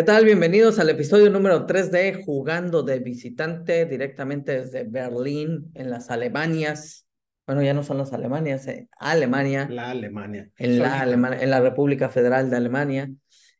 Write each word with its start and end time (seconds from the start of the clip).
¿Qué 0.00 0.04
tal? 0.04 0.24
Bienvenidos 0.24 0.78
al 0.78 0.88
episodio 0.88 1.28
número 1.28 1.66
3 1.66 1.92
de 1.92 2.22
Jugando 2.24 2.82
de 2.82 3.00
Visitante 3.00 3.84
directamente 3.84 4.62
desde 4.62 4.84
Berlín, 4.84 5.70
en 5.74 5.90
las 5.90 6.08
Alemanias. 6.08 7.06
Bueno, 7.46 7.62
ya 7.62 7.74
no 7.74 7.82
son 7.82 7.98
las 7.98 8.10
Alemanias, 8.14 8.66
eh, 8.66 8.88
Alemania. 8.98 9.68
La 9.70 9.90
Alemania. 9.90 10.48
En 10.56 10.78
la, 10.78 11.02
Alemania, 11.02 11.42
en 11.42 11.50
la 11.50 11.60
República 11.60 12.08
Federal 12.08 12.48
de 12.48 12.56
Alemania. 12.56 13.12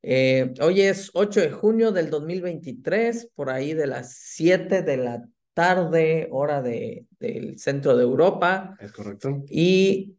Eh, 0.02 0.54
hoy 0.62 0.80
es 0.80 1.10
8 1.12 1.40
de 1.40 1.50
junio 1.50 1.92
del 1.92 2.08
2023, 2.08 3.32
por 3.34 3.50
ahí 3.50 3.74
de 3.74 3.86
las 3.86 4.14
7 4.14 4.80
de 4.80 4.96
la 4.96 5.22
tarde, 5.52 6.26
hora 6.30 6.62
de, 6.62 7.04
del 7.18 7.58
centro 7.58 7.98
de 7.98 8.02
Europa. 8.02 8.78
Es 8.80 8.92
correcto. 8.92 9.44
Y 9.46 10.16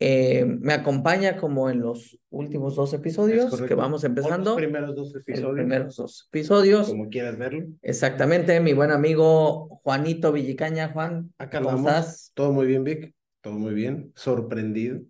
eh, 0.00 0.44
me 0.44 0.74
acompaña 0.74 1.36
como 1.36 1.70
en 1.70 1.80
los 1.80 2.18
últimos 2.30 2.76
dos 2.76 2.94
episodios 2.94 3.60
que 3.62 3.74
vamos 3.74 4.04
empezando. 4.04 4.50
Los 4.50 4.56
primeros 4.56 4.94
dos 4.94 5.14
episodios. 5.14 5.48
Los 5.48 5.54
primeros 5.54 5.96
dos 5.96 6.28
episodios. 6.28 6.88
Como 6.88 7.08
quieras 7.08 7.36
verlo. 7.36 7.66
Exactamente, 7.82 8.60
mi 8.60 8.74
buen 8.74 8.92
amigo 8.92 9.80
Juanito 9.82 10.32
Villicaña. 10.32 10.92
Juan, 10.92 11.32
Acá 11.38 11.60
¿cómo 11.60 11.76
estás? 11.78 12.30
Todo 12.34 12.52
muy 12.52 12.66
bien, 12.66 12.84
Vic. 12.84 13.12
Todo 13.40 13.54
muy 13.54 13.74
bien. 13.74 14.12
Sorprendido. 14.14 15.00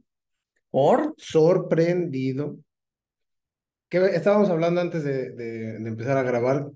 ¿Por? 0.71 1.15
Sorprendido. 1.19 2.57
Que 3.91 3.99
estábamos 4.07 4.49
hablando 4.49 4.81
antes 4.81 5.05
de, 5.05 5.31
de 5.31 5.77
empezar 5.87 6.17
a 6.17 6.23
grabar 6.23 6.71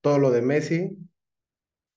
todo 0.00 0.18
lo 0.18 0.30
de 0.30 0.42
Messi, 0.42 0.96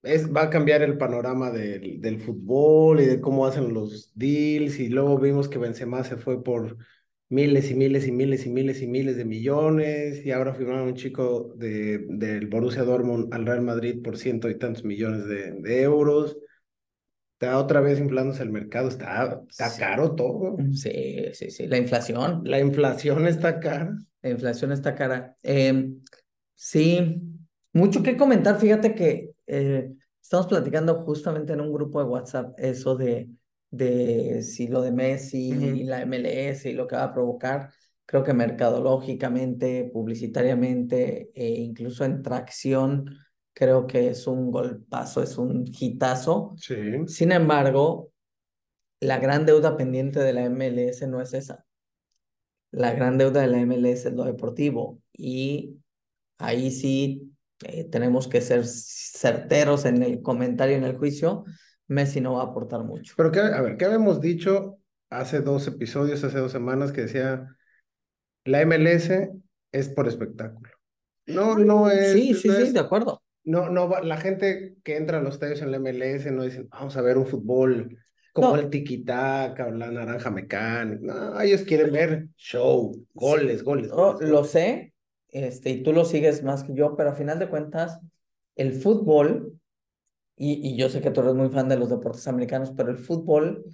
es, 0.04 0.34
va 0.34 0.44
a 0.44 0.50
cambiar 0.50 0.82
el 0.82 0.98
panorama 0.98 1.52
del, 1.52 2.00
del, 2.02 2.20
fútbol 2.20 3.02
y 3.02 3.06
de 3.06 3.22
cómo 3.22 3.46
hacen 3.46 3.74
los 3.74 4.12
deals. 4.16 4.80
Y 4.80 4.90
luego 4.90 5.18
vimos 5.18 5.48
que 5.50 5.58
Benzema 5.58 6.04
se 6.04 6.18
fue 6.18 6.44
por 6.44 6.78
miles 7.30 7.70
y 7.70 7.76
miles 7.76 8.08
y 8.08 8.12
miles 8.12 8.46
y 8.46 8.50
miles 8.50 8.82
y 8.82 8.88
miles 8.88 9.18
de 9.18 9.26
millones. 9.26 10.26
Y 10.26 10.32
ahora 10.32 10.54
firmaron 10.54 10.90
un 10.90 10.96
chico 10.96 11.54
de, 11.58 12.06
del 12.10 12.48
Borussia 12.48 12.84
Dortmund 12.84 13.34
al 13.34 13.46
Real 13.46 13.62
Madrid 13.62 14.02
por 14.02 14.18
ciento 14.18 14.50
y 14.50 14.58
tantos 14.58 14.84
millones 14.84 15.26
de, 15.26 15.52
de 15.52 15.82
euros. 15.82 16.38
Está 17.34 17.58
otra 17.58 17.80
vez 17.80 18.00
inflándose 18.00 18.44
el 18.44 18.52
mercado, 18.52 18.90
está, 18.90 19.42
está 19.50 19.74
caro 19.78 20.14
todo. 20.14 20.58
Sí, 20.74 21.24
sí, 21.32 21.50
sí. 21.52 21.68
La 21.68 21.78
inflación. 21.78 22.42
La 22.44 22.60
inflación 22.60 23.28
está 23.28 23.62
cara. 23.62 23.98
La 24.22 24.30
inflación 24.30 24.74
está 24.74 24.94
cara. 24.94 25.38
Eh, 25.42 25.90
sí, 26.54 27.22
mucho 27.72 28.04
que 28.04 28.18
comentar. 28.18 28.60
Fíjate 28.60 28.94
que 28.94 29.32
eh, 29.50 29.92
estamos 30.22 30.48
platicando 30.48 31.04
justamente 31.04 31.54
en 31.54 31.62
un 31.62 31.74
grupo 31.74 32.00
de 32.00 32.10
WhatsApp 32.10 32.54
eso 32.58 32.96
de, 32.96 33.30
de 33.72 34.44
si 34.44 34.68
lo 34.68 34.82
de 34.82 34.92
Messi 34.92 35.50
y 35.50 35.84
la 35.84 36.06
MLS 36.06 36.66
y 36.66 36.74
lo 36.74 36.88
que 36.88 36.96
va 36.96 37.06
a 37.06 37.14
provocar. 37.14 37.72
Creo 38.06 38.24
que 38.24 38.34
mercadológicamente, 38.34 39.90
publicitariamente 39.94 41.30
e 41.34 41.50
incluso 41.62 42.06
en 42.06 42.24
tracción, 42.24 43.18
creo 43.54 43.86
que 43.86 44.10
es 44.10 44.26
un 44.26 44.52
golpazo, 44.52 45.22
es 45.22 45.38
un 45.38 45.66
hitazo. 45.68 46.54
Sí. 46.58 46.76
Sin 47.08 47.32
embargo, 47.32 48.12
la 49.00 49.20
gran 49.20 49.46
deuda 49.46 49.78
pendiente 49.78 50.20
de 50.20 50.34
la 50.34 50.50
MLS 50.50 51.08
no 51.08 51.22
es 51.22 51.34
esa. 51.34 51.66
La 52.72 52.94
gran 52.94 53.18
deuda 53.18 53.42
de 53.42 53.48
la 53.48 53.66
MLS 53.66 54.06
es 54.06 54.14
lo 54.14 54.24
deportivo 54.26 55.02
y 55.14 55.78
ahí 56.38 56.72
sí 56.72 57.32
eh, 57.64 57.86
tenemos 57.86 58.28
que 58.28 58.42
ser 58.42 58.66
certeros 59.12 59.86
en 59.86 60.04
el 60.04 60.22
comentario, 60.22 60.76
en 60.76 60.84
el 60.84 60.98
juicio, 60.98 61.46
Messi 61.88 62.22
no 62.22 62.34
va 62.34 62.42
a 62.42 62.46
aportar 62.46 62.84
mucho. 62.84 63.14
Pero, 63.18 63.32
¿qué, 63.32 63.40
a 63.40 63.62
ver, 63.62 63.78
¿qué 63.78 63.86
habíamos 63.86 64.22
dicho 64.22 64.78
hace 65.10 65.42
dos 65.42 65.68
episodios, 65.68 66.24
hace 66.24 66.38
dos 66.38 66.52
semanas, 66.52 66.92
que 66.92 67.02
decía, 67.02 67.48
la 68.46 68.62
MLS 68.62 69.30
es 69.72 69.90
por 69.90 70.08
espectáculo? 70.08 70.70
No, 71.26 71.58
no 71.58 71.90
es... 71.90 72.14
Sí, 72.14 72.34
sí, 72.34 72.50
sí, 72.50 72.72
de 72.72 72.80
acuerdo. 72.80 73.22
No, 73.44 73.70
no, 73.70 73.90
la 74.02 74.18
gente 74.18 74.76
que 74.84 74.98
entra 74.98 75.18
a 75.18 75.22
los 75.22 75.36
estadios 75.36 75.62
en 75.62 75.72
la 75.72 75.78
MLS 75.80 76.32
no 76.32 76.44
dicen, 76.44 76.68
vamos 76.70 76.96
a 76.98 77.02
ver 77.02 77.18
un 77.18 77.26
fútbol 77.26 77.98
como 78.34 78.56
el 78.56 78.70
tiquitaca 78.70 79.68
o 79.68 79.72
la 79.72 79.92
naranja 79.92 80.30
mecánica. 80.30 81.00
No, 81.02 81.42
ellos 81.42 81.62
quieren 81.64 81.92
ver 81.92 82.28
show, 82.38 82.96
goles, 83.14 83.64
goles. 83.64 83.90
goles. 83.90 84.30
Lo 84.30 84.44
sé, 84.44 84.94
este, 85.30 85.72
y 85.72 85.84
tú 85.84 85.94
lo 85.94 86.06
sigues 86.06 86.44
más 86.44 86.64
que 86.64 86.74
yo, 86.74 86.96
pero 86.96 87.10
a 87.10 87.16
final 87.16 87.40
de 87.40 87.50
cuentas, 87.50 88.00
el 88.62 88.74
fútbol, 88.74 89.60
y, 90.36 90.70
y, 90.70 90.78
yo 90.78 90.88
sé 90.90 91.02
que 91.02 91.12
tú 91.12 91.22
eres 91.22 91.34
muy 91.34 91.50
fan 91.50 91.68
de 91.68 91.78
los 91.78 91.90
deportes 91.90 92.28
americanos, 92.28 92.72
pero 92.76 92.92
el 92.92 92.98
fútbol 92.98 93.66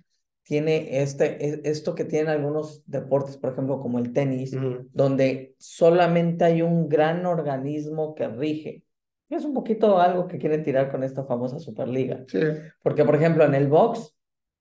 tiene 0.46 1.02
este, 1.02 1.46
e, 1.46 1.62
esto 1.66 1.96
que 1.96 2.06
tienen 2.06 2.30
algunos 2.30 2.84
deportes, 2.86 3.38
por 3.38 3.52
ejemplo, 3.52 3.80
como 3.80 4.00
el 4.00 4.14
tenis, 4.14 4.56
donde 4.94 5.56
solamente 5.58 6.46
hay 6.46 6.62
un 6.62 6.88
gran 6.88 7.26
organismo 7.26 8.16
que 8.16 8.28
rige. 8.28 8.84
Es 9.30 9.44
un 9.44 9.54
poquito 9.54 10.00
algo 10.00 10.28
que 10.28 10.38
quieren 10.38 10.64
tirar 10.64 10.92
con 10.92 11.04
esta 11.04 11.26
famosa 11.26 11.60
Superliga. 11.60 12.24
Sí. 12.28 12.40
Porque, 12.84 13.04
por 13.04 13.16
ejemplo, 13.16 13.44
en 13.44 13.56
el 13.56 13.68
box, 13.68 14.15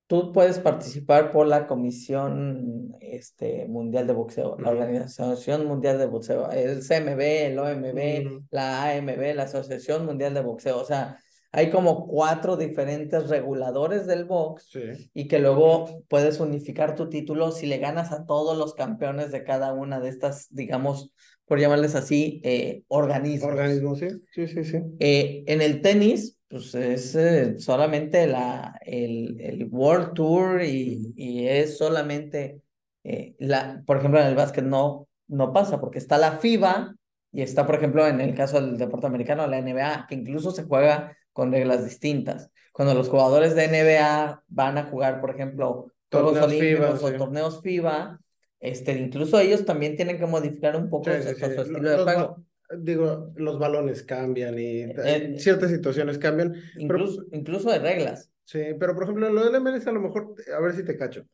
tú 0.07 0.33
puedes 0.33 0.59
participar 0.59 1.31
por 1.31 1.47
la 1.47 1.67
Comisión 1.67 2.95
este, 3.01 3.67
Mundial 3.69 4.07
de 4.07 4.13
Boxeo, 4.13 4.57
la 4.59 4.71
Organización 4.71 5.67
Mundial 5.67 5.99
de 5.99 6.07
Boxeo, 6.07 6.51
el 6.51 6.83
CMB, 6.83 7.21
el 7.21 7.59
OMB, 7.59 8.45
la 8.51 8.91
AMB, 8.91 9.35
la 9.35 9.45
Asociación 9.45 10.05
Mundial 10.05 10.35
de 10.35 10.43
Boxeo. 10.43 10.79
O 10.79 10.85
sea, 10.85 11.19
hay 11.57 11.71
como 11.71 12.09
cuatro 12.09 12.57
diferentes 12.57 13.29
reguladores 13.29 14.09
del 14.09 14.25
box 14.25 14.77
y 15.15 15.29
que 15.29 15.39
luego 15.39 16.03
puedes 16.09 16.41
unificar 16.41 16.97
tu 16.97 17.09
título 17.09 17.53
si 17.53 17.67
le 17.67 17.79
ganas 17.79 18.11
a 18.11 18.27
todos 18.27 18.59
los 18.59 18.75
campeones 18.75 19.31
de 19.31 19.45
cada 19.45 19.73
una 19.73 20.01
de 20.01 20.09
estas, 20.09 20.49
digamos, 20.51 21.13
por 21.47 21.61
llamarles 21.61 21.95
así, 21.95 22.41
eh, 22.45 22.83
organismos. 22.89 23.53
Organismos, 23.53 23.99
sí, 23.99 24.09
sí, 24.33 24.49
sí. 24.49 24.65
sí. 24.65 24.79
Eh, 24.99 25.45
en 25.47 25.63
el 25.63 25.81
tenis, 25.83 26.39
pues 26.49 26.75
es 26.75 27.15
eh, 27.15 27.59
solamente 27.59 28.27
la, 28.27 28.79
el, 28.83 29.41
el 29.41 29.69
World 29.71 30.15
Tour 30.15 30.63
y, 30.63 31.13
y 31.17 31.47
es 31.49 31.77
solamente, 31.77 32.63
eh, 33.03 33.35
la, 33.39 33.83
por 33.87 33.99
ejemplo, 33.99 34.21
en 34.21 34.29
el 34.29 34.35
básquet 34.35 34.65
no, 34.65 35.09
no 35.29 35.53
pasa 35.53 35.81
porque 35.81 35.99
está 35.99 36.17
la 36.17 36.39
FIBA 36.39 36.95
y 37.33 37.43
está, 37.43 37.67
por 37.67 37.75
ejemplo, 37.75 38.07
en 38.07 38.21
el 38.21 38.35
caso 38.35 38.61
del 38.61 38.79
deporte 38.79 39.07
americano, 39.07 39.47
la 39.47 39.61
NBA, 39.61 40.07
que 40.09 40.15
incluso 40.15 40.53
se 40.53 40.65
juega 40.65 41.17
con 41.33 41.51
reglas 41.51 41.85
distintas. 41.85 42.51
Cuando 42.73 42.95
los 42.95 43.09
jugadores 43.09 43.55
de 43.55 43.69
NBA 43.69 44.45
van 44.47 44.79
a 44.79 44.85
jugar, 44.85 45.21
por 45.21 45.31
ejemplo, 45.31 45.91
Juegos 46.11 46.39
Olímpicos 46.39 47.03
o 47.03 47.13
torneos 47.15 47.61
FIBA, 47.61 48.21
este, 48.65 48.93
incluso 48.99 49.39
ellos 49.39 49.65
también 49.65 49.97
tienen 49.97 50.19
que 50.19 50.27
modificar 50.27 50.77
un 50.77 50.89
poco 50.91 51.11
Sí, 51.11 51.23
sí, 51.23 51.29
su, 51.35 51.35
sí. 51.37 51.45
estilo 51.45 51.81
Los 51.83 52.07
de 52.07 52.15
juego. 52.15 52.45
Digo, 52.79 53.33
los 53.37 53.59
balones 53.59 54.03
cambian 54.03 54.59
y 54.59 54.81
Eh, 54.83 55.37
ciertas 55.39 55.71
situaciones 55.71 56.19
cambian. 56.19 56.53
Pero, 56.53 56.81
Incluso, 56.81 57.25
incluso 57.33 57.71
de 57.71 57.79
reglas. 57.79 58.31
sí, 58.45 58.61
pero 58.81 58.95
por 58.95 59.05
ejemplo, 59.05 59.29
lo 59.31 59.45
del 59.45 59.55
MLS 59.57 59.89
a 59.89 59.93
lo 59.93 60.01
mejor, 60.01 60.35
a 60.57 60.61
ver 60.61 60.73
si 60.75 60.85
te 60.85 60.97
cacho. 60.97 61.27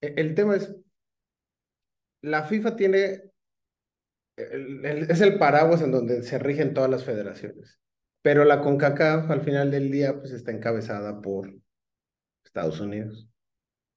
E- 0.00 0.14
El 0.16 0.34
tema 0.34 0.56
es, 0.56 0.74
la 2.22 2.42
FIFA 2.44 2.76
tiene, 2.76 3.30
el- 4.36 4.84
el- 4.84 5.10
es 5.10 5.20
el 5.20 5.38
paraguas 5.38 5.82
en 5.82 5.92
donde 5.92 6.22
se 6.22 6.38
rigen 6.38 6.74
todas 6.74 6.90
las 6.90 7.04
federaciones, 7.04 7.78
pero 8.22 8.44
la 8.44 8.60
CONCACAF 8.60 9.30
al 9.30 9.40
final 9.42 9.70
del 9.70 9.90
día 9.90 10.18
pues 10.18 10.32
está 10.32 10.50
encabezada 10.52 11.20
por 11.20 11.52
Estados 12.44 12.80
Unidos. 12.80 13.28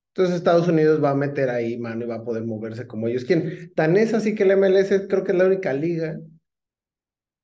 Entonces 0.09 0.35
Estados 0.35 0.67
Unidos 0.67 1.03
va 1.03 1.11
a 1.11 1.15
meter 1.15 1.49
ahí 1.49 1.77
mano 1.77 2.03
y 2.05 2.07
va 2.07 2.15
a 2.15 2.23
poder 2.23 2.43
moverse 2.45 2.87
como 2.87 3.07
ellos 3.07 3.25
quieren. 3.25 3.71
Tan 3.75 3.95
es 3.97 4.13
así 4.13 4.35
que 4.35 4.43
el 4.43 4.51
MLS 4.51 5.07
creo 5.07 5.23
que 5.23 5.31
es 5.31 5.37
la 5.37 5.45
única 5.45 5.73
liga, 5.73 6.19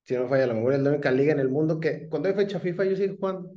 si 0.04 0.16
no 0.16 0.28
falla 0.28 0.48
la 0.48 0.54
memoria, 0.54 0.78
es 0.78 0.84
la 0.84 0.92
única 0.92 1.12
liga 1.12 1.34
en 1.34 1.40
el 1.40 1.50
mundo 1.50 1.80
que 1.80 2.08
cuando 2.10 2.30
hay 2.30 2.36
fecha 2.36 2.60
FIFA 2.60 2.84
ellos 2.86 3.00
siguen 3.00 3.18
jugando. 3.18 3.50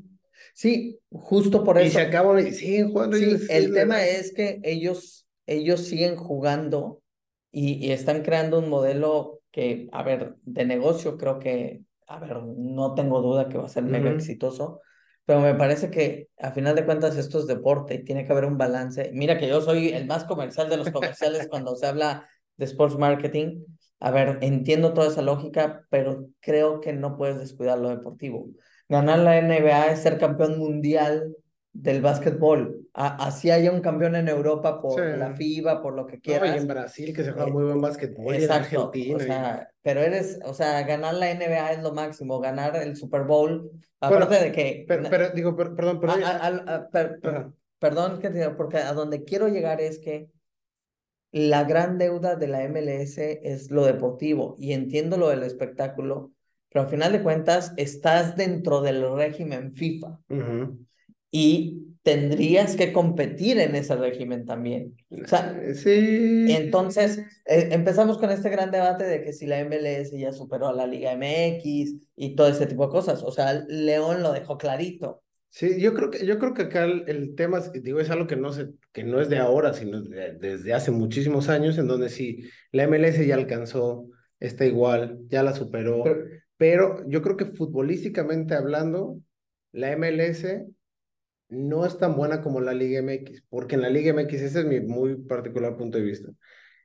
Sí, 0.55 0.99
justo 1.11 1.65
por 1.65 1.79
Y 1.79 1.87
eso. 1.87 1.99
se 1.99 2.01
acaban 2.03 2.47
y 2.47 2.53
siguen 2.53 2.91
jugando. 2.91 3.17
Sí, 3.17 3.25
ellos- 3.25 3.51
el 3.51 3.73
tema 3.73 4.05
es 4.05 4.33
que 4.33 4.61
ellos, 4.63 5.27
ellos 5.47 5.81
siguen 5.87 6.17
jugando 6.17 7.03
y, 7.51 7.75
y 7.87 7.93
están 7.93 8.23
creando 8.23 8.59
un 8.59 8.69
modelo 8.69 9.41
que, 9.51 9.89
a 9.93 10.03
ver, 10.03 10.37
de 10.43 10.65
negocio 10.65 11.17
creo 11.19 11.39
que, 11.39 11.83
a 12.07 12.19
ver, 12.19 12.43
no 12.43 12.95
tengo 12.95 13.21
duda 13.21 13.49
que 13.49 13.59
va 13.59 13.67
a 13.67 13.69
ser 13.69 13.85
mega 13.85 14.11
Ujú. 14.11 14.17
exitoso, 14.17 14.81
pero 15.29 15.43
me 15.43 15.55
parece 15.55 15.91
que 15.91 16.31
a 16.39 16.53
final 16.53 16.75
de 16.75 16.87
cuentas 16.87 17.15
esto 17.19 17.39
es 17.39 17.47
deporte 17.47 17.97
y 17.97 18.03
tiene 18.03 18.25
que 18.25 18.33
haber 18.33 18.47
un 18.47 18.57
balance. 18.57 19.11
Mira 19.13 19.37
que 19.37 19.47
yo 19.47 19.61
soy 19.61 19.89
el 19.91 20.07
más 20.07 20.25
comercial 20.25 20.71
de 20.71 20.79
los 20.79 20.91
comerciales 20.91 21.49
cuando 21.51 21.77
se 21.77 21.87
habla 21.87 22.27
de 22.57 22.65
sports 22.65 22.97
marketing. 22.97 23.63
A 24.01 24.11
ver, 24.11 24.39
entiendo 24.41 24.95
toda 24.95 25.09
esa 25.09 25.21
lógica, 25.21 25.85
pero 25.91 26.31
creo 26.41 26.81
que 26.81 26.95
no 26.95 27.19
puedes 27.19 27.39
descuidar 27.39 27.79
lo 27.79 27.91
deportivo. 27.91 28.49
Ganar 28.89 29.19
la 29.19 29.37
NBA 29.37 29.89
es 29.89 30.01
ser 30.01 30.17
campeón 30.17 30.59
mundial 30.59 31.37
del 31.73 32.01
básquetbol. 32.03 32.89
Así 32.93 33.51
haya 33.51 33.71
un 33.71 33.81
campeón 33.81 34.17
en 34.17 34.29
Europa 34.29 34.81
por 34.81 34.95
Sí. 35.01 35.17
la 35.19 35.35
FIBA, 35.35 35.81
por 35.83 35.95
lo 35.95 36.07
que 36.07 36.15
No, 36.15 36.19
y 36.19 36.21
quieras. 36.23 36.57
en 36.57 36.67
Brasil 36.67 37.15
que 37.15 37.23
se 37.23 37.33
juega 37.33 37.49
Eh, 37.49 37.53
muy 37.53 37.65
buen 37.65 37.81
básquetbol 37.81 38.35
y 38.35 38.39
en 38.39 38.43
Exacto, 38.45 38.85
Argentina. 38.87 39.17
o 39.17 39.21
y- 39.21 39.25
sea, 39.25 39.71
pero 39.83 40.01
eres, 40.01 40.41
o 40.45 40.55
sea, 40.55 40.83
ganar 40.83 41.15
la 41.15 41.31
NBA 41.31 41.73
es 41.73 41.83
lo 41.83 41.93
máximo, 41.93 42.41
ganar 42.41 42.75
el 42.77 42.97
Super 42.97 43.23
Bowl, 43.25 43.71
Bueno, 44.01 44.25
aparte 44.25 44.45
de 44.45 44.53
que, 44.53 44.85
Pero, 44.89 45.05
pero 45.11 45.31
digo, 45.31 45.57
per- 45.57 45.75
perdón, 45.75 46.01
perdón. 46.01 46.23
a- 46.25 46.37
a- 46.47 46.75
a- 46.77 46.89
per- 46.89 47.21
perdón 47.79 48.19
que 48.21 48.31
porque 48.57 48.79
a 48.79 48.93
donde 48.93 49.25
quiero 49.25 49.49
llegar 49.49 49.81
es 49.81 49.99
que 49.99 50.29
la 51.31 51.65
gran 51.65 51.99
deuda 51.99 52.37
de 52.37 52.49
la 52.49 52.63
MLS 52.65 53.19
es 53.43 53.71
lo 53.71 53.85
deportivo 53.85 54.57
y 54.59 54.73
entiendo 54.73 55.17
lo 55.17 55.29
del 55.29 55.43
espectáculo, 55.43 56.33
pero 56.71 56.85
al 56.85 56.91
final 56.91 57.13
de 57.13 57.23
cuentas 57.23 57.73
estás 57.77 58.35
dentro 58.37 58.81
del 58.81 59.15
régimen 59.15 59.75
FIFA 59.75 60.19
y 61.31 61.85
tendrías 62.03 62.75
que 62.77 62.93
competir 62.93 63.59
en 63.59 63.75
ese 63.75 63.95
régimen 63.97 64.47
también. 64.47 64.97
O 65.11 65.27
sea, 65.27 65.59
Eh, 65.63 65.75
sí. 65.75 66.47
entonces 66.53 67.19
eh, 67.45 67.69
empezamos 67.73 68.19
con 68.19 68.31
este 68.31 68.49
gran 68.49 68.71
debate 68.71 69.05
de 69.05 69.23
que 69.23 69.33
si 69.33 69.47
la 69.47 69.61
MLS 69.61 70.17
ya 70.19 70.33
superó 70.33 70.69
a 70.69 70.73
la 70.73 70.87
Liga 70.87 71.13
MX 71.13 71.97
y 72.17 72.35
todo 72.35 72.49
ese 72.49 72.67
tipo 72.67 72.87
de 72.87 72.93
cosas. 72.93 73.23
O 73.23 73.31
sea, 73.31 73.53
León 73.69 74.23
lo 74.23 74.33
dejó 74.33 74.57
clarito. 74.57 75.23
Sí, 75.51 75.81
yo 75.81 75.95
creo 75.95 76.11
que, 76.11 76.25
yo 76.27 76.39
creo 76.39 76.55
que 76.55 76.63
acá 76.63 76.85
el, 76.85 77.05
el 77.09 77.35
tema, 77.35 77.59
es- 77.59 77.73
digo, 77.73 78.01
es 78.01 78.11
algo 78.11 78.27
que 78.27 78.37
no, 78.37 78.53
se, 78.53 78.69
que 78.93 79.03
no 79.03 79.21
es 79.21 79.29
de 79.29 79.39
ahora, 79.39 79.73
sino 79.75 80.03
de- 80.03 80.35
desde 80.35 80.73
hace 80.75 80.91
muchísimos 80.91 81.49
años, 81.49 81.79
en 81.79 81.89
donde 81.89 82.09
sí, 82.11 82.45
la 82.73 82.85
MLS 82.87 83.27
ya 83.27 83.35
alcanzó, 83.35 84.07
está 84.41 84.67
igual, 84.67 85.19
ya 85.29 85.43
la 85.43 85.55
superó, 85.55 86.05
Pero- 86.05 86.25
pero 86.59 87.09
yo 87.09 87.23
creo 87.23 87.37
que 87.37 87.47
futbolísticamente 87.47 88.55
hablando, 88.55 89.19
la 89.73 89.91
MLS 89.93 90.67
no 91.49 91.87
es 91.87 91.99
tan 91.99 92.17
buena 92.17 92.43
como 92.43 92.61
la 92.61 92.75
Liga 92.75 93.01
MX, 93.01 93.43
porque 93.49 93.77
en 93.77 93.83
la 93.83 93.91
Liga 93.91 94.11
MX, 94.11 94.35
ese 94.35 94.61
es 94.61 94.67
mi 94.67 94.81
muy 94.81 95.17
particular 95.17 95.77
punto 95.77 95.99
de 95.99 96.05
vista. 96.05 96.31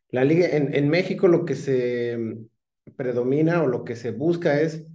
La 0.10 0.24
Liga, 0.26 0.48
en, 0.48 0.74
en 0.76 0.90
México 0.90 1.28
lo 1.28 1.46
que 1.46 1.56
se 1.56 2.18
mm, 2.18 2.94
predomina 2.96 3.64
o 3.64 3.68
lo 3.68 3.84
que 3.84 3.96
se 3.96 4.12
busca 4.12 4.62
es 4.62 4.86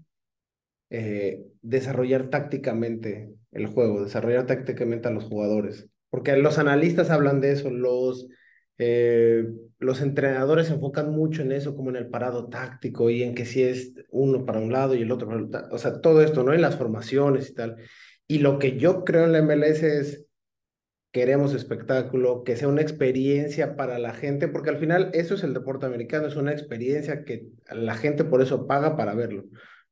eh, 0.90 1.44
desarrollar 1.62 2.30
tácticamente 2.30 3.34
el 3.52 3.66
juego, 3.66 4.04
desarrollar 4.04 4.46
tácticamente 4.46 5.08
a 5.08 5.10
los 5.10 5.24
jugadores, 5.24 5.86
porque 6.10 6.36
los 6.36 6.58
analistas 6.58 7.10
hablan 7.10 7.40
de 7.40 7.52
eso, 7.52 7.70
los, 7.70 8.26
eh, 8.78 9.44
los 9.78 10.00
entrenadores 10.00 10.68
se 10.68 10.74
enfocan 10.74 11.10
mucho 11.10 11.42
en 11.42 11.52
eso, 11.52 11.76
como 11.76 11.90
en 11.90 11.96
el 11.96 12.08
parado 12.08 12.48
táctico 12.48 13.10
y 13.10 13.22
en 13.22 13.34
que 13.34 13.44
si 13.44 13.62
es 13.62 13.94
uno 14.10 14.46
para 14.46 14.60
un 14.60 14.72
lado 14.72 14.94
y 14.94 15.02
el 15.02 15.12
otro 15.12 15.26
para 15.28 15.40
el 15.40 15.46
otro, 15.46 15.68
o 15.70 15.78
sea, 15.78 16.00
todo 16.00 16.22
esto, 16.22 16.42
¿no? 16.42 16.54
En 16.54 16.62
las 16.62 16.76
formaciones 16.76 17.50
y 17.50 17.54
tal. 17.54 17.76
Y 18.28 18.38
lo 18.38 18.58
que 18.58 18.78
yo 18.78 19.04
creo 19.04 19.24
en 19.24 19.32
la 19.32 19.42
MLS 19.42 19.82
es, 19.82 20.26
queremos 21.12 21.54
espectáculo, 21.54 22.44
que 22.44 22.56
sea 22.56 22.68
una 22.68 22.82
experiencia 22.82 23.74
para 23.74 23.98
la 23.98 24.12
gente, 24.12 24.48
porque 24.48 24.70
al 24.70 24.76
final 24.76 25.10
eso 25.14 25.34
es 25.34 25.42
el 25.42 25.54
deporte 25.54 25.86
americano, 25.86 26.28
es 26.28 26.36
una 26.36 26.52
experiencia 26.52 27.24
que 27.24 27.46
la 27.70 27.94
gente 27.94 28.24
por 28.24 28.42
eso 28.42 28.66
paga 28.66 28.96
para 28.96 29.14
verlo, 29.14 29.44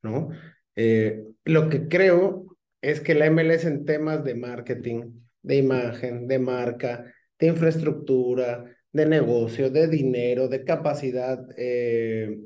¿no? 0.02 0.28
Eh, 0.76 1.24
lo 1.44 1.70
que 1.70 1.88
creo 1.88 2.56
es 2.82 3.00
que 3.00 3.14
la 3.14 3.30
MLS 3.30 3.64
en 3.64 3.86
temas 3.86 4.22
de 4.22 4.34
marketing, 4.34 5.12
de 5.42 5.56
imagen, 5.56 6.28
de 6.28 6.38
marca, 6.38 7.12
de 7.38 7.46
infraestructura, 7.46 8.64
de 8.92 9.06
negocio, 9.06 9.70
de 9.70 9.88
dinero, 9.88 10.48
de 10.48 10.64
capacidad 10.64 11.38
eh, 11.56 12.38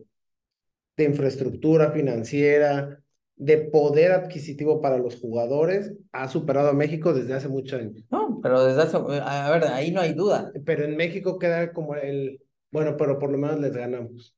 de 0.97 1.05
infraestructura 1.05 1.91
financiera, 1.91 3.03
de 3.43 3.57
poder 3.57 4.13
adquisitivo 4.13 4.83
para 4.83 4.99
los 4.99 5.19
jugadores, 5.19 5.95
ha 6.13 6.29
superado 6.29 6.69
a 6.69 6.73
México 6.75 7.15
desde 7.15 7.33
hace 7.33 7.49
muchos 7.49 7.81
años. 7.81 8.05
No, 8.11 8.39
pero 8.43 8.63
desde 8.65 8.83
hace, 8.83 8.99
a 8.99 9.51
ver, 9.51 9.65
ahí 9.65 9.91
no 9.93 10.03
hay 10.03 10.13
duda. 10.13 10.53
Pero 10.67 10.85
en 10.85 10.95
México 10.95 11.39
queda 11.39 11.73
como 11.73 11.95
el, 11.95 12.43
bueno, 12.71 12.97
pero 12.99 13.19
por 13.19 13.33
lo 13.33 13.39
menos 13.39 13.59
les 13.59 13.73
ganamos. 13.73 14.37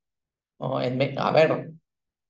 Oh, 0.59 0.81
en 0.81 1.19
a 1.19 1.33
ver, 1.33 1.51
O 1.51 1.57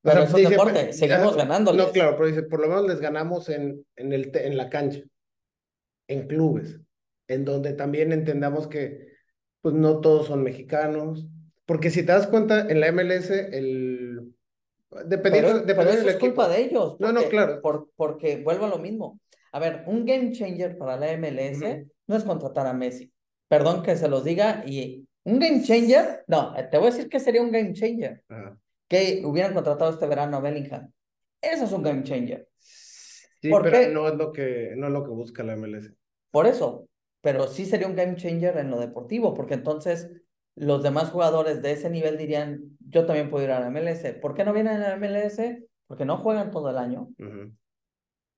pero 0.01 0.15
sea, 0.17 0.25
es 0.25 0.31
un 0.31 0.37
dice, 0.41 0.51
deporte, 0.51 0.81
pero- 0.81 0.93
seguimos 0.95 1.37
ganándoles. 1.37 1.87
No, 1.87 1.93
claro, 1.93 2.17
pero 2.17 2.29
dice, 2.29 2.43
por 2.45 2.61
lo 2.61 2.69
menos 2.69 2.87
les 2.89 3.01
ganamos 3.01 3.51
en, 3.51 3.85
en, 3.97 4.13
el, 4.15 4.31
en 4.35 4.57
la 4.57 4.71
cancha, 4.71 5.01
en 6.09 6.27
clubes, 6.27 6.81
en 7.29 7.45
donde 7.45 7.75
también 7.75 8.13
entendamos 8.13 8.67
que 8.67 9.09
pues 9.61 9.75
no 9.75 10.01
todos 10.01 10.27
son 10.29 10.43
mexicanos, 10.43 11.27
porque 11.67 11.91
si 11.91 12.01
te 12.01 12.13
das 12.13 12.27
cuenta, 12.29 12.67
en 12.69 12.81
la 12.81 12.91
MLS, 12.91 13.31
el... 13.31 14.33
Dependiendo, 15.07 15.49
Pero, 15.49 15.53
pero 15.53 15.67
dependiendo 15.67 15.93
eso 15.93 16.05
del 16.07 16.15
es 16.15 16.21
culpa 16.21 16.49
de 16.49 16.61
ellos. 16.61 16.97
No, 16.99 17.13
no, 17.13 17.23
claro. 17.29 17.61
por- 17.63 17.89
porque 17.97 18.43
vuelvo 18.43 18.67
a 18.67 18.69
lo 18.69 18.79
mismo. 18.79 19.19
A 19.53 19.59
ver, 19.59 19.85
un 19.87 20.05
game 20.05 20.33
changer 20.33 20.77
para 20.79 20.97
la 20.97 21.13
MLS 21.17 21.87
no 22.07 22.17
es 22.17 22.25
contratar 22.25 22.67
a 22.67 22.73
Messi. 22.73 23.13
Perdón 23.49 23.83
que 23.83 23.97
se 23.97 24.09
los 24.09 24.25
diga. 24.25 24.65
Y 24.67 25.07
un 25.25 25.39
game 25.39 25.63
changer, 25.63 26.25
no, 26.27 26.55
te 26.71 26.79
voy 26.79 26.89
a 26.89 26.91
decir 26.91 27.09
que 27.09 27.21
sería 27.21 27.43
un 27.43 27.51
game 27.53 27.73
changer. 27.75 28.23
Que 28.89 29.23
hubieran 29.25 29.55
contratado 29.55 29.91
este 29.91 30.07
verano 30.07 30.37
a 30.39 30.41
Bellingham. 30.41 30.91
Eso 31.41 31.65
es 31.65 31.73
un 31.73 31.83
game 31.83 32.03
changer. 32.03 32.49
Sí, 32.61 33.51
¿Por 33.51 33.63
pero 33.63 33.91
no 33.93 34.09
es 34.09 34.15
lo 34.15 34.33
que, 34.33 34.75
no 34.77 34.87
es 34.87 34.93
lo 34.93 35.03
que 35.05 35.11
busca 35.11 35.43
la 35.43 35.57
MLS. 35.57 35.93
Por 36.31 36.47
eso. 36.47 36.89
Pero 37.21 37.47
sí 37.47 37.67
sería 37.67 37.87
un 37.87 37.95
game 37.95 38.17
changer 38.17 38.57
en 38.59 38.71
lo 38.71 38.81
deportivo, 38.81 39.33
porque 39.35 39.55
entonces 39.55 40.11
los 40.55 40.83
demás 40.83 41.11
jugadores 41.11 41.63
de 41.63 41.73
ese 41.73 41.89
nivel 41.91 42.19
dirían, 42.19 42.77
yo 42.89 43.07
también 43.07 43.31
puedo 43.31 43.45
ir 43.45 43.51
a 43.53 43.61
la 43.61 43.69
MLS. 43.71 44.15
¿Por 44.21 44.35
qué 44.35 44.45
no 44.45 44.53
vienen 44.53 44.75
a 44.83 44.89
la 44.91 44.97
MLS? 44.97 45.63
Porque 45.87 46.05
no 46.05 46.19
juegan 46.19 46.51
todo 46.51 46.71
el 46.71 46.79
año. 46.79 47.09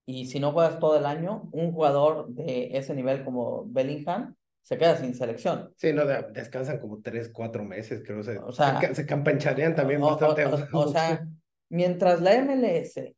Y 0.05 0.25
si 0.27 0.39
no 0.39 0.51
juegas 0.51 0.79
todo 0.79 0.97
el 0.97 1.05
año, 1.05 1.49
un 1.51 1.71
jugador 1.71 2.27
de 2.29 2.77
ese 2.77 2.93
nivel 2.93 3.23
como 3.23 3.65
Bellingham 3.67 4.35
se 4.61 4.77
queda 4.77 4.95
sin 4.97 5.13
selección. 5.15 5.73
Sí, 5.77 5.93
no, 5.93 6.05
de- 6.05 6.25
descansan 6.31 6.79
como 6.79 7.01
tres, 7.01 7.29
cuatro 7.33 7.63
meses, 7.63 8.01
creo. 8.05 8.23
Se, 8.23 8.37
O 8.37 8.51
sea, 8.51 8.79
se, 8.79 8.87
ca- 8.87 8.95
se 8.95 9.05
campancharían 9.05 9.75
también 9.75 10.01
O- 10.01 10.07
o- 10.07 10.09
bastante. 10.17 10.45
o- 10.45 10.79
o 10.79 10.87
sea, 10.89 11.25
mientras 11.69 12.21
la 12.21 12.33
MLS 12.35 13.15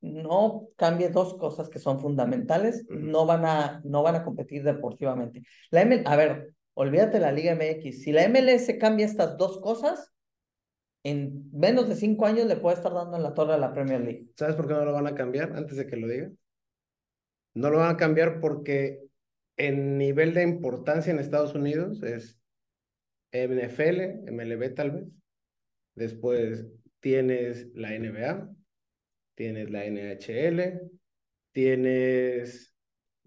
no 0.00 0.68
cambie 0.76 1.08
dos 1.08 1.34
cosas 1.34 1.68
que 1.68 1.80
son 1.80 2.00
fundamentales, 2.00 2.86
no 2.88 3.26
van 3.26 3.44
a, 3.44 3.80
no 3.84 4.02
van 4.02 4.14
a 4.16 4.24
competir 4.24 4.62
deportivamente. 4.62 5.42
La 5.70 5.82
M- 5.82 6.02
a 6.06 6.16
ver, 6.16 6.52
olvídate 6.78 7.18
la 7.18 7.32
Liga 7.32 7.56
MX. 7.56 8.04
Si 8.04 8.12
la 8.12 8.28
MLS 8.28 8.78
cambia 8.78 9.04
estas 9.04 9.36
dos 9.36 9.60
cosas, 9.60 10.12
en 11.02 11.50
menos 11.52 11.88
de 11.88 11.96
cinco 11.96 12.24
años 12.26 12.46
le 12.46 12.56
puede 12.56 12.76
estar 12.76 12.94
dando 12.94 13.16
en 13.16 13.24
la 13.24 13.34
torre 13.34 13.54
a 13.54 13.58
la 13.58 13.72
Premier 13.72 14.00
League. 14.00 14.28
¿Sabes 14.36 14.54
por 14.54 14.68
qué 14.68 14.74
no 14.74 14.84
lo 14.84 14.92
van 14.92 15.08
a 15.08 15.14
cambiar 15.14 15.56
antes 15.56 15.76
de 15.76 15.86
que 15.86 15.96
lo 15.96 16.06
diga? 16.06 16.30
No 17.54 17.70
lo 17.70 17.78
van 17.78 17.90
a 17.90 17.96
cambiar 17.96 18.40
porque 18.40 19.00
en 19.56 19.98
nivel 19.98 20.34
de 20.34 20.44
importancia 20.44 21.12
en 21.12 21.18
Estados 21.18 21.56
Unidos 21.56 22.00
es 22.04 22.38
NFL, 23.32 24.30
MLB 24.30 24.74
tal 24.74 24.90
vez. 24.92 25.04
Después 25.96 26.64
tienes 27.00 27.66
la 27.74 27.90
NBA, 27.90 28.50
tienes 29.34 29.68
la 29.70 29.84
NHL, 29.84 30.80
tienes 31.50 32.67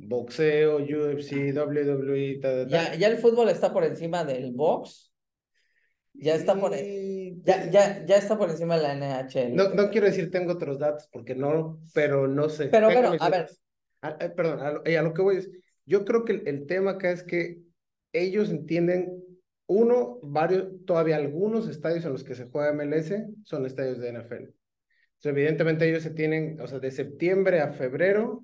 boxeo, 0.08 0.78
UFC, 0.78 1.54
WWE, 1.54 2.40
ta, 2.42 2.50
ta, 2.50 2.68
ta. 2.68 2.70
Ya, 2.70 2.96
ya 2.96 3.08
el 3.08 3.18
fútbol 3.18 3.50
está 3.50 3.72
por 3.72 3.84
encima 3.84 4.24
del 4.24 4.52
box. 4.54 5.12
Ya 6.14 6.36
está 6.36 6.60
por, 6.60 6.74
ya, 6.74 7.70
ya, 7.72 8.06
ya 8.06 8.16
está 8.18 8.38
por 8.38 8.50
encima 8.50 8.78
de 8.78 8.84
la 8.84 8.94
NHL. 8.96 9.56
No, 9.56 9.70
no 9.70 9.90
quiero 9.90 10.08
decir 10.08 10.30
tengo 10.30 10.54
otros 10.54 10.78
datos 10.78 11.08
porque 11.12 11.36
no, 11.36 11.82
pero 11.94 12.28
no 12.28 12.50
sé. 12.50 12.68
Pero 12.68 12.90
mis 13.12 13.22
a 13.22 13.30
ver. 13.30 13.50
A- 14.02 14.18
perdón, 14.18 14.60
a 14.60 14.72
lo, 14.72 14.82
y 14.86 14.96
a 14.96 15.04
lo 15.04 15.14
que 15.14 15.22
voy 15.22 15.38
es, 15.38 15.50
yo 15.86 16.04
creo 16.06 16.26
que 16.26 16.34
el, 16.34 16.48
el 16.48 16.66
tema 16.68 16.92
acá 16.92 17.12
es 17.12 17.24
que 17.24 17.60
ellos 18.14 18.50
entienden, 18.50 19.24
uno, 19.68 20.20
varios, 20.22 20.68
todavía 20.86 21.16
algunos 21.16 21.70
estadios 21.70 22.04
en 22.06 22.12
los 22.12 22.24
que 22.24 22.36
se 22.36 22.46
juega 22.46 22.74
MLS 22.74 23.14
son 23.44 23.66
estadios 23.66 24.00
de 24.00 24.10
NFL. 24.12 24.34
Entonces, 24.34 24.56
evidentemente 25.24 25.88
ellos 25.88 26.04
se 26.04 26.10
tienen, 26.12 26.60
o 26.60 26.68
sea, 26.68 26.80
de 26.80 26.92
septiembre 26.92 27.62
a 27.62 27.72
febrero, 27.72 28.44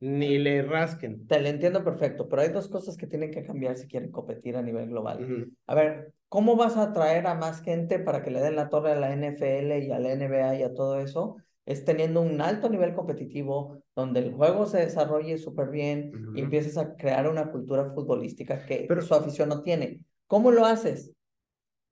ni 0.00 0.38
le 0.38 0.62
rasquen. 0.62 1.26
Te 1.26 1.40
lo 1.40 1.48
entiendo 1.48 1.84
perfecto, 1.84 2.28
pero 2.28 2.42
hay 2.42 2.48
dos 2.48 2.68
cosas 2.68 2.96
que 2.96 3.06
tienen 3.06 3.30
que 3.30 3.44
cambiar 3.44 3.76
si 3.76 3.86
quieren 3.86 4.10
competir 4.10 4.56
a 4.56 4.62
nivel 4.62 4.88
global. 4.88 5.46
A 5.66 5.74
ver, 5.74 6.12
¿cómo 6.28 6.56
vas 6.56 6.76
a 6.76 6.84
atraer 6.84 7.26
a 7.26 7.34
más 7.34 7.60
gente 7.62 7.98
para 7.98 8.22
que 8.22 8.30
le 8.30 8.40
den 8.40 8.56
la 8.56 8.68
torre 8.70 8.92
a 8.92 8.96
la 8.98 9.12
NFL 9.14 9.84
y 9.84 9.90
a 9.92 9.98
la 9.98 10.12
NBA 10.12 10.54
y 10.56 10.62
a 10.62 10.72
todo 10.74 10.98
eso? 11.00 11.36
Es 11.66 11.84
teniendo 11.84 12.22
un 12.22 12.40
alto 12.40 12.68
nivel 12.70 12.94
competitivo, 12.94 13.82
donde 13.94 14.20
el 14.20 14.32
juego 14.32 14.66
se 14.66 14.78
desarrolle 14.78 15.36
súper 15.38 15.68
bien 15.68 16.10
y 16.14 16.16
Ujú. 16.16 16.38
empieces 16.38 16.78
a 16.78 16.96
crear 16.96 17.28
una 17.28 17.50
cultura 17.52 17.90
futbolística 17.92 18.64
que 18.64 18.86
Pero- 18.88 19.02
su 19.02 19.14
afición 19.14 19.50
no 19.50 19.62
tiene. 19.62 20.00
¿Cómo 20.26 20.50
lo 20.50 20.64
haces? 20.64 21.12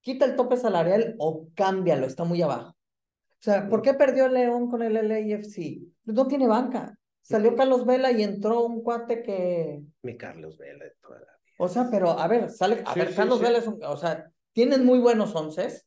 Quita 0.00 0.24
el 0.24 0.36
tope 0.36 0.56
salarial 0.56 1.14
o 1.18 1.48
cámbialo, 1.54 2.06
está 2.06 2.24
muy 2.24 2.40
abajo. 2.40 2.70
O 2.70 3.40
sea, 3.42 3.68
¿por 3.68 3.82
qué 3.82 3.94
perdió 3.94 4.28
León 4.28 4.68
con 4.70 4.82
el 4.82 4.94
LAFC? 4.94 5.82
No 6.06 6.26
tiene 6.26 6.46
banca. 6.48 6.98
Salió 7.28 7.54
Carlos 7.56 7.84
Vela 7.84 8.10
y 8.12 8.22
entró 8.22 8.64
un 8.64 8.82
cuate 8.82 9.22
que, 9.22 9.82
Mi 10.02 10.16
Carlos 10.16 10.56
Vela 10.58 10.84
de 10.84 10.92
toda 11.02 11.20
la 11.20 11.26
vida. 11.26 11.54
o 11.58 11.68
sea, 11.68 11.88
pero 11.90 12.10
a 12.18 12.26
ver, 12.28 12.50
sale, 12.50 12.82
a 12.86 12.94
Sí, 12.94 13.00
ver, 13.00 13.08
sí, 13.10 13.14
Carlos 13.16 13.38
sí. 13.38 13.44
Vela 13.44 13.58
es 13.58 13.66
un, 13.66 13.82
o 13.84 13.96
sea, 13.96 14.30
tienen 14.52 14.84
muy 14.84 14.98
buenos 14.98 15.34
onces, 15.34 15.86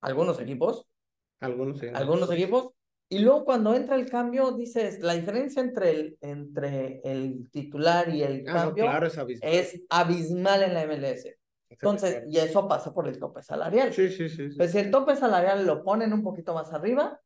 algunos 0.00 0.40
equipos, 0.40 0.86
Algunos 1.40 1.82
algunos 1.94 2.30
equipos, 2.30 2.70
y 3.08 3.18
luego 3.20 3.44
cuando 3.44 3.74
entra 3.74 3.96
el 3.96 4.08
cambio, 4.10 4.52
dices, 4.52 5.00
la 5.00 5.14
diferencia 5.14 5.62
entre 5.62 5.90
el, 5.90 6.18
entre 6.20 7.00
el 7.04 7.50
titular 7.50 8.08
y 8.08 8.22
el 8.22 8.44
Ah, 8.46 8.52
no, 8.52 8.52
cambio 8.52 8.84
claro, 8.84 9.06
es 9.06 9.18
abismal. 9.18 9.50
es 9.52 9.82
abismal 9.90 10.62
en 10.62 10.74
la 10.74 10.82
MLS. 10.84 11.36
Entonces, 11.70 12.24
y 12.28 12.38
eso 12.38 12.66
pasa 12.68 12.92
por 12.94 13.08
el 13.08 13.18
tope 13.18 13.42
salarial. 13.42 13.92
Sí, 13.92 14.08
sí, 14.10 14.28
sí. 14.28 14.50
sí. 14.50 14.56
Pues 14.56 14.70
si 14.72 14.78
el 14.78 14.90
tope 14.90 15.16
salarial 15.16 15.66
lo 15.66 15.82
ponen 15.82 16.12
un 16.12 16.22
poquito 16.22 16.54
más 16.54 16.72
arriba, 16.72 17.20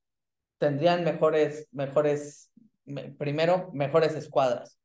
tendrían 0.59 1.05
mejores, 1.05 1.69
mejores, 1.73 2.51
me- 2.57 2.68
primero, 3.19 3.71
mejores 3.73 4.15
escuadras. 4.15 4.79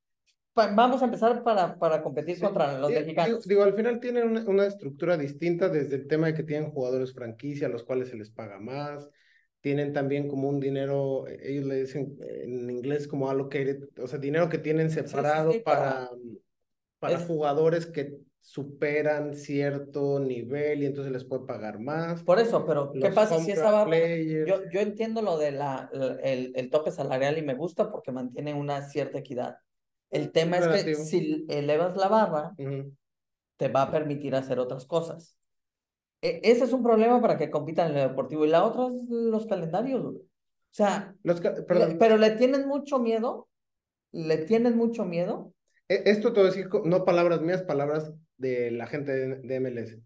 vamos 0.56 1.02
a 1.02 1.06
empezar 1.06 1.44
para, 1.44 1.78
para 1.78 2.02
competir 2.04 2.40
contra 2.40 2.78
los 2.78 2.92
mexicanos. 2.92 3.48
Digo, 3.48 3.64
al 3.64 3.74
final 3.74 4.00
tienen 4.00 4.28
una, 4.28 4.42
una, 4.42 4.66
estructura 4.66 5.18
distinta 5.18 5.70
desde 5.70 5.96
el 5.96 6.08
tema 6.08 6.28
de 6.28 6.34
que 6.34 6.44
tienen 6.44 6.72
jugadores 6.72 7.14
franquicia, 7.14 7.68
a 7.68 7.70
los 7.70 7.84
cuales 7.84 8.10
se 8.10 8.18
les 8.18 8.30
paga 8.30 8.60
más. 8.60 9.10
Tienen 9.62 9.94
también 9.94 10.28
como 10.28 10.50
un 10.50 10.60
dinero, 10.60 11.26
eh, 11.28 11.40
ellos 11.44 11.66
le 11.66 11.82
dicen 11.82 12.18
en 12.20 12.70
inglés 12.70 13.08
como 13.08 13.30
allocated, 13.30 13.88
o 13.98 14.08
sea, 14.08 14.20
dinero 14.20 14.50
que 14.50 14.58
tienen 14.58 14.90
separado 14.90 15.54
para, 15.64 16.10
para, 17.00 17.20
jugadores 17.20 17.86
que 17.86 18.18
superan 18.46 19.34
cierto 19.36 20.20
nivel 20.20 20.84
y 20.84 20.86
entonces 20.86 21.14
les 21.14 21.24
puede 21.24 21.46
pagar 21.46 21.80
más. 21.80 22.24
Por 22.24 22.40
eso, 22.40 22.66
pero 22.66 22.92
¿qué 22.92 23.10
pasa 23.10 23.40
si 23.40 23.52
esa 23.52 23.72
barra? 23.72 23.98
Yo, 24.46 24.70
yo 24.70 24.82
entiendo 24.82 25.22
lo 25.22 25.38
de 25.38 25.54
la, 25.54 25.90
el, 26.22 26.52
el 26.54 26.70
tope 26.70 26.92
salarial 26.92 27.38
y 27.38 27.42
me 27.42 27.56
gusta 27.56 27.90
porque 27.90 28.12
mantiene 28.12 28.54
una 28.54 28.82
cierta 28.82 29.20
equidad. 29.20 29.60
El 30.12 30.34
tema 30.34 30.58
es 30.58 30.84
que 30.84 30.96
si 30.96 31.46
elevas 31.48 31.96
la 31.96 32.10
barra, 32.10 32.54
te 33.56 33.70
va 33.70 33.84
a 33.84 33.92
permitir 33.92 34.36
hacer 34.36 34.60
otras 34.60 34.86
cosas. 34.86 35.38
E, 36.22 36.42
ese 36.44 36.66
es 36.66 36.74
un 36.74 36.84
problema 36.84 37.22
para 37.22 37.38
que 37.38 37.50
compitan 37.50 37.92
en 37.92 37.98
el 37.98 38.10
deportivo. 38.10 38.46
Y 38.46 38.50
la 38.50 38.66
otra 38.66 38.88
es 38.88 39.10
los 39.10 39.46
calendarios. 39.46 40.04
O 40.04 40.22
sea, 40.70 41.16
pero 41.24 42.18
le 42.18 42.32
tienen 42.32 42.68
mucho 42.68 43.00
miedo. 43.00 43.48
Le 44.12 44.40
tienen 44.40 44.76
mucho 44.76 45.06
miedo. 45.06 45.54
E, 45.88 46.04
esto 46.06 46.34
te 46.34 46.40
voy 46.40 46.50
decir, 46.50 46.70
no 46.86 47.06
palabras 47.06 47.42
mías, 47.42 47.64
palabras 47.64 48.14
de 48.38 48.72
la 48.72 48.88
gente 48.88 49.12
de 49.12 49.56
MLS. 49.56 50.00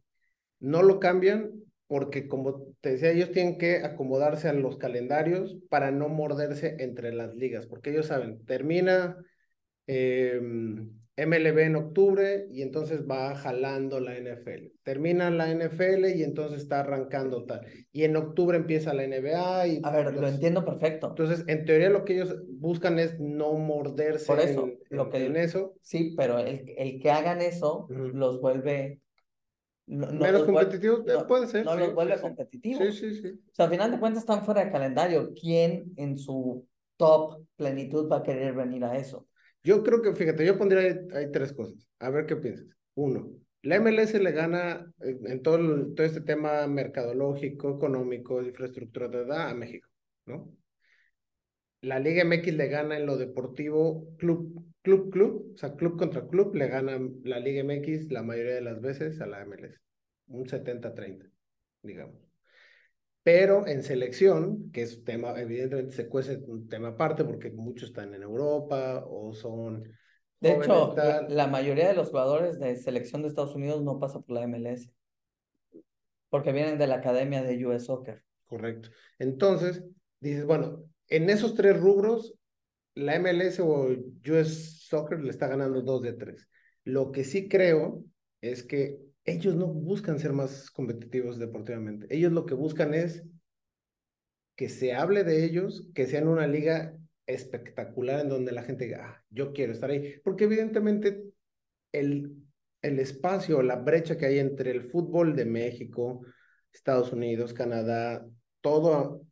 No 0.59 0.83
lo 0.83 0.99
cambian 0.99 1.51
porque, 1.87 2.27
como 2.27 2.73
te 2.81 2.91
decía, 2.91 3.11
ellos 3.11 3.31
tienen 3.31 3.57
que 3.57 3.83
acomodarse 3.83 4.49
a 4.49 4.53
los 4.53 4.77
calendarios 4.77 5.57
para 5.69 5.91
no 5.91 6.09
morderse 6.09 6.75
entre 6.79 7.13
las 7.13 7.33
ligas, 7.35 7.65
porque 7.65 7.91
ellos 7.91 8.07
saben, 8.07 8.43
termina 8.45 9.17
eh, 9.87 10.41
MLB 11.17 11.57
en 11.61 11.75
octubre 11.75 12.47
y 12.51 12.61
entonces 12.61 13.07
va 13.09 13.35
jalando 13.35 13.99
la 13.99 14.15
NFL. 14.15 14.67
Termina 14.83 15.31
la 15.31 15.49
NFL 15.49 16.05
y 16.15 16.21
entonces 16.21 16.61
está 16.61 16.81
arrancando 16.81 17.43
tal. 17.45 17.65
Y 17.91 18.03
en 18.03 18.15
octubre 18.15 18.55
empieza 18.55 18.93
la 18.93 19.07
NBA. 19.07 19.67
Y 19.67 19.81
a 19.83 19.89
ver, 19.89 20.13
lo 20.13 20.27
entiendo 20.27 20.63
perfecto. 20.63 21.07
Entonces, 21.09 21.43
en 21.47 21.65
teoría 21.65 21.89
lo 21.89 22.05
que 22.05 22.13
ellos 22.13 22.35
buscan 22.47 22.99
es 22.99 23.19
no 23.19 23.53
morderse 23.53 24.27
Por 24.27 24.39
eso, 24.39 24.65
en, 24.65 24.79
lo 24.89 25.09
que, 25.09 25.25
en 25.25 25.37
eso. 25.37 25.73
Sí, 25.81 26.13
pero 26.15 26.37
el, 26.37 26.71
el 26.77 26.99
que 26.99 27.09
hagan 27.09 27.41
eso 27.41 27.87
los 27.89 28.39
vuelve... 28.39 29.01
Menos 29.87 30.43
competitivos, 30.43 30.99
eh, 31.07 31.13
puede 31.27 31.47
ser. 31.47 31.65
No 31.65 31.75
los 31.75 31.95
vuelve 31.95 32.19
competitivos. 32.19 32.83
Sí, 32.83 32.91
sí, 32.91 33.21
sí. 33.21 33.29
O 33.29 33.55
sea, 33.55 33.65
al 33.65 33.71
final 33.71 33.89
de 33.89 33.99
cuentas 33.99 34.21
están 34.21 34.43
fuera 34.43 34.63
de 34.63 34.71
calendario. 34.71 35.33
¿Quién 35.33 35.93
en 35.95 36.17
su 36.19 36.67
top 36.97 37.41
plenitud 37.55 38.11
va 38.11 38.17
a 38.17 38.23
querer 38.23 38.53
venir 38.53 38.83
a 38.83 38.97
eso? 38.97 39.27
Yo 39.63 39.83
creo 39.83 40.01
que, 40.01 40.13
fíjate, 40.13 40.45
yo 40.45 40.57
pondría 40.57 40.99
ahí, 41.13 41.31
tres 41.31 41.53
cosas. 41.53 41.87
A 41.99 42.09
ver 42.09 42.25
qué 42.25 42.35
piensas. 42.35 42.67
Uno, 42.95 43.29
la 43.63 43.75
MLS 43.75 44.13
le 44.19 44.31
gana 44.31 44.91
en 44.99 45.41
todo, 45.41 45.93
todo 45.93 46.05
este 46.05 46.21
tema 46.21 46.65
mercadológico, 46.67 47.75
económico, 47.75 48.41
infraestructura, 48.41 49.07
de 49.07 49.35
a 49.35 49.53
México, 49.53 49.89
¿no? 50.25 50.53
La 51.81 51.99
Liga 51.99 52.23
MX 52.23 52.53
le 52.53 52.67
gana 52.67 52.97
en 52.97 53.05
lo 53.05 53.17
deportivo 53.17 54.15
club, 54.17 54.65
club, 54.81 55.11
club, 55.11 55.51
o 55.53 55.57
sea, 55.57 55.75
club 55.75 55.97
contra 55.97 56.27
club, 56.27 56.55
le 56.55 56.67
gana 56.67 56.99
la 57.23 57.39
Liga 57.39 57.63
MX 57.63 58.11
la 58.11 58.23
mayoría 58.23 58.55
de 58.55 58.61
las 58.61 58.81
veces 58.81 59.21
a 59.21 59.27
la 59.27 59.41
MLS. 59.41 59.79
Un 60.27 60.47
70-30, 60.47 61.29
digamos 61.83 62.26
pero 63.27 63.67
en 63.67 63.83
selección, 63.83 64.71
que 64.71 64.83
es 64.83 65.03
tema, 65.03 65.37
evidentemente 65.37 65.93
se 65.93 66.07
cuece 66.07 66.37
un 66.47 66.69
tema 66.69 66.87
aparte 66.87 67.25
porque 67.25 67.51
muchos 67.51 67.89
están 67.89 68.13
en 68.13 68.23
Europa 68.23 69.03
o 69.05 69.33
son... 69.33 69.83
De 70.39 70.53
hecho, 70.53 70.95
la, 71.27 71.47
mayoría 71.47 71.89
de 71.89 71.93
los 71.93 72.07
jugadores 72.07 72.57
de 72.57 72.77
selección 72.77 73.21
de 73.21 73.27
Estados 73.27 73.53
Unidos 73.53 73.83
no 73.83 73.99
pasa 73.99 74.21
por 74.21 74.33
la 74.33 74.47
MLS, 74.47 74.89
porque 76.29 76.53
vienen 76.53 76.77
de 76.77 76.87
la 76.87 76.95
academia 76.95 77.43
de 77.43 77.65
US 77.65 77.87
Soccer. 77.87 78.23
Correcto. 78.45 78.91
Entonces, 79.19 79.83
dices, 80.21 80.45
bueno, 80.45 80.85
en 81.09 81.29
esos 81.29 81.53
tres 81.53 81.77
rubros, 81.77 82.33
la 82.95 83.19
MLS 83.19 83.59
o 83.59 83.89
US 84.25 84.85
Soccer 84.87 85.19
le 85.19 85.31
está 85.31 85.49
ganando 85.49 85.81
dos 85.81 86.01
de 86.01 86.13
tres. 86.13 86.47
Lo 86.85 87.11
que 87.11 87.25
sí 87.25 87.49
creo 87.49 88.05
es 88.39 88.63
que 88.63 88.99
ellos 89.27 89.55
no 89.55 89.67
buscan 89.67 90.19
ser 90.19 90.31
más 90.31 90.71
competitivos 90.71 91.37
deportivamente. 91.37 92.07
Ellos 92.09 92.31
lo 92.31 92.45
que 92.45 92.53
buscan 92.53 92.93
es 92.93 93.23
que 94.55 94.69
se 94.69 94.93
hable 94.93 95.25
de 95.25 95.43
ellos, 95.43 95.89
que 95.93 96.07
sean 96.07 96.29
una 96.29 96.47
liga 96.47 96.97
espectacular 97.27 98.21
en 98.21 98.29
donde 98.29 98.53
la 98.53 98.63
gente 98.63 98.85
diga, 98.85 99.05
ah, 99.05 99.23
yo 99.29 99.51
quiero 99.51 99.73
estar 99.73 99.89
ahí. 99.89 100.15
Porque 100.23 100.45
evidentemente 100.45 101.23
el, 101.91 102.37
el 102.81 102.99
espacio, 102.99 103.61
la 103.61 103.75
brecha 103.75 104.17
que 104.17 104.27
hay 104.27 104.39
entre 104.39 104.71
el 104.71 104.89
fútbol 104.89 105.35
de 105.35 105.45
México, 105.45 106.21
Estados 106.71 107.11
Unidos, 107.11 107.53
Canadá, 107.53 108.25
todo, 108.61 109.25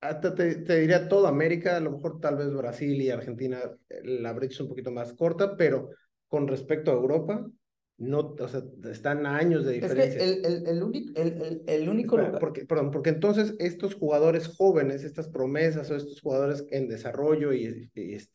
hasta 0.00 0.34
te, 0.34 0.54
te, 0.56 0.80
diría 0.80 1.06
toda 1.06 1.28
América, 1.28 1.76
a 1.76 1.80
lo 1.80 1.92
mejor 1.92 2.18
tal 2.18 2.36
vez 2.36 2.50
Brasil 2.50 3.00
y 3.00 3.10
Argentina, 3.10 3.60
la 4.04 4.32
brecha 4.32 4.54
es 4.54 4.60
un 4.60 4.68
poquito 4.68 4.90
más 4.90 5.12
corta, 5.12 5.54
pero 5.54 5.90
con 6.28 6.48
respecto 6.48 6.90
a 6.90 6.94
Europa, 6.94 7.46
no, 7.96 8.34
o 8.40 8.48
sea, 8.48 8.62
están 8.90 9.24
años 9.24 9.64
de 9.64 9.74
diferencia. 9.74 10.20
Es 10.20 10.36
que 10.40 10.46
el, 10.46 10.66
el, 10.66 10.82
único, 10.82 11.12
el, 11.14 11.62
el 11.66 11.88
único 11.88 12.16
lugar. 12.16 12.40
Porque, 12.40 12.66
perdón, 12.66 12.90
porque 12.90 13.10
entonces 13.10 13.54
estos 13.60 13.94
jugadores 13.94 14.48
jóvenes, 14.48 15.04
estas 15.04 15.28
promesas 15.28 15.90
o 15.90 15.96
estos 15.96 16.20
jugadores 16.20 16.66
en 16.70 16.88
desarrollo 16.88 17.52
y, 17.52 17.88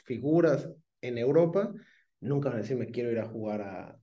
figuras 0.05 0.69
en 1.01 1.17
Europa, 1.17 1.73
nunca 2.21 2.49
van 2.49 2.59
a 2.59 2.61
decir 2.61 2.77
me 2.77 2.87
quiero 2.87 3.11
ir 3.11 3.19
a 3.19 3.27
jugar 3.27 3.61
a, 3.61 3.99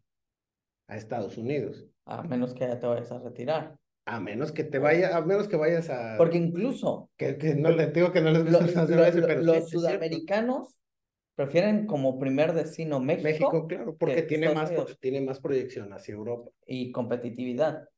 a 0.88 0.96
Estados 0.96 1.38
Unidos. 1.38 1.86
A 2.04 2.22
menos 2.22 2.52
que 2.52 2.60
ya 2.60 2.78
te 2.78 2.86
vayas 2.86 3.10
a 3.10 3.18
retirar. 3.18 3.78
A 4.04 4.20
menos 4.20 4.52
que 4.52 4.62
te 4.62 4.78
vaya, 4.78 5.16
a 5.16 5.22
menos 5.22 5.48
que 5.48 5.56
vayas 5.56 5.88
a. 5.88 6.16
Porque 6.18 6.36
incluso. 6.36 7.10
Que, 7.16 7.38
que 7.38 7.54
no 7.54 7.70
les 7.70 7.92
digo 7.94 8.12
que 8.12 8.20
no 8.20 8.30
les 8.30 8.44
gusta 8.44 8.86
pero 8.86 9.42
los 9.42 9.70
sudamericanos 9.70 10.76
Prefieren 11.36 11.86
como 11.86 12.18
primer 12.18 12.54
destino 12.54 12.98
México. 12.98 13.24
México, 13.24 13.66
claro, 13.68 13.94
porque 13.96 14.22
tiene 14.22 14.52
más, 14.54 14.72
tiene 15.00 15.20
más 15.20 15.38
proyección 15.38 15.92
hacia 15.92 16.14
Europa. 16.14 16.50
Y 16.66 16.90
competitividad. 16.90 17.88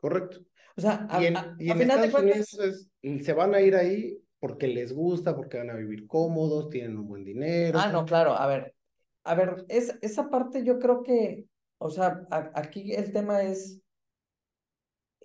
Correcto. 0.00 0.40
O 0.76 0.80
sea, 0.80 1.06
y 1.20 1.26
en, 1.26 1.36
a, 1.36 1.56
Estados 1.58 2.14
Unidos 2.14 2.88
se 3.24 3.32
van 3.32 3.54
a 3.54 3.60
ir 3.60 3.76
ahí 3.76 4.18
porque 4.40 4.66
les 4.66 4.92
gusta, 4.92 5.36
porque 5.36 5.58
van 5.58 5.70
a 5.70 5.74
vivir 5.74 6.08
cómodos, 6.08 6.68
tienen 6.68 6.98
un 6.98 7.06
buen 7.06 7.24
dinero. 7.24 7.78
Ah, 7.78 7.92
no, 7.92 8.04
claro, 8.04 8.32
a 8.32 8.46
ver, 8.48 8.74
a 9.22 9.34
ver, 9.36 9.64
es, 9.68 9.96
esa 10.02 10.30
parte 10.30 10.64
yo 10.64 10.80
creo 10.80 11.04
que, 11.04 11.44
o 11.78 11.90
sea, 11.90 12.26
aquí 12.54 12.92
el 12.92 13.12
tema 13.12 13.42
es 13.42 13.81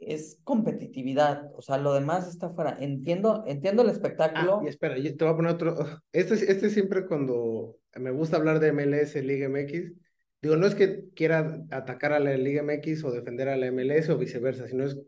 es 0.01 0.39
competitividad, 0.43 1.51
o 1.55 1.61
sea, 1.61 1.77
lo 1.77 1.93
demás 1.93 2.27
está 2.27 2.49
fuera. 2.49 2.77
Entiendo, 2.79 3.43
entiendo 3.47 3.83
el 3.83 3.89
espectáculo. 3.89 4.59
Ah, 4.61 4.65
y 4.65 4.67
espera, 4.67 4.97
yo 4.97 5.15
te 5.15 5.23
voy 5.23 5.33
a 5.33 5.35
poner 5.35 5.51
otro. 5.53 5.75
Este, 6.11 6.33
este 6.51 6.69
siempre 6.69 7.05
cuando 7.05 7.77
me 7.95 8.11
gusta 8.11 8.37
hablar 8.37 8.59
de 8.59 8.71
MLS, 8.71 9.15
Liga 9.23 9.49
MX, 9.49 9.93
digo, 10.41 10.55
no 10.55 10.67
es 10.67 10.75
que 10.75 11.09
quiera 11.15 11.63
atacar 11.71 12.13
a 12.13 12.19
la 12.19 12.35
Liga 12.37 12.63
MX 12.63 13.03
o 13.03 13.11
defender 13.11 13.49
a 13.49 13.57
la 13.57 13.71
MLS 13.71 14.09
o 14.09 14.17
viceversa, 14.17 14.67
sino 14.67 14.85
es, 14.85 14.99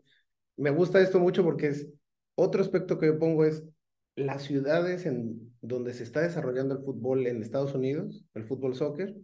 me 0.56 0.70
gusta 0.70 1.00
esto 1.00 1.20
mucho 1.20 1.42
porque 1.44 1.68
es, 1.68 1.88
otro 2.34 2.62
aspecto 2.62 2.98
que 2.98 3.06
yo 3.06 3.18
pongo 3.18 3.44
es 3.44 3.64
las 4.16 4.42
ciudades 4.42 5.06
en 5.06 5.54
donde 5.60 5.92
se 5.92 6.04
está 6.04 6.20
desarrollando 6.20 6.74
el 6.74 6.84
fútbol 6.84 7.26
en 7.26 7.42
Estados 7.42 7.74
Unidos, 7.74 8.24
el 8.34 8.44
fútbol 8.44 8.74
soccer, 8.74 9.14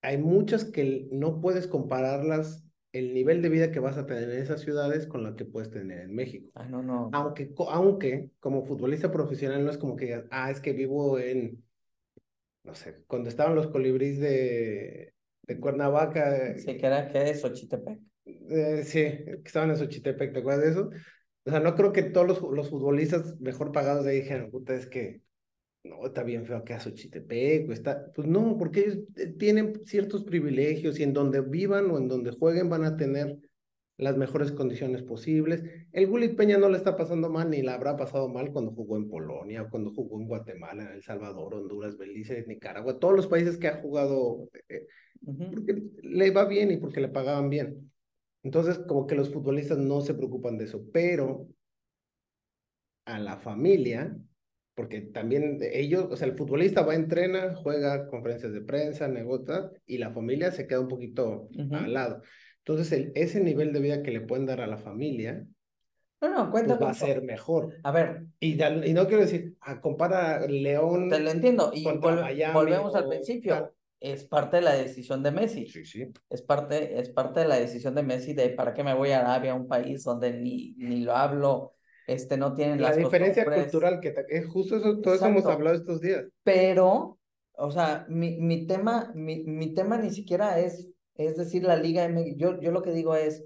hay 0.00 0.18
muchas 0.18 0.64
que 0.64 1.08
no 1.10 1.40
puedes 1.40 1.66
compararlas 1.66 2.64
el 2.92 3.12
nivel 3.14 3.42
de 3.42 3.48
vida 3.48 3.70
que 3.70 3.80
vas 3.80 3.98
a 3.98 4.06
tener 4.06 4.30
en 4.30 4.42
esas 4.42 4.60
ciudades 4.60 5.06
con 5.06 5.22
lo 5.22 5.36
que 5.36 5.44
puedes 5.44 5.70
tener 5.70 6.00
en 6.00 6.14
México. 6.14 6.50
Ah, 6.54 6.64
no, 6.64 6.82
no. 6.82 7.10
Aunque, 7.12 7.52
aunque 7.70 8.30
como 8.40 8.64
futbolista 8.64 9.12
profesional 9.12 9.64
no 9.64 9.70
es 9.70 9.78
como 9.78 9.96
que 9.96 10.06
digas, 10.06 10.24
ah, 10.30 10.50
es 10.50 10.60
que 10.60 10.72
vivo 10.72 11.18
en, 11.18 11.62
no 12.64 12.74
sé, 12.74 13.04
cuando 13.06 13.28
estaban 13.28 13.54
los 13.54 13.68
colibríes 13.68 14.18
de, 14.18 15.12
de 15.42 15.60
Cuernavaca. 15.60 16.56
Sí, 16.58 16.76
que 16.76 16.86
era 16.86 17.08
que 17.08 17.30
es 17.30 17.40
Xochitepec. 17.40 18.00
Eh, 18.24 18.82
sí, 18.84 19.00
que 19.00 19.42
estaban 19.44 19.70
en 19.70 19.76
Xochitepec, 19.76 20.32
¿te 20.32 20.40
acuerdas 20.40 20.64
de 20.64 20.70
eso? 20.70 20.90
O 21.44 21.50
sea, 21.50 21.60
no 21.60 21.74
creo 21.74 21.92
que 21.92 22.02
todos 22.02 22.26
los, 22.26 22.42
los 22.42 22.68
futbolistas 22.68 23.38
mejor 23.40 23.72
pagados 23.72 24.04
de 24.04 24.12
ahí 24.12 24.20
dijeran, 24.20 24.50
puta, 24.50 24.74
es 24.74 24.86
que 24.86 25.22
no, 25.88 26.06
está 26.06 26.22
bien 26.22 26.46
feo 26.46 26.64
que 26.64 26.74
a 26.74 26.80
Xochitepec, 26.80 27.70
está, 27.70 28.12
pues 28.12 28.28
no, 28.28 28.56
porque 28.58 28.80
ellos 28.80 28.98
eh, 29.16 29.26
tienen 29.38 29.80
ciertos 29.84 30.24
privilegios 30.24 30.98
y 30.98 31.02
en 31.02 31.12
donde 31.12 31.40
vivan 31.40 31.90
o 31.90 31.98
en 31.98 32.08
donde 32.08 32.32
jueguen 32.32 32.68
van 32.68 32.84
a 32.84 32.96
tener 32.96 33.38
las 33.96 34.16
mejores 34.16 34.52
condiciones 34.52 35.02
posibles. 35.02 35.62
El 35.92 36.06
Gulit 36.06 36.36
Peña 36.36 36.56
no 36.56 36.68
le 36.68 36.76
está 36.76 36.96
pasando 36.96 37.28
mal 37.28 37.50
ni 37.50 37.62
le 37.62 37.70
habrá 37.70 37.96
pasado 37.96 38.28
mal 38.28 38.52
cuando 38.52 38.70
jugó 38.70 38.96
en 38.96 39.08
Polonia, 39.08 39.62
o 39.62 39.70
cuando 39.70 39.92
jugó 39.92 40.20
en 40.20 40.28
Guatemala, 40.28 40.84
en 40.84 40.92
El 40.92 41.02
Salvador, 41.02 41.54
Honduras, 41.54 41.98
Belice, 41.98 42.44
Nicaragua, 42.46 42.98
todos 42.98 43.16
los 43.16 43.26
países 43.26 43.58
que 43.58 43.68
ha 43.68 43.80
jugado, 43.80 44.48
eh, 44.68 44.86
porque 45.52 45.82
le 46.02 46.30
va 46.30 46.44
bien 46.44 46.70
y 46.70 46.76
porque 46.76 47.00
le 47.00 47.08
pagaban 47.08 47.50
bien. 47.50 47.90
Entonces, 48.44 48.78
como 48.78 49.06
que 49.06 49.16
los 49.16 49.30
futbolistas 49.32 49.78
no 49.78 50.00
se 50.00 50.14
preocupan 50.14 50.58
de 50.58 50.66
eso, 50.66 50.84
pero 50.92 51.48
a 53.04 53.18
la 53.18 53.36
familia 53.36 54.16
porque 54.78 55.00
también 55.00 55.58
ellos, 55.60 56.06
o 56.08 56.16
sea, 56.16 56.28
el 56.28 56.36
futbolista 56.36 56.82
va, 56.82 56.94
entrena, 56.94 57.52
juega 57.56 58.06
conferencias 58.06 58.52
de 58.52 58.60
prensa, 58.60 59.08
negocia, 59.08 59.72
y 59.86 59.98
la 59.98 60.12
familia 60.12 60.52
se 60.52 60.68
queda 60.68 60.78
un 60.78 60.86
poquito 60.86 61.48
al 61.72 61.92
lado. 61.92 62.22
Entonces, 62.58 62.92
el, 62.92 63.10
ese 63.16 63.40
nivel 63.40 63.72
de 63.72 63.80
vida 63.80 64.04
que 64.04 64.12
le 64.12 64.20
pueden 64.20 64.46
dar 64.46 64.60
a 64.60 64.68
la 64.68 64.78
familia, 64.78 65.44
no, 66.20 66.30
no, 66.30 66.50
cuenta 66.52 66.78
pues 66.78 66.86
va 66.86 66.90
a 66.92 66.94
ser 66.94 67.22
mejor. 67.22 67.74
A 67.82 67.90
ver. 67.90 68.26
Y, 68.38 68.52
y 68.52 68.92
no 68.92 69.08
quiero 69.08 69.22
decir, 69.22 69.56
ah, 69.62 69.80
compara 69.80 70.46
León. 70.46 71.10
Te 71.10 71.18
lo 71.18 71.30
entiendo. 71.32 71.72
Y 71.74 71.82
volvemos 71.82 72.94
al 72.94 73.08
principio. 73.08 73.74
Es 73.98 74.22
parte 74.26 74.58
de 74.58 74.62
la 74.62 74.74
decisión 74.74 75.24
de 75.24 75.32
Messi. 75.32 75.66
Sí, 75.66 75.84
sí. 75.84 76.08
Es 76.30 76.42
parte, 76.42 77.00
es 77.00 77.10
parte 77.10 77.40
de 77.40 77.48
la 77.48 77.58
decisión 77.58 77.96
de 77.96 78.04
Messi 78.04 78.32
de 78.32 78.50
para 78.50 78.74
qué 78.74 78.84
me 78.84 78.94
voy 78.94 79.10
a 79.10 79.22
Arabia, 79.22 79.56
un 79.56 79.66
país 79.66 80.04
donde 80.04 80.32
ni, 80.34 80.74
ni 80.74 81.00
lo 81.00 81.16
hablo, 81.16 81.77
este, 82.08 82.38
no 82.38 82.54
tienen 82.54 82.80
la 82.80 82.96
diferencia 82.96 83.44
cultural 83.44 84.00
que 84.00 84.14
es 84.30 84.46
justo 84.46 84.76
eso, 84.76 84.98
todo 85.00 85.12
eso 85.12 85.26
hemos 85.26 85.44
hablado 85.44 85.76
estos 85.76 86.00
días. 86.00 86.24
Pero, 86.42 87.18
o 87.52 87.70
sea, 87.70 88.06
mi, 88.08 88.38
mi 88.38 88.66
tema, 88.66 89.12
mi, 89.14 89.44
mi 89.44 89.74
tema 89.74 89.98
ni 89.98 90.10
siquiera 90.10 90.58
es, 90.58 90.88
es 91.16 91.36
decir, 91.36 91.64
la 91.64 91.76
Liga 91.76 92.08
MX. 92.08 92.36
Yo, 92.36 92.60
yo 92.60 92.72
lo 92.72 92.82
que 92.82 92.92
digo 92.92 93.14
es, 93.14 93.44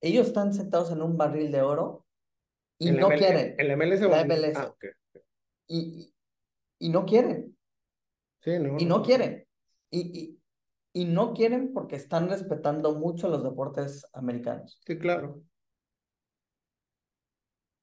ellos 0.00 0.28
están 0.28 0.54
sentados 0.54 0.92
en 0.92 1.02
un 1.02 1.16
barril 1.16 1.50
de 1.50 1.62
oro 1.62 2.06
y 2.78 2.92
no 2.92 3.08
quieren. 3.08 3.56
¿El 3.58 3.76
MLS 3.76 4.00
la 4.02 4.24
MLS? 4.24 4.56
Ah, 4.56 4.74
y, 5.66 6.14
y, 6.78 6.88
no 6.90 7.04
quieren. 7.06 7.56
Sí, 8.42 8.58
no, 8.60 8.76
y 8.78 8.84
no, 8.84 9.02
quieren. 9.02 9.44
Y, 9.90 10.20
y, 10.20 10.40
y 10.92 11.04
no 11.06 11.32
quieren 11.32 11.72
porque 11.72 11.96
están 11.96 12.28
respetando 12.28 12.94
mucho 12.94 13.28
los 13.28 13.42
deportes 13.42 14.06
americanos. 14.12 14.80
Sí, 14.86 14.98
claro. 14.98 15.42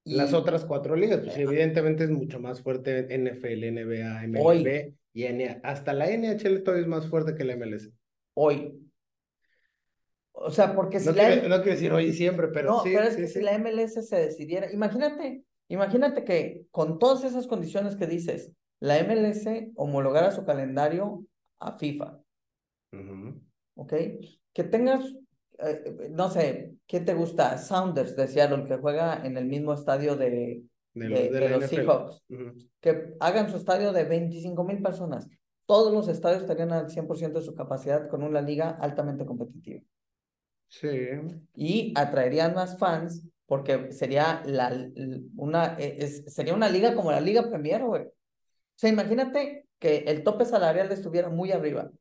Las 0.04 0.34
otras 0.34 0.66
cuatro 0.66 0.96
ligas, 0.96 1.20
pues 1.20 1.38
evidentemente 1.38 2.06
es 2.06 2.10
mucho 2.10 2.40
más 2.40 2.62
fuerte 2.62 3.04
NFL, 3.04 3.72
NBA, 3.72 4.28
MLB 4.28 4.94
y 5.14 5.26
hasta 5.64 5.94
la 5.94 6.08
NHL 6.08 6.64
todavía 6.64 6.84
es 6.84 6.88
más 6.88 7.08
fuerte 7.08 7.36
que 7.36 7.44
la 7.44 7.56
MLS. 7.56 7.92
Hoy. 8.34 8.78
O 10.32 10.50
sea, 10.50 10.74
porque 10.74 11.00
si 11.00 11.08
no, 11.08 11.14
la... 11.14 11.28
quiero, 11.28 11.50
no 11.50 11.56
quiero 11.58 11.72
decir 11.72 11.92
hoy 11.92 12.06
y 12.06 12.14
siempre, 12.14 12.48
pero 12.48 12.72
no, 12.72 12.84
sí. 12.84 12.92
pero 12.96 13.08
es 13.08 13.16
que 13.16 13.28
si 13.28 13.42
la 13.42 13.58
MLS 13.60 14.08
se 14.08 14.16
decidiera, 14.16 14.72
imagínate, 14.72 15.44
imagínate 15.68 16.24
que 16.24 16.66
con 16.72 16.98
todas 16.98 17.24
esas 17.24 17.46
condiciones 17.48 17.96
que 17.96 18.08
dices, 18.08 18.52
la 18.80 19.04
MLS 19.04 19.46
homologara 19.76 20.32
su 20.32 20.46
calendario 20.46 21.24
a 21.60 21.74
FIFA. 21.74 22.20
¿Ok? 23.76 23.94
Que 24.54 24.64
tengas 24.64 25.16
eh, 25.62 26.10
no 26.12 26.30
sé, 26.30 26.74
¿qué 26.88 27.00
te 27.00 27.14
gusta? 27.14 27.58
Sounders 27.58 28.16
de 28.16 28.28
Seattle, 28.28 28.66
que 28.66 28.78
juega 28.78 29.26
en 29.26 29.38
el 29.38 29.46
mismo 29.46 29.74
estadio 29.74 30.16
de, 30.16 30.64
de, 30.94 31.50
los 31.50 31.66
Seahawks. 31.66 32.24
Que 32.80 33.16
hagan 33.20 33.50
su 33.50 33.58
estadio 33.58 33.94
de 33.94 34.04
25 34.04 34.64
mil 34.64 34.82
personas. 34.82 35.28
Todos 35.66 35.94
los 35.94 36.08
estadios 36.08 36.42
estarían 36.42 36.72
al 36.72 36.88
100% 36.88 37.34
de 37.34 37.42
su 37.42 37.56
capacidad 37.56 38.10
con 38.10 38.24
una 38.24 38.42
liga 38.42 38.72
altamente 38.72 39.26
competitiva. 39.26 39.82
Sí. 40.68 40.90
Y 41.56 41.94
atraerían 41.96 42.54
más 42.54 42.78
fans 42.78 43.24
porque 43.46 43.92
sería, 43.92 44.42
la, 44.46 44.72
una, 45.36 45.76
e, 45.78 46.08
sería 46.08 46.54
una 46.54 46.70
liga 46.70 46.96
como 46.96 47.12
la 47.12 47.20
Liga 47.20 47.50
Premier, 47.50 47.84
güey. 47.84 48.04
O 48.04 48.14
sea, 48.76 48.90
imagínate 48.90 49.68
que 49.78 50.06
el 50.08 50.24
tope 50.24 50.46
salarial 50.46 50.90
estuviera 50.92 51.28
muy 51.28 51.52
arriba, 51.52 51.92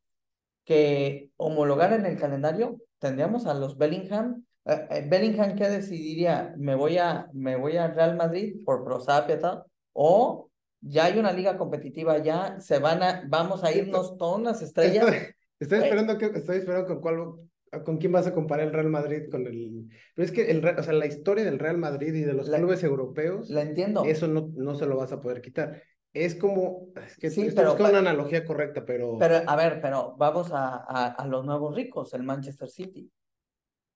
que 0.70 1.30
homologaran 1.36 2.06
el 2.06 2.16
calendario 2.16 2.78
tendríamos 3.00 3.44
a 3.46 3.54
los 3.54 3.76
Bellingham. 3.76 4.44
Eh, 4.64 4.86
eh, 4.88 5.06
Bellingham, 5.10 5.56
¿qué 5.56 5.68
decidiría? 5.68 6.54
¿Me 6.58 6.76
voy 6.76 6.96
a, 6.96 7.28
me 7.32 7.56
voy 7.56 7.76
a 7.76 7.88
Real 7.88 8.14
Madrid 8.16 8.62
por 8.64 8.84
Prosapia 8.84 9.36
tal? 9.36 9.64
¿O 9.92 10.48
ya 10.80 11.06
hay 11.06 11.18
una 11.18 11.32
liga 11.32 11.58
competitiva 11.58 12.18
ya, 12.18 12.60
se 12.60 12.78
van 12.78 13.02
a, 13.02 13.24
vamos 13.26 13.64
a 13.64 13.72
irnos 13.72 14.16
todas 14.16 14.42
las 14.42 14.62
estrellas? 14.62 15.06
Estoy, 15.58 15.80
esperando, 15.80 16.16
que, 16.16 16.26
estoy 16.26 16.58
esperando 16.58 16.86
con 16.86 17.00
cuál, 17.00 17.84
con 17.84 17.98
quién 17.98 18.12
vas 18.12 18.28
a 18.28 18.32
comparar 18.32 18.68
el 18.68 18.72
Real 18.72 18.90
Madrid 18.90 19.24
con 19.28 19.48
el... 19.48 19.88
Pero 20.14 20.24
es 20.24 20.30
que 20.30 20.52
el, 20.52 20.64
o 20.64 20.82
sea, 20.84 20.92
la 20.92 21.06
historia 21.06 21.44
del 21.44 21.58
Real 21.58 21.78
Madrid 21.78 22.14
y 22.14 22.22
de 22.22 22.32
los 22.32 22.48
clubes 22.48 22.84
europeos... 22.84 23.50
La 23.50 23.62
entiendo. 23.62 24.04
Eso 24.04 24.28
no, 24.28 24.52
no 24.54 24.76
se 24.76 24.86
lo 24.86 24.96
vas 24.96 25.10
a 25.10 25.20
poder 25.20 25.42
quitar 25.42 25.82
es 26.12 26.34
como, 26.34 26.88
es 27.06 27.16
que 27.16 27.30
sí, 27.30 27.50
pero, 27.54 27.74
una 27.74 27.98
analogía 27.98 28.44
correcta, 28.44 28.84
pero... 28.84 29.16
Pero, 29.18 29.42
a 29.46 29.56
ver, 29.56 29.80
pero 29.80 30.16
vamos 30.18 30.50
a, 30.52 30.76
a, 31.10 31.26
los 31.26 31.44
nuevos 31.44 31.74
ricos, 31.74 32.12
el 32.14 32.24
Manchester 32.24 32.68
City. 32.68 33.10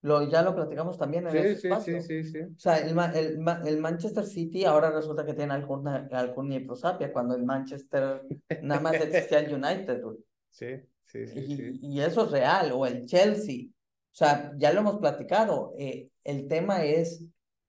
Lo, 0.01 0.29
ya 0.29 0.41
lo 0.41 0.55
platicamos 0.55 0.97
también 0.97 1.25
en 1.25 1.31
sí, 1.31 1.37
ese 1.39 1.55
sí, 1.55 1.67
espacio. 1.67 2.01
Sí, 2.01 2.23
sí, 2.23 2.31
sí. 2.31 2.39
O 2.41 2.59
sea, 2.59 2.77
el, 2.77 2.97
el, 3.15 3.39
el 3.65 3.77
Manchester 3.79 4.23
City 4.23 4.63
ahora 4.63 4.91
resulta 4.91 5.25
que 5.25 5.33
tiene 5.33 5.53
alguna, 5.53 6.07
alguna 6.11 6.59
prosapia, 6.65 7.11
cuando 7.11 7.35
el 7.35 7.43
Manchester 7.43 8.21
nada 8.61 8.81
más 8.81 8.93
existía 8.93 9.39
el 9.39 9.53
United, 9.53 10.01
Sí, 10.49 10.67
sí, 11.03 11.27
sí 11.27 11.39
y, 11.81 11.95
y, 11.95 12.01
eso 12.01 12.23
es 12.23 12.31
real, 12.31 12.71
o 12.71 12.85
el 12.85 13.05
Chelsea. 13.05 13.65
O 13.67 14.17
sea, 14.17 14.53
ya 14.55 14.71
lo 14.71 14.79
hemos 14.79 14.99
platicado. 14.99 15.73
Eh, 15.77 16.07
el 16.23 16.47
tema 16.47 16.85
es 16.85 17.25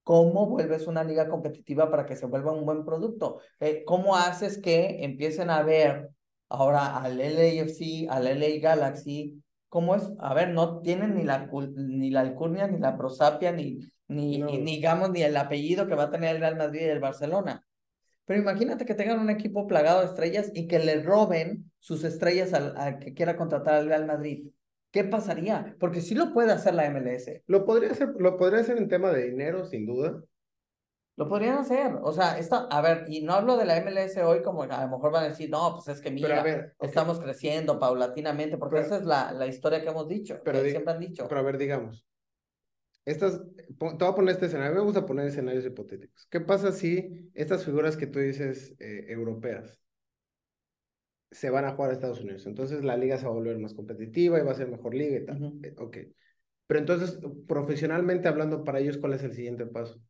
¿Cómo 0.06 0.46
vuelves 0.46 0.86
una 0.86 1.02
liga 1.02 1.28
competitiva 1.28 1.90
para 1.90 2.06
que 2.06 2.14
se 2.14 2.26
vuelva 2.26 2.52
un 2.52 2.64
buen 2.64 2.84
producto? 2.84 3.40
Eh, 3.58 3.82
¿Cómo 3.84 4.14
haces 4.14 4.56
que 4.56 5.04
empiecen 5.04 5.50
a 5.50 5.64
ver 5.64 6.10
ahora 6.48 6.98
al 6.98 7.18
LAFC, 7.18 8.06
al 8.08 8.28
LA 8.28 8.60
Galaxy? 8.60 9.42
¿Cómo 9.68 9.96
es? 9.96 10.08
A 10.20 10.32
ver, 10.32 10.50
no 10.50 10.80
tienen 10.80 11.16
ni 11.16 11.24
la, 11.24 11.50
ni 11.74 12.10
la 12.10 12.20
alcurnia, 12.20 12.68
ni 12.68 12.78
la 12.78 12.96
prosapia, 12.96 13.50
ni, 13.50 13.80
ni, 14.06 14.38
ni, 14.38 14.60
digamos, 14.60 15.10
ni 15.10 15.22
el 15.22 15.36
apellido 15.36 15.88
que 15.88 15.96
va 15.96 16.04
a 16.04 16.10
tener 16.12 16.36
el 16.36 16.40
Real 16.40 16.54
Madrid 16.54 16.82
y 16.82 16.84
el 16.84 17.00
Barcelona. 17.00 17.66
Pero 18.26 18.40
imagínate 18.40 18.86
que 18.86 18.94
tengan 18.94 19.18
un 19.18 19.30
equipo 19.30 19.66
plagado 19.66 20.02
de 20.02 20.06
estrellas 20.06 20.52
y 20.54 20.68
que 20.68 20.78
le 20.78 21.02
roben 21.02 21.72
sus 21.80 22.04
estrellas 22.04 22.52
al, 22.52 22.76
al 22.76 23.00
que 23.00 23.12
quiera 23.12 23.36
contratar 23.36 23.74
al 23.74 23.88
Real 23.88 24.06
Madrid. 24.06 24.46
¿Qué 24.96 25.04
pasaría? 25.04 25.76
Porque 25.78 26.00
sí 26.00 26.14
lo 26.14 26.32
puede 26.32 26.52
hacer 26.52 26.72
la 26.72 26.88
MLS. 26.88 27.42
Lo 27.48 27.66
podría 27.66 27.90
hacer, 27.90 28.14
lo 28.18 28.38
podría 28.38 28.60
hacer 28.60 28.78
en 28.78 28.88
tema 28.88 29.10
de 29.10 29.24
dinero, 29.24 29.66
sin 29.66 29.84
duda. 29.84 30.22
Lo 31.16 31.28
podrían 31.28 31.58
hacer. 31.58 31.98
O 32.02 32.14
sea, 32.14 32.38
esta, 32.38 32.66
a 32.70 32.80
ver, 32.80 33.04
y 33.06 33.20
no 33.20 33.34
hablo 33.34 33.58
de 33.58 33.66
la 33.66 33.78
MLS 33.82 34.16
hoy 34.24 34.40
como 34.40 34.62
a 34.62 34.86
lo 34.86 34.88
mejor 34.88 35.12
van 35.12 35.24
a 35.24 35.28
decir, 35.28 35.50
no, 35.50 35.74
pues 35.74 35.88
es 35.88 36.00
que 36.00 36.10
mira, 36.10 36.72
estamos 36.80 37.20
creciendo 37.20 37.78
paulatinamente, 37.78 38.56
porque 38.56 38.80
esa 38.80 38.96
es 38.96 39.04
la, 39.04 39.32
la 39.32 39.46
historia 39.46 39.82
que 39.82 39.90
hemos 39.90 40.08
dicho, 40.08 40.40
pero 40.42 40.62
que 40.62 40.70
siempre 40.70 40.94
han 40.94 41.00
dicho. 41.00 41.26
Pero 41.28 41.40
a 41.40 41.44
ver, 41.44 41.58
digamos, 41.58 42.06
estas, 43.04 43.42
te 43.54 43.74
voy 43.78 43.96
a 44.00 44.14
poner 44.14 44.32
este 44.32 44.46
escenario, 44.46 44.76
me 44.76 44.80
gusta 44.80 45.04
poner 45.04 45.26
escenarios 45.26 45.66
hipotéticos. 45.66 46.26
¿Qué 46.30 46.40
pasa 46.40 46.72
si 46.72 47.30
estas 47.34 47.66
figuras 47.66 47.98
que 47.98 48.06
tú 48.06 48.18
dices 48.18 48.74
eh, 48.78 49.04
europeas 49.08 49.78
se 51.36 51.50
van 51.50 51.66
a 51.66 51.72
jugar 51.72 51.90
a 51.90 51.92
Estados 51.92 52.22
Unidos. 52.22 52.46
Entonces 52.46 52.82
la 52.82 52.96
liga 52.96 53.18
se 53.18 53.26
va 53.26 53.32
a 53.32 53.34
volver 53.34 53.58
más 53.58 53.74
competitiva 53.74 54.38
y 54.38 54.42
va 54.42 54.52
a 54.52 54.56
ser 54.56 54.68
mejor 54.68 54.94
liga 54.94 55.18
y 55.18 55.24
tal. 55.26 55.52
Eh, 55.62 55.74
ok. 55.76 55.96
Pero 56.66 56.80
entonces, 56.80 57.20
profesionalmente 57.46 58.26
hablando 58.26 58.64
para 58.64 58.80
ellos, 58.80 58.96
¿cuál 58.96 59.12
es 59.12 59.22
el 59.22 59.34
siguiente 59.34 59.66
paso? 59.66 60.00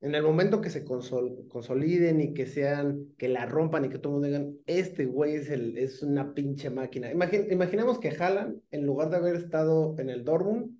En 0.00 0.16
el 0.16 0.24
momento 0.24 0.60
que 0.60 0.70
se 0.70 0.84
consoliden 0.84 2.20
y 2.20 2.34
que 2.34 2.46
sean, 2.46 3.14
que 3.16 3.28
la 3.28 3.46
rompan 3.46 3.84
y 3.84 3.90
que 3.90 4.00
todo 4.00 4.14
mundo 4.14 4.26
digan, 4.26 4.56
este 4.66 5.06
güey 5.06 5.36
es, 5.36 5.50
el, 5.50 5.78
es 5.78 6.02
una 6.02 6.34
pinche 6.34 6.68
máquina. 6.70 7.12
imaginemos 7.12 8.00
que 8.00 8.10
Haaland, 8.10 8.60
en 8.72 8.84
lugar 8.84 9.10
de 9.10 9.18
haber 9.18 9.36
estado 9.36 9.94
en 9.98 10.10
el 10.10 10.24
Dortmund, 10.24 10.76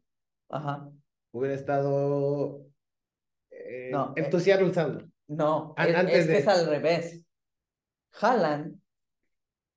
Ajá. 0.49 0.91
hubiera 1.31 1.55
estado 1.55 2.67
eh, 3.51 3.91
no, 3.93 4.13
eh, 4.17 4.23
No, 5.29 5.75
es, 5.79 6.27
que 6.27 6.39
es 6.39 6.49
al 6.49 6.67
revés. 6.67 7.25
Haaland 8.21 8.82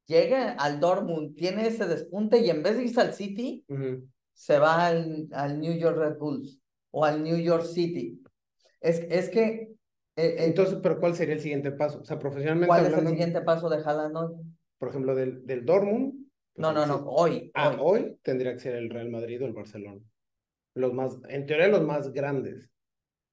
llega 0.05 0.51
al 0.53 0.79
Dortmund, 0.79 1.35
tiene 1.35 1.67
ese 1.67 1.87
despunte 1.87 2.39
y 2.39 2.49
en 2.49 2.63
vez 2.63 2.77
de 2.77 2.83
irse 2.83 3.01
al 3.01 3.13
City, 3.13 3.65
se 4.33 4.59
va 4.59 4.87
al, 4.87 5.27
al, 5.31 5.59
New 5.59 5.73
York 5.77 5.97
Red 5.97 6.17
Bulls 6.17 6.59
o 6.91 7.05
al 7.05 7.23
New 7.23 7.37
York 7.37 7.63
City. 7.65 8.21
Es, 8.81 8.99
es 9.09 9.29
que... 9.29 9.75
Eh, 10.17 10.27
eh, 10.27 10.35
Entonces, 10.45 10.79
pero 10.81 10.99
¿cuál 10.99 11.15
sería 11.15 11.35
el 11.35 11.41
siguiente 11.41 11.71
paso? 11.71 11.99
O 11.99 12.05
sea, 12.05 12.17
profesionalmente 12.17 12.67
¿Cuál 12.67 12.85
es 12.85 12.97
el 12.97 13.07
siguiente 13.07 13.41
paso 13.41 13.69
de 13.69 13.77
Haaland 13.77 14.15
hoy? 14.15 14.33
Por 14.77 14.89
ejemplo, 14.89 15.15
del, 15.15 15.45
del 15.45 15.65
Dortmund. 15.65 16.13
Pues, 16.53 16.61
no, 16.61 16.71
no, 16.71 16.85
no, 16.85 17.05
hoy. 17.09 17.51
Ah, 17.53 17.75
hoy. 17.79 18.17
tendría 18.21 18.53
que 18.53 18.59
ser 18.59 18.75
el 18.75 18.89
Real 18.89 19.09
Madrid 19.09 19.41
o 19.41 19.45
el 19.45 19.53
Barcelona. 19.53 20.01
Los 20.73 20.93
más, 20.93 21.17
en 21.27 21.45
teoría, 21.45 21.67
los 21.67 21.83
más 21.83 22.11
grandes. 22.13 22.69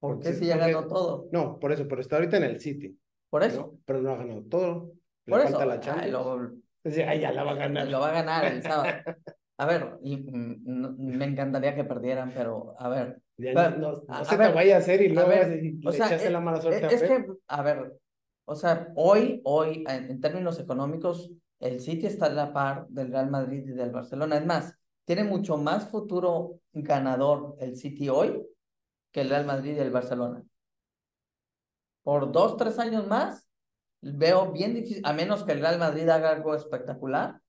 ¿Por 0.01 0.19
qué 0.19 0.33
si 0.33 0.47
ya 0.47 0.57
ganó 0.57 0.89
todo? 0.89 1.29
No, 1.31 1.61
por 1.61 1.71
eso, 1.71 1.87
pero 1.87 2.01
está 2.01 2.17
ahorita 2.17 2.37
en 2.37 2.45
el 2.45 2.61
City. 2.61 2.99
Por 3.31 3.45
eso. 3.45 3.79
Pero 3.85 4.03
no 4.03 4.11
ha 4.11 4.17
ganado 4.17 4.43
todo. 4.43 4.93
Por 5.27 5.41
eso. 5.41 5.65
La 5.65 5.81
ya 5.81 7.33
la 7.33 7.45
va 7.45 7.53
a 7.53 7.55
ganar. 7.55 7.89
Lo 7.89 8.01
va 8.01 8.11
a 8.11 8.13
ganar 8.13 8.45
el 8.45 8.63
sábado. 8.63 8.93
A 9.59 9.67
ver, 9.67 9.97
y, 10.03 10.17
mm, 10.17 11.17
me 11.17 11.25
encantaría 11.25 11.77
que 11.77 11.85
perdieran, 11.85 12.33
pero 12.35 12.75
a 12.79 12.89
ver. 12.89 13.23
no, 13.39 14.03
se 14.25 14.37
te 14.37 14.49
vaya 14.49 14.77
a 14.77 14.79
hacer 14.79 15.03
y 15.03 15.11
luego 15.11 15.31
o 15.85 15.93
sea, 15.93 16.31
la 16.31 16.41
mala 16.41 16.61
suerte 16.61 16.93
es, 16.93 17.03
que, 17.03 17.27
a 17.47 17.63
ver, 17.63 17.97
o 18.45 18.57
sea, 18.57 18.89
hoy, 18.97 19.41
hoy, 19.45 19.85
en, 19.87 20.21
términos 20.21 20.59
económicos, 20.59 21.31
el 21.61 21.81
City 21.81 22.07
está 22.07 22.27
a 22.27 22.31
la 22.31 22.53
par 22.53 22.89
del 22.89 23.13
Real 23.13 23.31
Madrid 23.31 23.63
y 23.65 23.73
del 23.73 23.93
Barcelona. 23.93 24.39
Es 24.39 24.47
más, 24.47 24.75
tiene 25.05 25.23
mucho 25.23 25.57
más 25.59 25.89
futuro 25.89 26.59
ganador 26.73 27.57
el 27.61 27.77
City 27.77 28.09
hoy 28.09 28.45
que 29.13 29.21
el 29.21 29.31
Real 29.31 29.45
Madrid 29.45 29.77
y 29.77 29.81
el 29.81 29.91
Barcelona. 29.91 30.43
Por 32.03 32.33
dos, 32.33 32.57
tres 32.57 32.81
años 32.81 33.07
más, 33.07 33.42
veo 34.03 34.53
bien 34.53 34.75
difícil, 34.75 35.01
a 35.05 35.13
menos 35.13 35.45
que 35.45 35.53
el 35.53 35.61
Real 35.61 35.79
Madrid 35.79 36.09
haga 36.09 36.31
algo 36.31 36.55
espectacular. 36.55 37.41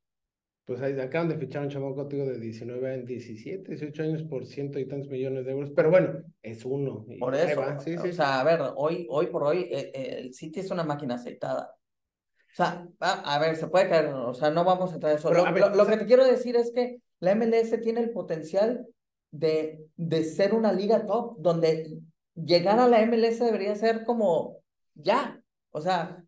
Pues 0.66 0.82
ahí 0.82 0.98
acaban 0.98 1.28
de 1.28 1.36
fichar 1.38 1.62
un 1.64 1.70
chamaco 1.70 1.96
contigo 1.96 2.26
de 2.26 2.40
19 2.40 2.94
en 2.94 3.06
17, 3.06 3.70
18 3.70 4.04
años 4.04 4.24
por 4.24 4.46
ciento 4.46 4.80
y 4.80 4.88
tantos 4.88 5.10
millones 5.10 5.46
de 5.46 5.52
euros. 5.52 5.72
Pero 5.76 5.90
bueno, 5.90 6.24
es 6.42 6.64
uno. 6.64 7.06
Por 7.20 7.36
eso, 7.36 7.62
sí, 7.84 7.96
o 7.98 8.02
sí, 8.02 8.14
sea, 8.14 8.40
a 8.40 8.44
ver, 8.46 8.62
hoy, 8.78 9.06
hoy 9.10 9.28
por 9.28 9.44
hoy 9.44 9.68
eh, 9.70 9.92
eh, 9.94 10.16
el 10.20 10.34
City 10.34 10.62
es 10.62 10.72
una 10.72 10.86
máquina 10.86 11.16
aceitada. 11.16 11.76
O 12.54 12.56
sea, 12.56 12.88
a, 13.02 13.36
a 13.36 13.40
ver, 13.40 13.58
se 13.58 13.68
puede 13.68 13.90
caer, 13.90 14.08
o 14.14 14.34
sea, 14.34 14.52
no 14.52 14.64
vamos 14.64 14.92
a 14.92 14.94
entrar 14.96 15.12
en 15.14 15.18
eso. 15.18 15.28
Pero, 15.30 15.42
Lo, 15.42 15.48
a 15.48 15.52
ver, 15.52 15.64
lo- 15.64 15.70
lo 15.76 15.84
o 15.84 15.86
sea- 15.86 15.96
que 15.96 16.00
te 16.00 16.06
quiero 16.06 16.24
decir 16.26 16.56
es 16.56 16.72
que 16.72 17.02
la 17.20 17.32
MLS 17.36 17.78
tiene 17.80 18.00
el 18.00 18.12
potencial 18.12 18.88
de, 19.32 19.84
de 19.98 20.24
ser 20.24 20.54
una 20.54 20.72
liga 20.72 21.06
top, 21.06 21.36
donde 21.40 22.00
llegar 22.36 22.80
a 22.80 22.88
la 22.88 23.02
MLS 23.02 23.44
debería 23.44 23.76
ser 23.76 24.06
como 24.06 24.60
ya. 24.94 25.42
O 25.72 25.82
sea, 25.82 26.23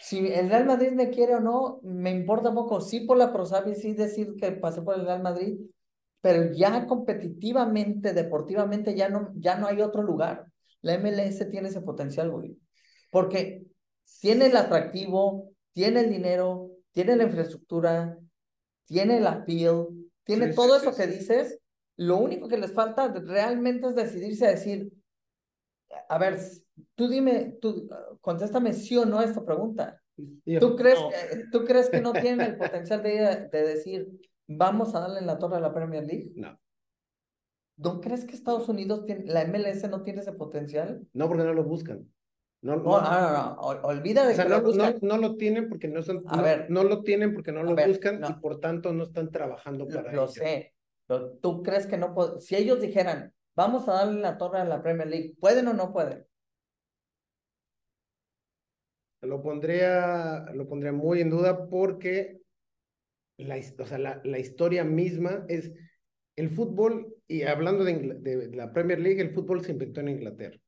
si 0.00 0.18
el 0.32 0.48
Real 0.48 0.64
Madrid 0.64 0.92
me 0.92 1.10
quiere 1.10 1.34
o 1.34 1.40
no, 1.40 1.80
me 1.82 2.10
importa 2.10 2.52
poco. 2.54 2.80
Sí 2.80 3.00
por 3.00 3.18
la 3.18 3.32
prosapia, 3.32 3.74
sí 3.74 3.92
decir 3.92 4.34
que 4.36 4.52
pasé 4.52 4.82
por 4.82 4.94
el 4.94 5.04
Real 5.04 5.22
Madrid, 5.22 5.58
pero 6.20 6.52
ya 6.52 6.86
competitivamente, 6.86 8.12
deportivamente, 8.14 8.94
ya 8.94 9.08
no, 9.08 9.30
ya 9.36 9.56
no 9.56 9.66
hay 9.66 9.80
otro 9.82 10.02
lugar. 10.02 10.46
La 10.82 10.94
MLS 10.94 11.50
tiene 11.50 11.68
ese 11.68 11.82
potencial, 11.82 12.30
güey. 12.30 12.56
Porque 13.10 13.64
tiene 14.20 14.46
el 14.46 14.56
atractivo, 14.56 15.50
tiene 15.72 16.00
el 16.00 16.10
dinero, 16.10 16.70
tiene 16.92 17.16
la 17.16 17.24
infraestructura, 17.24 18.18
tiene 18.86 19.18
el 19.18 19.26
appeal, 19.26 19.88
tiene 20.24 20.48
Sí, 20.48 20.54
todo 20.54 20.78
sí, 20.78 20.86
eso 20.86 20.96
que 20.96 21.06
dices. 21.06 21.58
Lo 21.96 22.16
único 22.16 22.48
que 22.48 22.56
les 22.56 22.72
falta 22.72 23.08
realmente 23.08 23.88
es 23.88 23.94
decidirse 23.94 24.46
a 24.46 24.50
decir, 24.52 24.90
a 26.08 26.18
ver, 26.18 26.38
tú 26.94 27.08
dime, 27.08 27.56
tú, 27.60 27.88
contéstame 28.20 28.72
sí 28.72 28.96
o 28.96 29.04
no 29.04 29.18
a 29.18 29.24
esta 29.24 29.44
pregunta. 29.44 30.00
¿Tú 30.58 30.76
crees, 30.76 30.98
no. 30.98 31.10
¿Tú 31.50 31.64
crees 31.64 31.88
que 31.90 32.00
no 32.00 32.12
tienen 32.12 32.40
el 32.42 32.56
potencial 32.58 33.02
de, 33.02 33.48
de 33.50 33.62
decir, 33.62 34.08
vamos 34.46 34.94
a 34.94 35.00
darle 35.00 35.20
en 35.20 35.26
la 35.26 35.38
torre 35.38 35.56
a 35.56 35.60
la 35.60 35.72
Premier 35.72 36.04
League? 36.04 36.32
No, 36.36 36.58
¿No 37.76 38.00
crees 38.00 38.26
que 38.26 38.34
Estados 38.34 38.68
Unidos 38.68 39.06
tiene, 39.06 39.24
la 39.24 39.42
MLS 39.42 39.88
no 39.88 40.02
tiene 40.02 40.20
ese 40.20 40.32
potencial? 40.32 41.06
no 41.14 41.28
porque 41.28 41.44
no 41.44 41.54
lo 41.54 41.64
buscan. 41.64 42.06
No, 42.62 42.76
No, 42.76 42.82
no, 42.82 43.00
no, 43.00 43.10
no, 43.10 43.32
no, 43.32 43.56
ol- 43.60 43.80
olvida 43.84 44.26
de 44.26 44.34
o 44.34 44.36
sea, 44.36 44.44
que 44.44 44.50
no, 44.50 44.58
lo 44.58 44.62
buscan. 44.64 44.98
no, 45.00 45.16
lo 45.16 45.36
tienen 45.36 45.68
porque 45.70 45.88
no 45.88 46.02
son, 46.02 46.22
A 46.26 46.42
ver. 46.42 46.66
no 46.70 46.84
lo 46.84 47.02
tienen 47.02 47.32
porque 47.32 47.52
no 47.52 47.62
lo 47.62 47.74
ver, 47.74 47.88
buscan 47.88 48.20
no. 48.20 48.28
y 48.28 48.32
por 48.34 48.60
tanto 48.60 48.92
no 48.92 49.04
están 49.04 49.30
trabajando 49.30 49.88
Lo, 49.88 49.94
para 50.02 50.12
lo 50.12 50.24
ello. 50.24 50.30
sé, 50.30 50.74
pero 51.06 51.30
tú 51.38 51.62
crees 51.62 51.86
que 51.86 51.96
no 51.96 52.14
si 52.38 52.56
ellos 52.56 52.82
dijeran, 52.82 53.32
vamos 53.60 53.86
a 53.88 53.92
darle 53.92 54.22
la 54.22 54.38
torre 54.38 54.58
a 54.58 54.64
la 54.64 54.82
Premier 54.82 55.06
League, 55.06 55.36
¿pueden 55.38 55.68
o 55.68 55.74
no 55.74 55.92
pueden? 55.92 56.24
Lo 59.20 59.42
pondría, 59.42 60.46
lo 60.54 60.66
pondría 60.66 60.92
muy 60.92 61.20
en 61.20 61.28
duda 61.28 61.68
porque 61.68 62.40
la, 63.36 63.56
o 63.56 63.86
sea, 63.86 63.98
la, 63.98 64.38
historia 64.38 64.82
misma 64.82 65.44
es 65.48 65.72
el 66.36 66.48
fútbol, 66.48 67.14
y 67.28 67.42
hablando 67.42 67.84
de, 67.84 67.92
de 67.98 68.56
la 68.56 68.72
Premier 68.72 68.98
League, 68.98 69.20
el 69.20 69.34
fútbol 69.34 69.62
se 69.62 69.72
inventó 69.72 70.00
en 70.00 70.08
Inglaterra. 70.08 70.58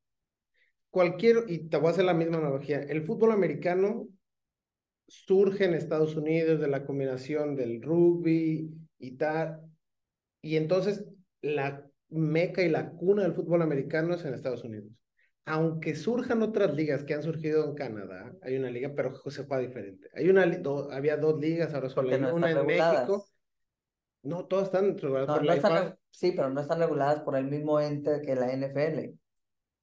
Cualquier, 0.90 1.44
y 1.48 1.70
te 1.70 1.78
voy 1.78 1.88
a 1.88 1.90
hacer 1.92 2.04
la 2.04 2.12
misma 2.12 2.38
analogía, 2.38 2.82
el 2.82 3.06
fútbol 3.06 3.32
americano 3.32 4.06
surge 5.08 5.64
en 5.64 5.72
Estados 5.72 6.14
Unidos 6.14 6.60
de 6.60 6.68
la 6.68 6.84
combinación 6.84 7.56
del 7.56 7.80
rugby 7.80 8.70
y 8.98 9.12
tal, 9.12 9.62
y 10.42 10.56
entonces 10.56 11.06
la 11.40 11.91
meca 12.12 12.62
y 12.62 12.68
la 12.68 12.90
cuna 12.90 13.22
del 13.22 13.34
fútbol 13.34 13.62
americano 13.62 14.14
es 14.14 14.24
en 14.24 14.34
Estados 14.34 14.64
Unidos. 14.64 14.90
Aunque 15.44 15.96
surjan 15.96 16.40
otras 16.42 16.72
ligas 16.74 17.02
que 17.02 17.14
han 17.14 17.22
surgido 17.22 17.64
en 17.64 17.74
Canadá, 17.74 18.32
hay 18.42 18.56
una 18.56 18.70
liga, 18.70 18.92
pero 18.94 19.14
se 19.28 19.44
juega 19.44 19.62
diferente. 19.62 20.08
Hay 20.14 20.28
una, 20.28 20.46
do- 20.46 20.90
había 20.92 21.16
dos 21.16 21.40
ligas, 21.40 21.74
ahora 21.74 21.88
solo 21.88 22.10
hay 22.14 22.20
no 22.20 22.34
una 22.34 22.50
en 22.50 22.56
reguladas. 22.58 23.08
México. 23.08 23.26
No, 24.22 24.44
todas 24.46 24.66
están 24.66 24.96
reguladas 24.96 25.26
No, 25.28 25.34
por 25.34 25.42
no 25.42 25.48
la 25.48 25.54
están, 25.56 25.98
sí, 26.10 26.32
pero 26.32 26.48
no 26.50 26.60
están 26.60 26.78
reguladas 26.78 27.20
por 27.22 27.36
el 27.36 27.46
mismo 27.46 27.80
ente 27.80 28.20
que 28.24 28.36
la 28.36 28.52
NFL. 28.52 29.14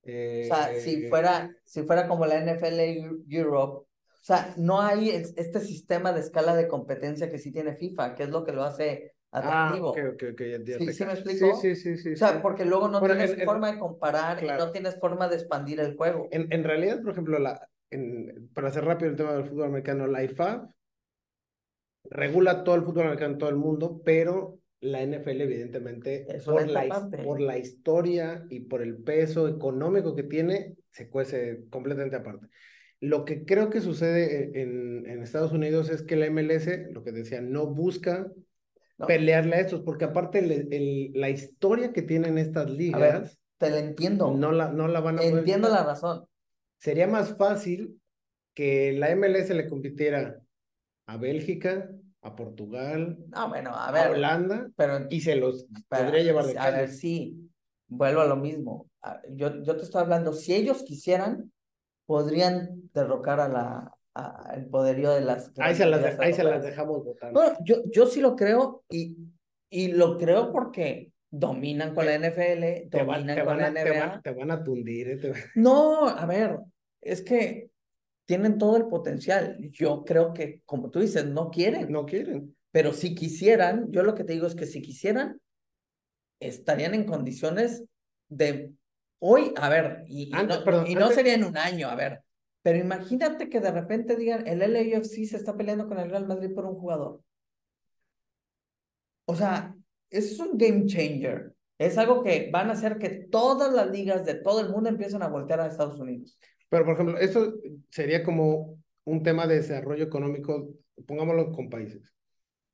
O 0.02 0.48
sea, 0.48 0.74
si 0.80 1.06
Eh, 1.06 1.10
fuera, 1.10 1.54
si 1.66 1.84
fuera 1.84 2.08
como 2.08 2.26
la 2.26 2.38
NFL 2.40 2.80
Eu- 2.80 3.24
Europe, 3.28 3.86
o 3.86 4.24
sea, 4.24 4.54
no 4.58 4.82
hay 4.82 5.10
es- 5.10 5.34
este 5.36 5.60
sistema 5.60 6.14
de 6.14 6.22
escala 6.22 6.56
de 6.56 6.70
competencia 6.70 7.30
que 7.30 7.38
sí 7.38 7.52
tiene 7.52 7.76
FIFA, 7.76 8.16
que 8.16 8.24
es 8.24 8.30
lo 8.30 8.46
que 8.46 8.54
lo 8.54 8.64
hace 8.64 9.14
Ah, 9.32 9.70
atractivo. 9.70 9.90
ok, 9.90 9.98
ok, 10.14 10.24
ok, 10.34 10.42
ya 10.66 10.78
¿Sí- 10.80 10.94
sí 10.94 11.06
me 11.06 11.14
explico? 11.14 11.56
Sí, 11.62 11.76
sí, 11.76 11.96
sí, 11.96 11.98
sí. 11.98 12.14
O 12.14 12.16
sea, 12.16 12.42
porque 12.42 12.66
luego 12.66 12.88
no 12.88 13.00
Bueno, 13.00 13.16
tienes 13.16 13.32
en- 13.32 13.42
en- 13.42 13.46
forma 13.48 13.72
de 13.72 13.80
comparar 13.80 14.44
y 14.44 14.48
claro. 14.48 14.66
no 14.66 14.72
tienes 14.72 15.00
forma 15.00 15.28
de 15.28 15.36
expandir 15.36 15.80
el 15.80 15.96
juego. 15.96 16.28
En, 16.32 16.52
en 16.52 16.64
realidad, 16.64 17.02
por 17.02 17.12
ejemplo, 17.12 17.40
la, 17.40 17.70
en, 17.92 18.50
para 18.54 18.70
hacer 18.70 18.86
rápido 18.86 19.12
el 19.12 19.18
tema 19.18 19.34
del 19.34 19.46
fútbol 19.46 19.66
americano, 19.66 20.08
la 20.08 20.24
IFAB 20.24 20.68
regula 22.10 22.64
todo 22.64 22.76
el 22.76 22.84
fútbol 22.84 23.04
americano 23.06 23.34
en 23.34 23.40
todo 23.40 23.50
el 23.50 23.56
mundo, 23.56 24.02
pero 24.04 24.60
la 24.82 25.02
NFL, 25.02 25.44
evidentemente, 25.44 26.26
por 26.46 26.68
la, 26.68 27.10
por 27.24 27.42
la 27.42 27.58
historia 27.58 28.46
y 28.50 28.62
por 28.62 28.82
el 28.82 28.98
peso 28.98 29.48
económico 29.48 30.16
que 30.16 30.24
tiene, 30.24 30.76
se 30.90 31.10
cuece 31.10 31.66
completamente 31.70 32.16
aparte. 32.16 32.48
Lo 33.02 33.26
que 33.26 33.46
creo 33.46 33.70
que 33.70 33.82
sucede 33.82 34.62
en, 34.62 35.06
en 35.10 35.24
Estados 35.24 35.52
Unidos 35.52 35.90
es 35.90 36.02
que 36.04 36.16
la 36.16 36.26
MLS, 36.28 36.88
lo 36.92 37.04
que 37.04 37.12
decía, 37.12 37.42
no 37.42 37.68
busca 37.68 38.28
No. 39.00 39.08
pelearle 39.08 39.56
a 39.56 39.60
estos, 39.62 39.82
porque 39.82 40.06
aparte 40.06 40.40
el- 40.40 40.74
el- 40.74 41.12
la 41.16 41.30
historia 41.30 41.94
que 41.94 42.02
tienen 42.02 42.38
estas 42.38 42.66
A 42.66 42.70
ver, 42.70 42.78
ligas, 42.78 43.40
te 43.58 43.70
lo 43.70 43.78
entiendo. 43.78 44.32
no 44.34 44.52
la, 44.52 44.72
no 44.72 44.88
la 44.88 45.00
van 45.00 45.20
a 45.20 45.24
Entiendo 45.24 45.70
la 45.70 45.84
razón. 45.84 46.26
Sería 46.78 47.08
más 47.08 47.36
fácil 47.38 48.00
que 48.54 48.94
la 48.94 49.10
MLS 49.12 49.54
le 49.54 49.68
compitiera 49.68 50.42
a 51.08 51.18
Bélgica, 51.18 51.90
a 52.22 52.36
Portugal, 52.36 53.18
No, 53.28 53.50
bueno, 53.50 53.72
a 53.72 53.88
a, 53.88 53.92
ver, 53.92 54.12
Holanda 54.12 54.70
pero 54.76 55.08
y 55.10 55.22
se 55.22 55.36
los 55.36 55.66
Pero, 55.90 56.06
podría 56.06 56.24
llevar 56.24 56.46
de 56.46 56.58
a 56.60 56.70
ver, 56.72 56.90
sí, 56.90 57.50
vuelvo 57.88 58.22
a 58.22 58.28
lo 58.28 58.36
mismo. 58.36 58.90
Yo, 59.30 59.62
yo 59.64 59.76
te 59.78 59.84
estoy 59.84 60.02
hablando, 60.02 60.34
si 60.34 60.54
ellos 60.54 60.84
quisieran, 60.84 61.52
podrían 62.06 62.90
derrocar 62.94 63.40
a 63.40 63.48
la, 63.48 63.92
a- 64.20 64.54
el 64.56 64.66
poderío 64.68 65.14
de 65.14 65.22
las 65.22 65.52
Ahí 65.58 65.76
se 65.76 65.86
las, 65.86 66.02
de- 66.02 66.24
ahí 66.24 66.34
se 66.34 66.44
las 66.44 66.64
dejamos 66.64 67.04
votando. 67.06 67.40
Bueno, 67.40 67.58
yo, 67.64 67.84
yo 67.92 68.06
sí 68.06 68.22
lo 68.22 68.36
creo 68.36 68.84
y, 68.90 69.16
y 69.70 69.90
lo 69.94 70.18
creo 70.18 70.52
porque 70.52 71.12
dominan 71.32 71.94
con 71.94 72.06
la 72.06 72.16
NFL, 72.16 72.90
Te, 72.90 73.04
van, 73.04 73.20
dominan 73.28 73.36
te, 73.36 73.44
con 73.44 73.58
van 73.58 73.74
la 73.74 73.84
te, 73.84 73.90
NBA. 73.90 74.06
van, 74.08 74.22
te 74.22 74.32
van 74.32 74.52
a 74.52 74.64
tundir. 74.64 75.10
eh, 75.10 75.34
No, 75.56 76.08
a 76.08 76.26
ver, 76.26 76.58
es 77.02 77.22
que 77.22 77.70
tienen 78.26 78.58
todo 78.58 78.78
el 78.78 78.88
potencial. 78.88 79.58
Yo 79.72 80.04
creo 80.06 80.34
que, 80.34 80.62
como 80.66 80.90
tú 80.92 81.00
dices, 81.00 81.26
no 81.26 81.50
quieren. 81.50 81.92
No 81.92 82.06
quieren. 82.06 82.56
Pero 82.72 82.94
si 82.94 83.16
quisieran, 83.16 83.92
yo 83.92 84.04
lo 84.04 84.14
que 84.14 84.24
te 84.24 84.34
digo 84.34 84.46
es 84.48 84.54
que 84.56 84.66
si 84.68 84.82
quisieran, 84.82 85.40
estarían 86.40 86.94
en 86.94 87.06
condiciones 87.06 87.84
de 88.30 88.72
hoy, 89.20 89.52
a 89.58 89.70
ver, 89.70 90.04
y, 90.08 90.30
no, 90.32 90.64
perdón, 90.64 90.88
y 90.88 90.96
no 90.96 91.02
antes- 91.06 91.16
sería 91.16 91.34
en 91.34 91.44
un 91.44 91.58
año, 91.58 91.90
a 91.90 91.96
ver, 91.96 92.22
pero 92.62 92.78
imagínate 92.78 93.50
que 93.50 93.60
de 93.60 93.72
repente 93.72 94.16
digan, 94.16 94.46
el 94.48 94.60
LAFC 94.60 95.26
se 95.26 95.38
está 95.38 95.56
peleando 95.56 95.88
con 95.88 96.00
el 96.00 96.10
Real 96.10 96.28
Madrid 96.28 96.54
por 96.54 96.66
un 96.66 96.76
jugador. 96.76 97.22
O 99.26 99.36
sea, 99.36 99.76
eso 100.10 100.34
es 100.34 100.40
un 100.40 100.58
game 100.58 100.86
changer. 100.86 101.54
Es 101.78 101.98
algo 101.98 102.24
que 102.24 102.50
van 102.52 102.70
a 102.70 102.74
hacer 102.74 102.98
que 102.98 103.10
todas 103.10 103.72
las 103.74 103.90
ligas 103.90 104.26
de 104.26 104.36
todo 104.36 104.60
el 104.60 104.70
mundo 104.70 104.90
empiecen 104.90 105.22
a 105.24 105.30
voltear 105.30 105.62
a 105.62 105.68
Estados 105.68 106.00
Unidos. 106.00 106.38
Pero, 106.68 106.84
por 106.84 106.96
ejemplo, 106.96 107.18
eso 107.18 107.54
sería 107.90 108.24
como 108.24 108.78
un 109.06 109.24
tema 109.24 109.48
de 109.48 109.56
desarrollo 109.56 110.04
económico, 110.04 110.74
pongámoslo 111.08 111.52
con 111.52 111.70
países. 111.70 112.02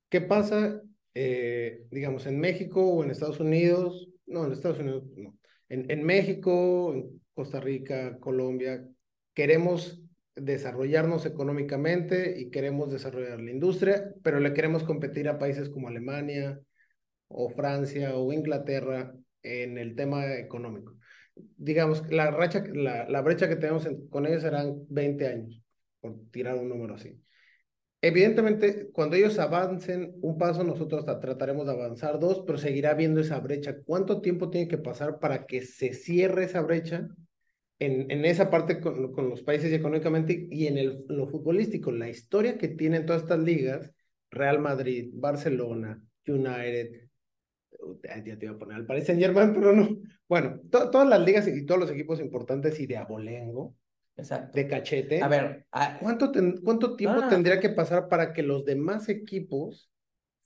¿Qué 0.08 0.20
pasa, 0.20 0.82
eh, 1.14 1.86
digamos, 1.90 2.26
en 2.26 2.40
México 2.40 2.84
o 2.84 3.04
en 3.04 3.10
Estados 3.10 3.38
Unidos? 3.38 4.08
No, 4.26 4.44
en 4.44 4.52
Estados 4.52 4.80
Unidos 4.80 5.04
no. 5.16 5.38
En, 5.68 5.90
en 5.90 6.04
México, 6.04 6.92
en 6.94 7.22
Costa 7.32 7.60
Rica, 7.60 8.18
Colombia, 8.18 8.84
queremos 9.36 10.02
desarrollarnos 10.34 11.26
económicamente 11.26 12.40
y 12.40 12.50
queremos 12.50 12.90
desarrollar 12.90 13.40
la 13.40 13.52
industria, 13.52 14.12
pero 14.24 14.40
le 14.40 14.54
queremos 14.54 14.82
competir 14.84 15.28
a 15.28 15.38
países 15.38 15.70
como 15.70 15.88
Alemania 15.88 16.60
o 17.28 17.50
Francia 17.50 18.16
o 18.16 18.32
Inglaterra 18.32 19.14
en 19.42 19.78
el 19.78 19.94
tema 19.96 20.34
económico 20.34 20.96
digamos, 21.58 22.02
la, 22.10 22.30
racha, 22.30 22.64
la, 22.72 23.08
la 23.08 23.20
brecha 23.20 23.48
que 23.48 23.56
tenemos 23.56 23.86
en- 23.86 24.08
con 24.08 24.26
ellos 24.26 24.42
serán 24.42 24.86
20 24.88 25.26
años, 25.28 25.62
por 26.00 26.16
tirar 26.30 26.56
un 26.56 26.68
número 26.68 26.94
así. 26.94 27.20
Evidentemente, 28.02 28.90
cuando 28.92 29.16
ellos 29.16 29.38
avancen 29.38 30.14
un 30.22 30.38
paso, 30.38 30.64
nosotros 30.64 31.04
tra- 31.06 31.20
trataremos 31.20 31.66
de 31.66 31.72
avanzar 31.72 32.20
dos, 32.20 32.42
pero 32.46 32.58
seguirá 32.58 32.90
habiendo 32.90 33.20
esa 33.20 33.40
brecha. 33.40 33.76
¿Cuánto 33.84 34.20
tiempo 34.20 34.50
tiene 34.50 34.68
que 34.68 34.78
pasar 34.78 35.18
para 35.18 35.46
que 35.46 35.62
se 35.62 35.92
cierre 35.94 36.44
esa 36.44 36.60
brecha 36.62 37.08
en, 37.78 38.10
en 38.10 38.24
esa 38.24 38.50
parte 38.50 38.80
con, 38.80 39.12
con 39.12 39.28
los 39.28 39.42
países 39.42 39.70
y 39.70 39.74
económicamente 39.74 40.46
y 40.50 40.66
en 40.66 40.78
el, 40.78 41.04
lo 41.08 41.26
futbolístico? 41.28 41.90
La 41.92 42.08
historia 42.08 42.56
que 42.58 42.68
tienen 42.68 43.06
todas 43.06 43.22
estas 43.22 43.40
ligas, 43.40 43.92
Real 44.30 44.58
Madrid, 44.60 45.10
Barcelona, 45.14 46.02
United, 46.26 47.08
ya 48.02 48.24
ya 48.24 48.38
te 48.38 48.46
iba 48.46 48.54
a 48.54 48.58
poner 48.58 48.76
al 48.76 48.86
Paris 48.86 49.04
Saint 49.04 49.20
Germain, 49.20 49.52
pero 49.54 49.72
no. 49.72 49.88
Bueno, 50.28 50.60
to- 50.70 50.90
todas 50.90 51.08
las 51.08 51.20
ligas 51.20 51.46
y 51.48 51.64
todos 51.66 51.80
los 51.80 51.90
equipos 51.90 52.20
importantes 52.20 52.80
y 52.80 52.86
de 52.86 52.96
abolengo 52.96 53.74
Exacto. 54.16 54.52
de 54.56 54.66
cachete. 54.66 55.22
A 55.22 55.28
ver, 55.28 55.66
a- 55.70 55.98
¿Cuánto, 56.00 56.32
ten- 56.32 56.60
cuánto 56.64 56.96
tiempo 56.96 57.20
Ah. 57.22 57.28
tendría 57.28 57.60
que 57.60 57.68
pasar 57.70 58.08
para 58.08 58.32
que 58.32 58.42
los 58.42 58.64
demás 58.64 59.08
equipos 59.08 59.90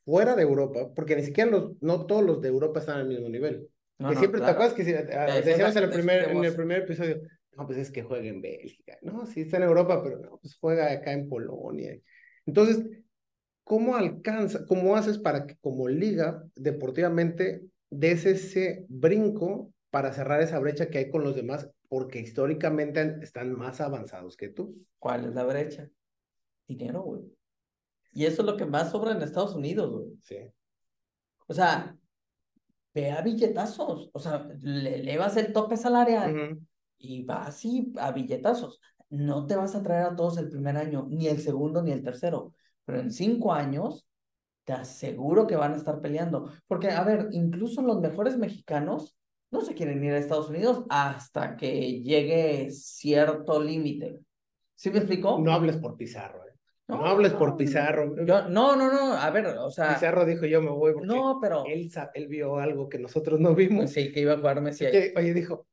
fuera 0.05 0.35
de 0.35 0.43
Europa, 0.43 0.93
porque 0.95 1.15
ni 1.17 1.23
siquiera 1.23 1.51
los, 1.51 1.73
no 1.81 2.05
todos 2.07 2.25
los 2.25 2.41
de 2.43 2.49
Europa 2.49 2.81
están 2.81 2.99
al 2.99 3.07
mismo 3.09 3.29
nivel? 3.29 3.69
No, 4.01 4.09
que 4.09 4.15
no, 4.15 4.21
siempre 4.21 4.41
claro. 4.41 4.53
te 4.53 4.57
acuerdas 4.57 4.75
que 4.75 4.85
si, 4.85 4.95
ah, 4.95 5.27
eso 5.29 5.47
decíamos 5.47 5.77
en 5.77 5.85
el, 5.85 5.91
primer, 5.91 6.31
en 6.31 6.45
el 6.45 6.55
primer 6.55 6.83
episodio, 6.83 7.21
no, 7.55 7.67
pues 7.67 7.79
es 7.79 7.91
que 7.91 8.03
juega 8.03 8.27
en 8.27 8.41
Bélgica, 8.41 8.99
no, 9.03 9.27
sí 9.27 9.43
está 9.43 9.59
en 9.59 9.65
Europa, 9.65 10.03
pero 10.03 10.19
no, 10.19 10.39
pues 10.39 10.57
juega 10.57 10.91
acá 10.91 11.13
en 11.13 11.29
Polonia. 11.29 12.01
Entonces, 12.47 12.83
¿cómo 13.63 13.97
alcanza, 13.97 14.65
cómo 14.65 14.97
haces 14.97 15.19
para 15.19 15.47
que 15.47 15.57
como 15.57 15.87
liga 15.87 16.43
deportivamente 16.57 17.63
des 17.91 18.25
ese 18.25 18.87
brinco 18.89 19.73
para 19.91 20.15
cerrar 20.15 20.41
esa 20.41 20.59
brecha 20.59 20.89
que 20.89 20.97
hay 20.97 21.11
con 21.11 21.23
los 21.23 21.37
demás, 21.37 21.69
porque 21.89 22.21
históricamente 22.21 23.19
están 23.21 23.53
más 23.53 23.83
avanzados 23.83 24.37
que 24.37 24.49
tú? 24.49 24.83
¿Cuál 24.99 25.27
es 25.27 25.35
la 25.35 25.45
brecha? 25.45 25.91
Dinero, 26.67 27.03
güey. 27.03 27.23
Y 28.13 28.25
eso 28.25 28.41
es 28.41 28.47
lo 28.47 28.57
que 28.57 28.65
más 28.65 28.93
sobra 28.93 29.13
en 29.13 29.21
Estados 29.21 29.55
Unidos, 29.55 29.91
güey. 29.91 30.19
Sí. 30.23 30.39
O 31.47 31.53
sea, 31.53 31.97
ve 32.95 33.11
a 33.11 33.23
billetazos. 33.23 34.11
O 34.13 34.19
sea, 34.19 34.49
le 34.61 35.01
elevas 35.01 35.37
el 35.37 35.53
tope 35.53 35.77
salarial 35.77 36.59
y 36.99 37.23
va 37.25 37.45
así 37.45 37.93
a 37.99 38.13
billetazos. 38.13 38.81
No 39.09 39.47
te 39.47 39.57
vas 39.57 39.75
a 39.75 39.83
traer 39.83 40.07
a 40.07 40.17
todos 40.17 40.39
el 40.39 40.49
primer 40.49 40.77
año, 40.77 41.07
ni 41.11 41.27
el 41.27 41.41
segundo, 41.41 41.83
ni 41.83 41.93
el 41.93 42.03
tercero. 42.03 42.55
Pero 42.85 43.01
en 43.01 43.11
cinco 43.11 43.53
años, 43.53 44.07
te 44.65 44.73
aseguro 44.73 45.47
que 45.47 45.57
van 45.57 45.73
a 45.73 45.77
estar 45.77 46.01
peleando. 46.01 46.51
Porque, 46.67 46.91
a 46.91 47.03
ver, 47.05 47.29
incluso 47.33 47.83
los 47.83 48.01
mejores 48.01 48.37
mexicanos 48.37 49.17
no 49.51 49.63
se 49.63 49.75
quieren 49.75 50.03
ir 50.05 50.13
a 50.13 50.19
Estados 50.19 50.49
Unidos 50.49 50.85
hasta 50.89 51.57
que 51.57 52.03
llegue 52.03 52.71
cierto 52.71 53.61
límite. 53.61 54.21
¿Sí 54.77 54.91
me 54.91 54.99
explicó? 54.99 55.39
No 55.39 55.53
hables 55.53 55.77
por 55.79 55.97
Pizarro, 55.97 56.40
¿eh? 56.97 56.99
No, 56.99 57.07
hables 57.07 57.33
por 57.33 57.57
Pizarro. 57.57 58.15
Yo, 58.25 58.49
no, 58.49 58.77
no, 58.77 58.93
no, 58.93 59.15
a 59.15 59.31
ver, 59.31 59.47
o 59.47 59.71
sea, 59.71 59.95
Pizarro 59.95 60.25
dijo 60.25 60.47
yo 60.47 60.61
me 60.61 60.71
voy 60.71 60.93
porque 60.93 61.07
no, 61.07 61.39
pero 61.41 61.65
él, 61.67 61.91
él 62.15 62.29
vio 62.29 62.59
algo 62.59 62.89
que 62.89 62.99
nosotros 62.99 63.41
no 63.41 63.55
vimos. 63.55 63.91
sí, 63.91 64.13
que 64.13 64.21
iba 64.21 64.35
a 64.35 64.39
jugar 64.39 64.61
Messi 64.61 64.87
ahí. 64.87 64.93
Que, 64.93 65.15
oye, 65.17 65.35
dijo, 65.35 65.67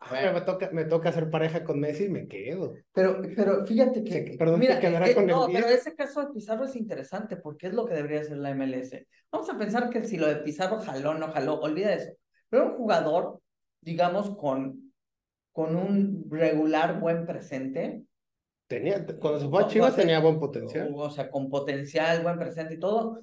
"Ah, 0.00 0.30
me, 0.34 0.40
toca, 0.40 0.70
me 0.72 0.84
toca 0.84 1.10
hacer 1.10 1.30
pareja 1.30 1.64
con 1.64 1.78
Messi 1.80 2.04
y 2.04 2.08
me 2.10 2.26
quedo. 2.26 2.74
Pero, 2.92 3.20
pero 3.36 3.64
fíjate 3.66 4.02
que, 4.02 4.10
Se- 4.12 4.38
perdón, 4.38 4.60
mira, 4.60 4.74
¿se 4.76 4.80
quedará 4.80 5.08
eh, 5.08 5.14
con 5.14 5.24
el 5.24 5.30
no, 5.30 5.46
10? 5.46 5.62
pero 5.62 5.74
ese 5.74 5.94
caso 5.94 6.20
de 6.20 6.32
Pizarro 6.32 6.64
es 6.64 6.76
interesante 6.76 7.36
porque 7.36 7.68
es 7.68 7.74
lo 7.74 7.86
que 7.86 7.94
debería 7.94 8.24
ser 8.24 8.38
la 8.38 8.50
MLS. 8.50 9.06
Vamos 9.30 9.48
a 9.48 9.58
pensar 9.58 9.90
que 9.90 10.04
si 10.04 10.16
lo 10.16 10.26
de 10.26 10.36
Pizarro 10.36 10.78
jaló, 10.80 11.14
no 11.14 11.28
jaló, 11.28 11.60
olvida 11.60 11.94
eso. 11.94 12.12
Pero 12.48 12.66
un 12.66 12.76
jugador, 12.76 13.40
digamos, 13.80 14.36
con, 14.36 14.92
con 15.52 15.76
un 15.76 16.26
regular 16.30 17.00
buen 17.00 17.26
presente, 17.26 18.04
Tenía, 18.72 19.04
cuando 19.20 19.38
se 19.40 19.48
fue 19.50 19.62
a 19.62 19.66
Chivas 19.66 19.92
o 19.92 19.94
sea, 19.96 20.02
tenía 20.02 20.18
buen 20.20 20.38
potencial. 20.38 20.90
o 20.96 21.10
sea, 21.10 21.30
con 21.30 21.50
potencial, 21.50 22.22
buen 22.22 22.38
presente 22.38 22.74
y 22.74 22.78
todo, 22.78 23.20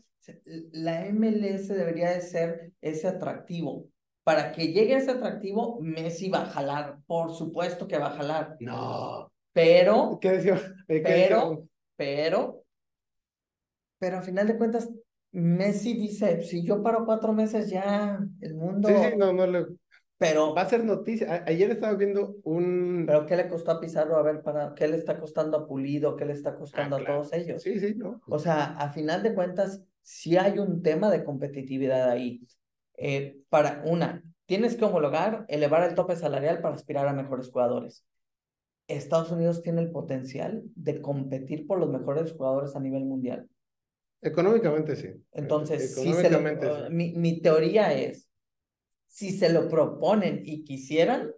la 0.74 1.06
MLS 1.12 1.70
debería 1.74 2.12
de 2.12 2.22
ser 2.22 2.72
ese 2.82 3.08
atractivo. 3.08 3.88
Para 4.24 4.52
que 4.52 4.68
llegue 4.68 4.94
ese 4.96 5.10
atractivo, 5.10 5.80
Messi 5.82 6.30
va 6.30 6.44
a 6.44 6.50
jalar, 6.52 7.00
por 7.08 7.34
supuesto 7.34 7.88
que 7.88 7.98
va 7.98 8.08
a 8.10 8.18
jalar, 8.18 8.58
No. 8.60 9.32
pero, 9.52 10.20
¿Qué 10.22 10.34
decía? 10.34 10.62
¿Qué 10.88 11.00
Pero- 11.02 11.50
decía? 11.50 11.66
pero, 11.96 12.64
pero 13.98 14.18
a 14.20 14.22
final 14.22 14.46
de 14.46 14.56
cuentas, 14.58 14.88
Messi 15.32 15.94
dice, 15.96 16.44
si 16.44 16.64
yo 16.64 16.84
paro 16.84 17.06
cuatro 17.06 17.34
meses 17.34 17.72
ya, 17.72 18.20
el 18.42 18.54
mundo, 18.54 18.88
Sí, 18.88 18.94
sí, 18.96 19.18
no, 19.18 19.34
no 19.34 19.48
le... 19.48 19.66
pero, 20.20 20.54
Va 20.54 20.62
a 20.64 20.70
ser 20.70 20.84
noticia. 20.84 21.44
Ayer 21.48 21.72
estaba 21.72 21.96
viendo 21.96 22.36
un... 22.44 23.06
pero 23.08 23.26
¿qué 23.26 23.36
le 23.38 23.48
costó 23.48 23.72
a 23.72 23.80
Pizarro? 23.80 24.18
A 24.18 24.22
ver, 24.24 24.42
para, 24.44 24.76
¿qué 24.76 24.88
le 24.88 24.98
está 24.98 25.20
costando 25.20 25.58
a 25.58 25.68
Pulido? 25.68 26.16
¿Qué 26.16 26.26
le 26.26 26.34
está 26.34 26.52
Ah, 26.52 26.56
costando 26.60 26.96
a 26.98 27.00
claro. 27.00 27.22
todos 27.22 27.34
ellos? 27.34 27.64
Sí, 27.64 27.80
sí, 27.80 27.96
no. 27.96 28.22
O 28.28 28.40
sea, 28.40 28.66
a 28.78 28.92
final 28.92 29.24
de 29.24 29.34
cuentas, 29.34 29.84
sí 30.02 30.38
hay 30.38 30.60
un 30.60 30.84
tema 30.84 31.10
de 31.10 31.24
competitividad 31.24 32.10
ahí. 32.10 32.42
Eh, 32.98 33.42
para 33.50 33.82
una, 33.86 34.24
tienes 34.46 34.76
que 34.76 34.86
homologar, 34.86 35.46
elevar 35.48 35.84
el 35.90 35.96
tope 35.96 36.16
salarial 36.16 36.62
para 36.62 36.76
aspirar 36.76 37.08
a 37.08 37.14
mejores 37.14 37.50
jugadores. 37.50 38.06
Estados 38.88 39.32
Unidos 39.32 39.62
tiene 39.64 39.82
el 39.82 39.92
potencial 39.92 40.64
de 40.76 41.02
competir 41.02 41.68
por 41.68 41.80
los 41.80 41.90
mejores 41.90 42.34
jugadores 42.34 42.76
a 42.76 42.80
nivel 42.80 43.06
mundial. 43.06 43.48
Económicamente 44.22 44.96
sí. 44.96 45.10
Entonces, 45.34 45.96
si 45.96 46.14
se 46.14 46.30
lo- 46.30 46.40
sí. 46.40 46.94
mi, 46.94 47.14
mi 47.16 47.42
teoría 47.42 47.94
es, 47.94 48.29
si 49.10 49.32
se 49.38 49.50
lo 49.52 49.67
proponen 49.67 50.43
y 50.45 50.63
quisieran, 50.63 51.32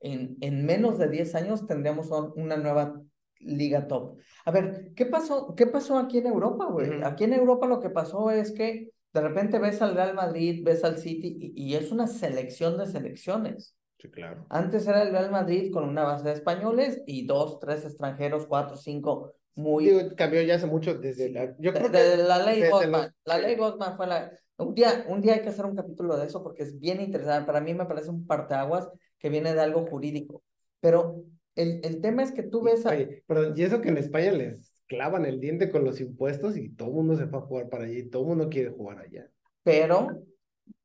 en, 0.00 0.36
en 0.40 0.64
menos 0.66 0.98
de 0.98 1.08
10 1.08 1.34
años 1.34 1.66
tendríamos 1.66 2.10
un- 2.10 2.32
una 2.36 2.56
nueva 2.56 3.00
liga 3.38 3.86
top. 3.86 4.18
A 4.44 4.50
ver, 4.50 4.92
¿qué 4.96 5.06
pasó, 5.06 5.54
qué 5.54 5.66
pasó 5.66 5.98
aquí 5.98 6.18
en 6.18 6.26
Europa, 6.26 6.66
güey? 6.66 6.88
Ujú. 6.90 7.06
Aquí 7.06 7.24
en 7.24 7.34
Europa 7.34 7.66
lo 7.66 7.80
que 7.80 7.90
pasó 7.90 8.30
es 8.30 8.52
que 8.52 8.90
de 9.12 9.20
repente 9.20 9.58
ves 9.58 9.82
al 9.82 9.94
Real 9.94 10.14
Madrid, 10.14 10.62
ves 10.64 10.84
al 10.84 10.98
City 10.98 11.36
y, 11.54 11.70
y 11.72 11.74
es 11.74 11.90
una 11.92 12.06
selección 12.06 12.78
de 12.78 12.86
selecciones. 12.86 13.76
Sí, 13.98 14.10
claro. 14.10 14.46
Antes 14.48 14.86
era 14.86 15.02
el 15.02 15.10
Real 15.10 15.30
Madrid 15.30 15.70
con 15.72 15.86
una 15.88 16.04
base 16.04 16.24
de 16.24 16.32
españoles 16.34 17.02
y 17.06 17.26
dos, 17.26 17.60
tres 17.60 17.84
extranjeros, 17.84 18.46
cuatro, 18.46 18.76
cinco, 18.76 19.34
muy... 19.54 19.84
Digo, 19.86 20.00
cambió 20.16 20.40
ya 20.42 20.54
hace 20.54 20.66
mucho 20.66 20.94
desde 20.94 21.30
la... 21.30 21.54
Yo 21.58 21.72
De- 21.72 21.78
creo 21.80 21.90
de 21.90 22.16
que... 22.16 22.22
la 22.22 22.38
ley 22.38 22.62
Bosman. 22.70 23.02
los- 23.02 23.12
La 23.26 23.38
ley 23.38 23.56
Bosman 23.56 23.96
fue 23.96 24.06
la... 24.06 24.32
Un 24.60 24.74
día, 24.74 25.04
un 25.08 25.20
día 25.20 25.34
hay 25.34 25.42
que 25.42 25.48
hacer 25.48 25.64
un 25.64 25.76
capítulo 25.76 26.16
de 26.16 26.26
eso 26.26 26.42
porque 26.42 26.62
es 26.62 26.78
bien 26.78 27.00
interesante. 27.00 27.46
Para 27.46 27.60
mí 27.60 27.74
me 27.74 27.86
parece 27.86 28.10
un 28.10 28.26
parteaguas 28.26 28.88
que 29.18 29.28
viene 29.30 29.54
de 29.54 29.60
algo 29.60 29.86
jurídico. 29.86 30.42
Pero 30.80 31.24
el, 31.54 31.80
el 31.84 32.00
tema 32.00 32.22
es 32.22 32.32
que 32.32 32.42
tú 32.42 32.62
ves 32.62 32.86
a... 32.86 32.90
Oye, 32.90 33.22
perdón, 33.26 33.54
y 33.56 33.62
eso 33.62 33.80
que 33.80 33.88
en 33.88 33.98
España 33.98 34.32
les 34.32 34.74
clavan 34.86 35.24
el 35.26 35.40
diente 35.40 35.70
con 35.70 35.84
los 35.84 36.00
impuestos 36.00 36.56
y 36.56 36.70
todo 36.70 36.88
el 36.88 36.94
mundo 36.94 37.16
se 37.16 37.24
va 37.26 37.38
a 37.38 37.42
jugar 37.42 37.68
para 37.68 37.84
allá 37.84 37.98
y 37.98 38.08
todo 38.10 38.22
el 38.22 38.28
mundo 38.28 38.48
quiere 38.48 38.70
jugar 38.70 38.98
allá. 38.98 39.30
Pero 39.62 40.22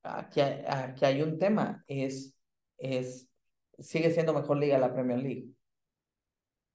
aquí 0.04 0.42
hay, 0.42 0.64
aquí 0.68 1.06
hay 1.06 1.22
un 1.22 1.40
tema. 1.40 1.84
Es, 1.88 2.36
es, 2.78 3.28
sigue 3.80 4.12
siendo 4.12 4.34
mejor 4.34 4.58
liga 4.58 4.78
la 4.78 4.94
Premier 4.94 5.20
League. 5.20 5.48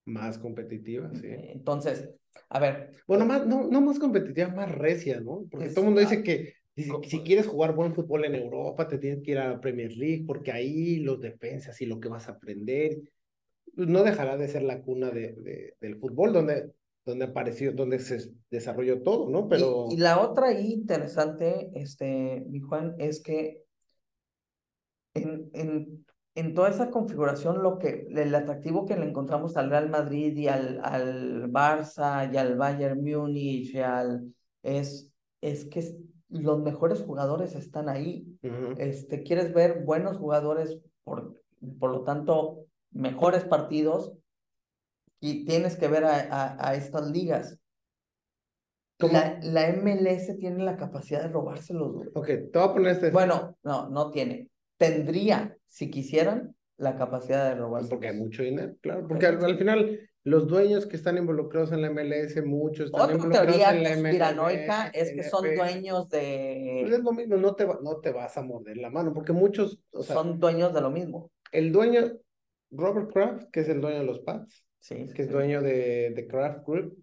Más 0.07 0.39
competitiva, 0.39 1.11
sí. 1.15 1.29
Entonces, 1.31 2.11
a 2.49 2.59
ver, 2.59 2.93
Bueno, 3.07 3.27
más, 3.27 3.47
no, 3.47 3.69
no 3.69 3.81
más 3.81 3.99
competitiva, 3.99 4.49
más 4.49 4.73
recia, 4.73 5.21
¿no? 5.21 5.45
Porque 5.51 5.67
Es- 5.67 5.75
todo 5.75 5.85
el 5.85 5.87
mundo 5.91 6.01
dice 6.01 6.23
que 6.23 6.55
si, 6.83 7.21
quieres 7.21 7.47
jugar 7.47 7.75
buen 7.75 7.95
fútbol 7.95 8.25
en 8.25 8.35
Europa, 8.35 8.89
te 8.89 8.99
tienes 8.99 9.23
que 9.23 9.33
ir 9.33 9.39
a 9.39 9.51
la 9.51 9.61
Premier 9.61 9.93
League, 9.93 10.25
porque 10.27 10.53
ahí 10.53 10.99
los 10.99 11.21
defensas 11.21 11.81
y 11.81 11.87
lo 11.87 12.01
que 12.01 12.09
vas 12.09 12.29
a 12.29 12.33
aprender, 12.33 12.99
pues 13.75 13.89
no 13.89 14.03
dejará 14.03 14.37
de 14.37 14.49
ser 14.49 14.63
la 14.63 14.83
cuna 14.83 15.11
de, 15.11 15.35
de- 15.35 15.75
del 15.81 15.97
fútbol, 15.97 16.33
donde, 16.33 16.73
donde 17.05 17.25
apareció, 17.27 17.73
donde 17.73 17.99
se 17.99 18.33
desarrolló 18.51 19.03
todo, 19.03 19.31
¿no? 19.31 19.49
Pero 19.49 19.87
Y, 19.89 19.95
y 19.95 19.97
la 19.99 20.21
otra 20.21 20.49
ahí 20.49 20.73
interesante, 20.73 21.71
este, 21.75 22.45
mi 22.49 22.61
Juan, 22.61 22.95
es 22.99 23.23
que 23.23 23.63
en, 25.15 25.51
en, 25.55 26.07
en 26.35 26.55
toda 26.55 26.71
esa 26.71 26.91
configuración, 26.91 27.63
lo 27.63 27.79
que, 27.79 28.07
el 28.11 28.35
atractivo 28.35 28.87
que 28.87 28.97
le 28.97 29.07
encontramos 29.07 29.57
al 29.57 29.71
Real 29.71 29.91
Madrid 29.91 30.37
y 30.37 30.49
al, 30.49 30.81
al 30.83 31.51
Barça 31.51 32.33
y 32.33 32.37
al 32.37 32.57
Bayern 32.57 33.03
Múnich 33.03 33.75
y 33.75 33.79
al, 33.79 34.33
es, 34.63 35.11
es 35.41 35.65
que 35.67 35.85
los 36.31 36.61
mejores 36.61 37.03
jugadores 37.03 37.55
están 37.55 37.89
ahí. 37.89 38.27
Este, 38.79 39.23
quieres 39.23 39.53
ver 39.53 39.85
buenos 39.85 40.17
jugadores, 40.17 40.79
por, 41.05 41.43
por 41.79 41.91
lo 41.91 42.03
tanto, 42.05 42.67
mejores 42.93 43.45
partidos, 43.45 44.13
y 45.21 45.45
tienes 45.45 45.77
que 45.77 45.89
ver 45.89 46.05
a, 46.05 46.17
a, 46.17 46.71
a 46.71 46.75
estas 46.75 47.11
ligas. 47.11 47.59
La, 48.99 49.39
la 49.43 49.69
MLS 49.73 50.37
tiene 50.39 50.63
la 50.63 50.77
capacidad 50.77 51.23
de 51.23 51.29
robárselos, 51.29 52.09
ok, 52.15 52.27
te 52.27 52.51
voy 52.53 52.63
a 52.63 52.73
poner 52.73 52.93
este, 52.93 53.11
Bueno, 53.11 53.57
no, 53.63 53.89
no 53.89 54.11
tiene. 54.11 54.51
Tendría, 54.77 55.57
si 55.69 55.91
quisieran, 55.91 56.55
la 56.77 56.97
capacidad 56.97 57.49
de 57.49 57.55
robárselos. 57.57 57.91
porque 57.91 58.09
hay 58.09 58.17
mucho 58.17 58.43
dinero, 58.43 58.75
claro, 58.81 59.07
porque 59.09 59.27
al, 59.27 59.43
al 59.45 59.59
final 59.59 60.10
los 60.25 60.47
dueños 60.47 60.87
que 60.87 60.97
están 60.97 61.17
involucrados 61.19 61.73
en 61.73 61.81
la 61.83 61.89
MLS, 61.89 62.43
muchos 62.43 62.87
están 62.87 63.03
Otra 63.05 63.15
involucrados 63.15 63.47
teoría 63.47 63.71
en 63.71 63.83
la 63.83 63.91
MLS, 63.91 64.03
conspiranoica 64.03 64.87
es 64.89 65.13
que 65.13 65.23
son 65.23 65.55
dueños 65.55 66.09
Pues 66.11 66.23
de... 66.23 66.85
es 66.93 67.01
lo 67.05 67.13
mismo, 67.13 67.37
no 67.37 67.55
te, 67.55 67.65
va- 67.65 67.79
no 67.83 67.97
te 68.01 68.11
vas 68.13 68.37
a 68.37 68.43
morder 68.43 68.77
la 68.77 68.91
mano, 68.91 69.13
porque 69.15 69.33
muchos, 69.33 69.79
o 69.93 70.03
sea, 70.03 70.17
Son 70.17 70.39
dueños 70.41 70.73
de 70.75 70.81
lo 70.81 70.91
mismo. 70.91 71.31
el 71.53 71.73
dueño, 71.73 72.13
Robert 72.71 73.13
Kraft, 73.13 73.51
que 73.51 73.61
es 73.61 73.69
el 73.69 73.81
dueño 73.81 73.99
de 74.01 74.05
los 74.05 74.21
Pats, 74.21 74.65
Sí, 74.79 75.07
sí, 75.07 75.15
que 75.15 75.23
es 75.23 75.29
sí. 75.29 75.35
dueño 75.35 75.63
de, 75.63 76.11
de 76.15 76.27
Kraft 76.27 76.67
Group, 76.67 76.97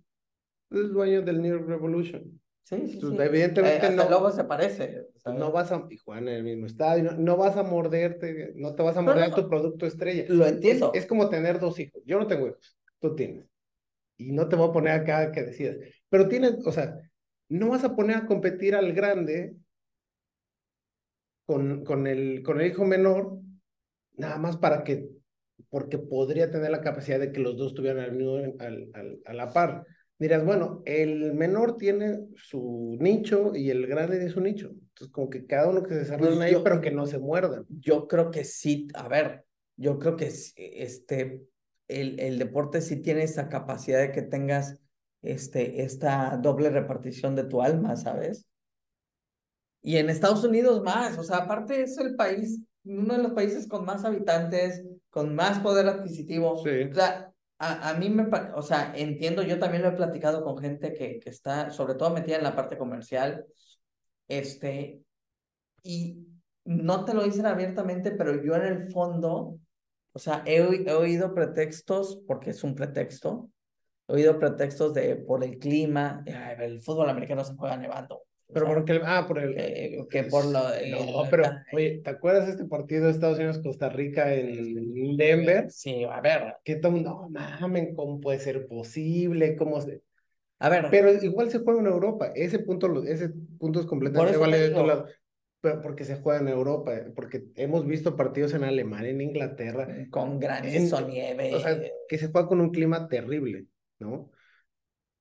es 0.72 0.92
dueño 0.92 1.22
del 1.22 1.42
New 1.42 1.58
York 1.58 1.68
Revolution. 1.68 2.42
Sí, 2.64 2.88
sí, 2.88 3.00
Pues, 3.00 3.12
sí. 3.14 3.18
evidentemente 3.22 3.86
Eh, 3.86 3.90
hasta 3.90 4.04
no- 4.04 4.10
luego 4.10 4.32
se 4.32 4.44
parece. 4.44 5.08
sea, 5.20 5.34
No 5.34 5.52
vas 5.52 5.72
a, 5.72 5.86
y 5.90 5.98
juegan 5.98 6.28
en 6.28 6.36
el 6.36 6.44
mismo 6.44 6.66
estadio, 6.66 7.04
no, 7.04 7.12
no 7.18 7.38
vas 7.38 7.56
a 7.58 7.64
morderte, 7.64 8.54
no 8.56 8.76
te 8.76 8.84
vas 8.84 8.98
a 8.98 9.02
No, 9.02 9.08
morder 9.14 9.30
no. 9.30 9.36
tu 9.36 9.50
producto 9.50 9.86
estrella. 9.86 10.26
Lo 10.28 10.46
Es, 10.46 10.52
entiendo. 10.54 10.92
es 10.94 11.06
como 11.06 11.30
tener 11.30 11.60
dos 11.60 11.80
hijos. 11.80 12.02
Yo 12.06 12.20
no 12.20 12.28
tengo 12.28 12.48
hijos, 12.48 12.77
tú 13.00 13.16
tienes. 13.16 13.46
Y 14.18 14.32
no 14.32 14.48
te 14.50 14.56
voy 14.56 14.70
a 14.70 14.74
poner 14.74 14.94
acá 14.94 15.32
que 15.32 15.44
decidas. 15.44 15.78
Pero 16.10 16.28
tienes, 16.28 16.56
o 16.66 16.72
sea, 16.72 16.98
no 17.50 17.70
vas 17.70 17.84
a 17.84 17.96
poner 17.96 18.18
a 18.18 18.26
competir 18.26 18.76
al 18.76 18.94
grande 18.94 19.56
con, 21.46 21.84
con 21.84 22.08
el, 22.08 22.44
con 22.44 22.60
el 22.60 22.68
hijo 22.68 22.86
menor, 22.86 23.40
nada 24.14 24.38
más 24.38 24.58
para 24.58 24.84
que 24.84 25.10
porque 25.70 25.98
podría 25.98 26.52
tener 26.52 26.70
la 26.72 26.82
capacidad 26.82 27.20
de 27.20 27.32
que 27.32 27.40
los 27.40 27.58
dos 27.58 27.70
estuvieran 27.70 28.04
al, 28.04 28.56
al, 28.60 28.90
al, 28.94 29.20
a 29.26 29.34
la 29.34 29.50
par. 29.54 29.86
Dirás, 30.20 30.44
bueno, 30.44 30.82
el 30.86 31.34
menor 31.34 31.78
tiene 31.78 32.20
su 32.36 32.98
nicho 33.00 33.56
y 33.56 33.70
el 33.70 33.86
grande 33.86 34.18
tiene 34.18 34.32
su 34.32 34.42
nicho. 34.42 34.70
Entonces, 34.70 35.12
como 35.12 35.30
que 35.30 35.46
cada 35.46 35.70
uno 35.70 35.84
que 35.84 35.90
se 35.90 36.00
desarrolle 36.00 36.36
pues 36.36 36.56
ahí, 36.56 36.62
pero 36.64 36.82
que 36.82 36.92
no 36.92 37.06
se 37.06 37.20
muerdan. 37.20 37.66
Yo 37.70 38.08
creo 38.08 38.32
que 38.32 38.44
sí, 38.44 38.88
a 38.96 39.08
ver, 39.08 39.46
yo 39.76 40.00
creo 40.00 40.16
que 40.16 40.32
este, 40.56 41.44
el, 41.88 42.20
el 42.20 42.40
deporte 42.40 42.82
sí 42.82 43.02
tiene 43.02 43.24
esa 43.24 43.50
capacidad 43.50 44.00
de 44.00 44.12
que 44.12 44.22
tengas 44.22 44.80
este, 45.22 45.84
esta 45.84 46.38
doble 46.38 46.70
repartición 46.70 47.36
de 47.36 47.44
tu 47.44 47.62
alma, 47.62 47.96
¿sabes? 47.96 48.46
Y 49.82 49.98
en 49.98 50.10
Estados 50.10 50.44
Unidos 50.44 50.84
más, 50.84 51.18
o 51.18 51.24
sea, 51.24 51.38
aparte 51.38 51.82
es 51.82 51.98
el 51.98 52.16
país, 52.16 52.62
uno 52.84 53.16
de 53.16 53.24
los 53.24 53.32
países 53.34 53.68
con 53.68 53.86
más 53.86 54.04
habitantes, 54.06 54.84
con 55.10 55.34
más 55.34 55.60
poder 55.60 55.88
adquisitivo. 55.88 56.58
Sí. 56.64 56.84
O 56.92 56.94
sea, 56.94 57.32
a, 57.60 57.90
a 57.90 57.94
mí 57.94 58.10
me, 58.10 58.28
o 58.56 58.62
sea, 58.62 58.94
entiendo, 58.96 59.44
yo 59.44 59.60
también 59.60 59.84
lo 59.84 59.90
he 59.90 59.94
platicado 59.94 60.44
con 60.44 60.58
gente 60.58 60.94
que, 60.94 61.20
que 61.20 61.30
está, 61.30 61.70
sobre 61.70 61.96
todo 61.96 62.10
metida 62.10 62.38
en 62.38 62.44
la 62.44 62.56
parte 62.56 62.78
comercial, 62.78 63.46
este, 64.28 65.02
y 65.84 66.28
no 66.66 67.06
te 67.06 67.14
lo 67.14 67.24
dicen 67.24 67.46
abiertamente, 67.46 68.12
pero 68.12 68.44
yo 68.44 68.56
en 68.56 68.64
el 68.64 68.92
fondo, 68.92 69.58
o 70.18 70.20
sea, 70.20 70.42
he, 70.48 70.56
he 70.56 70.94
oído 70.94 71.36
pretextos, 71.36 72.20
porque 72.26 72.50
es 72.50 72.64
un 72.64 72.74
pretexto, 72.74 73.52
he 74.08 74.14
oído 74.14 74.40
pretextos 74.40 74.92
de 74.96 75.16
por 75.16 75.44
el 75.44 75.60
clima, 75.60 76.24
el 76.26 76.82
fútbol 76.82 77.12
americano 77.12 77.44
se 77.44 77.54
juega 77.54 77.78
nevando. 77.78 78.24
Pero 78.52 78.66
porque, 78.66 79.00
ah, 79.04 79.26
por 79.28 79.38
el. 79.38 80.08
Que, 80.10 80.24
por 80.24 80.46
lo. 80.46 80.60
no, 80.60 81.30
pero, 81.30 81.44
oye, 81.72 82.02
¿te 82.04 82.10
acuerdas 82.10 82.48
de 82.48 82.54
este 82.54 82.66
partido 82.66 83.06
de 83.06 83.12
Estados 83.12 83.38
Unidos-Costa 83.38 83.90
Rica 83.90 84.34
en 84.34 85.18
Denver? 85.18 85.70
Sí, 85.70 86.04
a 86.04 86.20
ver. 86.20 86.56
Que 86.64 86.78
todo 86.78 86.94
no 86.94 87.30
mamen, 87.30 87.94
¿cómo 87.94 88.20
puede 88.20 88.40
ser 88.40 88.66
posible? 88.68 89.56
¿Cómo 89.56 89.82
se.? 89.82 90.02
A 90.58 90.70
ver. 90.70 90.88
Pero 90.90 91.14
igual 91.14 91.52
se 91.52 91.60
juega 91.60 91.82
en 91.82 91.88
Europa. 91.88 92.32
Ese 92.34 92.58
punto, 92.58 93.04
ese 93.04 93.30
punto 93.60 93.82
es 93.82 93.86
completamente 93.86 94.38
vale 94.38 94.58
de 94.58 94.70
lado. 94.72 95.06
Pero 95.06 95.18
porque 95.62 96.06
se 96.06 96.18
juega 96.18 96.40
en 96.40 96.48
Europa, 96.48 96.94
porque 97.16 97.46
hemos 97.56 97.86
visto 97.86 98.16
partidos 98.16 98.54
en 98.54 98.64
Alemania, 98.64 99.10
en 99.10 99.22
Inglaterra. 99.22 99.88
Con 100.10 100.40
granizo, 100.40 101.02
nieve. 101.02 101.56
O 101.56 101.60
sea, 101.60 101.80
que 102.08 102.18
se 102.18 102.30
juega 102.30 102.48
con 102.48 102.62
un 102.62 102.72
clima 102.72 103.08
terrible, 103.08 103.66
¿no? 104.00 104.32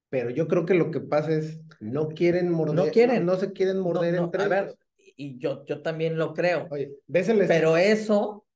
pero 0.09 0.31
yo 0.31 0.49
creo 0.49 0.65
que 0.65 0.75
lo 0.75 0.91
que 0.91 1.01
pasa 1.01 1.33
es, 1.33 1.61
no 1.81 2.09
quieren 2.09 2.51
morder, 2.51 2.75
no, 2.75 2.87
quieren. 2.91 3.27
no, 3.27 3.37
se 3.37 3.53
quieren 3.53 3.81
morder 3.81 4.15
entre 4.15 4.43
A 4.43 4.49
ver, 4.49 4.79
y 5.17 5.39
yo, 5.39 5.65
yo 5.67 5.83
también 5.83 6.17
lo 6.17 6.33
creo. 6.33 6.69
Oye, 6.71 6.93
¿ves 7.07 7.29
el 7.29 7.47
pero 7.47 7.77
eso 7.77 8.47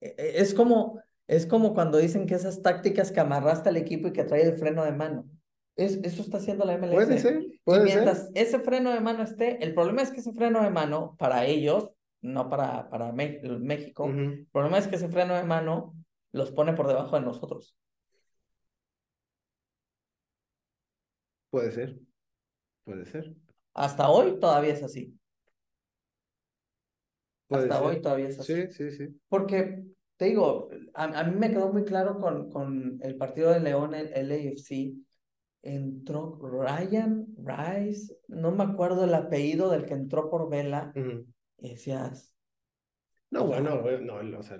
e, 0.00 0.14
e, 0.16 0.40
es 0.40 0.54
como, 0.54 1.00
es 1.26 1.46
como 1.46 1.74
cuando 1.74 1.98
dicen 1.98 2.26
que 2.26 2.34
esas 2.34 2.62
tácticas 2.62 3.12
que 3.12 3.20
amarraste 3.20 3.68
al 3.68 3.76
equipo 3.76 4.08
y 4.08 4.12
que 4.12 4.24
trae 4.24 4.42
el 4.42 4.56
freno 4.56 4.84
de 4.84 4.92
mano. 4.92 5.28
Es, 5.76 6.00
eso 6.02 6.22
está 6.22 6.38
haciendo 6.38 6.64
la 6.64 6.78
MLS. 6.78 6.94
Puede 6.94 7.18
ser, 7.18 7.46
puede 7.62 7.82
y 7.82 7.84
mientras 7.84 8.30
ese 8.34 8.60
freno 8.60 8.92
de 8.92 9.00
mano 9.00 9.22
esté, 9.22 9.62
el 9.62 9.74
problema 9.74 10.02
es 10.02 10.10
que 10.10 10.20
ese 10.20 10.32
freno 10.32 10.62
de 10.62 10.70
mano, 10.70 11.14
para 11.18 11.44
ellos, 11.44 11.90
no 12.22 12.48
para, 12.48 12.88
para 12.88 13.12
México, 13.12 14.06
el 14.08 14.48
problema 14.50 14.78
es 14.78 14.88
que 14.88 14.96
ese 14.96 15.08
freno 15.08 15.34
de 15.34 15.44
mano 15.44 15.94
los 16.32 16.50
pone 16.50 16.72
por 16.72 16.88
debajo 16.88 17.16
de 17.16 17.26
nosotros. 17.26 17.76
Puede 21.50 21.72
ser, 21.72 21.98
puede 22.84 23.04
ser. 23.04 23.34
Hasta 23.74 24.08
hoy 24.08 24.40
todavía 24.40 24.72
es 24.72 24.82
así. 24.82 25.14
Hasta 27.50 27.82
hoy 27.82 28.00
todavía 28.00 28.28
es 28.28 28.40
así. 28.40 28.54
Sí, 28.54 28.70
sí, 28.70 28.90
sí. 28.92 29.20
Porque, 29.28 29.84
te 30.16 30.24
digo, 30.24 30.70
a, 30.94 31.24
mí 31.24 31.36
me 31.36 31.50
quedó 31.50 31.70
muy 31.70 31.84
claro 31.84 32.18
con, 32.18 32.50
con 32.50 32.98
el 33.02 33.16
partido 33.16 33.52
de 33.52 33.60
León, 33.60 33.94
el 33.94 34.28
LAFC, 34.28 35.05
entró 35.62 36.38
Ryan 36.40 37.26
Rice, 37.36 38.14
no 38.28 38.52
me 38.52 38.64
acuerdo 38.64 39.04
el 39.04 39.14
apellido 39.14 39.70
del 39.70 39.84
que 39.84 39.94
entró 39.94 40.30
por 40.30 40.48
vela, 40.48 40.92
y 41.58 41.70
decías... 41.70 42.32
No, 43.28 43.44
bueno, 43.44 43.82
no, 44.00 44.38
o 44.38 44.42
sea, 44.42 44.56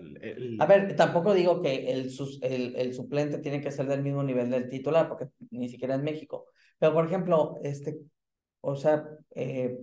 A 0.58 0.66
ver, 0.66 0.96
tampoco 0.96 1.32
digo 1.34 1.62
que 1.62 1.92
el, 1.92 2.10
el, 2.42 2.76
el 2.76 2.94
suplente 2.94 3.38
tiene 3.38 3.60
que 3.60 3.70
ser 3.70 3.86
del 3.86 4.02
mismo 4.02 4.24
nivel 4.24 4.50
del 4.50 4.68
titular, 4.68 5.08
porque 5.08 5.28
ni 5.50 5.68
siquiera 5.68 5.94
en 5.94 6.02
México, 6.02 6.46
pero, 6.78 6.92
por 6.92 7.06
ejemplo, 7.06 7.58
este, 7.62 7.98
o 8.60 8.76
sea, 8.76 9.08
eh, 9.34 9.78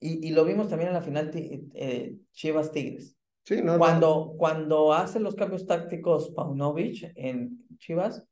y, 0.00 0.28
y, 0.28 0.30
lo 0.32 0.44
vimos 0.44 0.68
también 0.68 0.88
en 0.88 0.94
la 0.94 1.02
final 1.02 1.30
eh, 1.34 2.16
Chivas 2.32 2.72
Tigres. 2.72 3.16
Sí, 3.44 3.62
no, 3.62 3.78
cuando, 3.78 4.34
cuando 4.38 4.92
hace 4.92 5.20
los 5.20 5.34
cambios 5.34 5.66
tácticos 5.66 6.30
Paunovic 6.30 7.12
en 7.14 7.66
Chivas, 7.78 8.24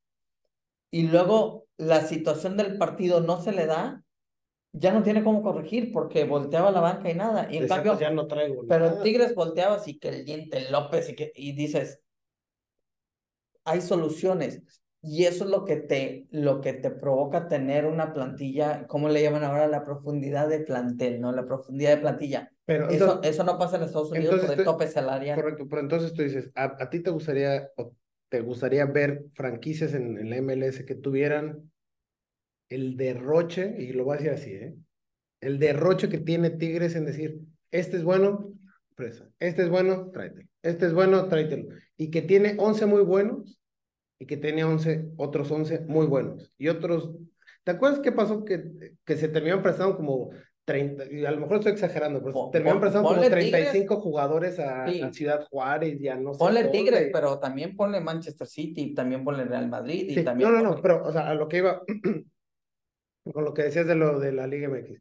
y 0.90 1.08
luego 1.08 1.66
la 1.76 2.02
situación 2.02 2.56
del 2.56 2.78
partido 2.78 3.20
no 3.20 3.40
se 3.40 3.52
le 3.52 3.66
da, 3.66 4.02
ya 4.72 4.92
no 4.92 5.02
tiene 5.02 5.24
cómo 5.24 5.42
corregir 5.42 5.92
porque 5.92 6.24
volteaba 6.24 6.70
la 6.70 6.80
banca 6.80 7.10
y 7.10 7.14
nada. 7.14 7.48
Y 7.50 7.58
en 7.58 7.68
cambio, 7.68 7.92
pues 7.92 8.00
ya 8.00 8.10
no 8.10 8.26
traigo 8.26 8.64
pero 8.68 9.00
Tigres 9.02 9.34
volteaba 9.34 9.76
así 9.76 9.98
que 9.98 10.08
el 10.08 10.24
diente 10.24 10.70
López 10.70 11.08
y, 11.08 11.14
que, 11.14 11.32
y 11.34 11.52
dices, 11.52 12.00
hay 13.64 13.80
soluciones. 13.80 14.62
Y 15.00 15.26
eso 15.26 15.44
es 15.44 15.50
lo 15.50 15.64
que 15.64 15.76
te, 15.76 16.26
lo 16.30 16.60
que 16.60 16.72
te 16.72 16.90
provoca 16.90 17.46
tener 17.46 17.86
una 17.86 18.12
plantilla, 18.12 18.86
¿cómo 18.88 19.08
le 19.08 19.22
llaman 19.22 19.44
ahora? 19.44 19.68
La 19.68 19.84
profundidad 19.84 20.48
de 20.48 20.60
plantel, 20.60 21.20
¿no? 21.20 21.30
La 21.30 21.46
profundidad 21.46 21.90
de 21.90 21.98
plantilla. 21.98 22.52
Pero 22.64 22.88
eso, 22.88 23.22
eso 23.22 23.44
no 23.44 23.56
pasa 23.56 23.76
en 23.76 23.84
Estados 23.84 24.10
Unidos 24.10 24.40
por 24.40 24.58
el 24.58 24.64
tope 24.64 24.88
salarial. 24.88 25.40
Correcto, 25.40 25.66
pero 25.70 25.82
entonces 25.82 26.12
tú 26.12 26.22
dices, 26.22 26.50
¿a, 26.54 26.90
ti 26.90 27.00
te 27.00 27.10
gustaría, 27.10 27.70
te 28.28 28.40
gustaría 28.40 28.84
ver 28.86 29.24
franquicias 29.34 29.94
en, 29.94 30.28
la 30.28 30.40
MLS 30.42 30.84
que 30.84 30.94
tuvieran 30.94 31.70
el 32.68 32.96
derroche, 32.96 33.76
y 33.78 33.92
lo 33.92 34.04
voy 34.04 34.16
a 34.16 34.20
decir 34.20 34.32
así, 34.32 34.50
¿eh? 34.52 34.74
El 35.40 35.58
derroche 35.58 36.08
que 36.08 36.18
tiene 36.18 36.50
Tigres 36.50 36.96
en 36.96 37.06
decir, 37.06 37.40
este 37.70 37.96
es 37.96 38.04
bueno, 38.04 38.52
presa, 38.94 39.30
este 39.38 39.62
es 39.62 39.68
bueno, 39.68 40.10
tráetelo, 40.10 40.48
este 40.62 40.86
es 40.86 40.92
bueno, 40.92 41.28
tráetelo. 41.28 41.68
Y 41.96 42.10
que 42.10 42.22
tiene 42.22 42.56
11 42.58 42.86
muy 42.86 43.02
buenos 43.02 43.58
y 44.18 44.26
que 44.26 44.36
tenía 44.36 44.66
11, 44.66 45.10
otros 45.16 45.50
11 45.50 45.80
muy 45.86 46.06
buenos. 46.06 46.52
Y 46.58 46.68
otros, 46.68 47.14
¿te 47.62 47.70
acuerdas 47.70 48.00
qué 48.00 48.10
pasó? 48.10 48.44
Que, 48.44 48.96
que 49.04 49.16
se 49.16 49.28
terminaron 49.28 49.62
prestando 49.62 49.96
como 49.96 50.30
30, 50.68 51.10
y 51.10 51.24
a 51.24 51.30
lo 51.30 51.40
mejor 51.40 51.56
estoy 51.56 51.72
exagerando, 51.72 52.22
pero 52.22 52.50
terminaron 52.52 52.80
prestando 52.82 53.08
como 53.08 53.22
35 53.22 54.00
jugadores 54.02 54.58
a, 54.58 54.86
Ciudad 55.12 55.46
Juárez, 55.48 55.98
ya 55.98 56.14
no 56.16 56.34
sé. 56.34 56.38
Ponle 56.38 56.64
Tigres, 56.64 57.08
pero 57.10 57.38
también 57.38 57.74
ponle 57.74 58.02
Manchester 58.02 58.46
City, 58.46 58.92
también 58.94 59.24
ponle 59.24 59.46
Real 59.46 59.66
Madrid. 59.66 60.10
Y 60.10 60.22
también 60.22 60.52
no, 60.52 60.58
no, 60.58 60.74
no, 60.74 60.82
pero, 60.82 61.06
o 61.06 61.10
sea, 61.10 61.30
a 61.30 61.34
lo 61.34 61.48
que 61.48 61.56
iba, 61.56 61.80
con 63.32 63.44
lo 63.44 63.54
que 63.54 63.62
decías 63.62 63.86
de 63.86 63.94
lo 63.94 64.20
de 64.20 64.32
la 64.32 64.46
Liga 64.46 64.68
MX. 64.68 65.00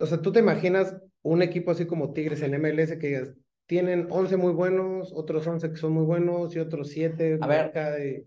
O 0.00 0.06
sea, 0.06 0.20
tú 0.20 0.32
te 0.32 0.40
imaginas 0.40 0.94
un 1.22 1.40
equipo 1.40 1.70
así 1.70 1.86
como 1.86 2.12
Tigres 2.12 2.42
en 2.42 2.60
MLS 2.60 2.98
que 2.98 3.06
digas, 3.06 3.32
tienen 3.64 4.06
11 4.10 4.36
muy 4.36 4.52
buenos, 4.52 5.14
otros 5.14 5.46
11 5.46 5.70
que 5.70 5.76
son 5.76 5.92
muy 5.92 6.04
buenos 6.04 6.54
y 6.54 6.58
otros 6.58 6.90
7. 6.90 7.38
A 7.40 7.46
ver, 7.46 8.26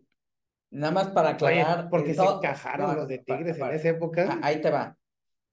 nada 0.72 0.92
más 0.92 1.10
para 1.10 1.30
aclarar. 1.30 1.88
porque 1.92 2.16
se 2.16 2.24
encajaron 2.24 2.96
los 2.96 3.08
de 3.08 3.20
Tigres 3.20 3.60
en 3.60 3.70
esa 3.70 3.90
época. 3.90 4.28
Ah, 4.28 4.40
ahí 4.42 4.60
te 4.60 4.72
va. 4.72 4.98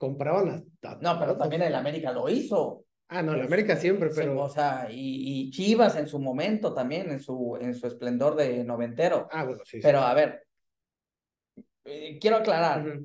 Compraban 0.03 0.49
hasta. 0.51 0.99
No, 1.01 1.17
pero 1.17 1.37
también 1.37 1.62
el 1.62 1.75
América 1.75 2.12
lo 2.12 2.29
hizo. 2.29 2.85
Ah, 3.09 3.23
no, 3.23 3.35
el 3.35 3.43
América 3.43 3.77
siempre, 3.77 4.11
pero. 4.12 4.41
o 4.41 4.49
sea, 4.49 4.88
y, 4.91 5.49
Chivas 5.51 5.97
en 5.97 6.09
su 6.09 6.19
momento 6.19 6.75
también, 6.75 7.11
en 7.11 7.21
su, 7.21 7.57
en 7.61 7.73
su 7.75 7.87
esplendor 7.87 8.35
de 8.35 8.65
noventero. 8.65 9.29
Ah, 9.31 9.45
bueno, 9.45 9.62
sí. 9.65 9.79
Pero 9.81 10.01
a 10.01 10.12
ver, 10.15 10.45
eh, 11.85 12.19
quiero 12.21 12.38
aclarar. 12.38 12.99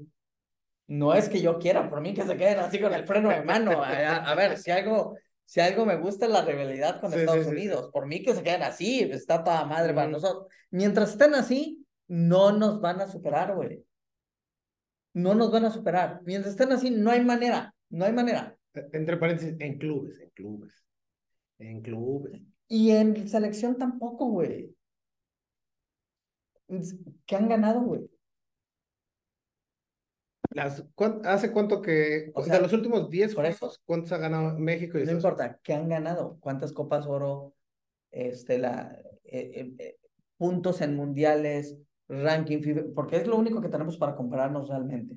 No 0.88 1.14
es 1.14 1.30
que 1.30 1.40
yo 1.42 1.60
quiera, 1.60 1.88
por 1.88 2.02
mí 2.02 2.16
que 2.16 2.24
se 2.24 2.36
queden 2.36 2.60
así 2.60 2.80
con 2.80 2.94
el 2.94 3.06
freno 3.06 3.30
de 3.30 3.44
mano. 3.44 3.84
a 3.84 4.34
ver, 4.34 4.58
si 4.58 4.72
algo 4.72 5.16
si 5.48 5.62
algo 5.62 5.86
me 5.86 5.96
gusta 5.96 6.26
es 6.26 6.32
la 6.32 6.42
rivalidad 6.42 7.00
con 7.00 7.14
Estados 7.14 7.48
Unidos. 7.48 7.90
Por 7.94 8.06
mí 8.06 8.22
que 8.22 8.36
se 8.36 8.44
queden 8.44 8.64
así, 8.64 9.00
está 9.00 9.46
toda 9.46 9.64
madre 9.64 9.94
para 9.94 10.10
nosotros. 10.10 10.48
Mientras 10.72 11.12
estén 11.12 11.36
así, 11.36 11.86
no 12.08 12.52
nos 12.52 12.82
van 12.82 13.00
a 13.00 13.08
superar, 13.08 13.56
güey. 13.56 13.87
No 15.18 15.34
nos 15.34 15.52
van 15.52 15.66
a 15.66 15.72
superar. 15.72 16.22
Mientras 16.26 16.52
estén 16.52 16.72
así, 16.72 16.92
no 16.92 17.10
hay 17.10 17.26
manera. 17.26 17.74
No 17.90 18.06
hay 18.06 18.14
manera. 18.14 18.56
E, 18.76 18.88
entre 18.94 19.18
paréntesis, 19.18 19.56
en 19.58 19.80
clubes, 19.80 20.20
en 20.20 20.30
clubes. 20.30 20.86
En 21.58 21.82
clubes. 21.82 22.40
Y 22.68 22.92
en 22.92 23.28
selección 23.28 23.80
tampoco, 23.80 24.28
güey. 24.28 24.76
¿Qué 27.26 27.36
han 27.36 27.50
ganado, 27.50 27.82
güey? 27.82 28.08
¿Hace 31.24 31.52
cuánto 31.52 31.82
que, 31.82 32.32
o 32.36 32.44
sea, 32.44 32.58
de 32.58 32.62
los 32.62 32.74
últimos 32.74 33.10
10 33.10 33.34
juegos, 33.34 33.82
cuántos 33.86 34.12
ha 34.12 34.18
ganado 34.18 34.60
México? 34.60 35.00
Y 35.00 35.06
no 35.06 35.14
importa, 35.14 35.60
¿qué 35.64 35.74
han 35.74 35.90
ganado? 35.90 36.38
¿Cuántas 36.40 36.72
copas 36.74 37.08
oro? 37.08 37.56
Este, 38.12 38.60
la, 38.60 38.96
eh, 39.24 39.52
eh, 39.56 39.74
eh, 39.80 39.98
puntos 40.38 40.82
en 40.82 40.96
mundiales, 40.96 41.76
ranking, 42.10 42.62
porque 42.96 43.18
es 43.18 43.28
lo 43.28 43.38
único 43.38 43.62
que 43.62 43.70
tenemos 43.70 43.98
para 43.98 44.16
compararnos 44.16 44.70
realmente. 44.70 45.16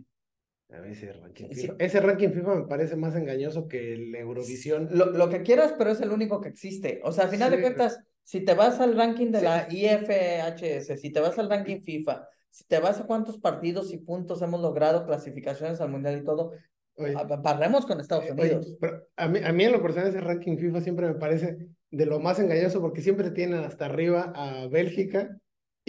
A 0.73 0.79
mí 0.81 0.91
ese 0.93 1.13
ranking, 1.13 1.49
Sí. 1.51 1.63
FIFA, 1.63 1.75
ese 1.79 2.01
ranking 2.01 2.29
FIFA 2.31 2.55
me 2.55 2.67
parece 2.67 2.95
más 2.97 3.17
engañoso 3.17 3.67
que 3.67 3.95
el 3.95 4.15
Eurovisión. 4.15 4.89
Lo, 4.93 5.07
lo 5.07 5.29
que 5.29 5.43
quieras, 5.43 5.75
pero 5.77 5.91
es 5.91 6.01
el 6.01 6.11
único 6.11 6.41
que 6.41 6.49
existe. 6.49 7.01
O 7.05 7.11
sea, 7.11 7.25
al 7.25 7.31
final 7.31 7.51
de 7.51 7.61
cuentas, 7.61 7.99
si 8.23 8.45
te 8.45 8.55
vas 8.55 8.79
al 8.79 8.97
ranking 8.97 9.33
de 9.33 9.41
Sí. 9.41 9.45
la 9.45 9.67
IFHS, 9.69 10.97
si 10.97 11.11
te 11.11 11.21
vas 11.21 11.39
al 11.39 11.51
ranking 11.51 11.81
FIFA, 11.81 12.29
si 12.51 12.65
te 12.65 12.79
vas 12.79 13.01
a 13.01 13.07
cuántos 13.07 13.39
partidos 13.39 13.93
y 13.93 13.99
puntos 13.99 14.43
hemos 14.43 14.61
logrado, 14.61 15.07
clasificaciones 15.07 15.81
al 15.81 15.91
mundial 15.91 16.19
y 16.21 16.25
todo, 16.25 16.53
Oye, 16.95 17.15
a- 17.17 17.25
barremos 17.25 17.87
con 17.87 17.99
Estados 18.01 18.27
eh, 18.27 18.33
oye, 18.33 18.43
Unidos. 18.55 18.77
pero 18.81 19.07
a 19.17 19.27
mí, 19.29 19.41
a 19.43 19.53
mí 19.53 19.65
en 19.65 19.73
lo 19.73 19.83
personal 19.83 20.09
ese 20.11 20.21
ranking 20.21 20.57
FIFA 20.57 20.81
siempre 20.83 21.07
me 21.09 21.15
parece 21.15 21.57
de 21.91 22.07
lo 22.07 22.21
más 22.21 22.39
engañoso 22.39 22.81
porque 22.81 23.01
siempre 23.01 23.31
tienen 23.31 23.65
hasta 23.65 23.87
arriba 23.87 24.33
a 24.37 24.69
Bélgica 24.69 25.37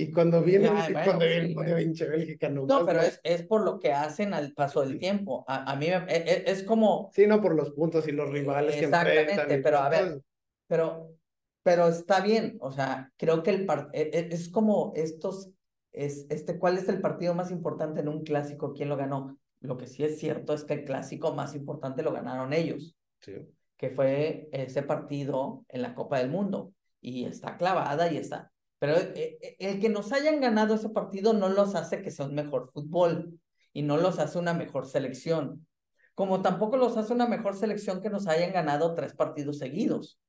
y 0.03 0.11
cuando 0.11 0.41
viene, 0.43 0.67
Ay, 0.69 0.93
bueno, 0.93 1.05
cuando 1.05 1.25
sí, 1.25 1.31
viene 1.31 1.53
bueno. 1.53 1.75
pinche 1.77 2.07
Bélgica 2.07 2.49
No, 2.49 2.65
nomás, 2.65 2.83
pero 2.85 3.01
es, 3.01 3.19
es 3.23 3.43
por 3.43 3.63
lo 3.63 3.79
que 3.79 3.91
hacen 3.93 4.33
al 4.33 4.53
paso 4.53 4.81
del 4.81 4.99
tiempo. 4.99 5.43
A, 5.47 5.71
a 5.71 5.75
mí 5.75 5.87
me- 5.87 5.95
e- 6.13 6.23
e- 6.25 6.43
es, 6.51 6.63
como, 6.63 7.09
Sí, 7.13 7.27
no 7.27 7.41
por 7.41 7.55
los 7.55 7.71
puntos 7.71 8.07
y 8.07 8.11
los 8.11 8.29
rivales 8.29 8.75
que 8.75 8.85
Exactamente, 8.85 9.31
enfrentan. 9.31 9.59
y 9.59 9.63
pero 9.63 9.77
por 9.77 9.85
a 9.85 9.89
ver, 9.89 10.21
pero, 10.67 11.15
pero 11.63 11.87
está 11.87 12.21
bien. 12.21 12.57
O 12.61 12.71
sea, 12.71 13.11
creo 13.17 13.43
que 13.43 13.51
el 13.51 13.67
e- 13.93 14.09
e- 14.13 14.29
es 14.31 14.49
como 14.49 14.93
estos, 14.95 15.49
es, 15.91 16.25
este, 16.29 16.57
¿cuál 16.57 16.77
es 16.77 16.87
el 16.89 17.01
partido 17.01 17.33
más 17.35 17.51
importante 17.51 18.01
en 18.01 18.07
un 18.07 18.23
clásico? 18.23 18.73
¿Quién 18.73 18.89
lo 18.89 18.97
ganó? 18.97 19.37
Lo 19.59 19.77
que 19.77 19.85
sí 19.87 20.03
es 20.03 20.17
cierto 20.19 20.53
es 20.53 20.63
que 20.63 20.73
el 20.73 20.85
clásico 20.85 21.33
más 21.33 21.55
importante 21.55 22.01
lo 22.01 22.11
ganaron 22.11 22.53
ellos, 22.53 22.95
Sí. 23.19 23.33
que 23.77 23.89
fue 23.91 24.49
ese 24.51 24.81
partido 24.83 25.65
en 25.69 25.81
la 25.83 25.93
Copa 25.93 26.17
del 26.19 26.29
Mundo. 26.29 26.73
Y 27.03 27.25
está 27.25 27.57
clavada 27.57 28.11
y 28.11 28.17
está. 28.17 28.51
Pero 28.81 28.95
eh, 28.97 29.37
eh, 29.39 29.55
el 29.59 29.79
que 29.79 29.89
nos 29.89 30.11
hayan 30.11 30.41
ganado 30.41 30.73
ese 30.73 30.89
partido 30.89 31.33
no 31.33 31.49
los 31.49 31.75
hace 31.75 32.01
que 32.01 32.09
sea 32.09 32.25
un 32.25 32.33
mejor 32.33 32.67
fútbol 32.67 33.39
y 33.73 33.83
no 33.83 33.97
los 33.97 34.17
hace 34.17 34.39
una 34.39 34.55
mejor 34.55 34.87
selección. 34.87 35.67
Como 36.15 36.41
tampoco 36.41 36.77
los 36.77 36.97
hace 36.97 37.13
una 37.13 37.27
mejor 37.27 37.55
selección 37.55 38.01
que 38.01 38.09
nos 38.09 38.25
hayan 38.27 38.51
ganado 38.51 38.95
tres 38.95 39.13
partidos 39.13 39.59
seguidos. 39.59 40.19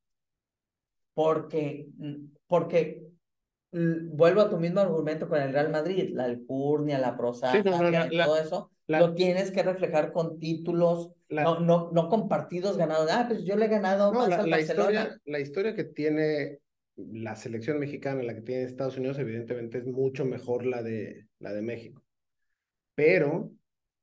Porque, 1.15 1.87
mm, 1.97 2.15
porque 2.47 3.05
vuelvo 3.73 4.43
a 4.43 4.51
tu 4.51 4.59
mismo 4.59 4.81
argumento 4.81 5.31
con 5.31 5.41
el 5.41 5.51
Real 5.51 5.71
Madrid, 5.71 6.11
la 6.13 6.25
alcurnia, 6.25 6.99
la 6.99 7.17
prosa, 7.17 7.53
Sí, 7.53 7.63
no, 7.65 7.83
la- 7.91 8.11
todo 8.11 8.37
eso, 8.37 8.71
la- 8.87 9.01
lo 9.01 9.15
tienes 9.15 9.51
que 9.51 9.63
reflejar 9.63 10.13
con 10.13 10.39
títulos, 10.39 11.11
La- 11.31 11.45
no, 11.45 11.61
no, 11.61 11.91
no 11.91 12.11
con 12.11 12.29
partidos 12.29 12.77
ganados. 12.77 13.09
Ah, 13.11 13.25
pues 13.27 13.45
yo 13.45 13.57
le 13.57 13.65
he 13.65 13.69
ganado 13.69 14.13
No, 14.13 14.19
más 14.21 14.29
la, 14.29 14.37
al 14.37 14.51
Barcelona. 14.51 14.91
historia, 14.91 15.21
la 15.25 15.41
historia 15.41 15.75
que 15.75 15.85
tiene 15.85 16.59
la 16.97 17.37
selección 17.37 17.79
mexicana, 17.79 18.23
la 18.23 18.35
que 18.35 18.43
tiene 18.43 18.65
Estados 18.65 18.97
Unidos, 18.97 19.19
evidentemente 19.19 19.79
es 19.79 19.87
mucho 19.87 20.25
mejor 20.25 20.67
la 20.67 20.83
de, 20.83 21.27
la 21.39 21.53
de 21.53 21.63
México. 21.63 22.03
Pero 22.95 23.51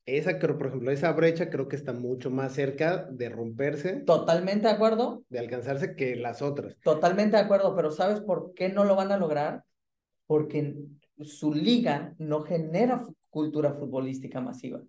esa, 0.06 0.40
creo, 0.40 0.58
por 0.58 0.68
ejemplo, 0.68 0.92
esa 0.92 1.12
brecha 1.12 1.50
creo 1.50 1.68
que 1.68 1.76
está 1.76 1.94
mucho 1.94 2.32
más 2.32 2.54
cerca 2.54 3.06
de 3.12 3.30
romperse, 3.30 4.02
Totalmente 4.06 4.68
de 4.68 4.74
acuerdo, 4.74 5.24
de 5.30 5.40
alcanzarse 5.40 5.96
que 5.96 6.16
las 6.16 6.42
otras. 6.42 6.76
totalmente 6.84 7.38
de 7.38 7.44
acuerdo, 7.44 7.76
pero 7.76 7.92
¿sabes 7.92 8.22
por 8.22 8.54
qué 8.56 8.70
no 8.70 8.84
lo 8.86 8.96
van 8.96 9.12
a 9.12 9.18
lograr? 9.18 9.64
Porque 10.26 10.76
su 11.22 11.54
liga 11.54 12.16
no 12.18 12.42
genera 12.42 13.06
cultura 13.30 13.74
futbolística 13.74 14.42
masiva. 14.42 14.82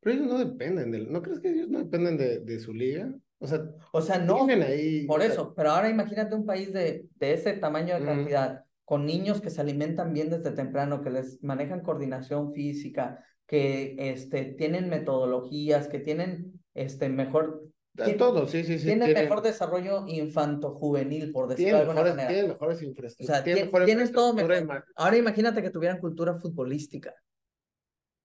Pero 0.00 0.16
ellos 0.16 0.28
no 0.28 0.38
dependen 0.38 1.12
¿no 1.12 1.22
crees 1.22 1.40
que 1.40 1.50
ellos 1.50 1.68
no 1.68 1.78
dependen 1.80 2.16
de, 2.16 2.40
de 2.40 2.58
su 2.60 2.72
liga? 2.72 3.14
O 3.40 3.46
sea, 3.46 3.60
O 3.92 4.02
sea, 4.02 4.18
no, 4.18 4.46
ahí. 4.46 5.06
por 5.06 5.20
o 5.20 5.22
sea, 5.22 5.32
eso, 5.32 5.54
pero 5.56 5.70
ahora 5.70 5.88
imagínate 5.88 6.34
un 6.34 6.44
país 6.46 6.72
de, 6.72 7.06
de 7.16 7.32
ese 7.32 7.54
tamaño 7.54 7.98
de 7.98 8.04
cantidad, 8.04 8.64
con 8.84 9.06
niños 9.06 9.40
que 9.40 9.50
se 9.50 9.60
alimentan 9.60 10.12
bien 10.12 10.30
desde 10.30 10.50
temprano, 10.52 11.00
que 11.00 11.10
les 11.10 11.42
manejan 11.42 11.80
coordinación 11.80 12.52
física, 12.52 13.24
que 13.46 13.96
este, 13.98 14.44
tienen 14.44 14.88
metodologías, 14.88 15.88
que 15.88 15.98
tienen 16.00 16.60
este, 16.74 17.08
mejor, 17.08 17.62
a 17.98 18.16
todos, 18.16 18.50
sí, 18.50 18.62
sí, 18.62 18.78
sí. 18.78 18.84
tienen- 18.86 19.12
mejor 19.12 19.42
desarrollo 19.42 20.06
infanto-juvenil, 20.06 21.32
por 21.32 21.48
decirlo 21.48 21.76
de 21.76 21.80
alguna 21.80 21.94
mejores, 22.02 22.12
manera. 22.14 22.28
tienen 22.28 22.50
mejores 22.52 22.80
O 22.80 22.84
infraestructuras. 22.84 23.44
sea, 23.44 23.84
tienen 23.86 24.12
todo 24.12 24.34
mejor. 24.34 24.84
Ahora 24.94 25.16
imagínate 25.16 25.62
que 25.62 25.70
tuvieran 25.70 25.98
cultura 25.98 26.34
futbolística. 26.36 27.14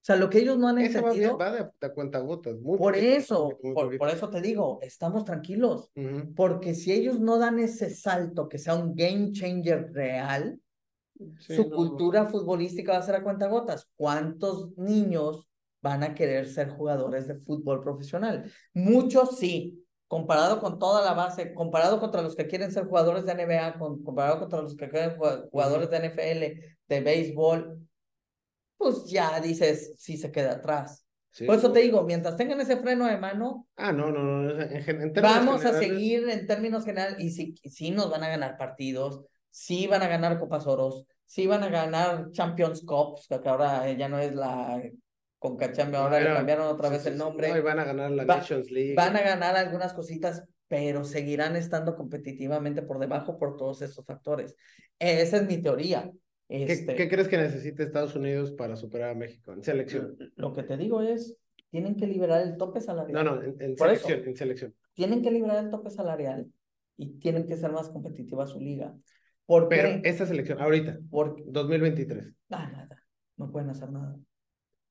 O 0.05 0.07
sea, 0.07 0.17
lo 0.17 0.29
que 0.29 0.37
ellos 0.37 0.59
no 0.59 0.67
han 0.67 0.77
Ese 0.77 1.01
va, 1.01 1.07
entendido, 1.09 1.35
va 1.35 1.51
de, 1.51 1.67
de 1.81 1.93
cuentagotas. 1.93 2.59
Muy 2.59 2.77
por 2.77 2.93
poquito, 2.93 3.11
eso, 3.11 3.45
muy, 3.63 3.73
muy 3.73 3.73
por, 3.73 3.97
por 3.97 4.09
eso 4.09 4.29
te 4.29 4.39
digo, 4.39 4.77
estamos 4.83 5.25
tranquilos. 5.25 5.89
Ujú. 5.95 6.31
Porque 6.35 6.75
si 6.75 6.91
ellos 6.91 7.19
no 7.19 7.39
dan 7.39 7.57
ese 7.57 7.89
salto 7.89 8.47
que 8.47 8.59
sea 8.59 8.75
un 8.75 8.93
game 8.93 9.31
changer 9.31 9.91
real, 9.91 10.59
Sí, 11.39 11.55
su 11.55 11.69
no, 11.69 11.75
cultura 11.75 12.25
futbolística 12.25 12.91
va 12.91 12.99
a 12.99 13.01
ser 13.01 13.15
a 13.15 13.23
cuentagotas. 13.23 13.89
¿Cuántos 13.95 14.77
niños 14.77 15.47
van 15.81 16.03
a 16.03 16.13
querer 16.13 16.47
ser 16.47 16.69
jugadores 16.69 17.27
de 17.27 17.39
fútbol 17.39 17.81
profesional? 17.81 18.51
Muchos 18.75 19.39
sí, 19.39 19.83
comparado 20.07 20.59
con 20.59 20.77
toda 20.77 21.03
la 21.03 21.13
base, 21.13 21.55
comparado 21.55 21.99
contra 21.99 22.21
los 22.21 22.35
que 22.35 22.45
quieren 22.45 22.71
ser 22.71 22.85
jugadores 22.85 23.25
de 23.25 23.33
NBA, 23.33 23.79
comparado 23.79 24.37
contra 24.37 24.61
los 24.61 24.75
que 24.75 24.87
quieren 24.87 25.17
jugadores 25.49 25.89
de 25.89 25.97
NFL, 25.97 26.75
de 26.89 26.99
béisbol, 27.01 27.87
pues 28.77 29.05
ya 29.07 29.39
dices, 29.39 29.93
sí 29.97 30.17
se 30.17 30.31
queda 30.31 30.53
atrás. 30.53 31.05
sí, 31.31 31.45
Por 31.45 31.55
eso 31.57 31.67
no. 31.67 31.73
te 31.73 31.81
digo, 31.81 32.03
mientras 32.03 32.37
tengan 32.37 32.59
ese 32.61 32.77
freno 32.77 33.05
de 33.07 33.17
mano, 33.17 33.67
Ah, 33.77 33.91
no, 33.91 34.09
no, 34.11 34.23
no. 34.23 34.61
En, 34.61 35.01
en 35.01 35.13
Vamos 35.13 35.65
a 35.65 35.73
seguir 35.73 36.29
en 36.29 36.47
términos 36.47 36.85
generales 36.85 37.19
y 37.19 37.31
sí, 37.31 37.55
sí 37.69 37.91
nos 37.91 38.09
van 38.09 38.23
a 38.23 38.29
ganar 38.29 38.57
partidos, 38.57 39.25
sí 39.49 39.87
van 39.87 40.01
a 40.01 40.07
ganar 40.07 40.39
Copas 40.39 40.67
Oros, 40.67 41.05
sí 41.25 41.47
van 41.47 41.63
a 41.63 41.69
ganar 41.69 42.31
Champions 42.31 42.81
Cups, 42.85 43.27
que 43.27 43.49
ahora 43.49 43.91
ya 43.91 44.07
no 44.09 44.19
es 44.19 44.33
la 44.33 44.81
Conca 45.39 45.71
Champions, 45.71 45.95
ahora 46.03 46.19
le 46.19 46.33
cambiaron 46.33 46.67
otra 46.67 46.89
sí, 46.89 46.95
vez 46.95 47.03
sí, 47.03 47.07
el 47.09 47.13
sí. 47.13 47.19
nombre. 47.19 47.49
No, 47.49 47.57
y 47.57 47.61
van 47.61 47.79
a 47.79 47.83
ganar 47.83 48.11
la 48.11 48.25
Va- 48.25 48.37
Nations 48.37 48.71
League. 48.71 48.95
Van 48.95 49.15
a 49.15 49.21
ganar 49.21 49.55
algunas 49.57 49.93
cositas, 49.93 50.43
pero 50.67 51.03
seguirán 51.03 51.55
estando 51.55 51.95
competitivamente 51.95 52.81
por 52.81 52.99
debajo 52.99 53.37
por 53.37 53.57
todos 53.57 53.81
estos 53.81 54.05
factores. 54.05 54.55
Esa 54.99 55.37
es 55.37 55.45
mi 55.47 55.61
teoría. 55.61 56.11
¿Qué, 56.47 56.63
Este, 56.63 56.95
qué 56.95 57.09
crees 57.09 57.27
que 57.27 57.37
necesita 57.37 57.83
Estados 57.83 58.15
Unidos 58.15 58.51
para 58.51 58.75
superar 58.75 59.09
a 59.11 59.15
México 59.15 59.51
en 59.53 59.63
selección? 59.63 60.17
Lo 60.35 60.53
que 60.53 60.63
te 60.63 60.77
digo 60.77 61.01
es, 61.01 61.37
tienen 61.71 61.95
que 61.95 62.07
liberar 62.07 62.41
el 62.41 62.57
tope 62.57 62.81
salarial. 62.81 63.25
No, 63.25 63.35
no, 63.35 63.41
en, 63.43 63.55
en 63.59 63.75
Por 63.75 63.89
eso. 63.89 64.07
selección, 64.07 64.29
en 64.29 64.35
selección. 64.37 64.75
tienen 64.93 65.21
que 65.21 65.31
liberar 65.31 65.63
el 65.63 65.69
tope 65.71 65.89
salarial 65.89 66.51
y 66.97 67.19
tienen 67.19 67.47
que 67.47 67.57
ser 67.57 67.71
más 67.71 67.89
competitiva 67.89 68.47
su 68.47 68.59
liga. 68.59 68.95
¿Por 69.45 69.67
Pero 69.69 70.01
qué? 70.01 70.09
esta 70.09 70.25
selección, 70.25 70.59
ahorita, 70.61 70.99
Porque 71.09 71.43
2023. 71.47 72.33
ah, 72.51 72.69
nada, 72.71 73.03
no 73.37 73.51
pueden 73.51 73.69
hacer 73.69 73.91
nada. 73.91 74.17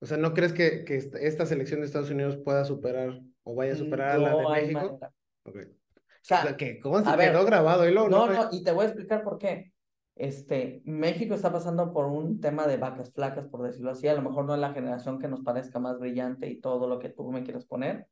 O 0.00 0.06
sea, 0.06 0.16
¿no 0.18 0.34
crees 0.34 0.52
que, 0.52 0.84
que 0.84 0.96
esta, 0.96 1.46
selección 1.46 1.80
de 1.80 1.86
Estados 1.86 2.10
Unidos 2.10 2.36
pueda 2.36 2.64
superar 2.64 3.20
o 3.42 3.54
vaya 3.54 3.72
a 3.72 3.76
superar 3.76 4.10
a 4.10 4.18
la 4.18 4.34
de 4.36 4.46
hay 4.46 4.62
México? 4.66 4.98
manera. 4.98 5.12
Ok. 5.44 5.56
O 5.56 6.34
O 6.38 6.42
sea, 6.42 6.56
que 6.56 6.78
¿cómo 6.80 7.02
se 7.02 7.08
a 7.10 7.16
ver, 7.16 7.32
quedó 7.32 7.44
grabado? 7.44 7.88
Y 7.88 7.92
luego, 7.92 8.08
no, 8.08 8.26
no, 8.26 8.32
no, 8.34 8.48
y 8.52 8.62
te 8.62 8.72
voy 8.72 8.84
a 8.84 8.88
explicar 8.88 9.22
por 9.22 9.38
qué. 9.38 9.73
Este, 10.16 10.80
México 10.84 11.34
está 11.34 11.50
pasando 11.52 11.92
por 11.92 12.06
un 12.06 12.40
tema 12.40 12.66
de 12.66 12.76
vacas 12.76 13.12
flacas, 13.12 13.48
por 13.48 13.62
decirlo 13.62 13.90
así. 13.90 14.06
A 14.08 14.14
lo 14.14 14.22
mejor 14.22 14.44
no 14.44 14.54
es 14.54 14.60
la 14.60 14.72
generación 14.72 15.18
que 15.18 15.28
nos 15.28 15.40
parezca 15.42 15.78
más 15.80 15.98
brillante 15.98 16.48
y 16.48 16.60
todo 16.60 16.88
lo 16.88 16.98
que 16.98 17.08
tú 17.08 17.30
me 17.32 17.42
quieras 17.42 17.64
poner, 17.66 18.06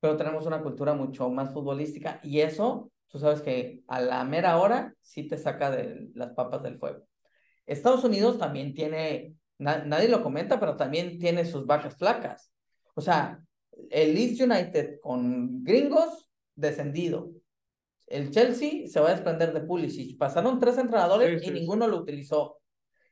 pero 0.00 0.16
tenemos 0.16 0.46
una 0.46 0.62
cultura 0.62 0.94
mucho 0.94 1.30
más 1.30 1.52
futbolística 1.52 2.20
y 2.22 2.40
eso, 2.40 2.90
tú 3.08 3.18
sabes 3.18 3.42
que 3.42 3.82
a 3.88 4.00
la 4.00 4.24
mera 4.24 4.58
hora 4.58 4.94
sí 5.00 5.28
te 5.28 5.38
saca 5.38 5.70
de 5.70 6.10
las 6.14 6.32
papas 6.32 6.62
del 6.62 6.78
fuego. 6.78 7.04
Estados 7.66 8.04
Unidos 8.04 8.38
también 8.38 8.74
tiene, 8.74 9.34
na- 9.58 9.84
nadie 9.84 10.08
lo 10.08 10.22
comenta, 10.22 10.58
pero 10.60 10.76
también 10.76 11.18
tiene 11.18 11.44
sus 11.44 11.66
vacas 11.66 11.96
flacas. 11.96 12.52
O 12.94 13.00
sea, 13.00 13.42
el 13.90 14.14
Leeds 14.14 14.40
United 14.40 15.00
con 15.00 15.62
gringos, 15.64 16.28
descendido. 16.54 17.30
El 18.12 18.30
Chelsea 18.30 18.86
se 18.88 19.00
va 19.00 19.08
a 19.08 19.12
desprender 19.12 19.52
de 19.52 19.60
Pulisic. 19.62 20.18
Pasaron 20.18 20.58
tres 20.58 20.76
entrenadores 20.78 21.40
Sí, 21.40 21.46
y 21.46 21.48
sí, 21.48 21.54
ninguno 21.54 21.86
lo 21.88 21.96
utilizó. 21.98 22.58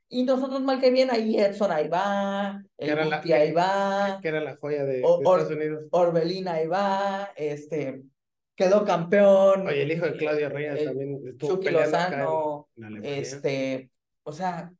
Y 0.09 0.25
nosotros 0.25 0.61
mal 0.63 0.81
que 0.81 0.91
bien, 0.91 1.11
ahí 1.11 1.39
Edson 1.39 1.71
ahí 1.71 1.89
va, 1.89 2.63
el 2.79 2.91
era 2.91 3.05
la- 3.05 3.17
Guti 3.19 3.33
ahí 3.33 3.53
va, 3.53 4.19
que 4.21 4.29
era 4.29 4.41
la 4.41 4.57
joya 4.57 4.85
de, 4.85 5.03
O- 5.05 5.19
Estados 5.21 5.51
Unidos. 5.53 5.85
Orbelín 5.93 6.49
ahí 6.49 6.67
va, 6.67 7.31
este, 7.37 8.03
quedó 8.57 8.85
campeón. 8.85 9.67
Oye, 9.69 9.83
el 9.85 9.93
hijo 9.93 10.07
de 10.07 10.17
Claudio 10.17 10.49
Reyes 10.49 10.81
el 10.81 10.85
también 10.87 11.21
estuvo 11.27 11.53
Chucky 11.55 11.69
en- 11.69 11.75
Lozano, 11.75 12.69
en 12.77 13.05
este, 13.05 13.91
o 14.25 14.33
sea, 14.33 14.73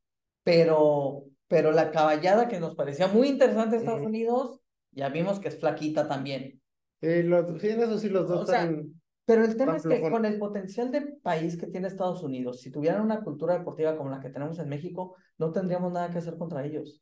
pero, 0.43 1.25
pero 1.49 1.73
la 1.73 1.91
caballada 1.93 2.49
que 2.49 2.61
nos 2.61 2.75
parecía 2.75 3.07
muy 3.09 3.29
interesante 3.29 3.77
de 3.77 3.83
Estados. 3.83 4.03
Unidos, 4.03 4.61
ya 4.91 5.09
vimos 5.09 5.39
que 5.41 5.49
es 5.49 5.59
flaquita 5.59 6.09
también. 6.09 6.61
Sí, 7.01 7.23
los- 7.23 7.61
sí, 7.61 7.69
en 7.69 7.83
eso 7.83 7.99
sí 7.99 8.09
los 8.09 8.29
dos 8.29 8.43
O 8.43 8.47
sea, 8.47 8.63
están... 8.65 9.00
Pero 9.27 9.45
el 9.45 9.57
tema 9.57 9.77
es 9.77 9.87
que 9.87 10.01
con 10.03 10.25
el 10.25 10.39
potencial 10.39 10.91
de 10.91 11.03
país 11.23 11.57
que 11.57 11.67
tiene 11.69 11.89
Estados 11.89 12.23
Unidos, 12.23 12.61
si 12.61 12.71
tuvieran 12.71 13.03
una 13.03 13.23
cultura 13.23 13.57
deportiva 13.59 13.97
como 13.97 14.11
la 14.11 14.21
que 14.21 14.31
tenemos 14.31 14.59
en 14.59 14.69
México, 14.69 15.17
no 15.39 15.53
tendríamos 15.53 15.93
nada 15.93 16.11
que 16.11 16.19
hacer 16.19 16.37
contra 16.37 16.65
ellos. 16.65 17.01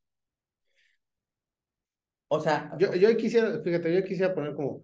O 2.28 2.38
sea, 2.40 2.70
Yo, 2.78 2.94
yo 2.94 3.16
quisiera, 3.16 3.60
fíjate, 3.62 3.94
yo 3.94 4.04
quisiera 4.04 4.34
poner 4.34 4.54
como... 4.54 4.82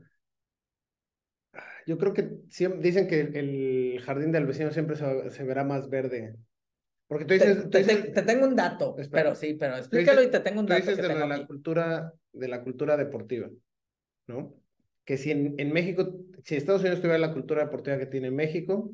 Yo 1.86 1.98
creo 1.98 2.14
que 2.14 2.30
siempre, 2.50 2.80
dicen 2.80 3.06
que 3.08 3.20
el 3.20 4.00
jardín 4.02 4.32
del 4.32 4.46
vecino 4.46 4.70
siempre 4.70 4.96
se, 4.96 5.30
se 5.30 5.44
verá 5.44 5.64
más 5.64 5.88
verde. 5.90 6.34
Porque 7.06 7.24
tú 7.24 7.28
Te, 7.28 7.34
dices, 7.34 7.62
tú 7.64 7.70
te- 7.70 7.78
dices- 7.80 8.12
te 8.14 8.22
tengo 8.22 8.46
un 8.46 8.56
dato, 8.56 8.96
Espera. 8.98 9.22
pero 9.24 9.34
sí, 9.34 9.54
pero 9.54 9.74
tú 9.74 9.78
explícalo 9.80 10.20
dices- 10.20 10.28
y 10.28 10.32
te 10.32 10.40
tengo 10.40 10.60
un 10.60 10.66
tú 10.66 10.72
dato 10.72 10.80
dices 10.82 10.96
que 10.96 11.02
de, 11.02 11.08
tengo 11.14 11.26
la 11.26 11.34
aquí. 11.34 11.46
cultura, 11.46 12.12
de 12.32 12.48
la 12.48 12.62
cultura 12.62 12.96
deportiva, 12.96 13.50
¿no? 14.28 14.54
Que 15.04 15.16
si 15.16 15.30
en, 15.30 15.54
en 15.58 15.72
México, 15.72 16.14
si 16.42 16.56
Estados 16.56 16.80
Unidos 16.82 17.00
tuviera 17.00 17.18
la 17.18 17.32
cultura 17.32 17.64
deportiva 17.64 17.98
que 17.98 18.06
tiene 18.06 18.30
México, 18.30 18.90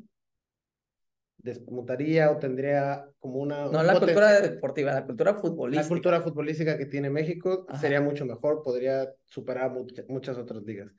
desmutaría 1.37 2.31
o 2.31 2.37
tendría 2.37 3.05
como 3.19 3.39
una... 3.39 3.65
No 3.65 3.81
la 3.81 3.97
cultura 3.99 4.41
deportiva, 4.41 4.93
la 4.93 5.05
cultura 5.05 5.31
La 5.33 5.39
futbolística. 5.39 5.87
cultura 5.89 6.21
futbolística 6.21 6.77
que 6.77 6.85
tiene 6.85 7.09
México 7.09 7.65
Ajá. 7.67 7.81
sería 7.81 8.01
mucho 8.01 8.25
mejor, 8.25 8.61
podría 8.63 9.09
superar 9.25 9.71
mucha- 9.71 10.03
muchas 10.07 10.37
otras 10.37 10.63
ligas. 10.63 10.91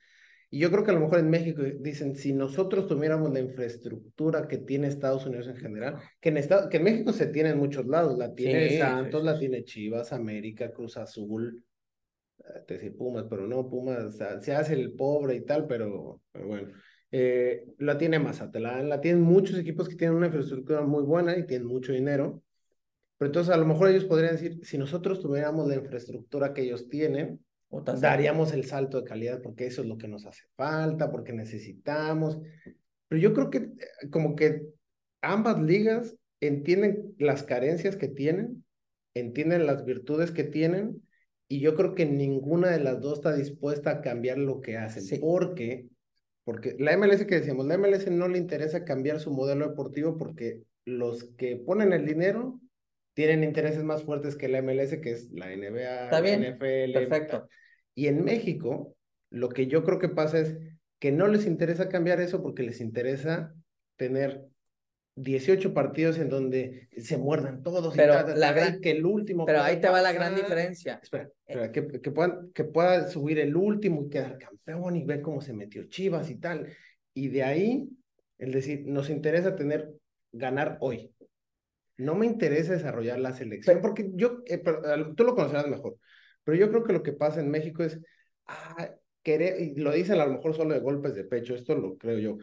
Y 0.51 0.59
yo 0.59 0.71
creo 0.71 0.85
que 0.85 0.91
a 0.91 0.95
lo 0.95 1.01
mejor 1.01 1.21
en 1.21 1.31
México 1.31 1.63
dicen, 1.81 2.15
si 2.17 2.33
nosotros 2.33 2.87
tuviéramos 2.87 3.33
la 3.33 3.41
infraestructura 3.41 4.49
que 4.49 4.59
tiene 4.59 4.89
Estados 4.89 5.25
Unidos 5.25 5.47
en 5.49 5.57
general, 5.57 5.97
que 6.21 6.29
en, 6.31 6.37
Esta- 6.37 6.69
que 6.69 6.77
en 6.79 6.85
México 6.85 7.13
se 7.13 7.27
tiene 7.27 7.51
en 7.51 7.59
muchos 7.59 7.87
lados, 7.87 8.19
la 8.19 8.35
tiene 8.35 8.69
Sí, 8.71 8.79
Santos, 8.79 9.21
sí, 9.21 9.27
la 9.27 9.35
sí. 9.35 9.39
tiene 9.41 9.65
Chivas, 9.65 10.13
América, 10.13 10.73
Cruz 10.73 10.97
Azul, 10.97 11.65
te 12.67 12.75
decía 12.75 12.93
Pumas, 12.97 13.27
pero 13.29 13.47
no, 13.47 13.69
Pumas 13.69 14.17
sea, 14.17 14.41
se 14.41 14.55
hace 14.55 14.75
el 14.75 14.93
pobre 14.95 15.37
y 15.37 15.45
tal, 15.45 15.67
pero, 15.67 16.21
pero 16.33 16.47
bueno. 16.47 16.69
Eh, 17.15 17.67
la 17.79 17.99
tiene 17.99 18.19
Mazatlán, 18.19 18.89
la 18.89 19.01
tienen 19.01 19.21
muchos 19.21 19.59
equipos 19.59 19.87
que 19.87 19.97
tienen 19.97 20.17
una 20.17 20.27
infraestructura 20.27 20.81
muy 20.81 21.03
buena 21.03 21.37
y 21.37 21.47
tienen 21.47 21.69
mucho 21.69 21.93
dinero. 21.93 22.43
Pero 23.19 23.29
entonces 23.29 23.55
a 23.55 23.59
lo 23.59 23.67
mejor 23.67 23.89
ellos 23.89 24.07
podrían 24.07 24.33
decir, 24.33 24.59
si 24.63 24.79
nosotros 24.79 25.21
tuviéramos 25.21 25.69
la 25.69 25.77
infraestructura 25.77 26.55
que 26.55 26.63
ellos 26.63 26.89
tienen, 26.89 27.39
daríamos 28.01 28.53
el 28.53 28.65
salto 28.65 29.01
de 29.01 29.09
calidad 29.09 29.41
porque 29.43 29.67
eso 29.67 29.83
es 29.83 29.89
lo 29.89 29.97
que 29.97 30.09
nos 30.09 30.27
hace 30.27 30.43
falta, 30.57 31.11
porque 31.11 31.33
necesitamos. 31.33 32.39
Pero 33.09 33.21
yo 33.21 33.33
creo 33.35 33.51
que 33.51 33.59
eh, 33.59 34.11
como 34.11 34.35
que 34.35 34.63
ambas 35.21 35.61
ligas 35.61 36.17
entienden 36.41 37.15
las 37.19 37.43
carencias 37.43 37.97
que 37.97 38.09
tienen, 38.09 38.65
entienden 39.15 39.67
las 39.67 39.85
virtudes 39.85 40.33
que 40.33 40.45
tienen, 40.45 41.03
y 41.53 41.61
yo 41.61 41.75
creo 41.75 41.95
que 41.95 42.07
ninguna 42.07 42.71
de 42.71 42.81
las 42.81 43.03
dos 43.03 43.19
está 43.19 43.35
dispuesta 43.35 43.91
a 43.91 44.01
cambiar 44.01 44.39
lo 44.39 44.63
que 44.63 44.79
hacen. 44.79 45.03
Sí. 45.03 45.19
Porque, 45.19 45.87
porque 46.45 46.75
la 46.79 46.97
MLS 46.97 47.27
que 47.27 47.35
decíamos, 47.35 47.67
la 47.67 47.77
MLS 47.77 48.11
no 48.11 48.27
le 48.27 48.39
interesa 48.39 48.87
cambiar 48.87 49.21
su 49.21 49.31
modelo 49.31 49.69
deportivo 49.69 50.17
porque 50.17 50.63
los 50.87 51.25
que 51.37 51.57
ponen 51.57 51.93
el 51.93 52.07
dinero 52.07 52.59
tienen 53.13 53.45
intereses 53.45 53.85
más 53.85 54.03
fuertes 54.03 54.35
que 54.35 54.49
la 54.49 54.63
MLS, 54.63 54.99
que 55.03 55.11
es 55.11 55.31
la 55.31 55.55
NBA, 55.55 56.05
Está 56.05 56.23
la 56.23 56.39
NFL. 56.39 56.93
Perfecto. 56.95 57.47
Y 57.95 58.07
en 58.07 58.25
México, 58.25 58.97
lo 59.29 59.51
que 59.51 59.67
yo 59.67 59.85
creo 59.85 59.99
que 59.99 60.09
pasa 60.09 60.39
es 60.39 60.57
que 60.99 61.13
no 61.13 61.29
les 61.29 61.45
interesa 61.45 61.91
cambiar 61.91 62.23
eso 62.23 62.43
porque 62.43 62.63
les 62.63 62.81
interesa 62.81 63.55
tener 63.97 64.47
18 65.15 65.75
partidos 65.75 66.19
en 66.19 66.29
donde 66.29 66.89
se 66.97 67.19
muerdan 67.19 67.63
todos 67.63 67.95
Pero 67.95 68.15
y 68.15 68.17
ta, 68.17 68.27
ta, 68.27 68.35
la 68.35 68.53
gran- 68.53 68.81
que 68.81 68.93
el 68.93 69.05
último 69.05 69.45
Pero 69.45 69.63
ahí 69.63 69.81
te 69.81 69.89
va 69.89 70.01
la 70.01 70.13
gran 70.13 70.35
diferencia. 70.35 71.01
Espera, 71.03 71.29
espera, 71.47 71.71
que, 71.71 72.01
que, 72.01 72.11
puedan, 72.11 72.51
que 72.53 72.65
pueda 72.65 73.09
subir 73.09 73.39
el 73.39 73.55
último 73.57 74.05
y 74.07 74.09
quedar 74.11 74.39
campeón 74.39 74.97
y 74.97 75.05
ver 75.05 75.21
cómo 75.21 75.41
se 75.41 75.53
metió 75.53 75.85
Chivas 75.85 76.31
y 76.31 76.37
tal. 76.37 76.69
Y 77.15 77.29
de 77.29 77.43
ahí, 77.43 77.89
el 78.39 78.53
decir, 78.53 78.85
nos 78.87 79.11
interesa 79.11 79.55
tener, 79.55 79.93
ganar 80.33 80.79
hoy. 80.81 81.15
No 81.99 82.15
me 82.15 82.27
interesa 82.27 82.73
desarrollar 82.73 83.19
la 83.19 83.33
selección, 83.33 83.81
porque 83.83 84.11
yo, 84.15 84.39
eh, 84.47 84.59
pero, 84.59 84.83
eh, 84.95 85.13
tú 85.15 85.25
lo 85.25 85.35
conocerás 85.35 85.69
mejor, 85.69 85.99
pero 86.43 86.57
yo 86.57 86.71
creo 86.71 86.85
que 86.85 86.95
lo 86.95 87.03
que 87.03 87.13
pasa 87.13 87.41
en 87.41 87.51
México 87.51 87.85
es, 87.85 88.01
ah, 88.47 88.91
querer, 89.23 89.61
y 89.61 89.75
lo 89.77 89.93
dicen 89.93 90.19
a 90.19 90.27
lo 90.27 90.33
mejor 90.33 90.55
solo 90.55 90.73
de 90.73 90.81
golpes 90.81 91.15
de 91.15 91.25
pecho, 91.25 91.55
esto 91.55 91.75
lo 91.75 91.97
creo 91.99 92.19
yo. 92.19 92.39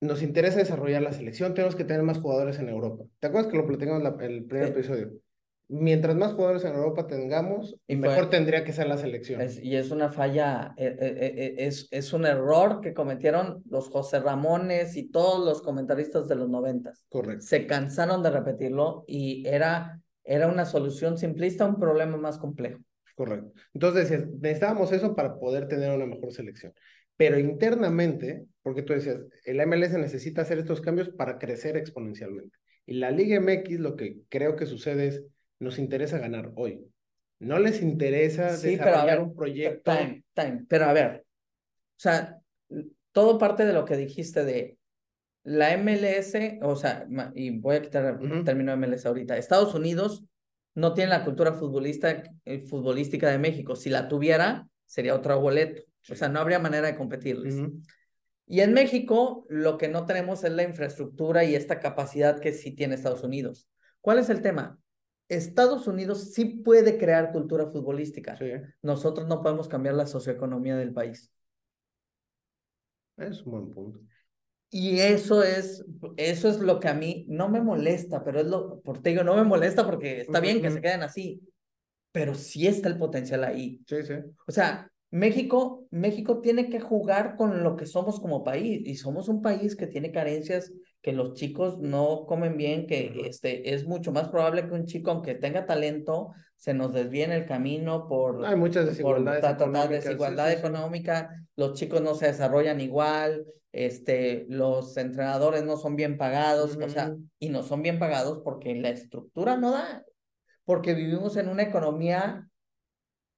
Nos 0.00 0.22
interesa 0.22 0.58
desarrollar 0.58 1.02
la 1.02 1.12
selección, 1.12 1.52
tenemos 1.52 1.76
que 1.76 1.84
tener 1.84 2.02
más 2.02 2.18
jugadores 2.18 2.58
en 2.58 2.68
Europa. 2.70 3.04
¿Te 3.18 3.26
acuerdas 3.26 3.50
que 3.50 3.58
lo 3.58 3.66
platicamos 3.66 3.98
en 4.02 4.04
la- 4.04 4.24
el 4.24 4.44
primer 4.44 4.68
Sí. 4.68 4.72
episodio? 4.72 5.12
Mientras 5.68 6.16
más 6.16 6.32
jugadores 6.32 6.64
en 6.64 6.74
Europa 6.74 7.06
tengamos, 7.06 7.76
Y 7.86 7.96
mejor 7.96 8.24
fue- 8.24 8.26
tendría 8.28 8.64
que 8.64 8.72
ser 8.72 8.88
la 8.88 8.96
selección. 8.96 9.40
Es- 9.40 9.62
y 9.62 9.76
es 9.76 9.90
una 9.90 10.10
falla, 10.10 10.72
eh, 10.78 10.96
eh, 10.98 11.34
eh, 11.36 11.54
es, 11.58 11.86
es 11.92 12.12
un 12.12 12.24
error 12.26 12.80
que 12.80 12.92
cometieron 12.94 13.62
los 13.68 13.88
José 13.88 14.20
Ramones 14.20 14.96
y 14.96 15.10
todos 15.10 15.44
los 15.44 15.62
comentaristas 15.62 16.26
de 16.28 16.34
los 16.34 16.48
noventas. 16.48 17.04
Correcto. 17.08 17.42
Se 17.46 17.66
cansaron 17.66 18.22
de 18.22 18.30
repetirlo 18.30 19.04
y 19.06 19.46
era, 19.46 20.00
era 20.24 20.48
una 20.48 20.64
solución 20.64 21.18
simplista 21.18 21.64
a 21.64 21.68
un 21.68 21.78
problema 21.78 22.16
más 22.16 22.38
complejo. 22.38 22.80
Correcto. 23.14 23.52
Entonces 23.74 24.10
necesitábamos 24.40 24.90
eso 24.92 25.14
para 25.14 25.38
poder 25.38 25.68
tener 25.68 25.94
una 25.94 26.06
mejor 26.06 26.32
selección. 26.32 26.72
Pero 27.16 27.38
internamente, 27.38 28.46
porque 28.62 28.82
tú 28.82 28.92
decías, 28.92 29.18
el 29.44 29.60
MLS 29.60 29.98
necesita 29.98 30.42
hacer 30.42 30.58
estos 30.58 30.80
cambios 30.80 31.08
para 31.10 31.38
crecer 31.38 31.76
exponencialmente. 31.76 32.56
Y 32.86 32.94
la 32.94 33.10
Liga 33.10 33.36
MX 33.40 33.80
lo 33.80 33.96
que 33.96 34.22
creo 34.28 34.56
que 34.56 34.66
sucede 34.66 35.08
es, 35.08 35.24
nos 35.58 35.78
interesa 35.78 36.18
ganar 36.18 36.52
hoy. 36.56 36.84
No 37.38 37.58
les 37.58 37.80
interesa 37.82 38.56
Sí, 38.56 38.76
pero 38.76 38.82
a 38.82 38.86
desarrollar 38.90 39.18
ver, 39.18 39.26
un 39.26 39.34
proyecto. 39.34 39.92
Time, 39.92 40.24
time. 40.34 40.64
Pero 40.68 40.84
a 40.86 40.92
ver, 40.92 41.24
o 41.24 42.00
sea, 42.00 42.38
todo 43.12 43.38
parte 43.38 43.64
de 43.64 43.72
lo 43.72 43.84
que 43.84 43.96
dijiste 43.96 44.44
de 44.44 44.76
la 45.42 45.72
MLS, 45.72 46.58
o 46.62 46.76
sea, 46.76 47.06
y 47.34 47.58
voy 47.58 47.76
a 47.76 47.82
quitar 47.82 48.04
el 48.20 48.32
Ujú. 48.32 48.44
término 48.44 48.72
MLS 48.72 49.06
ahorita. 49.06 49.36
Estados 49.38 49.74
Unidos 49.74 50.24
no 50.74 50.92
tiene 50.92 51.10
la 51.10 51.24
cultura 51.24 51.54
futbolista, 51.54 52.22
eh, 52.44 52.60
futbolística 52.60 53.30
de 53.30 53.38
México. 53.38 53.74
Si 53.74 53.88
la 53.88 54.06
tuviera, 54.08 54.68
sería 54.84 55.14
otro 55.14 55.40
boleto. 55.40 55.82
O 56.10 56.14
sea, 56.14 56.28
no 56.28 56.40
habría 56.40 56.58
manera 56.58 56.86
de 56.88 56.96
competirles. 56.96 57.54
Ujú. 57.54 57.80
Y 58.50 58.62
en 58.62 58.74
México, 58.74 59.46
lo 59.48 59.78
que 59.78 59.86
no 59.86 60.06
tenemos 60.06 60.42
es 60.42 60.50
la 60.50 60.64
infraestructura 60.64 61.44
y 61.44 61.54
esta 61.54 61.78
capacidad 61.78 62.40
que 62.40 62.52
sí 62.52 62.72
tiene 62.72 62.96
Estados 62.96 63.22
Unidos. 63.22 63.68
¿Cuál 64.00 64.18
es 64.18 64.28
el 64.28 64.42
tema? 64.42 64.76
Estados 65.28 65.86
Unidos 65.86 66.32
sí 66.32 66.46
puede 66.46 66.98
crear 66.98 67.30
cultura 67.30 67.68
futbolística. 67.68 68.36
Sí, 68.36 68.50
Nosotros 68.82 69.28
no 69.28 69.40
podemos 69.40 69.68
cambiar 69.68 69.94
la 69.94 70.08
socioeconomía 70.08 70.76
del 70.76 70.92
país. 70.92 71.32
es 73.18 73.40
un 73.44 73.52
buen 73.52 73.70
punto. 73.70 74.00
Y 74.68 74.98
eso 74.98 75.44
es, 75.44 75.84
eso 76.16 76.48
es 76.48 76.58
lo 76.58 76.80
que 76.80 76.88
a 76.88 76.94
mí 76.94 77.26
no 77.28 77.48
me 77.48 77.60
molesta, 77.60 78.24
pero 78.24 78.40
es 78.40 78.46
lo, 78.46 78.80
por 78.80 79.00
te 79.00 79.10
digo, 79.10 79.22
no 79.22 79.36
me 79.36 79.44
molesta 79.44 79.86
porque 79.86 80.22
está 80.22 80.40
bien 80.40 80.60
que 80.60 80.72
se 80.72 80.80
queden 80.80 81.02
así, 81.04 81.40
pero 82.10 82.34
sí 82.34 82.66
está 82.66 82.88
el 82.88 82.98
potencial 82.98 83.44
ahí. 83.44 83.80
Sí, 83.86 84.02
sí. 84.02 84.14
O 84.44 84.50
sea, 84.50 84.90
México, 85.10 85.86
México 85.90 86.40
tiene 86.40 86.68
que 86.68 86.78
jugar 86.80 87.36
con 87.36 87.64
lo 87.64 87.76
que 87.76 87.86
somos 87.86 88.20
como 88.20 88.44
país 88.44 88.80
y 88.84 88.94
somos 88.94 89.28
un 89.28 89.42
país 89.42 89.74
que 89.74 89.88
tiene 89.88 90.12
carencias, 90.12 90.72
que 91.02 91.12
los 91.12 91.34
chicos 91.34 91.78
no 91.78 92.26
comen 92.26 92.56
bien, 92.56 92.86
que 92.86 93.22
este, 93.26 93.74
es 93.74 93.86
mucho 93.86 94.12
más 94.12 94.28
probable 94.28 94.68
que 94.68 94.74
un 94.74 94.86
chico, 94.86 95.10
aunque 95.10 95.34
tenga 95.34 95.66
talento, 95.66 96.32
se 96.56 96.74
nos 96.74 96.92
desvíe 96.92 97.24
en 97.24 97.32
el 97.32 97.46
camino 97.46 98.06
por, 98.06 98.44
Hay 98.44 98.54
muchas 98.54 98.86
por 99.00 99.24
desigualdades 99.24 99.40
ta, 99.40 99.56
ta, 99.56 99.72
ta, 99.72 99.84
económicas. 99.84 100.04
sí, 100.04 100.14
desigualdad 100.14 100.48
sí, 100.48 100.52
sí. 100.52 100.58
económica, 100.58 101.44
los 101.56 101.74
chicos 101.74 102.00
no 102.02 102.14
se 102.14 102.26
desarrollan 102.26 102.80
igual, 102.80 103.46
este, 103.72 104.46
los 104.48 104.96
entrenadores 104.96 105.64
no 105.64 105.76
son 105.76 105.96
bien 105.96 106.18
pagados, 106.18 106.78
o 106.80 106.88
sea, 106.88 107.16
y 107.38 107.48
no 107.48 107.62
son 107.62 107.82
bien 107.82 107.98
pagados 107.98 108.42
porque 108.44 108.74
la 108.76 108.90
estructura 108.90 109.56
no 109.56 109.72
da, 109.72 110.04
porque 110.64 110.94
vivimos 110.94 111.36
en 111.36 111.48
una 111.48 111.62
economía, 111.62 112.48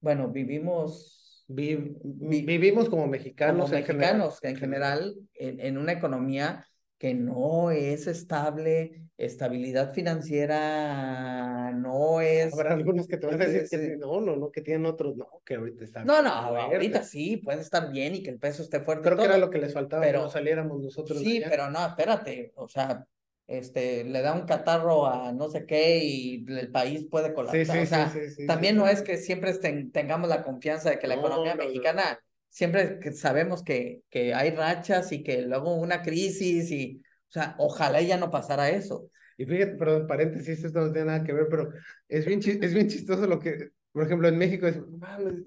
bueno, 0.01 0.29
vivimos 0.29 1.22
Vi- 1.55 1.95
Vi- 2.03 2.41
vivimos 2.45 2.89
como 2.89 3.07
mexicanos 3.07 3.65
como 3.65 3.77
en 3.77 3.85
general. 3.85 4.17
mexicanos, 4.17 4.39
en 4.43 4.55
general, 4.55 5.15
en, 5.35 5.59
en 5.59 5.77
una 5.77 5.91
economía 5.93 6.65
que 6.97 7.13
no 7.13 7.69
es 7.71 8.07
estable, 8.07 9.01
estabilidad 9.17 9.93
financiera 9.93 11.71
no 11.75 12.21
es... 12.21 12.53
Habrá 12.53 12.73
algunos 12.73 13.07
que 13.07 13.17
te 13.17 13.27
van 13.27 13.41
a 13.41 13.45
decir 13.45 13.67
que 13.69 13.77
sí. 13.91 13.93
no, 13.99 14.21
no, 14.21 14.35
no, 14.37 14.51
que 14.51 14.61
tienen 14.61 14.85
otros, 14.85 15.15
no, 15.17 15.27
que 15.45 15.55
ahorita 15.55 15.83
está 15.83 16.05
No, 16.05 16.21
no, 16.21 16.49
fuerte. 16.49 16.75
ahorita 16.75 17.03
sí, 17.03 17.37
puede 17.37 17.61
estar 17.61 17.91
bien 17.91 18.15
y 18.15 18.23
que 18.23 18.29
el 18.29 18.39
peso 18.39 18.63
esté 18.63 18.79
fuerte. 18.79 19.03
Creo 19.03 19.17
que 19.17 19.23
era 19.25 19.33
todo. 19.35 19.45
lo 19.45 19.51
que 19.51 19.59
les 19.59 19.73
faltaba 19.73 20.01
pero- 20.03 20.19
que 20.19 20.23
no 20.25 20.29
saliéramos 20.31 20.81
nosotros 20.81 21.19
Sí, 21.19 21.41
pero 21.47 21.69
no, 21.69 21.85
espérate, 21.85 22.53
o 22.55 22.67
sea, 22.67 23.05
este, 23.47 24.03
le 24.05 24.21
da 24.21 24.33
un 24.33 24.45
catarro 24.45 25.07
a 25.07 25.31
no 25.33 25.49
sé 25.49 25.65
qué 25.65 25.99
y 26.03 26.45
el 26.47 26.71
país 26.71 27.05
puede 27.09 27.27
Sí, 27.29 27.33
colapsar. 27.35 27.77
sí, 27.77 27.83
o 27.83 27.85
sea, 27.85 28.09
sí, 28.09 28.19
sí, 28.19 28.35
sí, 28.35 28.47
también 28.47 28.75
sí, 28.75 28.79
no 28.79 28.87
sí. 28.87 28.93
es 28.93 29.01
que 29.01 29.17
siempre 29.17 29.53
ten- 29.55 29.91
tengamos 29.91 30.29
la 30.29 30.43
confianza 30.43 30.89
de 30.89 30.99
que 30.99 31.07
la 31.07 31.15
No, 31.15 31.21
economía 31.21 31.55
no, 31.55 31.63
no. 31.63 31.67
mexicana, 31.67 32.19
siempre 32.49 32.99
sabemos 33.13 33.63
que, 33.63 34.01
que 34.09 34.33
hay 34.33 34.51
rachas 34.51 35.11
y 35.11 35.23
que 35.23 35.41
luego 35.41 35.75
una 35.75 36.01
crisis 36.01 36.71
y, 36.71 37.01
o 37.29 37.31
sea, 37.31 37.55
ojalá 37.57 38.01
ya 38.01 38.17
no 38.17 38.31
pasara 38.31 38.69
eso. 38.69 39.09
Y 39.37 39.45
fíjate, 39.45 39.75
perdón, 39.75 40.07
paréntesis, 40.07 40.63
esto 40.63 40.79
no 40.81 40.91
tiene 40.91 41.07
nada 41.07 41.23
que 41.23 41.33
ver, 41.33 41.47
pero 41.49 41.71
es 42.07 42.25
bien, 42.25 42.39
es 42.39 42.73
bien 42.73 42.87
chistoso 42.87 43.25
lo 43.27 43.39
que, 43.39 43.69
por 43.91 44.03
ejemplo, 44.05 44.27
en 44.27 44.37
México 44.37 44.67
es, 44.67 44.77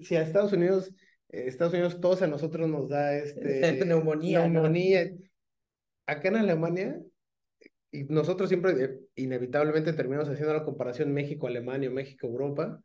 si 0.01 0.15
a 0.15 0.21
Estados 0.23 0.51
Unidos, 0.53 0.91
eh, 1.29 1.45
Estados 1.47 1.73
Unidos 1.73 1.99
todos 2.01 2.21
a 2.21 2.27
nosotros 2.27 2.67
nos 2.67 2.89
da 2.89 3.13
este 3.15 3.85
Neumonía, 3.85 4.39
¿no? 4.47 4.63
neumonía. 4.63 5.09
Acá 6.05 6.27
en 6.29 6.35
Alemania, 6.37 6.99
y 7.91 8.03
nosotros 8.05 8.49
siempre 8.49 8.71
eh, 8.83 8.99
inevitablemente 9.15 9.93
terminamos 9.93 10.29
haciendo 10.29 10.53
la 10.53 10.63
comparación 10.63 11.13
México-Alemania 11.13 11.89
México-Europa, 11.89 12.81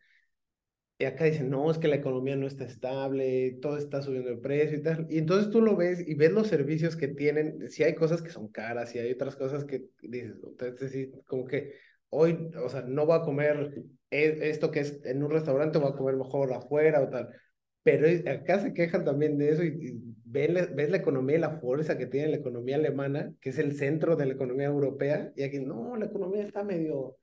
Y 0.99 1.05
acá 1.05 1.25
dicen, 1.25 1.51
no, 1.51 1.69
es 1.71 1.79
que 1.79 1.89
la 1.89 1.97
economía 1.97 2.37
no 2.37 2.47
está 2.47 2.65
estable, 2.65 3.59
todo 3.61 3.77
está 3.77 4.03
subiendo 4.03 4.31
de 4.31 4.37
precio 4.37 4.79
y 4.79 4.83
tal. 4.83 5.07
Y 5.11 5.19
entonces 5.19 5.51
tú 5.51 5.61
lo 5.61 5.75
ves 5.77 6.01
y 6.07 6.15
ves 6.15 6.31
los 6.31 6.47
servicios 6.47 6.95
que 6.97 7.09
tienen. 7.09 7.69
Si 7.71 7.83
hay 7.83 7.95
cosas 7.97 8.23
que 8.23 8.31
son 8.31 8.49
caras 8.49 8.95
y 8.95 9.01
hay 9.01 9.11
otras 9.11 9.35
cosas 9.35 9.65
que 9.65 9.87
dices, 10.01 10.37
entonces, 10.61 11.09
como 11.27 11.45
que 11.45 11.73
hoy, 12.11 12.51
o 12.65 12.69
sea, 12.69 12.83
no 12.83 13.05
voy 13.05 13.19
a 13.19 13.23
comer 13.23 13.83
e, 14.11 14.51
esto 14.51 14.71
que 14.71 14.81
es 14.81 15.05
en 15.05 15.25
un 15.25 15.31
restaurante, 15.33 15.79
voy 15.79 15.91
a 15.93 15.97
comer 15.97 16.17
mejor 16.17 16.53
afuera 16.53 17.01
o 17.03 17.09
tal. 17.09 17.31
Pero 17.83 18.07
acá 18.31 18.61
se 18.61 18.73
quejan 18.75 19.05
también 19.05 19.39
de 19.39 19.51
eso 19.51 19.65
y, 19.65 20.01
ves, 20.25 20.91
la 20.91 20.97
economía 20.97 21.37
y 21.37 21.41
la 21.41 21.59
fuerza 21.61 21.99
que 21.99 22.07
tiene 22.07 22.29
la 22.29 22.37
economía 22.37 22.77
alemana, 22.77 23.33
que 23.41 23.51
es 23.51 23.59
el 23.59 23.77
centro 23.77 24.17
de 24.17 24.27
la 24.27 24.35
economía 24.35 24.67
europea, 24.67 25.33
y 25.37 25.43
aquí, 25.43 25.59
no, 25.59 25.97
la 25.97 26.07
economía 26.07 26.43
está 26.43 26.65
medio, 26.65 27.17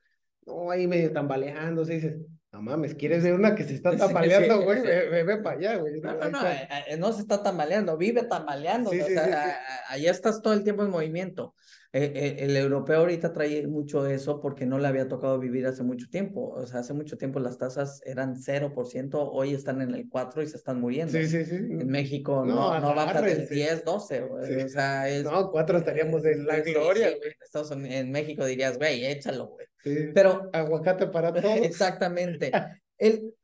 no, 0.46 0.70
ahí 0.70 0.86
medio 0.86 1.12
tambaleándose, 1.12 1.94
y 1.94 1.96
dices, 1.96 2.18
no 2.52 2.62
mames, 2.62 2.94
¿quieres 2.94 3.22
ver 3.22 3.34
una 3.34 3.54
que 3.54 3.64
se 3.64 3.74
está 3.74 3.90
tambaleando, 3.96 4.62
güey? 4.62 4.82
ve, 4.82 5.36
para 5.38 5.56
allá, 5.56 5.76
güey. 5.76 6.00
No, 6.00 6.14
no, 6.14 6.30
no, 6.30 6.46
eh, 6.46 6.68
eh, 6.88 6.96
no, 6.96 7.12
se 7.12 7.22
está 7.22 7.42
tambaleando, 7.42 7.96
vive 7.96 8.24
tambaleando. 8.24 8.90
o 8.90 8.92
sea, 8.92 9.58
allá 9.88 10.10
estás 10.10 10.42
todo 10.42 10.52
el 10.52 10.64
tiempo 10.64 10.82
en 10.84 10.90
movimiento. 10.90 11.54
Eh, 11.92 12.36
el 12.38 12.56
europeo 12.56 13.00
ahorita 13.00 13.32
trae 13.32 13.66
mucho 13.66 14.06
eso 14.06 14.40
porque 14.40 14.64
no 14.64 14.78
le 14.78 14.86
había 14.86 15.08
tocado 15.08 15.40
vivir 15.40 15.66
hace 15.66 15.82
mucho 15.82 16.08
tiempo. 16.08 16.50
O 16.50 16.64
sea, 16.66 16.80
hace 16.80 16.92
mucho 16.92 17.18
tiempo 17.18 17.40
las 17.40 17.58
tasas 17.58 18.00
eran 18.04 18.36
0%, 18.36 19.28
hoy 19.32 19.54
están 19.54 19.82
en 19.82 19.94
el 19.94 20.08
4 20.08 20.42
y 20.42 20.46
se 20.46 20.56
están 20.56 20.80
muriendo. 20.80 21.12
Sí, 21.12 21.26
sí, 21.26 21.44
sí. 21.44 21.56
En 21.56 21.88
México 21.88 22.44
no, 22.46 22.78
no, 22.78 22.94
baja 22.94 23.20
del 23.22 23.48
10, 23.48 23.84
12, 23.84 24.20
güey. 24.20 24.62
O 24.62 24.68
sea, 24.68 25.08
es, 25.08 25.24
No, 25.24 25.50
4 25.50 25.78
estaríamos 25.78 26.24
en 26.24 26.46
la 26.46 26.60
gloria, 26.60 27.10
güey. 27.16 27.92
En 27.92 28.12
México 28.12 28.44
dirías, 28.44 28.78
güey, 28.78 29.04
échalo, 29.06 29.48
güey. 29.48 29.66
Pero, 30.14 30.48
aguacate 30.52 31.06
para 31.08 31.32
todos. 31.34 31.56
Exactamente. 31.56 32.52
El, 32.98 33.34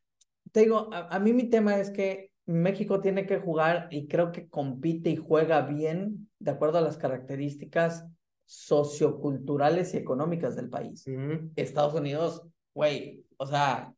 te 0.53 0.61
digo, 0.61 0.88
a, 0.92 1.18
mí 1.18 1.32
mi 1.32 1.51
tema 1.51 1.78
es 1.78 1.90
que 1.90 2.30
México 2.44 3.01
tiene 3.01 3.26
que 3.26 3.38
jugar 3.38 3.88
y 3.90 4.07
creo 4.07 4.30
que 4.30 4.49
compite 4.49 5.11
y 5.11 5.16
juega 5.16 5.62
bien 5.62 6.28
de 6.38 6.51
acuerdo 6.51 6.78
a 6.78 6.82
las 6.82 6.99
características 6.99 8.07
socioculturales 8.47 9.92
y 9.92 9.99
económicas 9.99 10.57
del 10.57 10.70
país. 10.70 11.05
Estados 11.57 11.94
Unidos, 11.94 12.42
güey, 12.72 13.24
o 13.36 13.47
sea, 13.47 13.92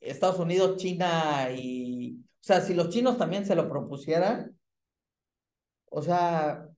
Estados 0.00 0.38
Unidos, 0.38 0.76
China 0.76 1.50
y, 1.50 2.20
o 2.20 2.44
sea, 2.44 2.60
si 2.60 2.74
los 2.74 2.88
chinos 2.88 3.18
también 3.18 3.44
se 3.44 3.56
lo 3.56 3.68
propusieran, 3.68 4.56
o 5.90 6.00
sea, 6.00 6.68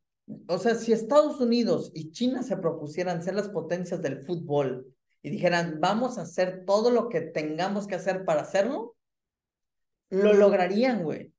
o 0.47 0.59
sea, 0.59 0.75
si 0.75 0.93
Estados 0.93 1.41
Unidos 1.41 1.93
y 1.95 2.11
China 2.13 2.43
se 2.43 2.57
propusieran 2.57 3.23
ser 3.23 3.35
las 3.35 3.49
potencias 3.49 4.01
del 4.01 4.23
fútbol 4.25 4.87
y 5.23 5.31
dijeran, 5.31 5.79
vamos 5.81 6.19
a 6.19 6.23
hacer 6.23 6.65
todo 6.65 6.91
lo 6.91 7.09
que 7.09 7.21
tengamos 7.21 7.87
que 7.87 7.97
hacer 7.97 8.25
para 8.25 8.43
hacerlo, 8.43 8.97
lo 10.09 10.33
lograrían, 10.33 11.03
güey. 11.03 11.33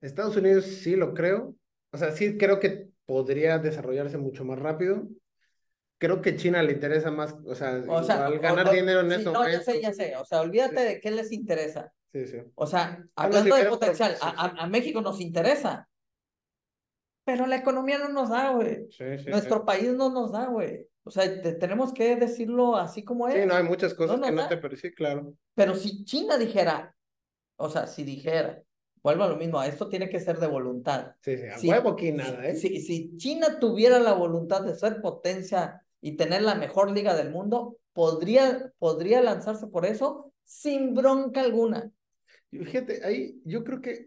Estados 0.00 0.36
Unidos 0.36 0.64
sí 0.64 0.96
lo 0.96 1.12
creo. 1.12 1.54
O 1.90 1.98
sea, 1.98 2.12
sí 2.12 2.36
creo 2.38 2.60
que 2.60 2.88
podría 3.08 3.56
desarrollarse 3.58 4.18
mucho 4.18 4.44
más 4.44 4.58
rápido. 4.58 5.08
Creo 5.96 6.20
que 6.20 6.36
China 6.36 6.62
le 6.62 6.72
interesa 6.72 7.10
más, 7.10 7.34
o 7.46 7.54
sea, 7.54 7.70
al 7.70 8.38
ganar 8.38 8.70
dinero 8.70 9.00
en 9.00 9.12
eso. 9.12 9.32
No, 9.32 9.48
ya 9.48 9.62
sé, 9.62 9.80
ya 9.80 9.94
sé. 9.94 10.14
O 10.16 10.26
sea, 10.26 10.42
olvídate 10.42 10.80
de 10.80 11.00
qué 11.00 11.10
les 11.10 11.32
interesa. 11.32 11.90
Sí, 12.12 12.26
sí. 12.26 12.36
O 12.54 12.66
sea, 12.66 13.02
hablando 13.16 13.56
de 13.56 13.64
potencial, 13.64 14.14
a, 14.20 14.62
a, 14.62 14.66
México 14.66 15.00
nos 15.00 15.22
interesa. 15.22 15.88
Pero 17.24 17.46
la 17.46 17.56
economía 17.56 17.98
no 17.98 18.10
nos 18.10 18.28
da, 18.28 18.50
güey. 18.50 18.86
Nuestro 19.26 19.64
país 19.64 19.90
no 19.94 20.10
nos 20.10 20.30
da, 20.30 20.46
güey. 20.48 20.86
O 21.02 21.10
sea, 21.10 21.24
tenemos 21.58 21.94
que 21.94 22.14
decirlo 22.14 22.76
así 22.76 23.04
como 23.04 23.26
es. 23.26 23.34
Sí, 23.36 23.46
no, 23.46 23.54
hay 23.54 23.64
muchas 23.64 23.94
cosas 23.94 24.20
que 24.20 24.30
no 24.30 24.48
te, 24.48 24.58
pero 24.58 24.76
sí, 24.76 24.92
claro. 24.92 25.32
Pero 25.54 25.74
si 25.74 26.04
China 26.04 26.36
dijera, 26.36 26.94
o 27.56 27.70
sea, 27.70 27.86
si 27.86 28.04
dijera, 28.04 28.62
vuelvo 29.02 29.24
a 29.24 29.28
lo 29.28 29.36
mismo, 29.36 29.62
esto 29.62 29.88
tiene 29.88 30.08
que 30.08 30.20
ser 30.20 30.38
de 30.38 30.46
voluntad. 30.46 31.14
Sí, 31.22 31.36
sí, 31.56 31.70
a 31.70 31.74
huevo 31.74 31.90
aquí 31.90 32.12
nada, 32.12 32.46
¿eh? 32.46 32.54
Si, 32.54 32.80
si 32.80 33.16
China 33.16 33.58
tuviera 33.58 33.98
la 33.98 34.12
voluntad 34.12 34.62
de 34.62 34.74
ser 34.74 35.00
potencia 35.00 35.82
y 36.00 36.16
tener 36.16 36.42
la 36.42 36.54
mejor 36.54 36.90
liga 36.90 37.14
del 37.16 37.30
mundo, 37.30 37.78
podría, 37.92 38.72
podría 38.78 39.20
lanzarse 39.20 39.66
por 39.66 39.86
eso 39.86 40.32
sin 40.44 40.94
bronca 40.94 41.40
alguna. 41.40 41.90
Fíjate, 42.50 43.04
ahí 43.04 43.40
yo 43.44 43.64
creo 43.64 43.80
que 43.80 44.06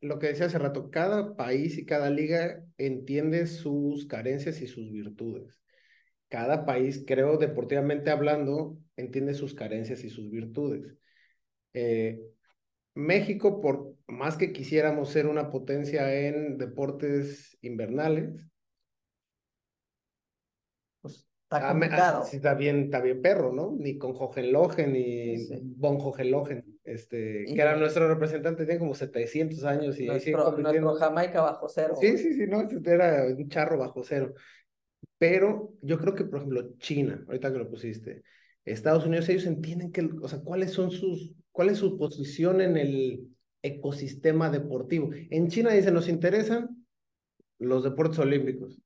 lo 0.00 0.18
que 0.18 0.28
decía 0.28 0.46
hace 0.46 0.58
rato, 0.58 0.90
cada 0.90 1.34
país 1.34 1.78
y 1.78 1.86
cada 1.86 2.10
liga 2.10 2.62
entiende 2.78 3.46
sus 3.46 4.06
carencias 4.06 4.60
y 4.60 4.66
sus 4.66 4.92
virtudes 4.92 5.64
cada 6.34 6.66
país, 6.66 7.04
creo, 7.06 7.36
deportivamente 7.36 8.10
hablando, 8.10 8.76
entiende 8.96 9.34
sus 9.34 9.54
carencias 9.54 10.02
y 10.02 10.10
sus 10.10 10.32
virtudes. 10.32 10.98
Eh, 11.74 12.20
México, 12.94 13.60
por 13.60 13.93
más 14.06 14.36
que 14.36 14.52
quisiéramos 14.52 15.10
ser 15.10 15.26
una 15.26 15.50
potencia 15.50 16.12
en 16.14 16.58
deportes 16.58 17.56
invernales, 17.62 18.46
pues 21.00 21.26
está 21.44 21.68
complicado. 21.68 22.24
está 22.30 22.54
bien, 22.54 22.84
está 22.84 23.00
bien 23.00 23.22
perro, 23.22 23.52
¿no? 23.52 23.74
Ni 23.78 23.96
con 23.96 24.12
Hohenlohen 24.14 24.92
ni 24.92 25.36
Von 25.76 25.96
Hohenlohen, 26.00 26.78
este, 26.84 27.44
que 27.46 27.60
era 27.60 27.76
nuestro 27.76 28.08
representante, 28.08 28.66
tiene 28.66 28.80
como 28.80 28.94
700 28.94 29.64
años 29.64 29.98
y 29.98 30.06
nuestro, 30.06 30.56
nuestro 30.58 30.94
Jamaica 30.94 31.40
bajo 31.40 31.68
cero. 31.68 31.94
Sí, 32.00 32.18
sí, 32.18 32.34
sí, 32.34 32.46
no, 32.46 32.68
era 32.84 33.26
un 33.26 33.48
charro 33.48 33.78
bajo 33.78 34.02
cero. 34.02 34.34
Pero 35.16 35.72
yo 35.80 35.98
creo 35.98 36.14
que, 36.14 36.24
por 36.24 36.38
ejemplo, 36.38 36.74
China, 36.78 37.24
ahorita 37.26 37.52
que 37.52 37.58
lo 37.58 37.70
pusiste, 37.70 38.22
Estados 38.64 39.06
Unidos, 39.06 39.28
ellos 39.28 39.46
entienden 39.46 39.92
que, 39.92 40.08
o 40.22 40.28
sea, 40.28 40.40
cuáles 40.40 40.72
son 40.72 40.90
sus, 40.90 41.34
cuál 41.52 41.68
es 41.68 41.78
su 41.78 41.96
posición 41.98 42.60
en 42.60 42.76
el 42.76 43.33
ecosistema 43.64 44.50
deportivo. 44.50 45.10
En 45.30 45.48
China 45.48 45.70
dicen, 45.70 45.94
nos 45.94 46.08
interesan 46.08 46.86
los 47.58 47.82
deportes 47.82 48.18
olímpicos. 48.18 48.78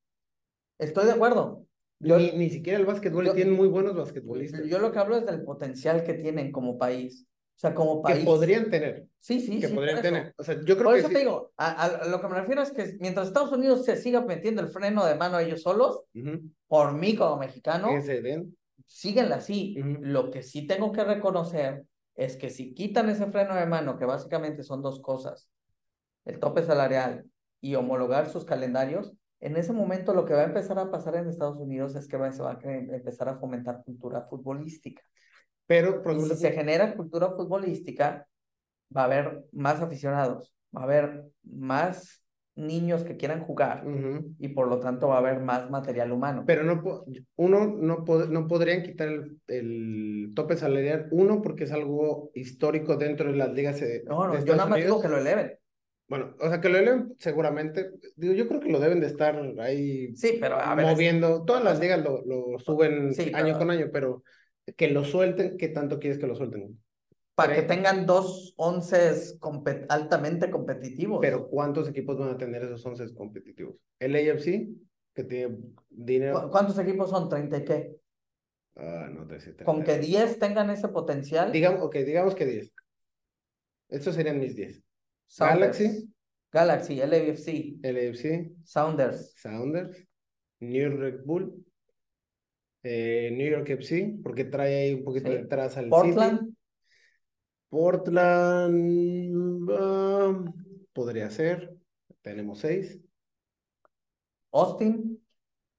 Estoy 0.79 1.05
de 1.05 1.11
acuerdo. 1.11 1.65
ni, 1.99 2.31
ni 2.31 2.49
siquiera 2.49 2.79
el 2.79 2.85
básquetbol, 2.85 3.33
tienen 3.33 3.53
muy 3.53 3.67
buenos 3.67 3.95
basquetbolistas. 3.95 4.65
Yo 4.65 4.79
lo 4.79 4.91
que 4.91 4.99
hablo 4.99 5.17
es 5.17 5.25
del 5.25 5.43
potencial 5.43 6.03
que 6.03 6.13
tienen 6.13 6.51
como 6.51 6.77
país. 6.77 7.27
O 7.57 7.59
sea, 7.59 7.75
como 7.75 8.01
país. 8.01 8.19
Que 8.19 8.25
podrían 8.25 8.69
tener. 8.69 9.05
Sí, 9.19 9.41
sí, 9.41 9.59
que 9.59 9.67
sí. 9.67 9.73
podrían 9.73 10.01
tener. 10.01 10.33
O 10.37 10.43
sea, 10.45 10.55
yo 10.63 10.77
creo 10.77 10.85
por 10.85 10.93
que. 10.93 10.99
eso 11.01 11.09
te 11.09 11.19
digo, 11.19 11.51
a, 11.57 12.07
lo 12.09 12.21
que 12.21 12.27
me 12.29 12.35
refiero 12.35 12.61
es 12.61 12.71
que 12.71 12.95
mientras 13.01 13.27
Estados 13.27 13.51
Unidos 13.51 13.83
se 13.83 13.97
siga 13.97 14.21
metiendo 14.21 14.61
el 14.61 14.69
freno 14.69 15.05
de 15.05 15.15
mano 15.15 15.35
a 15.35 15.43
ellos 15.43 15.61
solos, 15.61 16.05
por 16.67 16.93
mí 16.93 17.17
como 17.17 17.35
mexicano, 17.35 17.89
síguenla 18.85 19.35
así. 19.35 19.75
Lo 19.99 20.31
que 20.31 20.41
sí 20.41 20.67
tengo 20.67 20.93
que 20.93 21.03
reconocer 21.03 21.83
es 22.19 22.35
que 22.35 22.49
si 22.49 22.73
quitan 22.73 23.09
ese 23.09 23.25
freno 23.31 23.55
de 23.55 23.65
mano, 23.65 23.97
que 23.97 24.03
básicamente 24.03 24.63
son 24.63 24.81
dos 24.81 24.99
cosas, 24.99 25.49
el 26.25 26.37
tope 26.39 26.63
salarial 26.63 27.25
y 27.61 27.75
homologar 27.75 28.29
sus 28.29 28.43
calendarios, 28.43 29.13
en 29.39 29.55
ese 29.55 29.71
momento 29.71 30.13
lo 30.13 30.25
que 30.25 30.33
va 30.33 30.41
a 30.41 30.45
empezar 30.45 30.77
a 30.79 30.91
pasar 30.91 31.15
en 31.15 31.29
Estados 31.29 31.57
Unidos 31.59 31.95
es 31.95 32.09
que 32.09 32.17
se 32.33 32.43
va 32.43 32.51
a 32.51 32.59
empezar 32.61 33.29
a 33.29 33.37
fomentar 33.37 33.83
cultura 33.85 34.27
futbolística. 34.29 35.01
Pero 35.65 36.03
si 36.19 36.35
se 36.35 36.51
genera 36.51 36.93
cultura 36.93 37.29
futbolística, 37.29 38.27
va 38.95 39.03
a 39.03 39.05
haber 39.05 39.45
más 39.53 39.79
aficionados, 39.81 40.53
va 40.75 40.81
a 40.81 40.83
haber 40.83 41.23
más 41.43 42.21
niños 42.55 43.03
que 43.03 43.15
quieran 43.15 43.41
jugar 43.41 43.83
y 44.37 44.49
por 44.49 44.67
lo 44.67 44.79
tanto 44.79 45.07
va 45.07 45.15
a 45.15 45.19
haber 45.19 45.39
más 45.39 45.69
material 45.69 46.11
humano. 46.11 46.43
Pero 46.45 46.63
no 46.63 47.05
uno 47.35 47.67
no, 47.67 48.05
no 48.05 48.47
podrían 48.47 48.83
quitar 48.83 49.09
el, 49.47 50.31
tope 50.35 50.57
salarial, 50.57 51.07
uno 51.11 51.41
porque 51.41 51.63
es 51.63 51.71
algo 51.71 52.31
histórico 52.33 52.97
dentro 52.97 53.31
de 53.31 53.37
las 53.37 53.53
ligas. 53.53 53.81
No, 54.05 54.27
no, 54.27 54.43
yo 54.43 54.55
nada 54.55 54.69
más 54.69 54.79
digo 54.79 55.01
que 55.01 55.09
lo 55.09 55.17
eleven. 55.17 55.57
Bueno, 56.07 56.35
o 56.39 56.49
sea, 56.49 56.59
que 56.59 56.69
lo 56.69 56.79
eleven 56.79 57.13
seguramente. 57.17 57.91
Digo, 58.15 58.33
yo 58.33 58.47
creo 58.47 58.59
que 58.59 58.71
lo 58.71 58.79
deben 58.79 58.99
de 58.99 59.07
estar 59.07 59.39
ahí 59.59 60.15
sí, 60.15 60.37
pero, 60.39 60.57
moviendo. 60.75 61.45
Todas 61.45 61.63
las 61.63 61.79
ligas 61.79 62.03
lo, 62.03 62.23
lo 62.25 62.59
suben 62.59 63.11
año 63.33 63.57
con 63.57 63.69
año, 63.69 63.89
pero 63.93 64.23
que 64.75 64.89
lo 64.89 65.03
suelten, 65.03 65.57
¿qué 65.57 65.69
tanto 65.69 65.99
quieres 65.99 66.19
que 66.19 66.27
lo 66.27 66.35
suelten? 66.35 66.79
Para 67.39 67.55
que 67.55 67.61
tengan 67.61 68.05
dos 68.05 68.53
once 68.57 69.13
altamente 69.89 70.51
competitivos. 70.51 71.19
Pero 71.21 71.47
¿cuántos 71.47 71.87
equipos 71.87 72.17
van 72.17 72.29
a 72.29 72.37
tener 72.37 72.63
esos 72.63 72.85
once 72.85 73.13
competitivos? 73.13 73.75
El 73.97 74.15
AFC, 74.15 74.67
que 75.13 75.23
tiene 75.23 75.57
dinero. 75.89 76.49
¿Cuántos 76.51 76.77
equipos 76.79 77.09
son? 77.09 77.29
¿30 77.29 77.61
y 77.61 77.65
qué? 77.65 77.95
Ah, 78.75 79.09
no 79.11 79.25
te 79.25 79.39
sé. 79.39 79.55
Con 79.63 79.83
que 79.83 79.99
10 79.99 80.39
tengan 80.39 80.69
ese 80.69 80.89
potencial. 80.89 81.51
Digamos, 81.51 81.81
ok, 81.81 81.95
digamos 81.97 82.35
que 82.35 82.45
10. 82.45 82.73
Estos 83.89 84.15
serían 84.15 84.39
mis 84.39 84.55
10. 84.55 84.83
Galaxy. 85.37 86.13
Galaxy, 86.51 86.95
LAFC. 86.97 87.79
LAFC. 87.81 88.51
Sounders. 88.65 89.33
Sounders. 89.35 90.07
New 90.59 90.97
Red 90.97 91.23
Bull 91.23 91.65
eh, 92.83 93.31
New 93.35 93.49
York 93.49 93.69
FC, 93.69 94.19
porque 94.23 94.45
trae 94.45 94.75
ahí 94.75 94.93
un 94.93 95.03
poquito 95.03 95.29
detrás 95.29 95.77
al 95.77 95.89
Portland. 95.89 96.55
Portland 97.69 99.69
ah, 99.71 100.43
podría 100.93 101.29
ser. 101.29 101.75
Tenemos 102.21 102.59
seis. 102.59 102.99
Austin. 104.51 105.21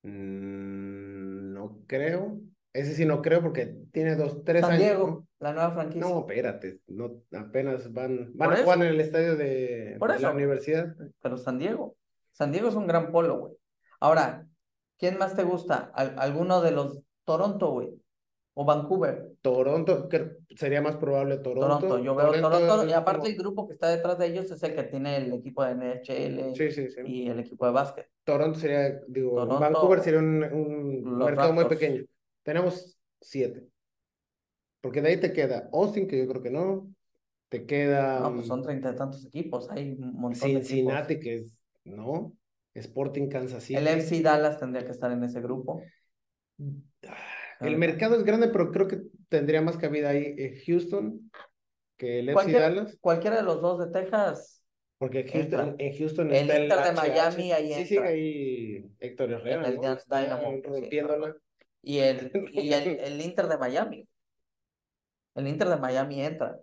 Mm, 0.03 1.53
no 1.53 1.83
creo. 1.87 2.41
Ese 2.73 2.95
sí 2.95 3.05
no 3.05 3.21
creo 3.21 3.43
porque 3.43 3.77
tiene 3.93 4.15
dos, 4.15 4.45
tres 4.45 4.63
San 4.63 4.73
años. 4.73 4.85
Diego, 4.85 5.07
¿no? 5.07 5.29
la 5.41 5.53
nueva 5.53 5.73
franquicia. 5.73 6.09
No, 6.09 6.21
espérate, 6.21 6.81
no, 6.87 7.23
apenas 7.37 7.93
van, 7.93 8.31
van 8.35 8.53
a 8.53 8.57
jugar 8.63 8.79
en 8.79 8.87
el 8.87 9.01
estadio 9.01 9.37
de, 9.37 9.99
la 10.21 10.31
universidad. 10.31 10.95
Pero 11.21 11.37
San 11.37 11.59
Diego. 11.59 11.97
San 12.31 12.53
Diego 12.53 12.69
es 12.69 12.77
un 12.77 12.87
gran 12.87 13.11
polo, 13.11 13.39
güey. 13.39 13.55
Ahora, 13.99 14.47
¿quién 14.99 15.19
más 15.19 15.35
te 15.35 15.43
gusta? 15.43 15.91
¿Al- 15.95 16.15
¿Alguno 16.19 16.63
de 16.63 16.71
los 16.71 17.03
Toronto, 17.25 17.73
güey? 17.73 17.91
¿O 18.55 18.65
Vancouver? 18.65 19.33
Toronto, 19.43 20.09
que 20.09 20.33
sería 20.57 20.83
más 20.83 20.97
probable 20.97 21.39
Toronto. 21.39 21.79
Toronto, 21.79 21.99
yo 22.05 22.15
veo 22.15 22.33
Toronto, 22.33 22.87
y 22.87 22.93
aparte 22.93 23.21
como- 23.21 23.31
el 23.31 23.37
grupo 23.37 23.67
que 23.69 23.75
está 23.75 23.89
detrás 23.89 24.19
de 24.19 24.27
ellos 24.27 24.51
es 24.51 24.63
el 24.63 24.75
que 24.75 24.83
tiene 24.85 25.17
el 25.19 25.33
equipo 25.33 25.65
de 25.65 25.71
NHL 25.73 26.55
Sí, 26.57 26.71
sí, 26.71 26.91
sí. 26.91 27.01
y 27.07 27.29
el 27.29 27.39
equipo 27.39 27.67
de 27.67 27.73
básquet. 27.73 28.11
Toronto 28.25 28.59
sería, 28.59 29.01
digo, 29.07 29.35
Toronto, 29.37 29.61
Vancouver 29.61 30.01
sería 30.01 30.19
un, 30.19 30.43
un 30.45 31.19
mercado 31.19 31.53
muy 31.53 31.65
pequeño. 31.67 32.05
Tenemos 32.43 32.99
siete. 33.21 33.67
Porque 34.81 35.01
de 35.03 35.09
ahí 35.11 35.21
te 35.21 35.33
queda 35.33 35.69
Austin, 35.73 36.09
que 36.09 36.19
yo 36.19 36.27
creo 36.27 36.43
que 36.43 36.51
no. 36.51 36.91
Te 37.51 37.67
queda 37.67 38.21
No, 38.21 38.33
pues 38.33 38.47
mm, 38.47 38.49
son 38.49 38.63
treinta 38.63 38.93
y 38.93 38.97
tantos 38.97 39.27
equipos, 39.27 39.69
hay 39.71 39.93
un 39.99 40.13
montón 40.15 40.55
de 40.55 40.63
Cincinnati, 40.63 41.19
que 41.19 41.35
es, 41.37 41.61
no. 41.85 42.33
Sporting 42.75 43.29
Kansas 43.29 43.65
City. 43.65 43.79
El 43.79 43.89
FC 43.89 44.23
Dallas 44.23 44.59
tendría 44.59 44.85
que 44.85 44.93
estar 44.93 45.11
en 45.11 45.25
ese 45.25 45.41
grupo. 45.41 45.83
El 47.61 47.77
mercado 47.79 48.17
es 48.17 48.25
grande, 48.25 48.49
pero 48.49 48.71
creo 48.73 48.89
que 48.89 49.01
tendría 49.29 49.61
más 49.63 49.77
cabida 49.77 50.11
ahí 50.11 50.35
eh, 50.39 50.63
Houston 50.67 51.31
que 51.97 52.21
el 52.21 52.29
FC 52.31 52.35
Cualquier- 52.53 52.61
Dallas. 52.61 52.99
Cualquiera 53.01 53.37
de 53.37 53.43
los 53.43 53.61
dos 53.61 53.79
de 53.79 53.87
Texas, 53.93 54.63
Porque 54.99 55.25
Houston, 55.29 55.77
en 55.79 55.99
Houston 55.99 56.31
El 56.35 56.51
está 56.51 56.63
Inter 56.63 56.79
de. 56.85 56.93
Miami, 56.93 57.53
ahí 57.53 57.67
Sí, 57.67 57.73
entra. 57.73 57.87
sigue 57.87 58.09
ahí 58.09 58.91
Héctor 58.99 59.33
Herrera, 59.33 59.69
el 59.69 59.77
¿no? 59.77 59.81
Dynamo, 60.07 60.53
sí, 60.53 60.63
rompiéndola. 60.69 61.37
y 61.83 61.99
el, 61.99 62.33
y 62.53 62.73
el, 62.73 62.99
el 63.01 63.21
Inter 63.21 63.47
de 63.47 63.59
Miami. 63.59 64.09
El 65.35 65.47
Inter 65.49 65.69
de 65.69 65.77
Miami 65.77 66.23
entra. 66.23 66.57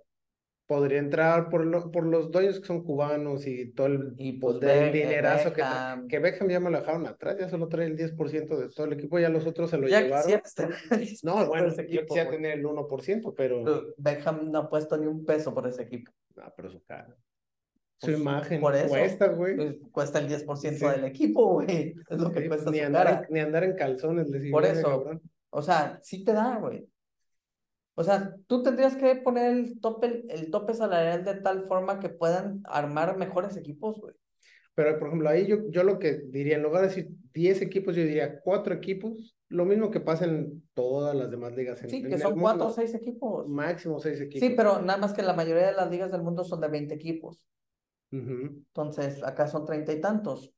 Podría 0.67 0.99
entrar 0.99 1.49
por, 1.49 1.65
lo- 1.65 1.89
por 1.91 2.05
los 2.05 2.29
dueños 2.29 2.59
que 2.59 2.65
son 2.67 2.83
cubanos 2.83 3.47
y 3.47 3.71
todo 3.71 3.87
el 3.87 4.13
Y 4.17 4.33
pues 4.33 4.57
poder, 4.57 4.83
el 4.87 4.91
Be- 4.91 4.99
dinerazo 4.99 5.53
que, 5.53 5.61
Beckham. 5.61 6.07
que 6.09 6.19
Beckham 6.19 6.49
ya 6.49 6.59
me 6.59 6.69
lo 6.69 6.79
dejaron 6.79 7.07
atrás, 7.07 7.37
ya 7.39 7.47
solo 7.49 7.69
trae 7.69 7.85
el 7.87 7.95
10% 7.95 8.57
de 8.57 8.67
todo 8.69 8.85
el 8.85 8.93
equipo, 8.93 9.17
ya 9.17 9.29
los 9.29 9.47
otros 9.47 9.69
se 9.69 9.77
lo 9.77 9.87
Ya 9.87 10.01
llevaron. 10.01 10.29
No, 11.23 11.35
10% 11.37 11.47
bueno, 11.47 11.67
ese 11.67 11.83
yo 11.83 11.99
equipo, 12.01 12.05
quisiera 12.07 12.29
tener 12.29 12.59
el 12.59 12.65
1%, 12.65 13.33
pero, 13.37 13.93
Beckham 13.97 14.51
no 14.51 14.59
ha 14.59 14.69
puesto 14.69 14.97
ni 14.97 15.07
un 15.07 15.23
peso 15.23 15.53
por 15.53 15.65
ese 15.67 15.83
equipo. 15.83 16.11
no, 16.35 16.43
pero 16.55 16.69
su 16.69 16.83
cara. 16.83 17.15
Su 17.99 18.07
Pues, 18.07 18.19
imagen 18.19 18.61
por 18.61 18.75
eso, 18.75 18.89
cuesta, 18.89 19.27
güey. 19.29 19.55
Pues, 19.55 19.75
cuesta 19.91 20.19
el 20.19 20.27
10% 20.27 20.77
Sí. 20.79 20.85
del 20.85 21.05
equipo, 21.05 21.53
güey. 21.53 21.95
Es 22.09 22.19
lo 22.19 22.29
que 22.31 22.41
Sí, 22.41 22.47
cuesta 22.49 22.69
ni, 22.71 22.77
su 22.79 22.85
andar 22.85 23.05
cara. 23.07 23.27
ni 23.31 23.39
andar 23.39 23.63
en 23.63 23.75
calzones, 23.75 24.29
les 24.29 24.51
Por 24.51 24.65
eso. 24.65 24.87
cabrón. 24.87 25.21
O 25.49 25.61
sea, 25.63 25.97
sí 26.03 26.23
te 26.23 26.33
da, 26.33 26.57
güey. 26.57 26.85
O 27.99 28.03
sea, 28.03 28.35
tú 28.45 28.61
tendrías 28.61 28.95
que 28.95 29.15
poner 29.15 29.57
el 29.57 29.81
tope, 29.81 30.23
el 30.29 30.51
tope 30.51 30.75
salarial 30.75 31.25
de 31.25 31.33
tal 31.33 31.63
forma 31.63 31.99
que 31.99 32.09
puedan 32.09 32.61
armar 32.65 33.17
mejores 33.17 33.57
equipos, 33.57 33.99
güey. 33.99 34.13
Pero, 34.75 34.99
por 34.99 35.07
ejemplo, 35.07 35.27
ahí 35.27 35.47
yo, 35.47 35.67
yo 35.71 35.83
lo 35.83 35.97
que 35.97 36.21
diría, 36.27 36.57
en 36.57 36.61
lugar 36.61 36.83
de 36.83 36.89
decir 36.89 37.07
10 37.33 37.59
equipos, 37.63 37.95
yo 37.95 38.03
diría 38.03 38.39
4 38.41 38.75
equipos, 38.75 39.35
lo 39.49 39.65
mismo 39.65 39.89
que 39.89 39.99
pasa 39.99 40.25
en 40.25 40.61
todas 40.75 41.15
las 41.15 41.31
demás 41.31 41.55
ligas. 41.55 41.81
En, 41.81 41.89
Sí, 41.89 41.95
en 41.97 42.09
que 42.09 42.13
el 42.13 42.21
son 42.21 42.39
cuatro 42.39 42.65
o 42.65 42.67
mundo, 42.67 42.75
seis 42.75 42.93
equipos. 42.93 43.47
Máximo 43.47 43.99
6 43.99 44.21
equipos. 44.21 44.47
Sí, 44.47 44.53
pero 44.55 44.79
nada 44.79 44.99
más 44.99 45.13
que 45.13 45.23
la 45.23 45.33
mayoría 45.33 45.65
de 45.65 45.73
las 45.75 45.89
ligas 45.89 46.11
del 46.11 46.21
mundo 46.21 46.43
son 46.43 46.61
de 46.61 46.67
20 46.67 46.93
equipos. 46.93 47.47
Ujú. 48.11 48.63
Entonces, 48.67 49.23
acá 49.23 49.47
son 49.47 49.65
treinta 49.65 49.91
y 49.91 49.99
tantos. 49.99 50.53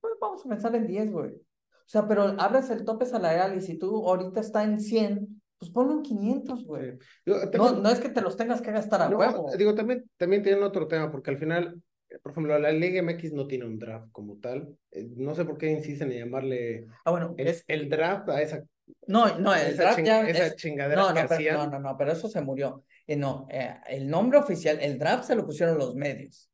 Pues 0.00 0.14
vamos 0.20 0.44
a 0.44 0.48
pensar 0.48 0.74
en 0.74 0.88
10, 0.88 1.12
güey. 1.12 1.30
O 1.30 1.92
sea, 1.92 2.08
pero 2.08 2.22
abres 2.38 2.70
el 2.70 2.84
tope 2.84 3.06
salarial 3.06 3.56
y 3.56 3.60
si 3.60 3.78
tú 3.78 4.08
ahorita 4.08 4.40
está 4.40 4.64
en 4.64 4.80
100, 4.80 5.39
pues 5.60 5.70
ponlo 5.70 5.92
en 5.92 6.02
500, 6.02 6.64
güey. 6.64 6.92
Digo, 7.24 7.38
No, 7.38 7.50
también- 7.50 7.82
no 7.82 7.90
es 7.90 8.00
que 8.00 8.08
te 8.08 8.22
los 8.22 8.36
tengas 8.36 8.62
que 8.62 8.72
gastar 8.72 9.02
a 9.02 9.08
no, 9.10 9.18
huevo. 9.18 9.50
digo, 9.56 9.74
también, 9.74 10.10
también 10.16 10.42
tienen 10.42 10.62
otro 10.64 10.88
tema, 10.88 11.10
porque 11.12 11.30
al 11.30 11.38
final, 11.38 11.80
eh, 12.08 12.18
por 12.22 12.32
ejemplo, 12.32 12.58
la 12.58 12.72
Liga 12.72 13.02
MX 13.02 13.32
no 13.34 13.46
tiene 13.46 13.66
un 13.66 13.78
draft 13.78 14.08
como 14.10 14.38
tal. 14.38 14.74
Eh, 14.90 15.06
No 15.16 15.34
sé 15.34 15.44
por 15.44 15.58
qué 15.58 15.70
insisten 15.70 16.10
en 16.12 16.20
llamarle 16.20 16.86
Ah, 17.04 17.10
bueno, 17.10 17.34
el, 17.36 17.46
es... 17.46 17.62
el 17.68 17.88
draft 17.90 18.28
a 18.30 18.40
esa, 18.40 18.64
No, 19.06 19.38
no, 19.38 19.54
el 19.54 19.68
esa, 19.68 19.82
draft 19.82 20.00
ya 20.02 20.28
esa 20.28 20.46
es- 20.46 20.56
chingadera 20.56 21.00
No, 21.02 21.08
que 21.14 21.22
no, 21.22 21.28
pero, 21.28 21.34
hacían. 21.34 21.56
no, 21.56 21.66
no, 21.68 21.78
no, 21.78 21.96
pero 21.96 22.10
eso 22.12 22.28
se 22.28 22.40
murió. 22.40 22.82
Eh, 23.06 23.16
no, 23.16 23.46
eh, 23.50 23.76
el 23.88 24.08
nombre 24.08 24.38
oficial, 24.38 24.78
el 24.80 24.98
draft 24.98 25.24
se 25.24 25.36
lo 25.36 25.44
pusieron 25.44 25.76
los 25.78 25.94
medios. 25.94 26.49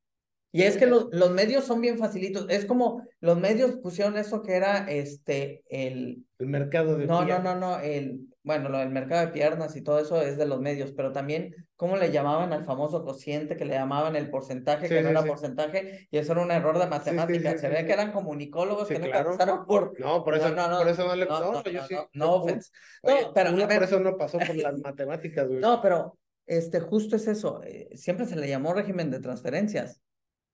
Y 0.57 0.63
es 0.63 0.77
que 0.77 0.87
los, 0.87 1.09
los 1.13 1.31
medios 1.31 1.65
son 1.65 1.81
bien 1.81 1.99
facilitos. 1.99 2.47
Es 2.49 2.65
como 2.65 3.03
los 3.21 3.39
medios 3.39 3.77
pusieron 3.77 4.17
eso 4.17 4.43
que 4.43 4.55
era 4.55 4.91
este, 4.91 5.63
el, 5.69 6.25
El 6.39 6.47
mercado 6.47 6.97
de 6.97 7.07
No, 7.07 7.21
no, 7.21 7.27
piernas. 7.27 7.55
no, 7.57 7.61
no, 7.77 7.81
el, 7.81 8.21
bueno, 8.43 8.69
lo 8.69 8.79
del 8.79 8.91
mercado 8.91 9.27
de 9.27 9.33
piernas 9.33 9.77
y 9.77 9.83
todo 9.83 9.99
eso 9.99 10.23
es 10.23 10.39
de 10.39 10.47
los 10.47 10.61
medios, 10.61 10.93
pero 10.93 11.13
también 11.13 11.55
cómo 11.77 11.97
le 11.97 12.11
llamaban 12.11 12.53
al 12.53 12.65
famoso 12.65 13.05
cociente, 13.05 13.57
que 13.57 13.65
le 13.65 13.75
llamaban 13.75 14.17
el 14.17 14.31
porcentaje, 14.31 14.89
Sí, 14.89 14.95
que 14.95 15.03
no 15.03 15.09
sí, 15.09 15.11
era 15.11 15.23
sí. 15.23 15.29
porcentaje, 15.29 16.09
y 16.11 16.19
eso 16.19 16.33
era 16.33 16.43
un 16.43 16.51
error 16.51 16.79
de 16.79 16.85
sí, 16.85 17.59
Se 17.59 17.69
ve 17.69 17.85
que 17.85 17.93
eran 17.93 18.13
comunicólogos 18.13 18.89
que 18.89 18.99
no 18.99 19.07
claro. 19.07 19.31
pasaron 19.33 19.67
por. 19.67 19.99
No, 20.01 20.25
por 20.25 20.37
eso 20.37 20.49
no, 20.51 20.79
por 20.79 20.89
eso 20.89 21.07
no 21.07 21.17
le 21.17 21.27
no, 21.27 21.41
no, 21.41 21.53
no, 21.53 21.65
yo 21.65 21.81
no, 21.81 21.87
sí. 21.87 21.95
no, 21.95 22.09
no 22.15 22.45
No, 22.47 23.33
pero 23.35 23.51
por 23.69 23.83
eso 23.83 24.01
no 24.01 24.17
pasó 24.17 24.39
por 24.39 24.57
las 24.57 24.79
matemáticas, 24.83 25.49
güey. 25.49 25.61
No, 25.61 25.83
pero 25.83 26.19
este, 26.47 26.81
justo 26.81 27.17
es 27.17 27.27
eso. 27.27 27.63
eh, 27.65 27.89
siempre 27.95 28.27
se 28.27 28.37
le 28.37 28.49
llamó 28.49 28.73
régimen 28.73 29.11
de 29.11 29.21
transferencias. 29.21 30.01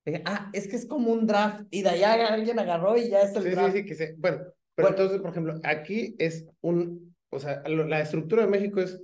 Dije, 0.05 0.21
ah, 0.25 0.49
es 0.53 0.67
que 0.67 0.75
es 0.75 0.85
como 0.85 1.11
un 1.13 1.25
draft, 1.27 1.63
y 1.71 1.81
de 1.81 1.89
allá 1.89 2.27
alguien 2.33 2.59
agarró 2.59 2.97
y 2.97 3.09
ya 3.09 3.21
es 3.21 3.35
el 3.35 3.43
Sí, 3.43 3.49
sí, 3.49 3.55
draft. 3.55 3.75
sí, 3.75 3.85
que 3.85 3.95
se, 3.95 4.15
bueno, 4.17 4.37
pero 4.75 4.89
Bueno. 4.89 4.89
entonces, 4.89 5.21
por 5.21 5.31
ejemplo, 5.31 5.59
aquí 5.63 6.15
es 6.19 6.45
un, 6.61 7.15
o 7.29 7.39
sea, 7.39 7.63
lo- 7.67 7.87
la 7.87 8.01
estructura 8.01 8.43
de 8.43 8.49
México 8.49 8.81
es, 8.81 9.01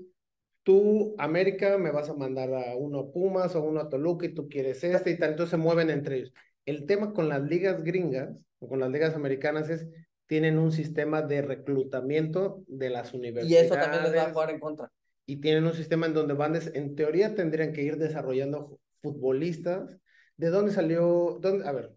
tú, 0.64 1.16
América, 1.18 1.78
me 1.78 1.91
vas 1.91 2.10
a 2.10 2.14
mandar 2.16 2.54
a 2.54 2.76
uno 2.76 3.00
a 3.00 3.12
Pumas 3.12 3.56
o 3.56 3.64
uno 3.64 3.80
a 3.80 3.89
Toluca 3.89 4.26
y 4.26 4.34
tú 4.34 4.50
quieres 4.50 4.84
este 4.84 5.12
y 5.12 5.18
tal, 5.18 5.32
entonces 5.32 5.52
se 5.52 5.58
mueven 5.58 5.89
entre 5.89 6.18
ellos. 6.18 6.34
El 6.66 6.86
tema 6.86 7.14
con 7.14 7.30
las 7.30 7.41
ligas 7.43 7.84
gringas 7.84 8.43
o 8.60 8.68
con 8.68 8.80
las 8.80 8.89
ligas 8.91 9.16
americanas 9.16 9.70
es, 9.70 9.88
tienen 10.28 10.60
un 10.60 10.72
sistema 10.72 11.22
de 11.24 11.41
reclutamiento 11.41 12.64
de 12.68 12.89
las 12.89 13.14
Y 13.14 13.18
universidades. 13.18 13.66
eso 13.72 13.76
también 13.80 14.04
les 14.04 14.16
va 14.16 14.26
a 14.28 14.32
jugar 14.34 14.50
en 14.52 14.60
contra. 14.60 14.91
y 15.26 15.38
tienen 15.38 15.64
un 15.66 15.74
sistema 15.74 16.06
en 16.08 16.14
donde 16.14 16.34
van, 16.34 16.56
en 16.74 16.95
teoría 16.95 17.34
tendrían 17.36 17.72
que 17.74 17.84
ir 17.84 17.97
desarrollando 17.97 18.80
futbolistas. 19.02 19.97
¿De 20.40 20.48
dónde 20.50 20.72
salió? 20.72 21.38
Dónde, 21.42 21.68
a 21.68 21.74
ver, 21.74 21.94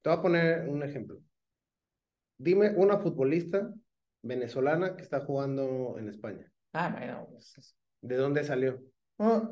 te 0.00 0.08
voy 0.08 0.18
a 0.18 0.22
poner 0.22 0.66
un 0.66 0.82
ejemplo. 0.82 1.20
Dime 2.38 2.70
una 2.74 2.96
futbolista 2.96 3.70
venezolana 4.22 4.96
que 4.96 5.02
está 5.02 5.20
jugando 5.20 5.96
en 5.98 6.08
España. 6.08 6.50
Ah, 6.72 6.88
bueno, 6.88 7.28
pues, 7.30 7.58
es- 7.58 7.76
¿De 8.00 8.16
dónde 8.16 8.44
salió? 8.44 8.80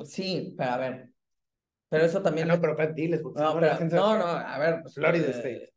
Sí, 0.06 0.54
pero 0.56 0.70
a 0.70 0.78
ver. 0.78 1.10
Pero 1.90 2.04
eso 2.06 2.18
Ah, 2.18 2.22
también. 2.22 2.48
no, 2.48 2.54
le- 2.54 2.60
pero 2.60 2.94
diles, 2.94 3.22
no, 3.22 3.30
no, 3.30 3.60
pero- 3.60 3.78
no, 3.90 4.18
no, 4.18 4.24
a 4.24 4.58
ver. 4.58 4.80
pues, 4.80 4.94
Florida 4.94 5.26
eh, 5.26 5.30
State. 5.32 5.72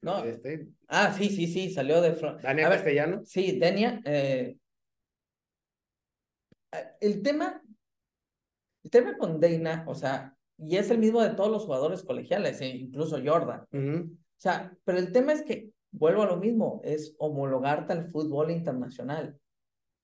no. 0.00 0.14
Florida 0.14 0.36
State. 0.36 0.68
Ah, 0.88 1.12
sí, 1.12 1.28
sí, 1.28 1.46
sí, 1.46 1.70
salió 1.70 2.00
de. 2.00 2.12
Dania 2.42 2.66
a 2.66 2.70
ver, 2.70 2.78
Castellano. 2.78 3.20
Sí, 3.26 3.58
Denia. 3.58 4.00
eh, 4.06 4.56
el 7.00 7.22
tema. 7.22 7.62
El 8.84 8.90
tema 8.90 9.18
con 9.18 9.38
Deina, 9.38 9.84
o 9.86 9.94
sea, 9.94 10.35
y 10.58 10.76
es 10.76 10.90
el 10.90 10.98
mismo 10.98 11.22
de 11.22 11.30
todos 11.30 11.50
los 11.50 11.64
jugadores 11.64 12.02
colegiales, 12.02 12.60
e 12.60 12.68
incluso 12.68 13.18
Jordan. 13.24 13.66
Ujú. 13.72 14.12
O 14.12 14.40
sea, 14.40 14.76
pero 14.84 14.98
el 14.98 15.12
tema 15.12 15.32
es 15.32 15.42
que, 15.42 15.70
vuelvo 15.90 16.22
a 16.22 16.26
lo 16.26 16.36
mismo, 16.36 16.80
es 16.84 17.14
homologarte 17.18 17.92
al 17.92 18.10
fútbol 18.10 18.50
internacional. 18.50 19.38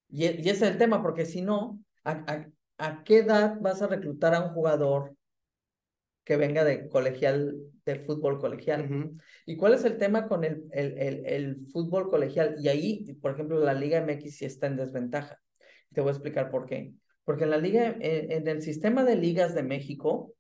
Y, 0.09 0.25
e- 0.27 0.41
y 0.43 0.49
ese 0.49 0.67
es 0.67 0.73
el 0.73 0.79
tema, 0.79 1.03
porque 1.03 1.25
si 1.25 1.43
no, 1.43 1.81
¿a, 2.05 2.25
a, 2.33 2.49
a 2.79 3.05
qué 3.05 3.19
edad 3.19 3.59
vas 3.61 3.83
a 3.83 3.87
reclutar 3.87 4.35
a 4.35 4.45
un 4.45 4.53
jugador 4.53 5.15
que 6.25 6.37
venga 6.37 6.65
de 6.65 6.89
colegial, 6.89 7.57
de 7.85 7.97
fútbol 7.97 8.39
colegial? 8.39 8.85
Ujú. 8.85 9.17
¿Y 9.47 9.57
cuál 9.57 9.75
es 9.75 9.85
el 9.85 9.97
tema 9.97 10.29
con 10.29 10.45
el, 10.45 10.65
el, 10.73 10.99
el, 10.99 11.27
el 11.27 11.67
fútbol 11.67 12.11
colegial? 12.11 12.57
Y 12.59 12.69
ahí, 12.69 13.15
por 13.21 13.33
ejemplo, 13.33 13.59
la 13.59 13.75
Liga 13.75 13.99
MX 13.99 14.37
sí 14.37 14.45
está 14.45 14.67
en 14.67 14.77
desventaja. 14.77 15.41
Te 15.93 16.01
voy 16.01 16.11
a 16.11 16.13
explicar 16.13 16.51
por 16.51 16.67
qué. 16.67 16.95
Porque 17.25 17.45
en 17.45 17.51
la 17.51 17.59
liga, 17.59 17.87
en, 17.87 18.33
en 18.33 18.49
el 18.49 18.63
sistema 18.63 19.05
de 19.05 19.17
ligas 19.17 19.55
de 19.55 19.63
México, 19.63 20.35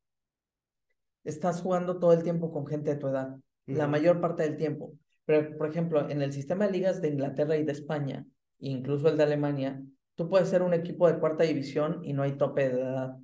estás 1.24 1.60
jugando 1.62 1.98
todo 1.98 2.12
el 2.12 2.22
tiempo 2.22 2.52
con 2.52 2.66
gente 2.66 2.90
de 2.90 2.96
tu 2.96 3.08
edad, 3.08 3.36
la 3.66 3.86
mayor 3.86 4.20
parte 4.20 4.42
del 4.42 4.56
tiempo. 4.56 4.92
Pero, 5.24 5.56
por 5.56 5.68
ejemplo, 5.68 6.08
en 6.10 6.20
el 6.22 6.32
sistema 6.32 6.66
de 6.66 6.72
ligas 6.72 7.00
de 7.00 7.08
Inglaterra 7.08 7.56
y 7.56 7.64
de 7.64 7.72
España, 7.72 8.26
incluso 8.58 9.08
el 9.08 9.16
de 9.16 9.22
Alemania, 9.22 9.82
tú 10.14 10.28
puedes 10.28 10.48
ser 10.48 10.62
un 10.62 10.74
equipo 10.74 11.06
de 11.08 11.18
cuarta 11.18 11.44
división 11.44 12.00
y 12.04 12.12
no 12.12 12.22
hay 12.22 12.32
tope 12.32 12.68
de 12.68 12.80
edad. 12.80 13.16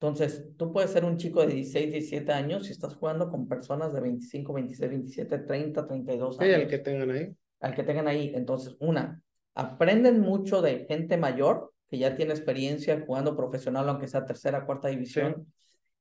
Entonces, 0.00 0.44
tú 0.58 0.72
puedes 0.72 0.90
ser 0.90 1.04
un 1.04 1.16
chico 1.16 1.40
de 1.40 1.54
16, 1.54 1.90
17 1.92 2.32
años 2.32 2.68
y 2.68 2.72
estás 2.72 2.94
jugando 2.96 3.30
con 3.30 3.48
personas 3.48 3.92
de 3.94 4.00
25, 4.00 4.52
26, 4.52 4.90
27, 4.90 5.38
30, 5.38 5.86
32 5.86 6.36
Sí, 6.36 6.44
años. 6.44 6.56
el 6.56 6.68
que 6.68 6.78
tengan 6.78 7.10
ahí. 7.10 7.34
Al 7.60 7.74
que 7.74 7.82
tengan 7.84 8.08
ahí. 8.08 8.32
Entonces, 8.34 8.76
una, 8.80 9.22
aprenden 9.54 10.20
mucho 10.20 10.60
de 10.60 10.84
gente 10.86 11.16
mayor 11.16 11.72
que 11.88 11.98
ya 11.98 12.16
tiene 12.16 12.32
experiencia 12.32 13.02
jugando 13.06 13.36
profesional, 13.36 13.88
aunque 13.88 14.08
sea 14.08 14.26
tercera, 14.26 14.66
cuarta 14.66 14.88
división. 14.88 15.46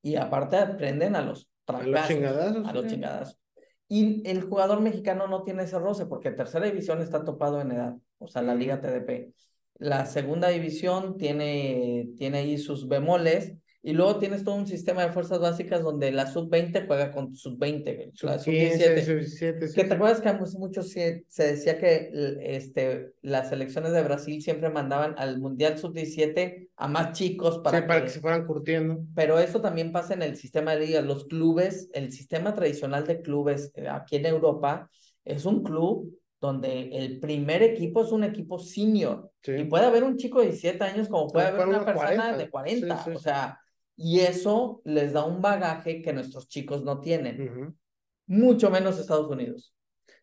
Y 0.03 0.15
aparte 0.17 0.57
aprenden 0.57 1.15
a 1.15 1.21
los 1.21 1.49
A 1.65 1.73
los 1.73 1.81
trancazos, 1.81 2.07
chingadazos. 2.09 2.67
a 2.67 2.73
los 2.73 2.87
chingadazos. 2.87 3.39
Y 3.87 4.27
el 4.29 4.43
jugador 4.43 4.81
mexicano 4.81 5.27
no 5.27 5.43
tiene 5.43 5.63
ese 5.63 5.79
roce 5.79 6.05
porque 6.05 6.31
tercera 6.31 6.65
división 6.65 7.01
está 7.01 7.23
topado 7.23 7.61
en 7.61 7.71
edad. 7.71 7.95
o 8.19 8.27
sea, 8.27 8.41
la 8.41 8.53
Liga 8.53 8.81
TDP. 8.81 9.33
La 9.79 10.05
segunda 10.05 10.49
división 10.49 11.17
tiene, 11.17 12.09
tiene 12.15 12.39
ahí 12.39 12.57
sus 12.57 12.87
bemoles, 12.87 13.55
y 13.85 13.91
luego 13.91 14.17
tienes 14.17 14.45
todo 14.45 14.55
un 14.55 14.65
sistema 14.65 15.05
de 15.05 15.11
fuerzas 15.11 15.39
básicas 15.39 15.83
donde 15.83 16.09
la 16.13 16.25
sub-20 16.25 16.87
juega 16.87 17.11
con 17.11 17.35
sub-20, 17.35 18.13
la 18.21 18.39
sub-17. 18.39 19.73
que 19.75 19.83
te 19.83 19.93
acuerdas 19.93 20.21
que 20.21 20.31
mucho 20.57 20.83
se, 20.83 21.25
se, 21.27 21.47
decía 21.47 21.77
que 21.77 22.09
este, 22.43 23.11
las 23.21 23.49
selecciones 23.49 23.91
de 23.91 24.01
Brasil 24.01 24.41
siempre 24.41 24.69
mandaban 24.69 25.15
al 25.17 25.37
Mundial 25.37 25.77
sub-17 25.77 26.69
a 26.77 26.87
más 26.87 27.11
chicos 27.11 27.59
para, 27.59 27.81
sí, 27.81 27.85
para 27.85 28.03
que, 28.03 28.09
se 28.09 28.21
fueran 28.21 28.47
curtiendo. 28.47 29.03
Pero 29.13 29.37
eso 29.37 29.59
también 29.59 29.91
pasa 29.91 30.13
en 30.13 30.21
el 30.21 30.37
sistema 30.37 30.75
de 30.75 30.85
ligas. 30.85 31.03
Los 31.03 31.25
clubes, 31.25 31.89
el 31.93 32.13
sistema 32.13 32.55
tradicional 32.55 33.05
de 33.05 33.21
clubes 33.21 33.73
eh, 33.75 33.89
aquí 33.89 34.15
en 34.15 34.27
Europa 34.27 34.89
es 35.25 35.45
un 35.45 35.61
club 35.61 36.09
donde 36.39 36.89
el 36.93 37.19
primer 37.19 37.63
equipo 37.63 38.03
es 38.03 38.13
un 38.13 38.23
equipo 38.23 38.59
senior. 38.59 39.29
Y 39.45 39.65
puede 39.65 39.85
haber 39.85 40.05
un 40.05 40.15
chico 40.15 40.39
de 40.39 40.47
17 40.47 40.81
años 40.85 41.09
como 41.09 41.27
puede 41.27 41.47
haber 41.47 41.67
una 41.67 41.85
persona 41.85 42.37
de 42.37 42.49
40. 42.49 43.05
o 43.13 43.19
sea, 43.19 43.59
y 43.95 44.21
eso 44.21 44.81
les 44.85 45.13
da 45.13 45.23
un 45.25 45.41
bagaje 45.41 46.01
que 46.01 46.13
nuestros 46.13 46.47
chicos 46.47 46.83
no 46.83 46.99
tienen. 46.99 47.75
Mucho 48.25 48.69
menos 48.69 48.99
Estados 48.99 49.29
Unidos. 49.29 49.73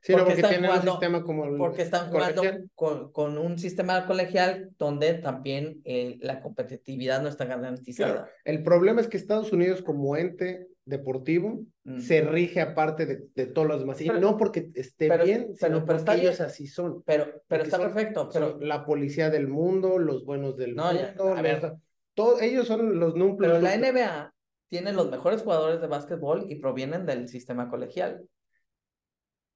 Sí, 0.02 0.14
porque, 0.14 0.32
están 0.32 0.50
tienen 0.50 0.70
un 0.70 0.80
sistema 0.80 1.22
como 1.22 1.58
Porque 1.58 1.82
están 1.82 2.10
jugando 2.10 2.42
con, 2.74 3.12
con, 3.12 3.36
un 3.36 3.58
sistema 3.58 4.06
colegial 4.06 4.70
donde 4.78 5.14
también 5.14 5.82
eh, 5.84 6.18
la 6.22 6.40
competitividad 6.40 7.20
no 7.20 7.28
está 7.28 7.44
garantizada. 7.44 8.30
El 8.44 8.62
problema 8.62 9.02
es 9.02 9.08
que 9.08 9.18
Estados 9.18 9.52
Unidos 9.52 9.82
como 9.82 10.16
ente 10.16 10.68
deportivo 10.86 11.64
mm. 11.84 12.00
se 12.00 12.22
rige 12.22 12.62
aparte 12.62 13.04
de, 13.04 13.24
de, 13.34 13.46
todos 13.46 13.68
los 13.68 13.80
demás. 13.80 14.00
Y 14.00 14.08
no 14.08 14.38
porque 14.38 14.70
esté 14.74 15.14
bien, 15.22 15.54
sino 15.54 15.84
porque 15.84 16.12
ellos 16.14 16.40
así 16.40 16.66
son. 16.66 17.02
Pero, 17.04 17.42
pero 17.46 17.64
está 17.64 17.78
perfecto. 17.78 18.30
Pero... 18.32 18.58
la 18.58 18.86
policía 18.86 19.28
del 19.28 19.48
mundo, 19.48 19.98
los 19.98 20.24
buenos 20.24 20.56
del 20.56 20.74
mundo. 20.74 21.34
a 21.36 21.42
ver, 21.42 21.74
todos 22.20 22.42
ellos 22.42 22.66
son 22.66 22.98
los 22.98 23.14
números. 23.14 23.38
Pero 23.38 23.60
la 23.60 23.74
NBA 23.74 24.34
tiene 24.68 24.92
los 24.92 25.10
mejores 25.10 25.42
jugadores 25.42 25.80
de 25.80 25.86
básquetbol 25.86 26.46
y 26.50 26.56
provienen 26.56 27.06
del 27.06 27.28
sistema 27.28 27.70
colegial. 27.70 28.28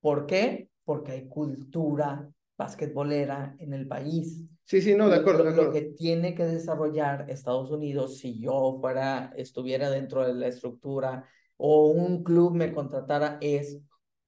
¿Por 0.00 0.26
qué? 0.26 0.70
Porque 0.84 1.12
hay 1.12 1.28
cultura 1.28 2.26
basquetbolera 2.56 3.54
en 3.58 3.74
el 3.74 3.86
país. 3.86 4.40
Sí, 4.64 4.80
sí, 4.80 4.94
no, 4.94 5.10
de 5.10 5.16
acuerdo, 5.16 5.40
lo, 5.40 5.44
de 5.44 5.50
acuerdo. 5.50 5.72
Lo 5.72 5.72
que 5.72 5.92
tiene 5.94 6.34
que 6.34 6.44
desarrollar 6.44 7.26
Estados 7.28 7.70
Unidos, 7.70 8.18
si 8.18 8.40
yo 8.40 8.78
fuera, 8.80 9.32
estuviera 9.36 9.90
dentro 9.90 10.26
de 10.26 10.32
la 10.32 10.46
estructura 10.46 11.28
o 11.58 11.88
un 11.88 12.24
club 12.24 12.54
me 12.54 12.72
contratara, 12.72 13.36
es 13.42 13.78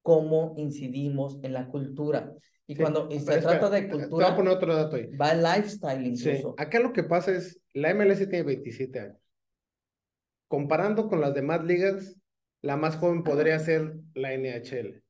cómo 0.03 0.53
incidimos 0.57 1.39
en 1.41 1.53
la 1.53 1.67
cultura. 1.67 2.33
Y 2.67 2.75
cuando 2.75 3.09
se 3.09 3.41
trata 3.41 3.69
de 3.69 3.89
cultura, 3.89 4.07
te 4.07 4.13
voy 4.13 4.23
a 4.25 4.35
poner 4.35 4.53
otro 4.53 4.75
dato 4.75 4.97
ahí. 4.97 5.07
va 5.15 5.31
el 5.31 5.41
lifestyle 5.41 6.05
incluso. 6.05 6.53
Acá 6.57 6.79
lo 6.79 6.91
que 6.91 7.03
pasa 7.03 7.31
es, 7.31 7.59
la 7.77 7.93
MLS 7.93 8.27
tiene 8.29 8.43
27 8.43 8.99
años. 8.99 9.17
Comparando 10.47 11.09
con 11.09 11.21
las 11.21 11.33
demás 11.33 11.63
ligas, 11.63 12.15
la 12.61 12.77
más 12.77 12.95
joven 12.97 13.23
podría 13.23 13.59
ser 13.59 13.93
la 14.13 14.33
NHL. 14.33 15.03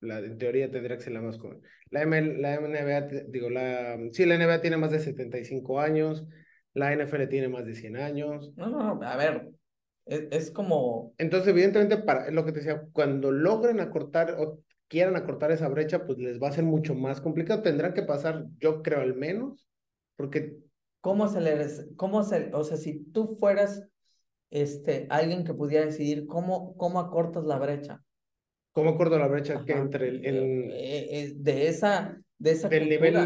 La, 0.00 0.18
en 0.18 0.38
teoría 0.38 0.70
tendría 0.70 0.96
que 0.96 1.02
ser 1.02 1.12
la 1.12 1.22
más 1.22 1.38
joven. 1.38 1.62
La, 1.90 2.02
ML, 2.02 2.40
la 2.40 2.56
NBA, 2.56 3.00
digo, 3.28 3.50
la, 3.50 3.98
sí, 4.12 4.26
la 4.26 4.36
NBA 4.36 4.60
tiene 4.60 4.76
más 4.76 4.90
de 4.90 5.00
75 5.00 5.80
años, 5.80 6.26
la 6.74 6.94
NFL 6.94 7.28
tiene 7.28 7.48
más 7.48 7.64
de 7.64 7.74
100 7.74 7.96
años. 7.96 8.52
No, 8.56 8.68
no, 8.68 9.02
a 9.02 9.16
ver, 9.16 9.48
es, 10.04 10.24
es 10.30 10.50
como... 10.50 11.14
Entonces, 11.18 11.48
evidentemente, 11.48 11.98
para 11.98 12.30
lo 12.30 12.44
que 12.44 12.52
te 12.52 12.58
decía, 12.58 12.82
cuando 12.92 13.30
logren 13.30 13.80
acortar 13.80 14.36
o 14.38 14.60
quieran 14.88 15.16
acortar 15.16 15.50
esa 15.52 15.68
brecha, 15.68 16.06
pues 16.06 16.18
les 16.18 16.40
va 16.40 16.48
a 16.48 16.52
ser 16.52 16.64
mucho 16.64 16.94
más 16.94 17.20
complicado. 17.20 17.62
Tendrán 17.62 17.94
que 17.94 18.02
pasar, 18.02 18.44
yo 18.58 18.82
creo, 18.82 19.00
al 19.00 19.14
menos, 19.14 19.66
porque... 20.16 20.63
¿Cómo 21.04 21.28
se 21.28 21.42
le... 21.42 21.94
Cómo 21.96 22.22
se, 22.22 22.50
o 22.54 22.64
sea, 22.64 22.78
si 22.78 23.04
tú 23.12 23.36
fueras 23.38 23.86
este, 24.48 25.06
alguien 25.10 25.44
que 25.44 25.52
pudiera 25.52 25.84
decidir 25.84 26.26
cómo, 26.26 26.74
cómo 26.78 26.98
acortas 26.98 27.44
la 27.44 27.58
brecha. 27.58 28.02
¿Cómo 28.72 28.90
acorto 28.90 29.18
la 29.18 29.28
brecha 29.28 29.62
que 29.66 29.72
entre 29.72 30.08
el, 30.08 30.24
eh, 30.24 31.08
eh, 31.10 31.32
de 31.36 31.68
esa 31.68 32.18
de 32.38 32.52
esa 32.52 32.70
del 32.70 32.88
nivel 32.88 33.16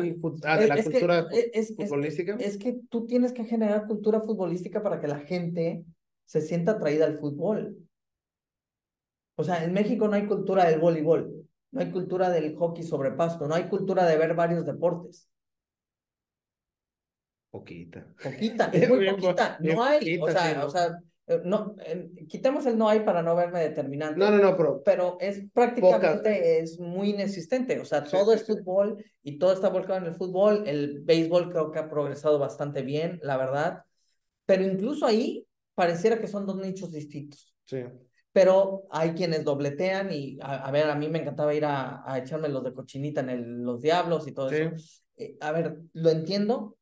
ah, 0.43 0.59
de 0.59 0.67
la 0.67 0.83
cultura 0.83 1.29
futbolística? 1.77 2.37
Es, 2.41 2.59
que 2.59 2.81
tú 2.91 3.07
tienes 3.07 3.33
que 3.33 3.45
generar 3.45 3.87
cultura 3.87 4.21
futbolística 4.23 4.83
para 4.83 5.01
que 5.01 5.07
la 5.07 5.21
gente 5.21 5.85
se 6.25 6.41
sienta 6.41 6.73
atraída 6.73 7.07
al 7.07 7.19
fútbol. 7.19 7.77
O 9.37 9.45
sea, 9.45 9.63
en 9.63 9.73
México 9.73 10.09
no 10.09 10.17
hay 10.17 10.27
cultura 10.27 10.69
del 10.69 10.81
voleibol, 10.81 11.47
no 11.71 11.81
hay 11.81 11.93
cultura 11.93 12.29
del 12.29 12.57
hockey 12.57 12.83
sobre 12.83 13.13
pasto, 13.13 13.47
no 13.47 13.55
hay 13.55 13.69
cultura 13.69 14.05
de 14.05 14.19
ver 14.19 14.35
varios 14.35 14.67
deportes. 14.67 15.29
Poquita. 17.59 18.07
Poquita, 18.23 18.71
es 18.73 18.89
muy 18.89 19.11
poquita. 19.11 19.59
No 19.61 19.83
hay, 19.83 20.19
o 20.21 20.29
sea, 20.29 20.67
o 20.67 20.71
sea, 20.71 20.99
eh, 21.27 21.41
no, 21.45 21.75
quitemos 22.29 22.67
el 22.67 22.79
no 22.79 22.89
hay 22.89 23.01
para 23.01 23.23
no 23.23 23.35
verme 23.35 23.61
determinante. 23.61 24.19
No, 24.19 24.31
no, 24.31 24.39
no, 24.39 24.57
pero. 24.57 24.83
Pero 24.85 25.17
es 25.21 25.43
prácticamente 25.53 26.61
es 26.61 26.79
muy 26.79 27.11
inexistente. 27.11 27.79
O 27.81 27.85
sea, 27.85 28.05
todo 28.05 28.33
es 28.33 28.47
fútbol 28.47 29.05
y 29.23 29.39
todo 29.39 29.53
está 29.53 29.69
volcado 29.69 29.99
en 29.99 30.07
el 30.07 30.15
fútbol. 30.15 30.65
El 30.67 31.01
béisbol 31.01 31.51
creo 31.51 31.71
que 31.71 31.79
ha 31.79 31.91
progresado 31.91 32.39
bastante 32.39 32.83
bien, 32.83 33.19
la 33.23 33.37
verdad. 33.37 33.83
Pero 34.47 34.65
incluso 34.65 35.07
ahí 35.07 35.47
pareciera 35.75 36.19
que 36.19 36.29
son 36.29 36.47
dos 36.47 36.57
nichos 36.57 36.93
distintos. 36.93 37.55
Sí 37.65 37.85
pero 38.39 38.85
hay 38.91 39.15
quienes 39.15 39.43
dobletean 39.43 40.13
y, 40.13 40.39
a, 40.41 40.71
ver, 40.71 40.89
a 40.89 40.95
mí 40.95 41.09
me 41.09 41.19
encantaba 41.19 41.53
ir 41.55 41.65
a, 41.65 42.05
a 42.09 42.19
echarme 42.19 42.49
los 42.49 42.63
de 42.63 42.73
cochinita 42.73 43.21
en 43.21 43.31
el, 43.31 43.63
los 43.65 43.81
diablos 43.81 44.29
y 44.29 44.33
todo 44.33 44.49
eso. 44.51 44.77
Eh, 45.17 45.37
a 45.41 45.51
ver, 45.51 45.79
lo 45.95 46.11
entiendo. 46.11 46.78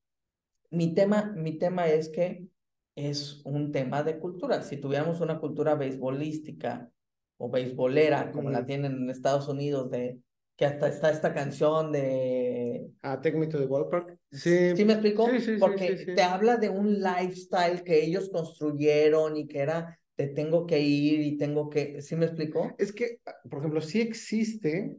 Mi 0.71 0.95
tema, 0.95 1.33
mi 1.37 1.59
tema 1.59 1.89
es 1.89 2.09
que 2.09 2.47
es 2.95 3.43
un 3.45 3.73
tema 3.73 4.03
de 4.03 4.19
cultura. 4.19 4.63
Si 4.63 4.79
tuviéramos 4.79 5.21
una 5.21 5.39
cultura 5.39 5.75
beisbolística 5.75 6.91
o 7.39 7.51
beisbolera, 7.51 8.31
como 8.33 8.51
la 8.51 8.65
tienen 8.65 8.93
en 8.93 9.11
Estados 9.11 9.49
Unidos, 9.49 9.91
de 9.91 10.19
que 10.57 10.65
hasta 10.65 10.89
está 10.89 11.11
esta 11.11 11.35
canción 11.35 11.93
de... 11.93 12.89
Ah, 13.03 13.21
Take 13.21 13.37
Me 13.37 13.47
to 13.47 13.59
the 13.59 13.67
Ballpark. 13.67 14.19
Sí. 14.33 14.75
¿Sí 14.75 14.85
me 14.87 14.95
explico? 14.95 15.29
Sí, 15.29 15.41
sí, 15.41 15.57
Porque 15.59 16.15
te 16.15 16.23
habla 16.23 16.57
de 16.57 16.71
un 16.71 17.01
lifestyle 17.03 17.83
que 17.83 18.03
ellos 18.03 18.31
construyeron 18.31 19.37
y 19.37 19.47
que 19.47 19.59
era 19.59 19.99
te 20.17 20.29
tengo 20.29 20.67
que 20.67 20.81
ir 20.81 21.21
y 21.21 21.37
tengo 21.37 21.69
que, 21.69 22.01
¿sí 22.01 22.17
me 22.17 22.25
explicó? 22.25 22.75
Es 22.79 22.93
que, 22.93 23.21
ah, 23.27 23.35
por 23.49 23.59
ejemplo, 23.59 23.83
sí 23.83 24.01
existe, 24.01 24.97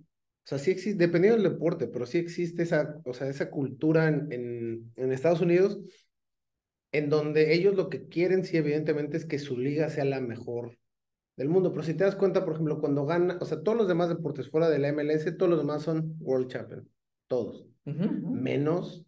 o 0.47 0.49
sea, 0.49 0.59
sí 0.59 0.71
existe, 0.71 0.97
dependiendo 0.97 1.41
del 1.43 1.51
deporte, 1.51 1.87
pero 1.87 2.05
sí 2.05 2.19
existe 2.19 2.63
esa, 2.63 3.01
o 3.03 3.13
sea, 3.13 3.27
esa 3.27 3.49
cultura 3.49 4.07
en, 4.07 4.31
en, 4.31 4.93
en 4.95 5.11
Estados 5.11 5.41
Unidos 5.41 5.77
en 6.93 7.09
donde 7.09 7.53
ellos 7.53 7.75
lo 7.75 7.89
que 7.89 8.07
quieren, 8.07 8.45
sí, 8.45 8.55
evidentemente, 8.55 9.17
es 9.17 9.25
que 9.25 9.39
su 9.39 9.57
liga 9.57 9.89
sea 9.89 10.05
la 10.05 10.21
mejor 10.21 10.77
del 11.35 11.49
mundo. 11.49 11.73
Pero 11.73 11.83
si 11.83 11.95
te 11.95 12.05
das 12.05 12.15
cuenta, 12.15 12.45
por 12.45 12.53
ejemplo, 12.53 12.79
cuando 12.79 13.05
gana, 13.05 13.37
o 13.41 13.45
sea, 13.45 13.61
todos 13.61 13.77
los 13.77 13.89
demás 13.89 14.07
deportes 14.07 14.49
fuera 14.49 14.69
de 14.69 14.79
la 14.79 14.87
MLS, 14.93 15.35
todos 15.37 15.49
los 15.49 15.59
demás 15.59 15.83
son 15.83 16.15
World 16.21 16.47
Champion, 16.47 16.89
todos, 17.27 17.67
menos 17.83 19.05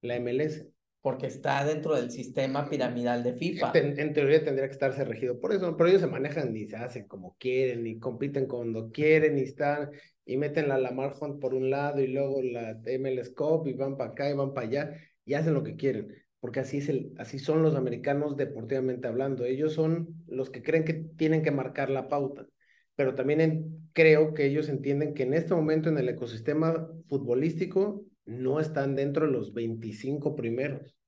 la 0.00 0.14
MLS 0.20 0.64
porque 1.00 1.26
está 1.26 1.64
dentro 1.64 1.94
del 1.94 2.10
sistema 2.10 2.68
piramidal 2.68 3.22
de 3.22 3.32
FIFA. 3.32 3.72
En, 3.74 4.12
teoría 4.12 4.44
tendría 4.44 4.66
que 4.66 4.72
estarse 4.72 5.04
regido 5.04 5.38
por 5.38 5.52
eso, 5.52 5.76
pero 5.76 5.88
ellos 5.88 6.00
se 6.00 6.08
manejan 6.08 6.54
y 6.56 6.66
se 6.66 6.76
hacen 6.76 7.06
como 7.06 7.36
quieren 7.38 7.86
y 7.86 7.98
compiten 7.98 8.46
cuando 8.46 8.90
quieren 8.90 9.38
y 9.38 9.42
están 9.42 9.90
y 10.28 10.36
meten 10.36 10.68
la 10.68 10.78
Lamar 10.78 11.14
Hunt 11.20 11.40
por 11.40 11.54
un 11.54 11.70
lado 11.70 12.00
y 12.00 12.06
luego 12.06 12.42
la 12.42 12.78
MLS 12.84 13.34
Cup 13.34 13.66
y 13.66 13.72
van 13.72 13.96
para 13.96 14.10
acá 14.10 14.30
y 14.30 14.34
van 14.34 14.52
para 14.52 14.66
allá 14.66 15.00
y 15.24 15.34
hacen 15.34 15.54
lo 15.54 15.62
que 15.64 15.74
quieren, 15.74 16.14
porque 16.38 16.60
así, 16.60 16.78
es 16.78 16.88
el, 16.88 17.12
así 17.18 17.38
son 17.38 17.62
los 17.62 17.74
americanos 17.74 18.36
deportivamente 18.36 19.08
hablando. 19.08 19.44
Ellos 19.44 19.72
son 19.72 20.22
los 20.26 20.50
que 20.50 20.62
creen 20.62 20.84
que 20.84 20.94
tienen 20.94 21.42
que 21.42 21.50
marcar 21.50 21.90
la 21.90 22.08
pauta, 22.08 22.46
pero 22.94 23.14
también 23.14 23.90
creo 23.94 24.34
que 24.34 24.44
ellos 24.44 24.68
entienden 24.68 25.14
que 25.14 25.22
en 25.22 25.34
este 25.34 25.54
momento 25.54 25.88
en 25.88 25.98
el 25.98 26.08
ecosistema 26.10 26.88
futbolístico 27.08 28.04
no 28.26 28.60
están 28.60 28.94
dentro 28.94 29.26
de 29.26 29.32
los 29.32 29.54
25 29.54 30.36
primeros 30.36 30.98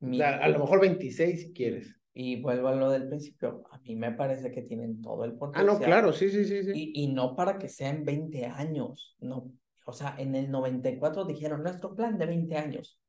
a 0.00 0.48
lo 0.48 0.58
mejor 0.60 0.80
26 0.80 1.40
si 1.40 1.52
quieres. 1.52 1.97
Y 2.14 2.40
vuelvo 2.40 2.68
a 2.68 2.74
lo 2.74 2.90
del 2.90 3.08
principio, 3.08 3.64
a 3.70 3.78
mí 3.78 3.94
me 3.94 4.12
parece 4.12 4.50
que 4.50 4.62
tienen 4.62 5.00
todo 5.00 5.24
el 5.24 5.34
potencial. 5.34 5.68
Ah, 5.68 5.72
no, 5.72 5.78
claro, 5.78 6.12
sí, 6.12 6.30
sí, 6.30 6.44
sí. 6.44 6.64
sí. 6.64 6.72
Y, 6.74 7.04
y 7.04 7.12
no 7.12 7.36
para 7.36 7.58
que 7.58 7.68
sean 7.68 8.04
20 8.04 8.46
años, 8.46 9.16
no. 9.20 9.52
O 9.84 9.92
sea, 9.92 10.14
en 10.18 10.34
el 10.34 10.50
94 10.50 11.24
dijeron 11.24 11.62
nuestro 11.62 11.94
plan 11.94 12.18
de 12.18 12.26
20 12.26 12.56
años. 12.56 13.00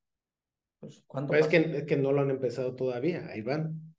Pues, 0.79 1.03
¿cuánto 1.07 1.31
Pero 1.31 1.43
es 1.43 1.49
que, 1.49 1.57
es 1.57 1.83
que 1.83 1.97
no 1.97 2.11
lo 2.11 2.21
han 2.21 2.29
empezado 2.29 2.75
todavía, 2.75 3.27
ahí 3.27 3.41
van. 3.41 3.95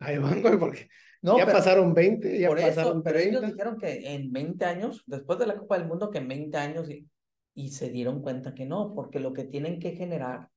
Ahí 0.00 0.18
van, 0.18 0.42
güey, 0.42 0.58
porque 0.58 0.88
no, 1.22 1.38
ya 1.38 1.46
pasaron 1.46 1.94
20, 1.94 2.38
ya 2.38 2.50
pasaron 2.50 2.98
eso, 2.98 3.02
Pero 3.02 3.18
ellos 3.18 3.42
dijeron 3.46 3.78
que 3.78 4.14
en 4.14 4.32
20 4.32 4.64
años, 4.64 5.02
después 5.06 5.38
de 5.38 5.46
la 5.46 5.56
Copa 5.56 5.78
del 5.78 5.88
Mundo, 5.88 6.10
que 6.10 6.18
en 6.18 6.28
20 6.28 6.56
años, 6.58 6.90
y, 6.90 7.08
y 7.54 7.70
se 7.70 7.90
dieron 7.90 8.22
cuenta 8.22 8.54
que 8.54 8.66
no, 8.66 8.94
porque 8.94 9.20
lo 9.20 9.32
que 9.32 9.44
tienen 9.44 9.80
que 9.80 9.92
generar 9.92 10.48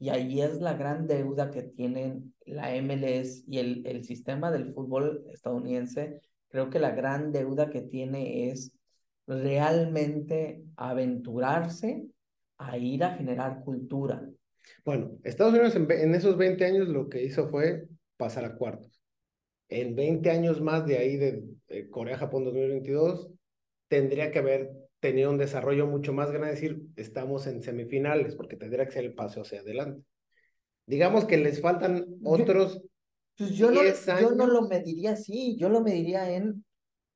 y 0.00 0.08
ahí 0.08 0.40
es 0.40 0.60
la 0.62 0.72
gran 0.72 1.06
deuda 1.06 1.50
que 1.50 1.62
tienen 1.62 2.34
la 2.46 2.74
MLS 2.76 3.44
y 3.46 3.58
el, 3.58 3.86
el 3.86 4.02
sistema 4.02 4.50
del 4.50 4.72
fútbol 4.72 5.24
estadounidense. 5.30 6.22
Creo 6.48 6.70
que 6.70 6.78
la 6.78 6.92
gran 6.92 7.32
deuda 7.32 7.68
que 7.68 7.82
tiene 7.82 8.50
es 8.50 8.72
realmente 9.26 10.64
aventurarse 10.76 12.06
a 12.56 12.78
ir 12.78 13.04
a 13.04 13.14
generar 13.14 13.62
cultura. 13.62 14.26
Bueno, 14.86 15.18
Estados 15.22 15.52
Unidos 15.52 15.76
en, 15.76 16.14
esos 16.14 16.36
20 16.36 16.64
años 16.64 16.88
lo 16.88 17.10
que 17.10 17.22
hizo 17.22 17.48
fue 17.48 17.86
pasar 18.16 18.46
a 18.46 18.54
cuartos. 18.54 19.02
En 19.68 19.94
20 19.94 20.30
años 20.30 20.62
más 20.62 20.86
de 20.86 20.96
ahí 20.96 21.16
de, 21.16 21.44
de 21.68 21.90
Corea-Japón 21.90 22.44
2022, 22.44 23.30
tendría 23.88 24.30
que 24.30 24.38
haber 24.38 24.72
tenido 25.00 25.30
un 25.30 25.38
desarrollo 25.38 25.86
mucho 25.86 26.12
más 26.12 26.30
grande, 26.30 26.54
es 26.54 26.60
decir, 26.60 26.82
estamos 26.96 27.46
en 27.46 27.62
semifinales, 27.62 28.36
porque 28.36 28.56
tendría 28.56 28.84
que 28.84 28.92
ser 28.92 29.04
el 29.04 29.14
paso 29.14 29.40
hacia 29.40 29.60
adelante. 29.60 30.04
Digamos 30.86 31.24
que 31.24 31.38
les 31.38 31.60
faltan 31.60 32.06
otros 32.24 32.82
Pues 33.36 33.50
yo 33.50 33.70
no, 33.70 33.80
10 33.80 34.06
yo 34.20 34.32
no 34.32 34.46
lo 34.46 34.62
mediría 34.62 35.12
así, 35.12 35.56
yo 35.56 35.68
lo 35.68 35.80
mediría 35.80 36.30
en 36.30 36.64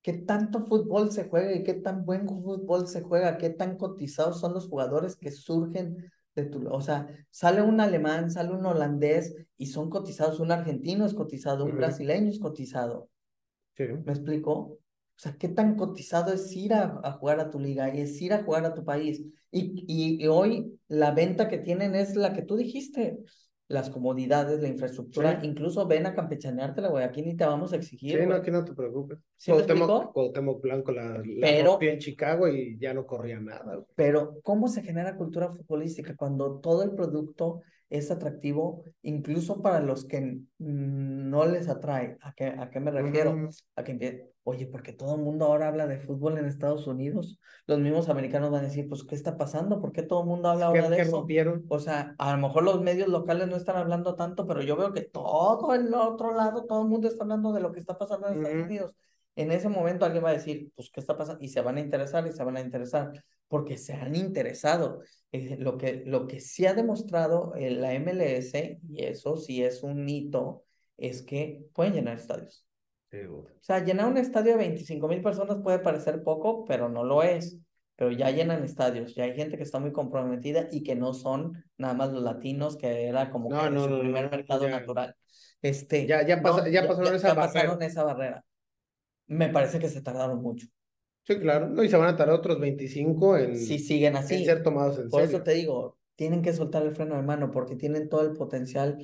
qué 0.03 0.12
tanto 0.12 0.64
fútbol 0.66 1.12
se 1.12 1.24
juega 1.24 1.55
y 1.55 1.62
qué 1.62 1.74
tan 1.74 2.05
buen 2.05 2.26
fútbol 2.26 2.87
se 2.89 3.03
juega, 3.03 3.39
qué 3.39 3.51
tan 3.51 3.76
cotizados 3.76 4.41
son 4.41 4.55
los 4.55 4.68
jugadores 4.68 5.16
que 5.16 5.30
surgen 5.30 6.11
de 6.35 6.45
tu, 6.47 6.68
o 6.68 6.80
sea, 6.80 7.07
sale 7.30 7.62
un 7.62 7.80
alemán, 7.80 8.30
sale 8.30 8.53
un 8.53 8.66
holandés 8.66 9.35
y 9.57 9.66
son 9.66 9.89
cotizados, 9.89 10.41
un 10.41 10.51
argentino 10.51 11.07
es 11.07 11.14
cotizado, 11.14 11.64
un 11.64 11.76
brasileño 11.76 12.30
es 12.30 12.41
cotizado. 12.41 13.09
Sí. 13.76 13.85
¿Me 14.05 14.12
explico? 14.12 14.78
O 15.16 15.20
sea, 15.20 15.36
qué 15.38 15.48
tan 15.48 15.76
cotizado 15.76 16.32
es 16.32 16.54
ir 16.56 16.74
a, 16.74 17.00
a 17.04 17.12
jugar 17.12 17.38
a 17.40 17.50
tu 17.50 17.58
liga 17.60 17.94
y 17.94 18.00
es 18.00 18.20
ir 18.20 18.32
a 18.32 18.42
jugar 18.42 18.64
a 18.66 18.74
tu 18.74 18.84
país. 18.84 19.22
Y, 19.50 19.84
y, 19.86 20.22
y 20.22 20.26
hoy 20.26 20.78
la 20.88 21.12
venta 21.12 21.48
que 21.48 21.58
tienen 21.58 21.94
es 21.94 22.16
la 22.16 22.32
que 22.32 22.42
tú 22.42 22.56
dijiste, 22.56 23.18
las 23.68 23.88
comodidades, 23.90 24.60
la 24.60 24.68
infraestructura, 24.68 25.40
Sí. 25.40 25.46
incluso 25.46 25.86
ven 25.86 26.04
a 26.06 26.14
campechaneártela, 26.14 26.88
güey, 26.88 27.04
aquí 27.04 27.22
ni 27.22 27.34
te 27.36 27.46
vamos 27.46 27.72
a 27.72 27.76
exigir, 27.76 28.18
Sí, 28.20 28.26
no, 28.26 28.34
aquí 28.34 28.50
no 28.50 28.62
te 28.64 28.74
preocupes. 28.74 29.18
¿Sí 29.36 29.50
Cuauhtémoc, 29.52 30.60
Blanco 30.60 30.92
la, 30.92 31.18
la 31.18 31.22
Pero- 31.40 31.78
en 31.80 31.98
Chicago 31.98 32.46
y 32.48 32.76
ya 32.78 32.92
no 32.92 33.06
corría 33.06 33.40
nada. 33.40 33.76
güey. 33.76 33.86
Pero, 33.94 34.38
¿cómo 34.42 34.68
se 34.68 34.82
genera 34.82 35.16
cultura 35.16 35.48
futbolística 35.50 36.14
cuando 36.14 36.58
todo 36.60 36.82
el 36.82 36.90
producto 36.90 37.62
es 37.88 38.10
atractivo, 38.10 38.82
incluso 39.02 39.62
para 39.62 39.80
los 39.80 40.04
que 40.04 40.40
no 40.58 41.46
les 41.46 41.68
atrae? 41.68 42.18
¿A 42.20 42.34
qué, 42.34 42.46
a 42.46 42.68
qué 42.70 42.80
me 42.80 42.90
refiero? 42.90 43.30
Ujú. 43.32 43.48
A 43.76 43.84
que, 43.84 44.34
oye, 44.45 44.66
porque 44.66 44.92
todo 44.92 45.16
el 45.16 45.22
mundo 45.22 45.47
ahora 45.47 45.68
habla 45.68 45.86
de 45.86 45.99
fútbol 45.99 46.38
en 46.38 46.45
Estados 46.45 46.86
Unidos. 46.86 47.40
Los 47.66 47.80
mismos 47.80 48.09
americanos 48.11 48.51
van 48.51 48.61
a 48.61 48.68
decir, 48.68 48.88
pues, 48.88 49.03
¿qué 49.05 49.14
está 49.14 49.36
pasando? 49.38 49.80
¿Por 49.80 49.90
qué 49.90 50.03
todo 50.03 50.20
el 50.20 50.26
mundo 50.26 50.51
habla 50.51 50.70
¿Qué, 50.70 50.78
ahora 50.78 50.97
de 50.97 51.03
eso? 51.03 51.16
rompieron? 51.18 51.64
O 51.68 51.78
sea, 51.78 52.14
a 52.18 52.36
lo 52.36 52.47
mejor 52.47 52.62
los 52.62 52.82
medios 52.82 53.09
locales 53.09 53.49
no 53.49 53.57
están 53.57 53.76
hablando 53.76 54.14
tanto, 54.14 54.47
pero 54.47 54.62
yo 54.62 54.76
veo 54.76 54.92
que 54.92 55.01
todo 55.01 55.74
el 55.74 55.92
otro 55.95 56.34
lado, 56.34 56.66
todo 56.66 56.82
el 56.82 56.88
mundo 56.88 57.09
está 57.09 57.24
hablando 57.24 57.53
de 57.53 57.61
lo 57.61 57.72
que 57.72 57.80
está 57.80 57.97
pasando 57.97 58.28
en 58.28 58.45
Estados. 58.45 58.66
Unidos. 58.66 58.97
En 59.36 59.51
ese 59.51 59.68
momento 59.68 60.05
alguien 60.05 60.22
va 60.22 60.30
a 60.30 60.34
decir, 60.34 60.70
pues, 60.76 60.90
¿qué 60.90 61.01
está 61.01 61.16
pasando? 61.16 61.42
Y 61.42 61.49
se 61.49 61.62
van 61.62 61.78
a 61.78 61.80
interesar 61.80 62.26
y 62.26 62.32
se 62.32 62.45
van 62.45 62.57
a 62.59 62.61
interesar, 62.61 63.24
porque 63.49 63.78
se 63.78 63.95
han 63.95 64.14
interesado. 64.14 65.01
Eh, 65.32 65.57
lo 65.59 65.78
que, 65.78 66.05
lo 66.07 66.26
que 66.26 66.40
sí 66.40 66.66
ha 66.66 66.74
demostrado 66.74 67.55
eh, 67.57 67.70
la 67.70 67.95
MLS, 67.95 68.55
y 68.88 69.05
eso 69.05 69.36
sí 69.36 69.64
es 69.64 69.82
un 69.82 70.07
hito, 70.07 70.64
es 70.99 71.22
que 71.22 71.66
pueden 71.72 71.95
llenar 71.95 72.18
estadios. 72.18 72.64
O 73.28 73.46
sea, 73.60 73.84
llenar 73.84 74.08
un 74.08 74.18
estadio 74.18 74.52
de 74.52 74.58
25 74.58 75.08
mil 75.08 75.22
personas 75.22 75.58
puede 75.62 75.78
parecer 75.78 76.22
poco, 76.22 76.64
pero 76.64 76.88
no 76.88 77.04
lo 77.04 77.22
es. 77.22 77.58
Pero 77.96 78.10
ya 78.10 78.30
llenan 78.30 78.64
estadios, 78.64 79.14
ya 79.14 79.22
hay 79.24 79.34
gente 79.36 79.56
que 79.56 79.62
está 79.62 79.78
muy 79.78 79.92
comprometida 79.92 80.66
y 80.72 80.82
que 80.82 80.96
no 80.96 81.14
son 81.14 81.64
nada 81.78 81.94
más 81.94 82.12
los 82.12 82.22
latinos, 82.24 82.76
que 82.76 83.06
era 83.06 83.30
como 83.30 83.48
No, 83.50 83.62
que 83.62 83.70
no, 83.70 83.84
su 83.84 83.90
no, 83.90 83.98
primer 84.00 84.30
mercado 84.30 84.64
ya. 84.64 84.80
natural. 84.80 85.14
Este, 85.62 86.06
Ya- 86.06 86.26
ya 86.26 86.42
pasa- 86.42 86.68
ya 86.68 86.86
pasaron 86.88 87.14
esa 87.14 87.34
pasaron 87.36 87.68
barrera. 87.78 87.86
esa 87.86 88.02
barrera. 88.04 88.44
Me 89.28 89.48
parece 89.48 89.78
que 89.78 89.88
se 89.88 90.02
tardaron 90.02 90.42
mucho. 90.42 90.66
Sí, 91.22 91.38
claro. 91.38 91.68
No, 91.68 91.82
y 91.82 91.88
se 91.88 91.96
van 91.96 92.08
a 92.08 92.16
tardar 92.16 92.34
otros 92.34 92.60
25 92.60 93.38
en, 93.38 93.56
Si 93.56 93.78
siguen 93.78 94.12
en 94.14 94.22
así, 94.24 94.44
ser 94.44 94.62
tomados 94.62 94.98
en 94.98 95.08
Por 95.08 95.22
serio. 95.22 95.36
eso 95.36 95.44
te 95.44 95.52
digo, 95.54 95.96
tienen 96.16 96.42
que 96.42 96.52
soltar 96.52 96.82
el 96.82 96.94
freno 96.94 97.16
de 97.16 97.22
mano 97.22 97.50
porque 97.50 97.76
tienen 97.76 98.08
todo 98.08 98.22
el 98.22 98.32
potencial 98.34 98.98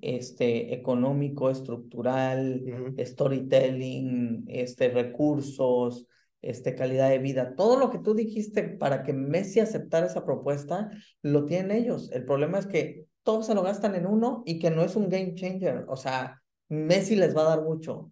este, 0.00 0.74
económico, 0.74 1.50
estructural, 1.50 2.62
Ujú. 2.66 3.04
storytelling, 3.04 4.44
este, 4.48 4.88
recursos, 4.90 6.06
este, 6.42 6.74
calidad 6.74 7.08
de 7.10 7.18
vida. 7.18 7.54
Todo 7.56 7.78
lo 7.78 7.90
que 7.90 7.98
tú 7.98 8.14
dijiste 8.14 8.62
para 8.64 9.02
que 9.02 9.12
Messi 9.12 9.60
aceptara 9.60 10.06
esa 10.06 10.24
propuesta, 10.24 10.90
lo 11.22 11.44
tienen 11.46 11.76
ellos. 11.76 12.10
El 12.12 12.24
problema 12.24 12.58
es 12.58 12.66
que 12.66 13.06
todos 13.22 13.46
se 13.46 13.54
lo 13.54 13.62
gastan 13.62 13.94
en 13.94 14.06
uno 14.06 14.42
y 14.44 14.58
que 14.58 14.70
no 14.70 14.82
es 14.82 14.96
un 14.96 15.08
game 15.08 15.34
changer. 15.34 15.84
O 15.88 15.96
sea, 15.96 16.42
Messi 16.68 17.16
les 17.16 17.34
va 17.36 17.42
a 17.42 17.56
dar 17.56 17.62
mucho 17.62 18.10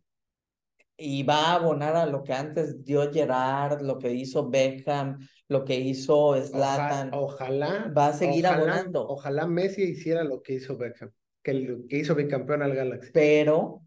y 0.97 1.23
va 1.25 1.47
a 1.47 1.55
abonar 1.57 1.97
a 1.97 2.07
lo 2.07 2.23
que 2.23 2.33
antes 2.33 2.85
dio 2.85 3.11
Gerard, 3.13 3.83
lo 3.83 3.99
que 3.99 4.13
hizo 4.13 4.49
Beckham, 4.49 5.19
lo 5.49 5.65
que 5.65 5.75
hizo 5.79 6.17
Oja- 6.17 6.43
Zlatan. 6.45 7.11
Ojalá, 7.13 7.93
va 7.97 8.09
a 8.09 8.13
seguir 8.13 8.47
ojalá, 8.47 8.57
abonando. 8.63 9.09
Ojalá 9.09 9.47
Messi 9.47 9.83
hiciera 9.83 10.23
lo 10.23 10.43
que 10.43 10.55
hizo 10.55 10.77
Beckham, 10.77 11.11
que, 11.43 11.79
que 11.89 11.99
hizo 11.99 12.15
bicampeón 12.15 12.63
al 12.63 12.75
Galaxy. 12.75 13.11
pero, 13.13 13.83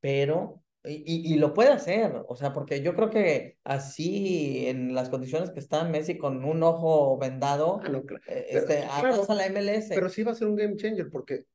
pero, 0.00 0.62
y, 0.84 1.34
y- 1.34 1.38
lo 1.38 1.54
puede 1.54 1.70
hacer, 1.70 2.22
o 2.28 2.36
sea, 2.36 2.52
porque 2.52 2.82
yo 2.82 2.94
creo 2.94 3.10
que 3.10 3.58
así, 3.64 4.66
en 4.68 4.94
las 4.94 5.10
condiciones 5.10 5.50
que 5.50 5.60
está 5.60 5.84
Messi 5.84 6.18
con 6.18 6.44
un 6.44 6.62
ojo 6.62 7.18
vendado, 7.18 7.80
Ah, 7.84 7.88
no, 7.88 8.02
claro. 8.04 8.22
eh, 8.28 8.46
este, 8.50 8.84
claro, 9.00 9.26
la 9.34 9.46
MLS. 9.46 9.94
pero 9.94 10.08
sí 10.08 10.22
va 10.22 10.32
a 10.32 10.34
ser 10.34 10.48
un 10.48 10.56
game 10.56 10.76
changer, 10.76 11.10
porque 11.10 11.46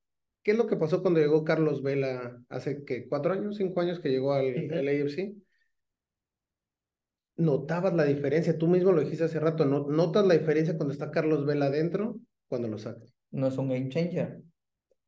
¿qué 0.43 0.51
es 0.51 0.57
lo 0.57 0.67
que 0.67 0.77
pasó 0.77 1.01
cuando 1.01 1.19
llegó 1.19 1.43
Carlos 1.43 1.83
Vela 1.83 2.41
hace 2.49 2.83
que 2.85 3.07
cuatro 3.09 3.33
años, 3.33 3.57
cinco 3.57 3.81
años 3.81 3.99
que 3.99 4.09
llegó 4.09 4.33
al 4.33 4.47
Ujú. 4.47 4.75
LAFC? 4.75 5.35
Notabas 7.37 7.93
la 7.93 8.05
diferencia, 8.05 8.57
tú 8.57 8.67
mismo 8.67 8.91
lo 8.91 9.01
dijiste 9.01 9.23
hace 9.25 9.39
rato, 9.39 9.65
¿no? 9.65 9.87
notas 9.87 10.25
la 10.25 10.35
diferencia 10.35 10.75
cuando 10.77 10.93
está 10.93 11.11
Carlos 11.11 11.45
Vela 11.45 11.65
adentro, 11.65 12.17
cuando 12.47 12.67
lo 12.67 12.77
sacas. 12.79 13.13
No 13.31 13.47
es 13.47 13.57
un 13.57 13.67
game 13.69 13.89
changer. 13.89 14.41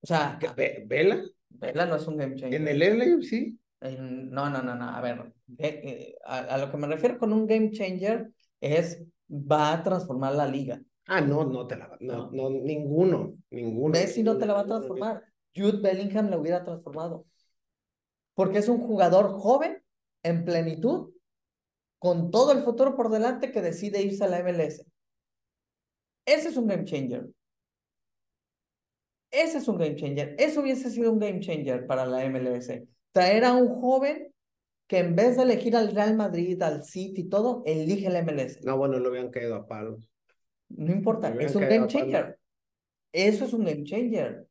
O 0.06 0.08
sea, 0.08 0.38
¿Qué, 0.40 0.50
Ve- 0.56 0.84
¿Vela? 0.86 1.24
Vela 1.50 1.88
no 1.88 1.96
es 1.96 2.06
un 2.06 2.16
game 2.18 2.36
changer. 2.36 2.62
¿En 2.62 2.68
el 2.68 2.80
LAFC? 3.00 3.56
En- 3.82 4.30
No, 4.30 4.52
no, 4.52 4.62
no, 4.62 4.76
no. 4.76 4.88
A 4.88 5.02
ver, 5.02 5.34
eh, 5.58 6.16
a, 6.24 6.38
a 6.42 6.58
lo 6.60 6.70
que 6.70 6.78
me 6.78 6.86
refiero 6.86 7.18
con 7.18 7.34
un 7.34 7.48
game 7.48 7.72
changer 7.72 8.30
es 8.62 9.02
va 9.32 9.74
a 9.74 9.82
transformar 9.82 10.36
la 10.36 10.46
liga. 10.46 10.80
Ah, 11.08 11.22
no, 11.22 11.44
no 11.44 11.66
te 11.66 11.76
la 11.76 11.88
va, 11.88 11.98
no, 12.00 12.30
No. 12.30 12.32
no, 12.32 12.50
ninguno, 12.52 13.34
ninguno. 13.50 13.94
Messi 13.94 14.22
no 14.22 14.38
te 14.38 14.46
la 14.46 14.54
va 14.54 14.60
a 14.62 14.66
transformar. 14.68 15.24
Jude 15.56 15.80
Bellingham 15.82 16.30
la 16.30 16.38
hubiera 16.38 16.64
transformado. 16.64 17.26
Porque 18.36 18.60
es 18.60 18.70
un 18.70 18.78
jugador 18.80 19.32
joven, 19.32 19.82
en 20.22 20.46
plenitud, 20.46 21.14
con 21.98 22.30
todo 22.30 22.52
el 22.52 22.60
futuro 22.64 22.96
por 22.96 23.10
delante 23.10 23.52
que 23.52 23.62
decide 23.64 24.04
irse 24.04 24.24
a 24.24 24.28
la 24.28 24.40
MLS. 24.44 24.86
Ese 26.26 26.50
es 26.50 26.58
un 26.58 26.68
game 26.68 26.86
changer. 26.86 27.28
Ese 29.36 29.58
es 29.58 29.68
un 29.68 29.78
game 29.78 29.96
changer. 29.96 30.34
Eso 30.40 30.62
hubiese 30.62 30.90
sido 30.90 31.12
un 31.12 31.20
game 31.20 31.42
changer 31.42 31.86
para 31.86 32.06
la 32.06 32.24
MLS. 32.30 32.72
Traer 33.12 33.44
a 33.44 33.54
un 33.54 33.68
joven 33.68 34.34
que 34.88 35.00
en 35.00 35.14
vez 35.14 35.36
de 35.36 35.44
elegir 35.44 35.76
al 35.76 35.94
Real 35.94 36.16
Madrid, 36.16 36.62
al 36.62 36.86
City 36.86 37.22
y 37.22 37.30
todo, 37.30 37.62
elige 37.66 38.10
la 38.10 38.22
MLS. 38.22 38.64
No, 38.64 38.78
bueno, 38.78 38.98
lo 38.98 39.10
habían 39.10 39.32
caído 39.32 39.56
a 39.56 39.68
palos. 39.68 40.10
No 40.70 40.94
importa, 40.94 41.34
es 41.38 41.54
un 41.54 41.64
game 41.64 41.88
changer. 41.88 42.40
Eso 43.12 43.44
es 43.44 43.52
un 43.52 43.66
game 43.66 43.84
changer. 43.84 44.48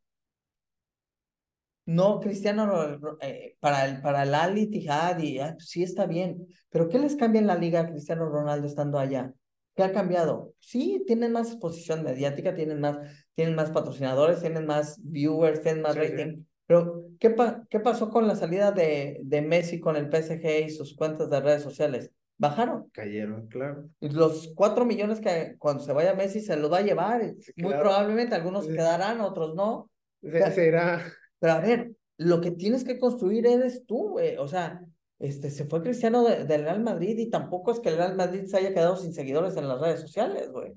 No, 1.87 2.20
Cristiano, 2.20 3.16
eh, 3.20 3.57
para 3.61 3.87
el, 3.87 4.03
para 4.03 4.24
el 4.24 4.35
Al 4.35 4.59
Ittihad 4.59 5.18
y 5.18 5.39
ah, 5.39 5.57
sí 5.59 5.82
está 5.82 6.07
bien, 6.07 6.47
pero 6.70 6.89
¿qué 6.89 6.99
les 6.99 7.16
cambia 7.16 7.41
en 7.41 7.47
la 7.47 7.57
liga 7.57 7.80
a 7.80 7.91
Cristiano 7.91 8.28
Ronaldo 8.28 8.66
estando 8.66 8.99
allá? 8.99 9.32
¿Qué 9.75 9.83
ha 9.83 9.93
cambiado? 9.93 10.53
Sí, 10.61 11.03
tienen 11.07 11.33
más 11.33 11.49
exposición 11.51 12.03
mediática, 12.05 12.55
tienen 12.55 12.81
más, 12.81 12.99
tienen 13.35 13.55
más 13.57 13.70
patrocinadores, 13.70 14.41
tienen 14.41 14.66
más 14.66 14.99
viewers, 15.03 15.62
tienen 15.62 15.83
más 15.83 15.95
Sí, 15.95 16.01
sí. 16.01 16.07
rating, 16.12 16.45
pero 16.66 17.07
¿qué, 17.18 17.31
pa- 17.31 17.64
qué 17.68 17.81
pasó 17.81 18.09
con 18.11 18.29
la 18.29 18.37
salida 18.37 18.70
de, 18.72 19.20
de 19.22 19.43
Messi 19.43 19.81
con 19.81 19.97
el 19.97 20.09
PSG 20.09 20.66
y 20.66 20.70
sus 20.70 20.95
cuentas 20.95 21.29
de 21.29 21.41
redes 21.41 21.62
sociales? 21.62 22.11
Bajaron. 22.39 22.89
Cayeron, 22.93 23.47
claro. 23.49 23.89
Los 24.01 24.53
cuatro 24.55 24.85
millones 24.85 25.20
que 25.20 25.57
cuando 25.59 25.83
se 25.83 25.93
vaya 25.93 26.14
Messi 26.14 26.41
se 26.41 26.57
los 26.57 26.72
va 26.72 26.79
a 26.79 26.83
llevar. 26.83 27.35
Sí, 27.41 27.53
Muy 27.57 27.68
claro. 27.70 27.83
probablemente 27.85 28.35
algunos 28.35 28.66
Sí. 28.66 28.72
quedarán, 28.72 29.20
otros 29.20 29.55
no. 29.55 29.91
Se- 30.22 30.51
Será, 30.53 31.03
Pero 31.39 31.53
a 31.53 31.61
ver, 31.61 31.93
lo 32.16 32.41
que 32.41 32.51
tienes 32.53 32.85
que 32.85 32.99
construir 32.99 33.47
eres 33.47 33.85
tú, 33.87 34.11
güey. 34.11 34.37
O 34.37 34.49
sea, 34.49 34.81
este, 35.27 35.51
se 35.51 35.64
fue 35.64 35.83
Cristiano 35.83 36.25
de- 36.25 36.45
del 36.45 36.62
Real 36.64 36.83
Madrid 36.83 37.18
y 37.18 37.31
tampoco 37.31 37.72
es 37.72 37.81
que 37.81 37.89
el 37.91 37.97
Real 37.97 38.16
Madrid 38.16 38.45
se 38.47 38.57
haya 38.59 38.72
quedado 38.75 38.97
sin 38.97 39.12
seguidores 39.12 39.57
en 39.57 39.68
las 39.68 39.81
redes 39.81 40.01
sociales, 40.01 40.51
güey. 40.51 40.72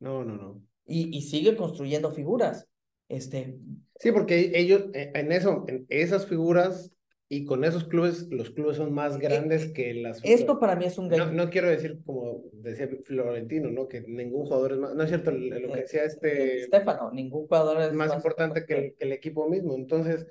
no, 0.00 0.24
no, 0.24 0.36
no. 0.36 0.62
Y, 0.86 1.16
y 1.16 1.22
sigue 1.22 1.56
construyendo 1.56 2.10
figuras. 2.12 2.66
Este, 3.08 3.58
Sí, 4.00 4.12
porque 4.12 4.52
ellos, 4.54 4.86
eh, 4.92 5.12
en 5.14 5.32
eso, 5.32 5.64
en 5.68 5.86
esas 5.88 6.26
figuras 6.26 6.90
y 7.28 7.44
con 7.44 7.64
esos 7.64 7.84
clubes, 7.84 8.28
los 8.30 8.50
clubes 8.50 8.76
son 8.76 8.92
más 8.92 9.18
grandes 9.18 9.72
que 9.72 9.94
las 9.94 10.20
esto 10.24 10.58
para 10.58 10.76
mí 10.76 10.84
es 10.84 10.98
un 10.98 11.08
No, 11.08 11.30
no 11.32 11.48
quiero 11.48 11.68
decir 11.68 12.00
como 12.04 12.42
decía 12.52 12.88
Florentino, 13.04 13.70
¿no? 13.70 13.88
Que 13.88 14.02
ningún 14.02 14.44
jugador 14.44 14.72
es 14.72 14.78
más, 14.78 14.94
no 14.94 15.02
es 15.02 15.08
cierto 15.08 15.30
lo 15.30 15.68
que 15.72 15.78
Eh, 15.78 15.82
decía 15.82 16.02
eh, 16.02 16.06
este, 16.06 16.58
Estefano, 16.64 17.10
ningún 17.12 17.46
jugador 17.46 17.80
es 17.80 17.92
más 17.92 18.14
importante 18.14 18.66
que 18.66 18.74
el, 18.74 18.94
que 18.94 19.04
el 19.06 19.12
equipo 19.12 19.48
mismo. 19.48 19.74
Entonces, 19.74 20.26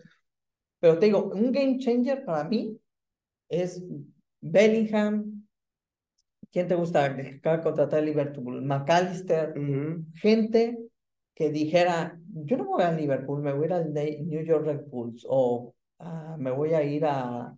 Pero 0.79 0.99
te 0.99 1.05
digo, 1.07 1.31
un 1.33 1.51
game 1.51 1.79
changer 1.79 2.25
para 2.25 2.43
mí 2.47 2.77
es 3.61 3.83
Bellingham, 4.41 5.45
¿quién 6.51 6.67
te 6.67 6.75
gusta? 6.75 7.15
que 7.15 7.21
acaba 7.37 7.57
de 7.57 7.63
contratar 7.63 7.99
el 7.99 8.05
Liverpool, 8.05 8.61
McAllister, 8.61 9.53
gente 10.15 10.77
que 11.35 11.49
dijera, 11.49 12.19
yo 12.31 12.57
no 12.57 12.65
voy 12.65 12.83
a 12.83 12.91
Liverpool, 12.91 13.41
me 13.41 13.53
voy 13.53 13.63
a 13.63 13.65
ir 13.67 13.73
al 13.73 13.93
Ne- 13.93 14.19
New 14.23 14.43
York 14.43 14.65
Red 14.65 14.81
Bulls 14.87 15.25
o 15.27 15.73
ah, 15.99 16.35
me 16.39 16.51
voy 16.51 16.73
a 16.73 16.83
ir 16.83 17.05
a... 17.05 17.55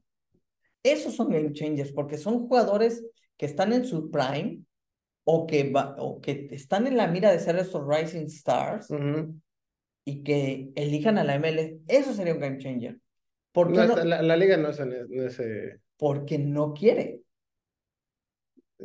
Esos 0.83 1.15
son 1.15 1.29
game 1.29 1.51
changers 1.51 1.91
porque 1.91 2.17
son 2.17 2.47
jugadores 2.47 3.03
que 3.37 3.45
están 3.47 3.73
en 3.73 3.85
su 3.85 4.09
prime 4.11 4.61
o 5.25 5.47
que, 5.47 5.71
va- 5.71 5.95
o 5.99 6.21
que 6.21 6.47
están 6.51 6.87
en 6.87 6.95
la 6.95 7.07
mira 7.07 7.31
de 7.31 7.39
ser 7.39 7.57
esos 7.57 7.83
rising 7.87 8.27
stars 8.27 8.87
y 10.05 10.23
que 10.23 10.69
elijan 10.75 11.17
a 11.17 11.23
la 11.23 11.35
MLS. 11.35 11.79
Eso 11.87 12.13
sería 12.13 12.33
un 12.33 12.39
game 12.39 12.59
changer. 12.59 12.99
¿Por 13.51 13.73
qué 13.73 13.79
No, 13.87 13.95
la, 14.03 14.21
la 14.21 14.37
liga 14.37 14.55
no 14.57 14.69
es 14.69 14.79
e- 14.79 15.05
ese... 15.25 15.81
Porque 15.97 16.37
no 16.37 16.73
quiere. 16.73 17.23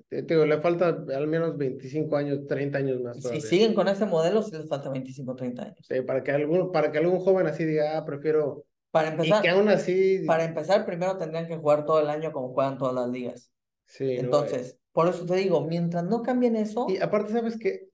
Te 0.08 0.22
digo, 0.22 0.46
le 0.46 0.61
falta 0.61 0.88
al 0.88 1.26
menos 1.26 1.56
25 1.56 2.16
años, 2.16 2.46
30 2.46 2.78
años 2.78 3.00
más 3.00 3.16
Si 3.16 3.22
todavía. 3.22 3.40
siguen 3.40 3.74
con 3.74 3.88
ese 3.88 4.06
modelo, 4.06 4.42
sí 4.42 4.52
les 4.52 4.68
falta 4.68 4.88
25 4.88 5.34
30 5.34 5.62
años. 5.64 5.86
Sí, 5.88 6.00
para 6.02 6.22
que 6.22 6.30
algún, 6.32 6.70
para 6.70 6.92
que 6.92 6.98
algún 6.98 7.18
joven 7.20 7.46
así 7.46 7.64
diga, 7.64 7.96
ah, 7.98 8.04
prefiero... 8.04 8.64
Para 8.92 9.08
Y 9.08 9.12
empezar, 9.12 9.42
que 9.42 9.48
aún 9.50 9.68
así... 9.68 10.26
para 10.26 10.44
empezar, 10.44 10.86
primero 10.86 11.16
tendrían 11.16 11.46
que 11.48 11.56
jugar 11.56 11.84
todo 11.84 12.00
el 12.00 12.08
año 12.11 12.32
como 12.32 12.52
juegan 12.52 12.78
todas 12.78 12.94
las 12.94 13.08
ligas. 13.08 13.52
Sí, 13.86 14.04
no, 14.04 14.11
eh. 14.12 14.20
Entonces, 14.20 14.78
por 14.92 15.08
eso 15.08 15.26
te 15.26 15.36
digo, 15.36 15.61
mientras 15.66 16.04
no 16.04 16.22
cambien 16.22 16.56
eso, 16.56 16.86
Y 16.88 16.98
aparte, 16.98 17.32
¿sabes 17.32 17.56
qué? 17.58 17.89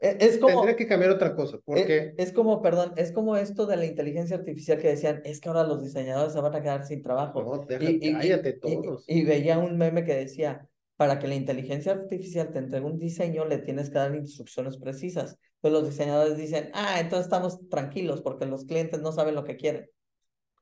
E- 0.00 0.16
es 0.20 0.38
como, 0.38 0.54
Tendría 0.54 0.76
que 0.76 0.86
cambiar 0.86 1.10
otra 1.12 1.34
cosa, 1.36 1.58
porque... 1.64 2.14
es 2.16 2.32
como, 2.32 2.62
perdón, 2.62 2.92
es 2.96 3.12
como 3.12 3.36
esto 3.36 3.66
de 3.66 3.76
la 3.76 3.86
inteligencia 3.86 4.36
artificial 4.36 4.78
que 4.78 4.88
decían, 4.88 5.20
es 5.24 5.40
que 5.40 5.48
ahora 5.48 5.64
los 5.64 5.82
diseñadores 5.82 6.32
se 6.32 6.40
van 6.40 6.54
a 6.54 6.62
quedar 6.62 6.84
sin 6.86 7.02
trabajo. 7.02 7.42
No, 7.42 7.66
Y, 7.80 8.08
y- 8.08 8.12
cállate 8.12 8.54
todos. 8.54 9.04
y 9.06 9.24
veía 9.24 9.58
un 9.58 9.76
meme 9.76 10.04
que 10.04 10.14
decía, 10.14 10.66
para 10.96 11.18
que 11.18 11.28
la 11.28 11.34
inteligencia 11.34 11.92
artificial 11.92 12.52
te 12.52 12.58
entregue 12.58 12.84
un 12.86 12.98
diseño, 12.98 13.44
le 13.46 13.58
tienes 13.58 13.88
que 13.88 13.98
dar 13.98 14.14
instrucciones 14.14 14.76
precisas. 14.76 15.38
Entonces 15.62 15.80
los 15.82 15.90
diseñadores 15.90 16.36
dicen, 16.36 16.70
ah, 16.74 17.00
entonces 17.00 17.26
estamos 17.26 17.68
tranquilos 17.68 18.20
porque 18.22 18.46
los 18.46 18.64
clientes 18.66 19.00
no 19.00 19.12
saben 19.12 19.34
lo 19.34 19.44
que 19.44 19.56
quieren. 19.56 19.88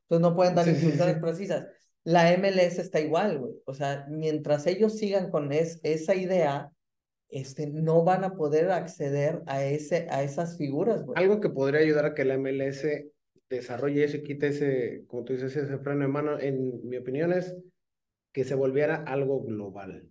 Entonces 0.03 0.21
no 0.21 0.35
pueden 0.35 0.55
dar 0.55 0.65
sí, 0.65 0.71
instrucciones 0.71 1.15
sí. 1.15 1.21
precisas. 1.21 1.67
La 2.05 2.31
MLS 2.33 2.79
está 2.79 2.99
igual, 2.99 3.39
güey. 3.39 3.53
O 3.65 3.73
sea, 3.73 4.05
mientras 4.09 4.65
ellos 4.67 4.97
sigan 4.97 5.29
con 5.29 5.51
es- 5.51 5.79
esa 5.83 6.15
idea, 6.15 6.71
este, 7.29 7.67
no 7.67 8.03
van 8.03 8.23
a 8.23 8.35
poder 8.35 8.71
acceder 8.71 9.41
a, 9.45 9.63
ese, 9.63 10.07
a 10.09 10.23
esas 10.23 10.57
figuras, 10.57 11.03
güey. 11.03 11.21
Algo 11.21 11.39
que 11.39 11.49
podría 11.49 11.81
ayudar 11.81 12.05
a 12.05 12.13
que 12.13 12.25
la 12.25 12.37
MLS 12.37 12.85
desarrolle 13.49 14.03
eso 14.03 14.17
y 14.17 14.23
quite 14.23 14.47
ese, 14.47 15.05
como 15.07 15.23
tú 15.23 15.33
dices, 15.33 15.55
ese 15.55 15.77
freno 15.79 16.01
de 16.01 16.07
mano, 16.07 16.39
en 16.39 16.87
mi 16.87 16.97
opinión, 16.97 17.33
es 17.33 17.55
que 18.31 18.43
se 18.43 18.55
volviera 18.55 19.03
algo 19.03 19.43
global, 19.43 20.07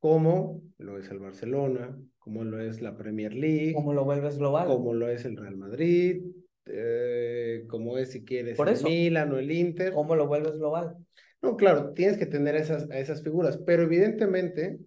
como 0.00 0.62
lo 0.78 0.98
es 0.98 1.08
el 1.10 1.18
Barcelona, 1.18 1.98
como 2.18 2.44
lo 2.44 2.60
es 2.60 2.82
la 2.82 2.96
Premier 2.96 3.34
League, 3.34 3.72
¿Cómo 3.74 3.94
lo 3.94 4.04
vuelves 4.04 4.38
global? 4.38 4.66
como 4.66 4.94
lo 4.94 5.08
es 5.08 5.24
el 5.24 5.36
Real 5.36 5.56
Madrid, 5.56 6.24
eh, 6.66 7.64
como 7.68 7.98
es 7.98 8.12
si 8.12 8.24
quieres 8.24 8.56
Por 8.56 8.68
el 8.68 8.74
eso. 8.74 8.86
Milan 8.86 9.32
o 9.32 9.38
el 9.38 9.50
Inter. 9.50 9.92
¿Cómo 9.92 10.14
lo 10.16 10.26
vuelves 10.26 10.58
global? 10.58 10.96
No, 11.42 11.56
claro, 11.56 11.92
tienes 11.92 12.16
que 12.16 12.26
tener 12.26 12.56
esas, 12.56 12.90
a 12.90 12.98
esas 12.98 13.22
figuras, 13.22 13.58
pero 13.66 13.82
evidentemente 13.82 14.78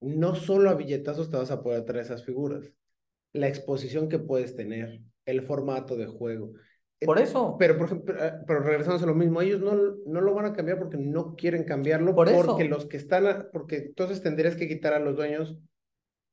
no 0.00 0.34
solo 0.34 0.70
a 0.70 0.74
billetazos 0.74 1.30
te 1.30 1.36
vas 1.36 1.50
a 1.50 1.62
poder 1.62 1.84
traer 1.84 2.04
esas 2.04 2.24
figuras. 2.24 2.72
La 3.32 3.48
exposición 3.48 4.08
que 4.08 4.18
puedes 4.18 4.56
tener, 4.56 5.00
el 5.26 5.42
formato 5.42 5.96
de 5.96 6.06
juego. 6.06 6.52
Eh, 7.00 7.06
Por 7.06 7.18
eso. 7.18 7.56
Pero, 7.58 7.76
por 7.78 7.86
ejemplo, 7.86 8.14
eh, 8.24 8.32
pero 8.46 8.60
regresamos 8.60 9.02
a 9.02 9.06
lo 9.06 9.14
mismo, 9.14 9.40
ellos 9.40 9.60
no, 9.60 9.74
no 10.06 10.20
lo 10.20 10.34
van 10.34 10.46
a 10.46 10.52
cambiar 10.52 10.78
porque 10.78 10.96
no 10.98 11.34
quieren 11.36 11.64
cambiarlo, 11.64 12.14
Por 12.14 12.28
eso. 12.28 12.44
porque 12.46 12.64
los 12.64 12.86
que 12.86 12.96
están, 12.96 13.26
a- 13.26 13.48
porque 13.52 13.76
entonces 13.76 14.22
tendrías 14.22 14.56
que 14.56 14.68
quitar 14.68 14.92
a 14.94 14.98
los 14.98 15.16
dueños 15.16 15.58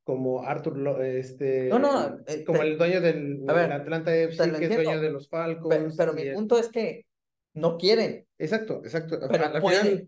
como 0.04 0.44
Arthur, 0.44 1.02
este, 1.04 1.68
No, 1.70 1.80
no, 1.80 2.18
eh, 2.28 2.44
como 2.46 2.60
te- 2.60 2.68
el 2.68 2.78
dueño 2.78 3.02
del, 3.02 3.40
ver, 3.42 3.72
Atlanta 3.74 4.16
FC, 4.16 4.44
que 4.44 4.50
es 4.56 4.62
entiendo, 4.62 4.84
dueño 4.84 5.02
de 5.02 5.10
los 5.12 5.30
Falcons. 5.30 5.96
Pero, 5.98 6.14
y 6.14 6.16
mi 6.16 6.22
el- 6.24 6.34
punto 6.34 6.58
es 6.58 6.70
que 6.70 7.06
no 7.54 7.78
quieren, 7.78 8.26
Exacto, 8.38 8.82
exacto. 8.84 9.20
pero 9.30 9.62
pueden. 9.62 9.82
final- 9.82 10.08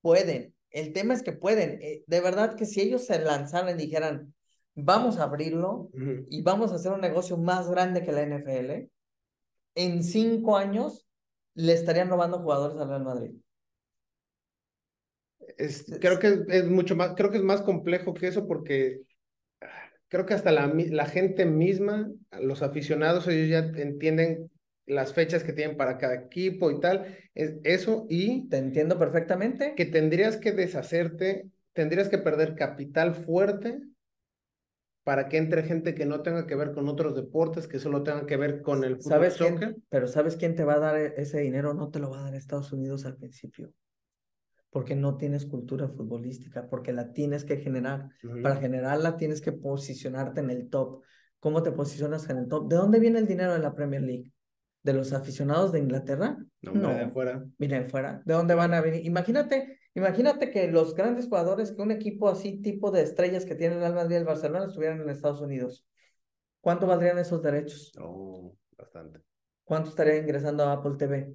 Pueden. 0.00 0.54
El 0.72 0.92
tema 0.92 1.14
es 1.14 1.22
que 1.22 1.32
pueden. 1.32 1.80
Eh, 1.82 2.02
De 2.06 2.20
verdad 2.20 2.56
que 2.56 2.66
si 2.66 2.80
ellos 2.80 3.06
se 3.06 3.18
lanzaran 3.20 3.78
y 3.78 3.82
dijeran, 3.82 4.34
vamos 4.74 5.18
a 5.18 5.24
abrirlo 5.24 5.90
y 6.28 6.42
vamos 6.42 6.72
a 6.72 6.76
hacer 6.76 6.92
un 6.92 7.00
negocio 7.00 7.36
más 7.36 7.68
grande 7.70 8.02
que 8.02 8.12
la 8.12 8.22
NFL, 8.22 8.90
en 9.74 10.02
cinco 10.02 10.56
años 10.56 11.06
le 11.54 11.74
estarían 11.74 12.08
robando 12.08 12.38
jugadores 12.40 12.78
al 12.78 12.88
Real 12.88 13.04
Madrid. 13.04 13.30
Es, 15.58 15.84
creo 16.00 16.18
que 16.18 16.28
es, 16.28 16.40
es 16.48 16.64
mucho 16.66 16.96
más, 16.96 17.12
creo 17.14 17.30
que 17.30 17.36
es 17.36 17.42
más 17.42 17.62
complejo 17.62 18.14
que 18.14 18.28
eso 18.28 18.46
porque 18.46 19.02
ah, 19.60 19.66
creo 20.08 20.24
que 20.24 20.34
hasta 20.34 20.50
la 20.52 21.06
gente 21.06 21.44
misma, 21.44 22.10
los 22.40 22.62
aficionados, 22.62 23.28
ellos 23.28 23.50
ya 23.50 23.58
entienden 23.82 24.50
las 24.86 25.12
fechas 25.14 25.44
que 25.44 25.52
tienen 25.52 25.76
para 25.76 25.98
cada 25.98 26.14
equipo 26.14 26.70
y 26.70 26.80
tal, 26.80 27.16
es 27.34 27.54
eso 27.64 28.06
y 28.08 28.48
Te 28.48 28.58
entiendo 28.58 28.98
perfectamente. 28.98 29.74
que 29.76 29.86
tendrías 29.86 30.36
que 30.36 30.52
deshacerte, 30.52 31.48
tendrías 31.72 32.08
que 32.08 32.18
perder 32.18 32.54
capital 32.54 33.14
fuerte 33.14 33.80
para 35.04 35.28
que 35.28 35.36
entre 35.36 35.64
gente 35.64 35.94
que 35.94 36.06
no 36.06 36.22
tenga 36.22 36.46
que 36.46 36.54
ver 36.54 36.72
con 36.72 36.88
otros 36.88 37.14
deportes, 37.14 37.66
que 37.66 37.78
solo 37.78 38.02
tenga 38.02 38.24
que 38.26 38.36
ver 38.36 38.62
con 38.62 38.84
el 38.84 38.96
fútbol 38.96 39.10
¿Sabes 39.10 39.34
soccer. 39.34 39.58
quién? 39.58 39.84
Pero 39.88 40.06
¿sabes 40.06 40.36
quién 40.36 40.54
te 40.54 40.64
va 40.64 40.74
a 40.74 40.78
dar 40.78 40.96
e- 40.96 41.14
ese 41.16 41.40
dinero? 41.40 41.74
No 41.74 41.90
te 41.90 41.98
lo 41.98 42.10
va 42.10 42.20
a 42.20 42.22
dar 42.24 42.34
Estados 42.34 42.72
Unidos 42.72 43.04
al 43.04 43.16
principio. 43.16 43.72
Porque 44.70 44.94
no 44.94 45.16
tienes 45.16 45.44
cultura 45.44 45.88
futbolística, 45.88 46.68
porque 46.68 46.92
la 46.92 47.12
tienes 47.12 47.44
que 47.44 47.58
generar. 47.58 48.10
Para 48.42 48.56
generarla 48.56 49.16
tienes 49.16 49.40
que 49.40 49.52
posicionarte 49.52 50.40
en 50.40 50.50
el 50.50 50.70
top. 50.70 51.02
¿Cómo 51.40 51.62
te 51.62 51.72
posicionas 51.72 52.28
en 52.30 52.38
el 52.38 52.48
top? 52.48 52.68
¿De 52.68 52.76
dónde 52.76 53.00
viene 53.00 53.18
el 53.18 53.26
dinero 53.26 53.52
de 53.52 53.58
la 53.58 53.74
Premier 53.74 54.02
League? 54.02 54.31
¿De 54.82 54.92
los 54.92 55.12
aficionados 55.12 55.72
de 55.72 55.78
Inglaterra? 55.80 56.38
No, 56.62 56.72
hombre, 56.72 56.94
de 56.94 57.00
afuera. 57.02 57.44
Miren 57.58 57.88
fuera. 57.90 58.22
¿De 58.24 58.34
dónde 58.34 58.54
van 58.54 58.74
a 58.74 58.80
venir? 58.80 59.04
Imagínate, 59.06 59.78
imagínate 59.94 60.50
que 60.50 60.68
los 60.70 60.94
grandes 60.94 61.26
jugadores, 61.26 61.72
que 61.72 61.82
un 61.82 61.90
equipo 61.92 62.28
así 62.28 62.60
tipo 62.62 62.90
de 62.90 63.02
estrellas 63.02 63.44
que 63.44 63.54
tiene 63.54 63.74
el 63.76 63.80
Real 63.80 63.94
Madrid 63.94 64.16
y 64.16 64.18
el 64.18 64.24
Barcelona 64.24 64.66
estuvieran 64.66 65.00
en 65.00 65.08
Estados 65.10 65.40
Unidos. 65.40 65.86
¿Cuánto 66.60 66.86
valdrían 66.86 67.18
esos 67.18 67.42
derechos? 67.42 67.92
No, 67.94 68.58
bastante, 68.76 69.22
¿Cuánto 69.64 69.88
estaría 69.90 70.18
ingresando 70.18 70.62
a 70.64 70.72
Apple 70.74 70.94
TV? 70.96 71.34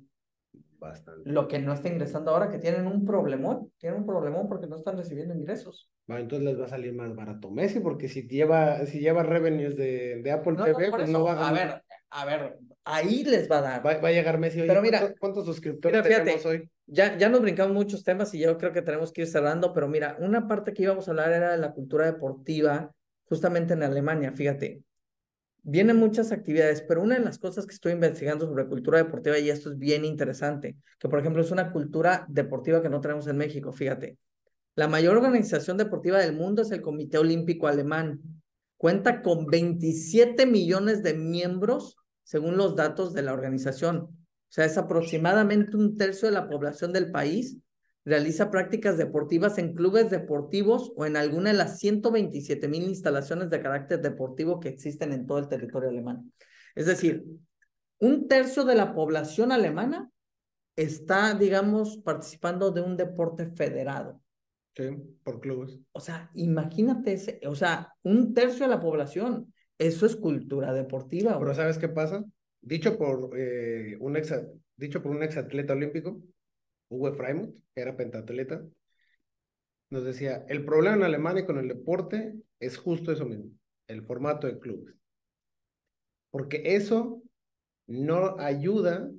bastante. 0.80 1.30
Lo 1.30 1.48
que 1.48 1.60
no 1.60 1.74
está 1.74 1.90
ingresando 1.90 2.32
ahora, 2.32 2.50
que 2.50 2.58
tienen 2.60 2.88
un 2.88 3.06
problemón, 3.06 3.72
tienen 3.78 4.00
un 4.00 4.06
problemón 4.08 4.48
porque 4.48 4.66
no 4.68 4.78
están 4.78 4.98
recibiendo 4.98 5.36
ingresos. 5.36 5.92
Bueno, 6.08 6.22
entonces 6.24 6.46
les 6.48 6.60
va 6.60 6.66
a 6.66 6.70
salir 6.70 6.94
más 6.94 7.14
barato 7.16 7.52
Messi, 7.52 7.80
porque 7.82 8.08
si 8.08 8.28
lleva, 8.28 8.86
si 8.86 9.00
lleva 9.00 9.24
revenues 9.24 9.76
de, 9.76 10.22
de 10.24 10.32
Apple 10.32 10.56
No, 10.56 10.66
no, 10.66 10.74
TV, 10.74 10.90
por 10.90 11.00
pues 11.00 11.10
eso. 11.10 11.20
no 11.20 11.24
va 11.24 11.34
a 11.34 11.36
A 11.36 11.52
ganar. 11.52 11.54
ver, 11.54 11.84
a 12.10 12.26
ver, 12.26 12.60
ahí 12.88 13.24
les 13.24 13.50
va 13.50 13.60
a 13.60 13.62
dar. 13.62 13.86
Va, 13.86 13.98
va 13.98 14.10
a 14.10 14.12
llegar 14.12 14.38
Messi, 14.40 14.60
oye, 14.60 14.68
Pero 14.68 14.82
mira, 14.82 15.00
¿cuántos, 15.00 15.20
cuántos 15.20 15.46
suscriptores 15.46 15.98
mira, 15.98 16.04
fíjate. 16.08 16.26
tenemos 16.26 16.46
hoy? 16.46 16.70
Ya, 16.86 17.18
ya 17.18 17.30
nos 17.30 17.42
brincamos 17.42 17.74
muchos 17.74 18.04
temas 18.04 18.34
y 18.34 18.40
yo 18.40 18.58
creo 18.58 18.72
que 18.72 18.82
tenemos 18.82 19.12
que 19.12 19.22
ir 19.22 19.28
cerrando, 19.28 19.74
pero 19.74 19.88
mira, 19.88 20.16
una 20.20 20.48
parte 20.48 20.74
que 20.74 20.84
íbamos 20.84 21.08
a 21.08 21.12
hablar 21.12 21.32
era 21.32 21.52
de 21.52 21.58
la 21.58 21.74
cultura 21.74 22.06
deportiva, 22.06 22.92
justamente 23.26 23.74
en 23.74 23.84
Alemania, 23.84 24.32
fíjate. 24.32 24.82
Vienen 25.64 25.98
muchas 25.98 26.32
actividades, 26.32 26.82
pero 26.82 27.02
una 27.02 27.16
de 27.16 27.26
las 27.26 27.40
cosas 27.40 27.66
que 27.66 27.74
estoy 27.74 27.92
investigando 27.92 28.48
sobre 28.48 28.68
cultura 28.68 29.00
deportiva, 29.00 29.38
y 29.38 29.50
esto 29.50 29.70
es 29.70 29.78
bien 29.78 30.06
interesante, 30.06 30.78
que 30.98 31.10
por 31.10 31.20
ejemplo 31.20 31.42
es 31.42 31.52
una 31.52 31.74
cultura 31.74 32.26
deportiva 32.30 32.82
que 32.82 32.88
no 32.88 33.02
tenemos 33.02 33.28
en 33.28 33.36
México, 33.36 33.74
fíjate. 33.74 34.18
La 34.76 34.88
mayor 34.88 35.18
organización 35.18 35.76
deportiva 35.76 36.20
del 36.20 36.34
mundo 36.36 36.62
es 36.62 36.72
el 36.72 36.82
Comité 36.82 37.18
Olímpico 37.18 37.68
Alemán. 37.68 38.22
Cuenta 38.78 39.24
con 39.24 39.48
27 39.48 40.46
millones 40.46 41.04
de 41.04 41.16
miembros, 41.16 41.98
según 42.28 42.58
los 42.58 42.76
datos 42.76 43.14
de 43.14 43.22
la 43.22 43.32
organización. 43.32 44.00
O 44.00 44.50
sea, 44.50 44.66
es 44.66 44.78
aproximadamente 44.78 45.78
un 45.78 45.96
tercio 45.96 46.28
de 46.28 46.34
la 46.34 46.50
población 46.50 46.92
del 46.92 47.10
país 47.10 47.58
realiza 48.04 48.52
prácticas 48.52 48.98
deportivas 48.98 49.58
en 49.58 49.74
clubes 49.74 50.10
deportivos 50.10 50.92
o 50.98 51.06
en 51.06 51.16
alguna 51.16 51.52
de 51.52 51.58
las 51.58 51.80
127 51.80 52.68
mil 52.68 52.84
instalaciones 52.84 53.50
de 53.50 53.62
carácter 53.62 54.02
deportivo 54.02 54.60
que 54.60 54.68
existen 54.68 55.14
en 55.14 55.26
todo 55.26 55.40
el 55.40 55.48
territorio 55.48 55.88
alemán. 55.90 56.34
Es 56.76 56.86
decir, 56.86 57.26
un 58.00 58.28
tercio 58.28 58.66
de 58.66 58.76
la 58.76 58.94
población 58.94 59.54
alemana 59.54 60.12
está, 60.76 61.34
digamos, 61.34 61.98
participando 62.04 62.72
de 62.72 62.82
un 62.82 62.98
deporte 62.98 63.48
federado. 63.48 64.22
Sí, 64.76 64.84
por 65.24 65.40
clubes. 65.40 65.80
O 65.94 66.02
sea, 66.02 66.30
imagínate 66.34 67.14
ese, 67.14 67.40
o 67.48 67.56
sea, 67.56 67.94
un 68.04 68.34
tercio 68.34 68.66
de 68.68 68.76
la 68.76 68.82
población. 68.82 69.54
Eso 69.78 70.06
es 70.06 70.16
cultura 70.16 70.74
deportiva. 70.74 71.38
Pero. 71.40 71.54
¿sabes 71.54 71.78
qué 71.78 71.90
pasa? 71.90 72.24
Dicho 72.62 72.98
por, 72.98 73.32
eh, 73.38 73.98
un 74.00 74.18
ex, 74.18 74.34
dicho 74.76 75.02
por 75.02 75.12
un 75.12 75.24
ex 75.24 75.38
atleta 75.38 75.74
olímpico, 75.74 76.22
Uwe 76.90 77.14
Freimuth, 77.14 77.56
que 77.74 77.82
era 77.82 77.96
pentatleta, 77.96 78.64
nos 79.90 80.04
decía, 80.04 80.46
el 80.50 80.66
problema 80.66 80.98
en 80.98 81.04
Alemania 81.04 81.46
con 81.46 81.58
el 81.58 81.68
deporte 81.68 82.36
es 82.60 82.78
justo 82.78 83.12
eso 83.12 83.26
mismo, 83.26 83.52
el 83.88 84.04
formato 84.04 84.48
de 84.48 84.60
clubes. 84.60 84.96
Porque 86.30 86.62
eso 86.76 87.22
no 87.88 88.38
ayuda 88.38 89.10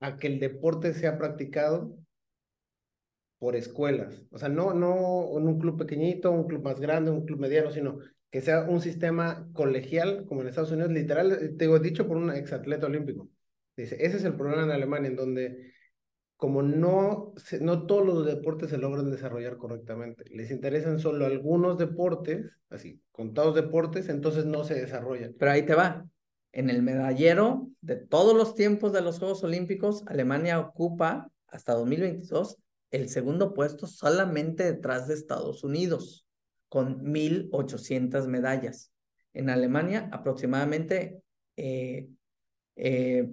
a 0.00 0.18
que 0.18 0.26
el 0.26 0.40
deporte 0.40 0.92
sea 0.92 1.16
practicado 1.16 1.96
por 3.38 3.56
escuelas. 3.56 4.24
O 4.30 4.38
sea, 4.38 4.48
no, 4.48 4.74
no 4.74 5.38
en 5.38 5.46
un 5.48 5.58
club 5.58 5.78
pequeñito, 5.78 6.30
un 6.30 6.46
club 6.46 6.62
más 6.62 6.80
grande, 6.80 7.10
un 7.10 7.24
club 7.24 7.40
mediano, 7.40 7.70
sino 7.70 7.98
que 8.34 8.40
sea 8.40 8.64
un 8.64 8.80
sistema 8.80 9.48
colegial, 9.52 10.24
como 10.26 10.40
en 10.40 10.48
Estados 10.48 10.72
Unidos, 10.72 10.90
literal, 10.90 11.30
eh, 11.30 11.50
te 11.50 11.66
digo, 11.66 11.78
dicho 11.78 12.08
por 12.08 12.16
un 12.16 12.32
exatleta 12.32 12.86
olímpico. 12.86 13.30
Dice, 13.76 13.94
ese 14.04 14.16
es 14.16 14.24
el 14.24 14.34
problema 14.34 14.64
en 14.64 14.72
Alemania, 14.72 15.10
en 15.10 15.14
donde 15.14 15.72
como 16.34 16.60
no, 16.60 17.32
no 17.60 17.86
todos 17.86 18.04
los 18.04 18.26
deportes 18.26 18.70
se 18.70 18.78
logran 18.78 19.08
desarrollar 19.08 19.56
correctamente. 19.56 20.24
Les 20.32 20.50
interesan 20.50 20.98
solo 20.98 21.26
algunos 21.26 21.78
deportes, 21.78 22.44
así, 22.70 23.00
contados 23.12 23.54
deportes, 23.54 24.08
entonces 24.08 24.46
no 24.46 24.64
se 24.64 24.80
desarrollan. 24.80 25.36
Pero 25.38 25.52
ahí 25.52 25.64
te 25.64 25.76
va. 25.76 26.04
En 26.50 26.70
el 26.70 26.82
medallero 26.82 27.68
de 27.82 27.94
todos 27.94 28.36
los 28.36 28.56
tiempos 28.56 28.92
de 28.92 29.02
los 29.02 29.20
Juegos 29.20 29.44
Olímpicos, 29.44 30.02
Alemania 30.08 30.58
ocupa 30.58 31.30
hasta 31.46 31.74
2022 31.74 32.58
el 32.90 33.08
segundo 33.08 33.54
puesto 33.54 33.86
solamente 33.86 34.64
detrás 34.64 35.06
de 35.06 35.14
Estados 35.14 35.62
Unidos, 35.62 36.23
con 36.74 37.04
1.800 37.04 38.26
medallas. 38.26 38.90
En 39.32 39.48
Alemania, 39.48 40.08
aproximadamente 40.10 41.22
eh, 41.56 42.08
eh, 42.74 43.30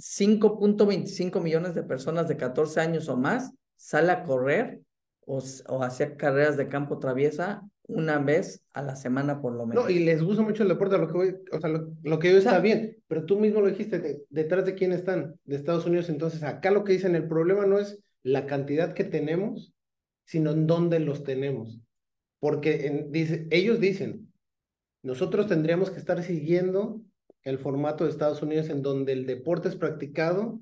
5.25 0.00 1.40
millones 1.40 1.76
de 1.76 1.84
personas 1.84 2.26
de 2.26 2.36
14 2.36 2.80
años 2.80 3.08
o 3.08 3.16
más 3.16 3.52
sale 3.76 4.10
a 4.10 4.24
correr 4.24 4.80
o, 5.26 5.40
o 5.68 5.82
hacer 5.84 6.16
carreras 6.16 6.56
de 6.56 6.66
campo 6.66 6.98
traviesa 6.98 7.62
una 7.84 8.18
vez 8.18 8.64
a 8.72 8.82
la 8.82 8.96
semana 8.96 9.40
por 9.40 9.52
lo 9.52 9.64
menos. 9.64 9.84
No, 9.84 9.90
y 9.90 10.00
les 10.00 10.24
gusta 10.24 10.42
mucho 10.42 10.64
el 10.64 10.70
deporte, 10.70 10.98
lo 10.98 11.06
que, 11.06 11.12
voy, 11.12 11.36
o 11.52 11.60
sea, 11.60 11.70
lo, 11.70 12.18
que 12.18 12.32
yo 12.32 12.38
está 12.38 12.58
bien, 12.58 12.96
pero 13.06 13.24
tú 13.24 13.38
mismo 13.38 13.60
lo 13.60 13.68
dijiste, 13.68 14.24
detrás 14.28 14.64
de 14.64 14.74
quién 14.74 14.90
están, 14.90 15.38
de 15.44 15.54
Estados 15.54 15.86
Unidos, 15.86 16.08
entonces 16.08 16.42
acá 16.42 16.72
lo 16.72 16.82
que 16.82 16.94
dicen, 16.94 17.14
el 17.14 17.28
problema 17.28 17.64
no 17.64 17.78
es 17.78 18.00
la 18.24 18.46
cantidad 18.46 18.92
que 18.92 19.04
tenemos, 19.04 19.72
sino 20.30 20.52
en 20.52 20.68
dónde 20.68 21.00
los 21.00 21.24
tenemos. 21.24 21.80
Porque 22.38 23.48
ellos 23.50 23.80
dicen, 23.80 24.32
nosotros 25.02 25.48
tendríamos 25.48 25.90
que 25.90 25.98
estar 25.98 26.22
siguiendo 26.22 27.02
el 27.42 27.58
formato 27.58 28.04
de 28.04 28.10
Estados 28.10 28.40
Unidos 28.40 28.68
en 28.68 28.80
donde 28.80 29.12
el 29.12 29.26
deporte 29.26 29.68
es 29.68 29.74
practicado 29.74 30.60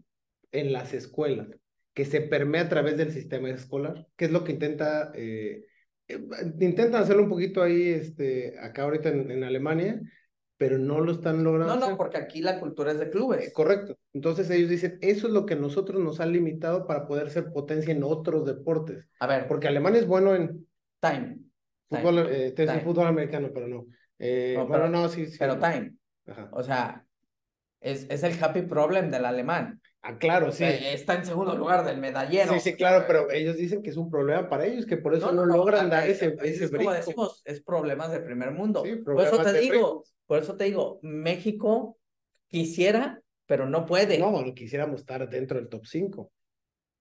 en 0.53 0.73
las 0.73 0.95
escuelas, 0.95 1.49
que 1.93 2.07
se 2.07 2.23
permea 2.23 2.63
a 2.63 2.69
través 2.71 2.97
del 2.97 3.13
sistema 3.13 3.51
escolar, 3.51 4.07
que 4.17 4.25
es 4.25 4.31
lo 4.31 4.43
que 4.43 4.53
intenta, 4.53 5.13
eh, 5.15 5.67
eh, 6.09 6.19
intentan 6.61 7.03
hacerlo 7.03 7.25
un 7.25 7.29
poquito 7.29 7.63
ahí, 7.63 7.89
este, 7.89 8.59
acá 8.61 8.85
ahorita 8.85 9.11
en, 9.11 9.45
Alemania, 9.45 10.01
pero 10.59 10.77
no 10.77 11.01
lo 11.01 11.13
están 11.13 11.43
logrando. 11.45 11.77
No, 11.77 11.91
no, 11.91 11.97
porque 11.97 12.19
aquí 12.19 12.43
la 12.43 12.61
cultura 12.61 12.91
es 12.93 12.99
de 12.99 13.09
clubes. 13.09 13.47
Eh, 13.47 13.53
correcto. 13.53 13.97
Entonces 14.13 14.51
ellos 14.51 14.69
dicen, 14.69 14.99
eso 15.01 15.29
es 15.29 15.33
lo 15.33 15.47
que 15.47 15.57
nosotros 15.57 16.03
nos 16.03 16.21
ha 16.21 16.27
limitado 16.27 16.87
para 16.87 17.07
poder 17.07 17.31
ser 17.31 17.53
potencia 17.53 17.93
en 17.93 18.03
otros 18.03 18.45
deportes. 18.45 19.09
A 19.21 19.27
ver. 19.27 19.47
Porque 19.47 19.69
Alemania 19.69 20.01
es 20.01 20.07
bueno 20.07 20.35
en... 20.35 20.67
Time. 21.01 21.39
Fútbol, 21.89 22.29
time. 22.55 22.81
fútbol 22.81 23.07
americano, 23.07 23.51
pero 23.55 23.69
no. 23.69 23.87
bueno, 24.67 24.89
no, 24.89 25.09
sí, 25.09 25.27
sí. 25.27 25.37
Pero 25.39 25.59
time. 25.59 25.95
O 26.51 26.63
sea, 26.63 27.07
es, 27.81 28.07
es 28.11 28.23
el 28.25 28.43
happy 28.43 28.63
problem 28.63 29.11
del 29.11 29.25
alemán. 29.25 29.81
Ah, 30.03 30.17
claro, 30.17 30.53
sí. 30.53 30.65
está 30.65 31.15
en 31.15 31.27
segundo 31.27 31.57
lugar 31.57 31.85
del 31.85 31.99
medallero. 31.99 32.53
Sí, 32.55 32.61
sí, 32.61 32.77
claro, 32.77 33.05
pero 33.07 33.31
ellos 33.31 33.57
dicen 33.57 33.83
que 33.83 33.91
es 33.91 33.97
un 33.97 34.09
problema 34.09 34.49
para 34.49 34.65
ellos, 34.65 34.87
que 34.87 34.97
por 34.97 35.15
eso 35.15 35.33
no, 35.33 35.45
logran 35.45 35.91
dar 35.91 36.09
ese, 36.09 36.37
ese 36.43 36.67
es 36.67 36.71
como 36.71 36.93
decimos, 36.93 37.43
es 37.45 37.61
problemas 37.61 38.13
de 38.13 38.21
primer 38.21 38.53
mundo. 38.53 38.85
por 39.05 39.21
eso 39.21 39.43
te 39.43 39.59
digo, 39.59 40.05
por 40.27 40.39
eso 40.39 40.57
te 40.57 40.65
digo, 40.65 41.01
México 41.03 41.99
quisiera, 42.47 43.21
pero 43.47 43.67
no 43.67 43.87
puede. 43.87 44.19
No, 44.19 44.31
no 44.31 44.55
quisiéramos 44.55 45.01
estar 45.01 45.29
dentro 45.29 45.59
del 45.59 45.69
top 45.69 45.85
5. 45.85 46.31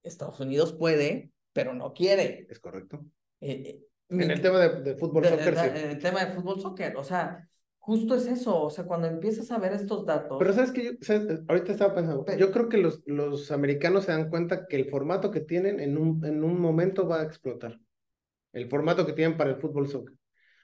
Estados 0.01 0.39
Unidos 0.39 0.73
puede, 0.73 1.31
pero 1.53 1.73
no 1.73 1.93
quiere. 1.93 2.47
Es 2.49 2.59
correcto. 2.59 3.05
Eh, 3.41 3.51
eh, 3.51 3.79
en 4.09 4.31
el 4.31 4.41
tema 4.41 4.59
de, 4.59 4.81
de 4.81 4.95
fútbol 4.95 5.25
soccer, 5.25 5.55
sí. 5.55 5.65
En 5.65 5.91
el 5.91 5.99
tema 5.99 6.25
de 6.25 6.33
fútbol 6.33 6.61
soccer, 6.61 6.95
o 6.95 7.03
sea, 7.03 7.47
Justo 7.87 8.15
es 8.15 8.27
eso, 8.27 8.63
o 8.63 8.69
sea, 8.69 8.83
cuando 8.83 9.07
empiezas 9.07 9.49
a 9.49 9.59
ver 9.59 9.71
estos 9.71 10.05
datos. 10.05 10.35
Pero 10.37 10.51
sabes 10.51 10.73
que 10.73 10.83
yo, 10.83 10.91
ahorita 11.47 11.71
estaba 11.71 11.95
pensando, 11.95 12.25
yo 12.37 12.51
creo 12.51 12.67
que 12.67 12.79
los, 12.79 13.01
los 13.05 13.49
americanos 13.49 14.03
se 14.03 14.11
dan 14.11 14.29
cuenta 14.29 14.67
que 14.67 14.75
el 14.75 14.89
formato 14.89 15.31
que 15.31 15.39
tienen 15.39 15.79
en 15.79 15.97
un, 15.97 16.21
en 16.25 16.43
un 16.43 16.59
momento 16.59 17.07
va 17.07 17.21
a 17.21 17.23
explotar. 17.23 17.79
El 18.51 18.67
formato 18.67 19.05
que 19.05 19.13
tienen 19.13 19.37
para 19.37 19.51
el 19.51 19.55
fútbol 19.55 19.87
soccer. 19.87 20.17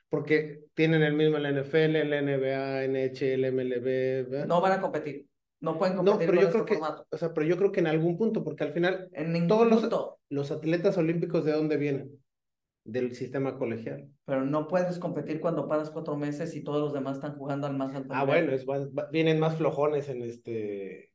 Porque 0.09 0.65
tienen 0.73 1.01
el 1.01 1.13
mismo 1.13 1.37
en 1.37 1.43
la 1.43 1.51
NFL, 1.51 1.95
en 1.95 2.09
la 2.09 2.21
NBA, 2.21 2.83
NHL, 2.89 3.53
MLB. 3.53 4.45
No 4.45 4.59
van 4.59 4.73
a 4.73 4.81
competir. 4.81 5.25
No 5.61 5.77
pueden 5.79 5.95
competir 5.95 6.27
no, 6.27 6.33
pero 6.33 6.41
yo 6.41 6.51
creo 6.51 6.65
que, 6.65 6.77
O 7.09 7.17
sea, 7.17 7.33
pero 7.33 7.47
yo 7.47 7.55
creo 7.55 7.71
que 7.71 7.79
en 7.79 7.87
algún 7.87 8.17
punto, 8.17 8.43
porque 8.43 8.65
al 8.65 8.73
final. 8.73 9.07
En 9.13 9.47
todos 9.47 9.69
los, 9.69 9.87
los 10.27 10.51
atletas 10.51 10.97
olímpicos, 10.97 11.45
¿de 11.45 11.53
dónde 11.53 11.77
vienen? 11.77 12.21
Del 12.83 13.15
sistema 13.15 13.57
colegial. 13.57 14.09
Pero 14.25 14.45
no 14.45 14.67
puedes 14.67 14.99
competir 14.99 15.39
cuando 15.39 15.67
paras 15.67 15.89
cuatro 15.89 16.17
meses 16.17 16.55
y 16.55 16.63
todos 16.63 16.81
los 16.81 16.93
demás 16.93 17.17
están 17.17 17.35
jugando 17.37 17.67
al 17.67 17.77
más 17.77 17.95
alto 17.95 18.13
Ah, 18.13 18.25
bueno, 18.25 18.51
es, 18.51 18.65
vienen 19.11 19.39
más 19.39 19.57
flojones 19.57 20.09
en 20.09 20.21
este, 20.21 21.13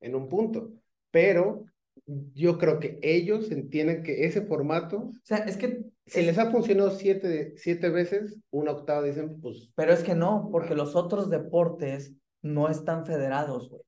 en 0.00 0.14
un 0.14 0.28
punto. 0.28 0.72
Pero 1.10 1.64
yo 2.06 2.58
creo 2.58 2.80
que 2.80 2.98
ellos 3.02 3.50
entienden 3.50 4.02
que 4.02 4.24
ese 4.24 4.42
formato. 4.42 4.96
O 4.98 5.14
sea, 5.22 5.38
es 5.38 5.56
que. 5.56 5.84
Si 6.06 6.22
les 6.22 6.38
ha 6.38 6.50
funcionado 6.50 6.90
siete, 6.90 7.52
siete 7.56 7.88
veces, 7.88 8.36
una 8.50 8.72
octava 8.72 9.02
dicen, 9.02 9.40
pues. 9.40 9.70
Pero 9.76 9.92
es 9.92 10.02
que 10.02 10.14
no, 10.14 10.48
porque 10.50 10.74
los 10.74 10.96
otros 10.96 11.30
deportes 11.30 12.12
no 12.42 12.68
están 12.68 13.06
federados, 13.06 13.70
güey. 13.70 13.82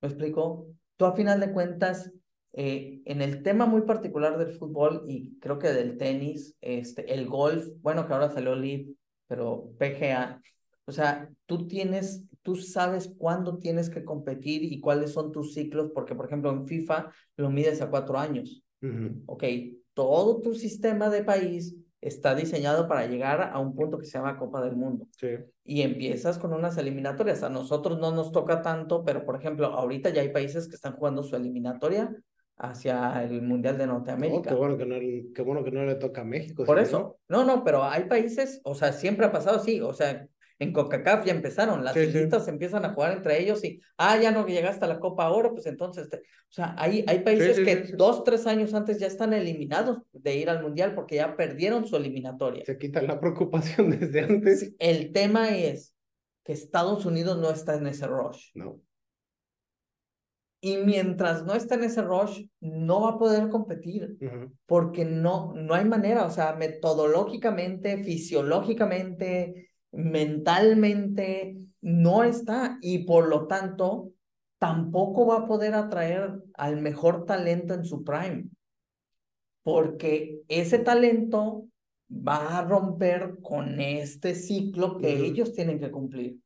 ¿Me 0.00 0.08
explico? 0.08 0.68
Tú 0.96 1.06
a 1.06 1.14
final 1.14 1.40
de 1.40 1.52
cuentas 1.52 2.12
eh, 2.58 3.02
en 3.04 3.20
el 3.20 3.42
tema 3.42 3.66
muy 3.66 3.82
particular 3.82 4.38
del 4.38 4.54
fútbol 4.54 5.02
y 5.06 5.38
creo 5.40 5.58
que 5.58 5.68
del 5.68 5.98
tenis, 5.98 6.56
este, 6.62 7.12
el 7.12 7.28
golf, 7.28 7.66
bueno, 7.82 8.06
que 8.06 8.14
ahora 8.14 8.30
salió 8.30 8.54
LIV, 8.56 8.96
pero 9.28 9.68
PGA, 9.78 10.40
o 10.86 10.92
sea, 10.92 11.28
tú 11.44 11.68
tienes, 11.68 12.24
tú 12.40 12.56
sabes 12.56 13.12
cuándo 13.18 13.58
tienes 13.58 13.90
que 13.90 14.06
competir 14.06 14.64
y 14.64 14.80
cuáles 14.80 15.12
son 15.12 15.32
tus 15.32 15.52
ciclos, 15.52 15.90
porque 15.94 16.14
por 16.14 16.24
ejemplo 16.24 16.50
en 16.50 16.66
FIFA 16.66 17.10
lo 17.36 17.50
mides 17.50 17.82
a 17.82 17.90
cuatro 17.90 18.18
años. 18.18 18.62
Ok, 19.26 19.44
todo 19.92 20.40
tu 20.40 20.54
sistema 20.54 21.10
de 21.10 21.24
país 21.24 21.76
está 22.00 22.34
diseñado 22.34 22.88
para 22.88 23.06
llegar 23.06 23.50
a 23.52 23.58
un 23.58 23.74
punto 23.74 23.98
que 23.98 24.06
se 24.06 24.16
llama 24.16 24.38
Copa 24.38 24.62
del 24.62 24.76
Mundo. 24.76 25.08
Sí. 25.18 25.28
Y 25.64 25.82
empiezas 25.82 26.38
con 26.38 26.54
unas 26.54 26.78
eliminatorias. 26.78 27.42
A 27.42 27.50
nosotros 27.50 27.98
no 27.98 28.12
nos 28.12 28.32
toca 28.32 28.62
tanto, 28.62 29.04
pero 29.04 29.26
por 29.26 29.36
ejemplo, 29.36 29.66
ahorita 29.66 30.10
ya 30.10 30.22
hay 30.22 30.30
países 30.30 30.68
que 30.68 30.76
están 30.76 30.94
jugando 30.94 31.22
su 31.22 31.36
eliminatoria 31.36 32.16
hacia 32.58 33.22
el 33.22 33.42
Mundial 33.42 33.76
de 33.76 33.86
Norteamérica. 33.86 34.50
qué, 34.50 34.54
bueno 34.54 34.76
que 34.76 34.86
no, 34.86 34.96
qué 35.34 35.42
bueno 35.42 35.62
que 35.62 35.70
no 35.70 35.84
le 35.84 35.96
toca 35.96 36.22
a 36.22 36.24
México. 36.24 36.64
Por 36.64 36.78
eso, 36.78 37.18
no? 37.28 37.44
no, 37.44 37.62
pero 37.64 37.84
hay 37.84 38.04
países, 38.04 38.60
o 38.64 38.74
sea, 38.74 38.92
siempre 38.92 39.26
ha 39.26 39.32
pasado 39.32 39.58
así, 39.58 39.80
o 39.80 39.92
sea, 39.92 40.26
en 40.58 40.72
CONCACAF 40.72 41.26
ya 41.26 41.32
empezaron, 41.32 41.84
las 41.84 41.92
sí, 41.92 42.10
empiezan 42.46 42.84
a 42.86 42.94
jugar 42.94 43.12
entre 43.12 43.42
ellos 43.42 43.62
y, 43.62 43.80
ah, 43.98 44.18
ya 44.18 44.30
no 44.30 44.46
llegaste 44.46 44.86
a 44.86 44.88
la 44.88 45.00
Copa 45.00 45.28
Oro, 45.30 45.52
pues 45.52 45.66
entonces, 45.66 46.08
o 46.12 46.52
sea, 46.52 46.74
hay, 46.78 47.04
hay 47.06 47.18
países 47.20 47.60
que 47.60 47.94
dos, 47.94 48.24
tres 48.24 48.46
años 48.46 48.72
antes 48.72 48.98
ya 48.98 49.06
están 49.06 49.34
eliminados 49.34 49.98
de 50.12 50.36
ir 50.36 50.48
al 50.48 50.62
Mundial 50.62 50.94
porque 50.94 51.16
ya 51.16 51.36
perdieron 51.36 51.86
su 51.86 51.96
eliminatoria. 51.96 52.64
Se 52.64 52.78
quitan 52.78 53.06
la 53.06 53.20
preocupación 53.20 53.90
desde 53.98 54.20
antes. 54.22 54.74
El 54.78 55.12
tema 55.12 55.54
es 55.54 55.94
que 56.42 56.54
Estados 56.54 57.04
Unidos 57.04 57.38
no 57.38 57.50
está 57.50 57.76
en 57.76 57.88
ese 57.88 58.06
rush. 58.06 58.52
No. 58.54 58.80
Y 60.66 60.78
mientras 60.78 61.44
no 61.44 61.54
esté 61.54 61.76
en 61.76 61.84
ese 61.84 62.02
rush, 62.02 62.44
no 62.58 63.02
va 63.02 63.10
a 63.10 63.18
poder 63.18 63.50
competir, 63.50 64.18
porque 64.66 65.04
no, 65.04 65.54
no 65.54 65.74
hay 65.74 65.84
manera, 65.84 66.26
o 66.26 66.30
sea, 66.30 66.56
metodológicamente, 66.56 68.02
fisiológicamente, 68.02 69.70
mentalmente, 69.92 71.56
no 71.82 72.24
está. 72.24 72.78
Y 72.82 73.04
por 73.04 73.28
lo 73.28 73.46
tanto, 73.46 74.10
tampoco 74.58 75.24
va 75.24 75.36
a 75.36 75.46
poder 75.46 75.72
atraer 75.74 76.34
al 76.54 76.80
mejor 76.80 77.26
talento 77.26 77.72
en 77.72 77.84
su 77.84 78.02
prime, 78.02 78.46
porque 79.62 80.40
ese 80.48 80.80
talento 80.80 81.68
va 82.10 82.58
a 82.58 82.64
romper 82.64 83.36
con 83.40 83.80
este 83.80 84.34
ciclo 84.34 84.98
que 84.98 85.26
ellos 85.26 85.52
tienen 85.52 85.78
que 85.78 85.92
cumplir. 85.92 86.40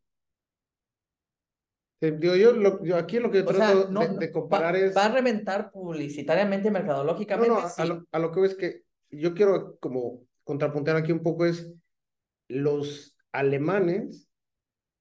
Digo, 2.00 2.34
yo, 2.34 2.82
yo, 2.82 2.96
aquí 2.96 3.18
lo 3.18 3.30
que 3.30 3.42
trato 3.42 3.86
de, 4.18 4.32
comparar 4.32 4.74
es... 4.74 4.96
Va 4.96 5.04
a 5.04 5.12
reventar 5.12 5.70
publicitariamente, 5.70 6.70
mercadológicamente. 6.70 7.50
No, 7.50 7.60
no, 7.60 7.68
a, 7.76 7.84
lo, 7.84 8.06
a 8.10 8.18
lo 8.18 8.32
que 8.32 8.40
veo 8.40 8.50
es 8.50 8.56
que 8.56 8.84
yo 9.10 9.34
quiero 9.34 9.76
como 9.80 10.22
contrapuntear 10.44 10.96
aquí 10.96 11.12
un 11.12 11.22
poco 11.22 11.44
es 11.44 11.70
los 12.48 13.16
alemanes 13.32 14.30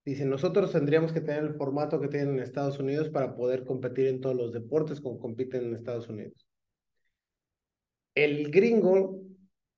dicen, 0.09 0.30
nosotros 0.30 0.71
tendríamos 0.71 1.11
que 1.11 1.21
tener 1.21 1.43
el 1.43 1.53
formato 1.53 1.99
que 1.99 2.07
tienen 2.07 2.35
en 2.35 2.39
Estados 2.39 2.80
Unidos 2.80 3.09
para 3.09 3.35
poder 3.35 3.63
competir 3.63 4.07
en 4.07 4.21
todos 4.21 4.35
los 4.35 4.51
deportes 4.51 5.01
como 5.01 5.19
compiten 5.19 5.65
en 5.65 5.76
Estados 5.76 6.09
Unidos. 6.09 6.47
El 8.15 8.49
gringo 8.49 9.21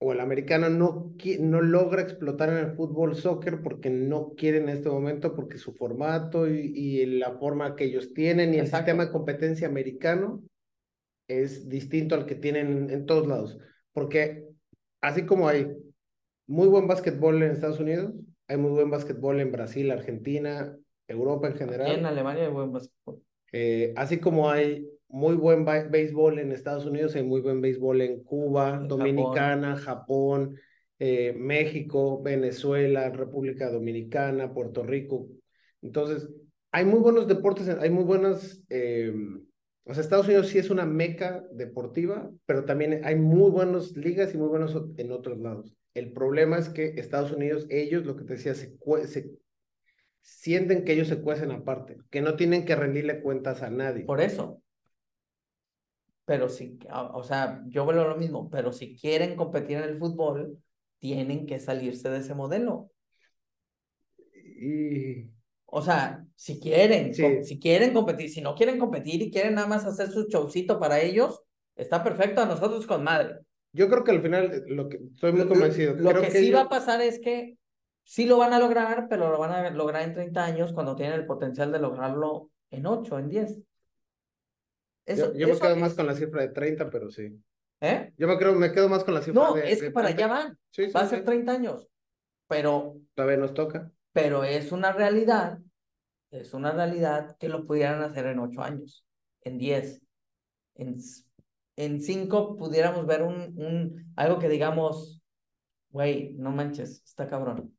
o 0.03 0.13
el 0.13 0.19
americano 0.19 0.67
no, 0.67 1.13
no 1.39 1.61
logra 1.61 2.01
explotar 2.01 2.49
en 2.49 2.57
el 2.57 2.75
fútbol 2.75 3.15
soccer 3.15 3.61
porque 3.61 3.91
no 3.91 4.33
quiere 4.35 4.57
en 4.57 4.69
este 4.69 4.89
momento, 4.89 5.35
porque 5.35 5.59
su 5.59 5.73
formato 5.73 6.49
y, 6.49 6.71
y 6.75 7.05
la 7.05 7.37
forma 7.37 7.75
que 7.75 7.83
ellos 7.83 8.11
tienen 8.15 8.51
y 8.55 8.57
el 8.57 8.67
sistema 8.67 9.05
de 9.05 9.11
competencia 9.11 9.67
americano 9.67 10.41
es 11.27 11.69
distinto 11.69 12.15
al 12.15 12.25
que 12.25 12.33
tienen 12.33 12.89
en 12.89 13.05
todos 13.05 13.27
lados. 13.27 13.59
Porque 13.93 14.47
así 15.01 15.27
como 15.27 15.47
hay 15.47 15.67
muy 16.47 16.67
buen 16.67 16.87
básquetbol 16.87 17.43
en 17.43 17.51
Estados 17.51 17.79
Unidos, 17.79 18.11
hay 18.47 18.57
muy 18.57 18.71
buen 18.71 18.89
básquetbol 18.89 19.39
en 19.39 19.51
Brasil, 19.51 19.91
Argentina, 19.91 20.75
Europa 21.07 21.47
en 21.47 21.57
general. 21.57 21.91
En 21.91 22.07
Alemania 22.07 22.45
hay 22.45 22.51
buen 22.51 22.71
básquetbol. 22.71 23.21
Eh, 23.51 23.93
así 23.95 24.17
como 24.19 24.49
hay 24.49 24.83
muy 25.11 25.35
buen 25.35 25.65
béisbol 25.65 26.39
en 26.39 26.51
Estados 26.51 26.85
Unidos, 26.85 27.15
hay 27.15 27.23
muy 27.23 27.41
buen 27.41 27.61
béisbol 27.61 28.01
en 28.01 28.23
Cuba, 28.23 28.77
En 28.81 28.87
Dominicana, 28.87 29.75
Japón, 29.75 30.57
eh, 30.99 31.33
México, 31.37 32.21
Venezuela, 32.21 33.09
República 33.09 33.69
Dominicana, 33.69 34.53
Puerto 34.53 34.83
Rico. 34.83 35.27
Entonces, 35.81 36.29
hay 36.71 36.85
muy 36.85 36.99
buenos 36.99 37.27
deportes, 37.27 37.67
hay 37.67 37.89
muy 37.89 38.05
buenas, 38.05 38.63
eh, 38.69 39.13
o 39.83 39.93
sea, 39.93 40.01
Estados 40.01 40.27
Unidos 40.27 40.47
sí 40.47 40.59
es 40.59 40.69
una 40.69 40.85
meca 40.85 41.43
deportiva, 41.51 42.31
pero 42.45 42.63
también 42.63 43.01
hay 43.03 43.15
muy 43.15 43.51
buenas 43.51 43.97
ligas 43.97 44.33
y 44.33 44.37
muy 44.37 44.47
buenos 44.47 44.77
en 44.95 45.11
otros 45.11 45.39
lados. 45.39 45.75
El 45.93 46.13
problema 46.13 46.57
es 46.57 46.69
que 46.69 46.93
Estados 46.97 47.33
Unidos, 47.33 47.67
ellos, 47.69 48.05
lo 48.05 48.15
que 48.15 48.23
te 48.23 48.35
decía, 48.35 48.55
se, 48.55 48.77
se 49.07 49.31
sienten 50.21 50.85
que 50.85 50.93
ellos 50.93 51.09
se 51.09 51.19
cuecen 51.19 51.51
aparte, 51.51 51.97
que 52.09 52.21
no 52.21 52.37
tienen 52.37 52.63
que 52.63 52.75
rendirle 52.75 53.21
cuentas 53.21 53.61
a 53.61 53.69
nadie. 53.69 54.05
Por 54.05 54.21
eso. 54.21 54.61
Pero 56.25 56.49
si, 56.49 56.77
o 56.91 57.23
sea, 57.23 57.63
yo 57.67 57.85
veo 57.85 58.07
lo 58.07 58.15
mismo, 58.15 58.49
pero 58.49 58.71
si 58.71 58.95
quieren 58.95 59.35
competir 59.35 59.77
en 59.77 59.83
el 59.83 59.97
fútbol, 59.97 60.57
tienen 60.99 61.45
que 61.45 61.59
salirse 61.59 62.09
de 62.09 62.19
ese 62.19 62.35
modelo. 62.35 62.91
Y... 64.33 65.29
O 65.73 65.81
sea, 65.81 66.25
si 66.35 66.59
quieren, 66.59 67.13
si 67.13 67.57
quieren 67.57 67.93
competir, 67.93 68.29
si 68.29 68.41
no 68.41 68.55
quieren 68.55 68.77
competir 68.77 69.21
y 69.21 69.31
quieren 69.31 69.55
nada 69.55 69.67
más 69.67 69.85
hacer 69.85 70.09
su 70.09 70.27
showcito 70.27 70.77
para 70.79 70.99
ellos, 70.99 71.41
está 71.75 72.03
perfecto 72.03 72.41
a 72.41 72.45
nosotros 72.45 72.85
con 72.85 73.05
madre. 73.05 73.39
Yo 73.73 73.87
creo 73.89 74.03
que 74.03 74.11
al 74.11 74.21
final, 74.21 74.63
lo 74.67 74.89
que 74.89 74.99
estoy 75.13 75.31
muy 75.31 75.47
convencido. 75.47 75.95
Lo, 75.95 76.19
que, 76.19 76.29
sí 76.29 76.51
va 76.51 76.61
a 76.61 76.69
pasar 76.69 77.01
es 77.01 77.19
que 77.19 77.57
sí 78.03 78.25
lo 78.25 78.37
van 78.37 78.51
a 78.51 78.59
lograr, 78.59 79.07
pero 79.09 79.31
lo 79.31 79.39
van 79.39 79.51
a 79.51 79.69
lograr 79.69 80.03
en 80.03 80.13
30 80.13 80.43
años 80.43 80.73
cuando 80.73 80.95
tienen 80.95 81.19
el 81.19 81.25
potencial 81.25 81.71
de 81.71 81.79
lograrlo 81.79 82.49
en 82.69 82.85
8, 82.85 83.19
en 83.19 83.29
10. 83.29 83.59
Eso, 85.05 85.33
yo, 85.33 85.47
me 85.47 85.59
quedo 85.59 85.75
más 85.75 85.93
con 85.93 86.07
la 86.07 86.15
cifra 86.15 86.41
de 86.41 86.49
30, 86.49 86.89
pero 86.89 87.09
sí. 87.09 87.37
¿Eh? 87.81 88.13
Yo 88.17 88.27
me, 88.27 88.37
creo, 88.37 88.53
me 88.53 88.71
quedo 88.71 88.87
más 88.89 89.03
con 89.03 89.13
la 89.13 89.21
cifra 89.21 89.41
no, 89.41 89.53
de... 89.53 89.61
No, 89.61 89.67
es 89.67 89.81
que 89.81 89.91
para 89.91 90.09
allá 90.09 90.27
van. 90.27 90.59
va 90.95 91.01
a 91.01 91.07
ser 91.07 91.25
30 91.25 91.51
años. 91.51 91.87
Pero... 92.47 92.97
Todavía 93.15 93.37
nos 93.37 93.53
toca. 93.53 93.91
Pero 94.13 94.43
es 94.43 94.71
una 94.71 94.91
realidad, 94.91 95.57
es 96.29 96.53
una 96.53 96.71
realidad 96.71 97.35
que 97.39 97.49
lo 97.49 97.65
pudieran 97.65 98.01
hacer 98.01 98.27
en 98.27 98.39
8 98.39 98.61
años, 98.61 99.05
en 99.43 99.57
10, 99.57 100.01
en 100.75 100.99
en 101.75 102.01
cinco 102.01 102.55
pudiéramos 102.57 103.05
ver 103.05 103.23
un, 103.23 103.53
un 103.57 104.13
algo 104.15 104.39
que 104.39 104.49
digamos, 104.49 105.21
güey, 105.89 106.33
no 106.33 106.51
manches, 106.51 107.01
está 107.03 107.27
cabrón. 107.27 107.75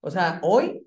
O 0.00 0.10
sea, 0.10 0.40
hoy, 0.42 0.86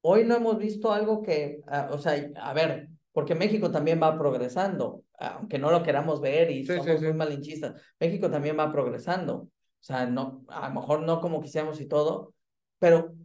hoy 0.00 0.24
no 0.24 0.36
hemos 0.36 0.58
visto 0.58 0.92
algo 0.92 1.22
que, 1.22 1.60
ah, 1.66 1.88
o 1.92 1.98
sea, 1.98 2.14
a 2.36 2.52
ver, 2.52 2.88
porque 3.18 3.34
México 3.34 3.72
también 3.72 4.00
va 4.00 4.16
progresando, 4.16 5.02
aunque 5.18 5.58
no 5.58 5.72
lo 5.72 5.82
queramos 5.82 6.20
ver 6.20 6.52
y 6.52 6.64
somos 6.64 7.02
muy 7.02 7.12
malinchistas, 7.14 7.74
México 7.98 8.30
también 8.30 8.56
va 8.56 8.70
progresando. 8.70 9.34
O 9.38 9.50
sea, 9.80 10.06
no, 10.06 10.44
a 10.46 10.68
lo 10.68 10.74
mejor 10.76 11.02
no 11.02 11.20
como 11.20 11.40
quisiéramos 11.40 11.80
y 11.80 11.86
todo, 11.86 12.32
pero 12.78 13.16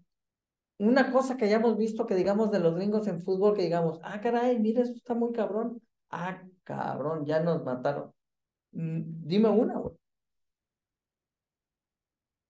una 0.79 1.11
cosa 1.11 1.37
que 1.37 1.45
hayamos 1.45 1.77
visto 1.77 2.07
que 2.07 2.15
digamos 2.15 2.49
de 2.49 2.59
los 2.59 2.73
gringos 2.73 3.05
en 3.05 3.21
fútbol, 3.21 3.55
que 3.55 3.61
digamos, 3.61 3.99
ah, 4.01 4.19
caray, 4.19 4.57
mire, 4.57 4.81
eso 4.81 4.93
está 4.93 5.13
muy 5.13 5.31
cabrón. 5.31 5.79
Ah, 6.09 6.41
cabrón, 6.63 7.27
ya 7.27 7.41
nos 7.41 7.63
mataron. 7.63 8.11
Mm, 8.71 9.27
dime 9.27 9.49
una, 9.49 9.77
güey. 9.77 9.95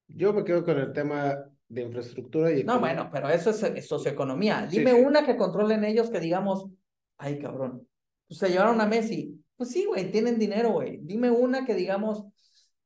Yo 0.08 0.32
me 0.32 0.46
quedo 0.46 0.64
con 0.64 0.80
el 0.80 0.94
tema 0.94 1.36
de 1.68 1.82
infraestructura 1.82 2.54
y... 2.54 2.64
No, 2.64 2.80
bueno, 2.80 3.10
pero 3.12 3.28
eso 3.28 3.50
es, 3.50 3.86
socioeconomía. 3.86 4.66
Dime 4.66 4.94
una 4.94 5.26
que 5.26 5.36
controlen 5.36 5.84
ellos 5.84 6.10
que 6.10 6.22
digamos, 6.22 6.70
ay, 7.18 7.40
cabrón, 7.40 7.88
pues 8.28 8.40
se 8.40 8.50
llevaron 8.50 8.82
a 8.82 8.86
Messi. 8.86 9.44
Pues 9.56 9.72
sí, 9.72 9.86
güey, 9.86 10.12
tienen 10.12 10.40
dinero, 10.40 10.72
güey. 10.72 11.00
Dime 11.02 11.30
una 11.30 11.66
que 11.66 11.76
digamos, 11.76 12.26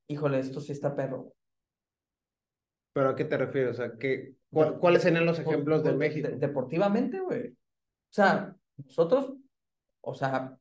híjole, 0.07 0.39
esto 0.39 0.59
sí 0.59 0.71
está 0.71 0.95
perro. 0.95 1.33
¿Pero 2.93 3.09
a 3.09 3.15
qué 3.15 3.25
te 3.25 3.37
refieres? 3.37 3.71
O 3.71 3.75
sea, 3.75 3.97
¿qué, 3.97 4.35
¿cuáles 4.49 5.03
serían 5.03 5.25
los 5.25 5.39
ejemplos 5.39 5.83
de 5.83 5.93
México? 5.93 6.29
deportivamente, 6.31 7.19
güey. 7.19 7.49
O 7.49 8.13
sea, 8.13 8.55
nosotros, 8.77 9.33
o 10.01 10.13
sea, 10.13 10.57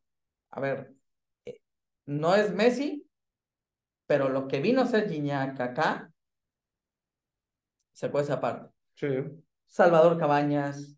a 0.51 0.61
ver, 0.61 0.95
eh, 1.45 1.61
no 2.07 2.35
es 2.35 2.53
Messi, 2.53 3.07
pero 4.07 4.29
lo 4.29 4.47
que 4.49 4.61
vino 4.61 4.83
a 4.83 4.87
ser 4.87 5.09
Gignac 5.09 5.61
acá 5.61 6.13
se 7.93 8.09
puede 8.11 8.31
aparte. 8.33 8.71
Sí. 8.95 9.07
Salvador 9.65 10.19
Cabañas. 10.19 10.95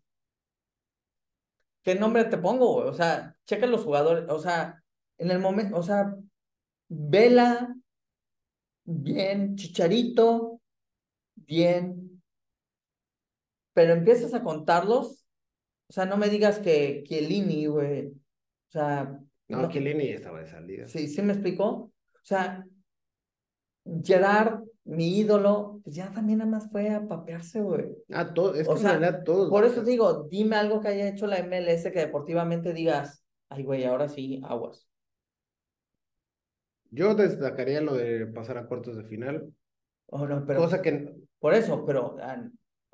¿Qué 1.89 1.95
nombre 1.95 2.23
te 2.25 2.37
pongo? 2.37 2.75
O 2.75 2.93
sea, 2.93 3.35
checa 3.47 3.65
los 3.65 3.83
jugadores. 3.83 4.25
O 4.29 4.37
sea, 4.37 4.79
en 5.17 5.31
el 5.31 5.39
momento, 5.39 5.75
o 5.75 5.81
sea, 5.81 6.15
Vela, 6.87 7.75
bien, 8.83 9.55
Chicharito, 9.55 10.61
bien. 11.33 12.21
Pero 13.73 13.93
empiezas 13.93 14.35
a 14.35 14.43
contarlos. 14.43 15.25
O 15.87 15.93
sea, 15.93 16.05
no 16.05 16.15
me 16.15 16.29
digas 16.29 16.59
que 16.59 17.03
Chiellini, 17.07 17.65
güey. 17.65 18.09
O 18.09 18.71
sea, 18.71 19.19
no, 19.47 19.61
no 19.63 19.69
Chiellini 19.71 20.09
estaba 20.09 20.41
de 20.41 20.47
salida. 20.47 20.87
Sí, 20.87 21.07
sí 21.07 21.23
me 21.23 21.33
explicó. 21.33 21.65
O 21.65 21.91
sea, 22.21 22.67
Gerard, 24.03 24.61
mi 24.89 25.19
ídolo, 25.19 25.81
pues 25.83 25.95
ya 25.95 26.11
también 26.11 26.39
nada 26.39 26.49
más 26.49 26.69
fue 26.71 26.89
a 26.89 27.07
papearse, 27.07 27.61
güey. 27.61 27.95
Ah, 28.11 28.33
todo, 28.33 28.55
es 28.55 28.67
que 28.67 28.77
sea, 28.77 29.23
todos. 29.23 29.49
Por 29.49 29.63
eso 29.63 29.83
digo, 29.83 30.23
dime 30.23 30.55
algo 30.55 30.81
que 30.81 30.87
haya 30.87 31.07
hecho 31.07 31.27
la 31.27 31.37
MLS 31.37 31.91
que 31.91 31.99
deportivamente 31.99 32.73
digas, 32.73 33.23
ay, 33.49 33.63
güey, 33.63 33.83
ahora 33.83 34.09
sí, 34.09 34.41
aguas. 34.43 34.87
Yo 36.89 37.13
destacaría 37.13 37.81
lo 37.81 37.93
de 37.93 38.25
pasar 38.27 38.57
a 38.57 38.65
cuartos 38.65 38.97
de 38.97 39.03
final. 39.03 39.53
Oh, 40.07 40.25
no, 40.25 40.43
pero, 40.43 40.61
Cosa 40.61 40.81
que... 40.81 41.15
Por 41.37 41.53
eso, 41.53 41.85
pero, 41.85 42.17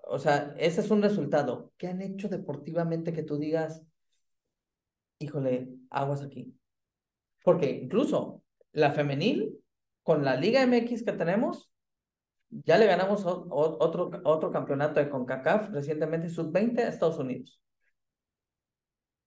o 0.04 0.20
sea, 0.20 0.54
ese 0.58 0.82
es 0.82 0.92
un 0.92 1.02
resultado. 1.02 1.72
¿Qué 1.78 1.88
han 1.88 2.02
hecho 2.02 2.28
deportivamente 2.28 3.14
que 3.14 3.24
tú 3.24 3.38
digas, 3.38 3.84
híjole, 5.20 5.70
aguas 5.90 6.22
aquí. 6.22 6.54
Porque 7.42 7.70
incluso 7.70 8.44
la 8.74 8.92
femenil, 8.92 9.58
con 10.04 10.26
la 10.26 10.36
Liga 10.36 10.68
MX 10.68 11.04
que 11.04 11.14
tenemos, 11.14 11.72
ya 12.64 12.77
le 12.77 12.86
ganamos 12.86 13.23
otro, 13.26 14.11
otro 14.23 14.52
campeonato 14.52 14.99
de 14.99 15.10
CONCACAF 15.10 15.72
recientemente, 15.72 16.30
sub-20 16.30 16.80
a 16.80 16.88
Estados 16.88 17.18
Unidos. 17.18 17.60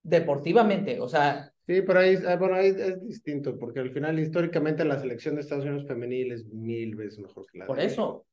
Deportivamente, 0.03 1.01
o 1.01 1.09
sea. 1.09 1.53
Sí, 1.67 1.83
pero 1.83 2.01
ahí, 2.01 2.17
ah, 2.27 2.37
bueno, 2.37 2.55
ahí 2.55 2.69
es 2.69 3.05
distinto, 3.05 3.59
porque 3.59 3.81
al 3.81 3.91
final, 3.91 4.19
históricamente, 4.19 4.85
la 4.85 4.99
selección 4.99 5.35
de 5.35 5.43
Estados 5.43 5.67
Unidos 5.67 5.87
femenil 5.87 6.33
es 6.33 6.47
mil 6.47 6.95
veces 6.95 7.19
mejor 7.19 7.45
que 7.47 7.59
la 7.59 7.67
Por 7.67 7.79
eso, 7.79 8.27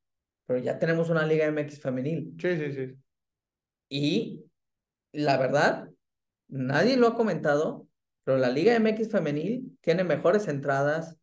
pero 0.45 0.59
ya 0.59 0.79
tenemos 0.79 1.09
una 1.09 1.25
Liga 1.25 1.45
MX 1.51 1.81
femenil. 1.81 2.33
Sí, 2.39 2.57
sí, 2.57 2.71
sí. 2.71 2.95
Y 3.89 4.45
la 5.11 5.37
verdad, 5.37 5.89
nadie 6.47 6.95
lo 6.95 7.07
ha 7.07 7.15
comentado, 7.15 7.87
pero 8.23 8.37
la 8.37 8.49
Liga 8.49 8.79
MX 8.79 9.09
femenil 9.09 9.77
tiene 9.81 10.05
mejores 10.05 10.47
entradas, 10.47 11.17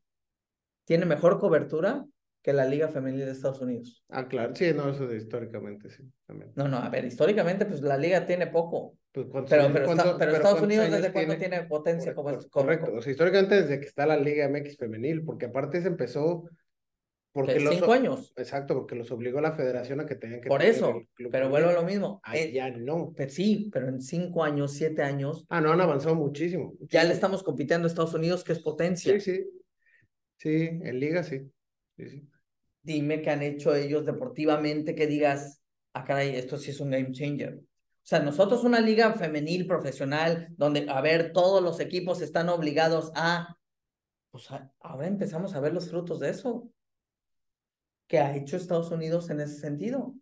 tiene 0.84 1.06
mejor 1.06 1.40
cobertura 1.40 2.04
que 2.42 2.52
la 2.52 2.66
Liga 2.66 2.88
Femenil 2.88 3.24
de 3.24 3.32
Estados 3.32 3.60
Unidos. 3.60 4.04
Ah, 4.08 4.26
claro, 4.26 4.54
sí, 4.54 4.72
no, 4.74 4.90
eso 4.90 5.06
de 5.06 5.16
históricamente, 5.16 5.88
sí, 5.90 6.02
también. 6.26 6.52
No, 6.56 6.66
no, 6.66 6.78
a 6.78 6.88
ver, 6.88 7.04
históricamente, 7.04 7.64
pues 7.66 7.80
la 7.82 7.96
Liga 7.96 8.26
tiene 8.26 8.48
poco. 8.48 8.98
Pues, 9.12 9.26
pero, 9.48 9.70
pero, 9.72 10.32
Estados 10.32 10.62
Unidos, 10.62 10.90
¿desde 10.90 11.12
cuándo 11.12 11.36
tiene, 11.36 11.62
potencia? 11.64 12.14
como, 12.14 12.36
correcto, 12.50 12.92
o 12.94 13.00
sea, 13.00 13.12
históricamente 13.12 13.62
desde 13.62 13.78
que 13.78 13.86
está 13.86 14.06
la 14.06 14.16
Liga 14.16 14.48
MX 14.48 14.76
femenil, 14.76 15.24
porque 15.24 15.46
aparte 15.46 15.80
se 15.80 15.88
empezó 15.88 16.44
porque 17.32 17.60
los, 17.60 17.74
cinco 17.74 17.92
años. 17.92 18.32
Exacto, 18.36 18.74
porque 18.74 18.94
los 18.94 19.10
obligó 19.10 19.40
la 19.40 19.52
federación 19.52 20.00
a 20.00 20.06
que 20.06 20.16
tengan 20.16 20.40
que. 20.40 20.48
Por 20.48 20.62
eso, 20.62 21.00
pero 21.30 21.48
vuelvo 21.48 21.70
a 21.70 21.72
lo 21.72 21.82
mismo. 21.82 22.20
Eh, 22.32 22.52
ya 22.52 22.70
no. 22.70 23.14
Pero 23.16 23.30
sí, 23.30 23.70
pero 23.72 23.88
en 23.88 24.02
cinco 24.02 24.44
años, 24.44 24.74
siete 24.74 25.02
años. 25.02 25.46
Ah, 25.48 25.60
no, 25.60 25.72
han 25.72 25.80
avanzado 25.80 26.14
muchísimo, 26.14 26.74
Ya 26.90 27.04
le 27.04 27.14
estamos 27.14 27.42
compitiendo 27.42 27.86
a 27.86 27.88
Estados 27.88 28.12
Unidos, 28.12 28.44
que 28.44 28.52
es 28.52 28.58
potencia. 28.58 29.18
Sí, 29.18 29.20
sí. 29.20 29.50
Sí, 30.36 30.68
en 30.82 31.00
liga 31.00 31.22
sí. 31.22 31.40
sí, 31.96 32.08
sí. 32.08 32.28
Dime 32.82 33.22
qué 33.22 33.30
han 33.30 33.42
hecho 33.42 33.74
ellos 33.74 34.04
deportivamente 34.04 34.94
que 34.94 35.06
digas, 35.06 35.62
ah, 35.92 36.04
caray, 36.04 36.34
esto 36.36 36.56
sí 36.58 36.70
es 36.70 36.80
un 36.80 36.90
game 36.90 37.12
changer. 37.12 37.60
O 38.02 38.04
sea, 38.04 38.18
nosotros 38.18 38.64
una 38.64 38.80
liga 38.80 39.12
femenil 39.14 39.66
profesional 39.66 40.48
donde, 40.56 40.86
a 40.90 41.00
ver, 41.00 41.32
todos 41.32 41.62
los 41.62 41.78
equipos 41.78 42.20
están 42.20 42.48
obligados 42.48 43.12
a, 43.14 43.56
pues 44.32 44.48
ahora 44.80 45.06
empezamos 45.06 45.54
a 45.54 45.60
ver 45.60 45.72
los 45.72 45.88
frutos 45.88 46.18
de 46.18 46.30
eso. 46.30 46.68
¿Qué 48.08 48.18
ha 48.18 48.36
hecho 48.36 48.56
Estados 48.56 48.90
Unidos 48.90 49.30
en 49.30 49.40
ese 49.40 49.60
sentido? 49.60 50.14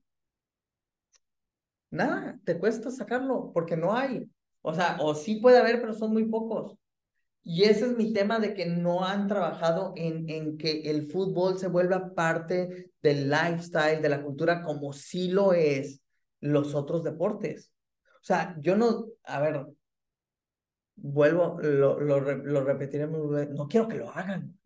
Nada, 1.90 2.38
te 2.44 2.58
cuesta 2.58 2.90
sacarlo 2.90 3.50
porque 3.52 3.76
no 3.76 3.96
hay. 3.96 4.30
O 4.62 4.74
sea, 4.74 4.98
o 5.00 5.14
sí 5.14 5.36
puede 5.36 5.58
haber, 5.58 5.80
pero 5.80 5.94
son 5.94 6.12
muy 6.12 6.26
pocos. 6.26 6.76
Y 7.42 7.64
ese 7.64 7.86
es 7.86 7.96
mi 7.96 8.12
tema 8.12 8.38
de 8.38 8.54
que 8.54 8.66
no 8.66 9.04
han 9.04 9.26
trabajado 9.26 9.92
en, 9.96 10.28
en 10.28 10.58
que 10.58 10.82
el 10.90 11.06
fútbol 11.06 11.58
se 11.58 11.68
vuelva 11.68 12.14
parte 12.14 12.92
del 13.02 13.30
lifestyle, 13.30 14.02
de 14.02 14.08
la 14.08 14.22
cultura, 14.22 14.62
como 14.62 14.92
sí 14.92 15.28
lo 15.28 15.52
es 15.52 16.02
los 16.40 16.74
otros 16.74 17.02
deportes. 17.02 17.72
O 18.16 18.24
sea, 18.24 18.56
yo 18.60 18.76
no, 18.76 19.06
a 19.24 19.40
ver, 19.40 19.66
vuelvo, 20.96 21.58
lo, 21.60 21.98
lo, 21.98 22.20
lo 22.20 22.64
repetiré, 22.64 23.06
no 23.06 23.68
quiero 23.68 23.88
que 23.88 23.96
lo 23.96 24.10
hagan. 24.10 24.58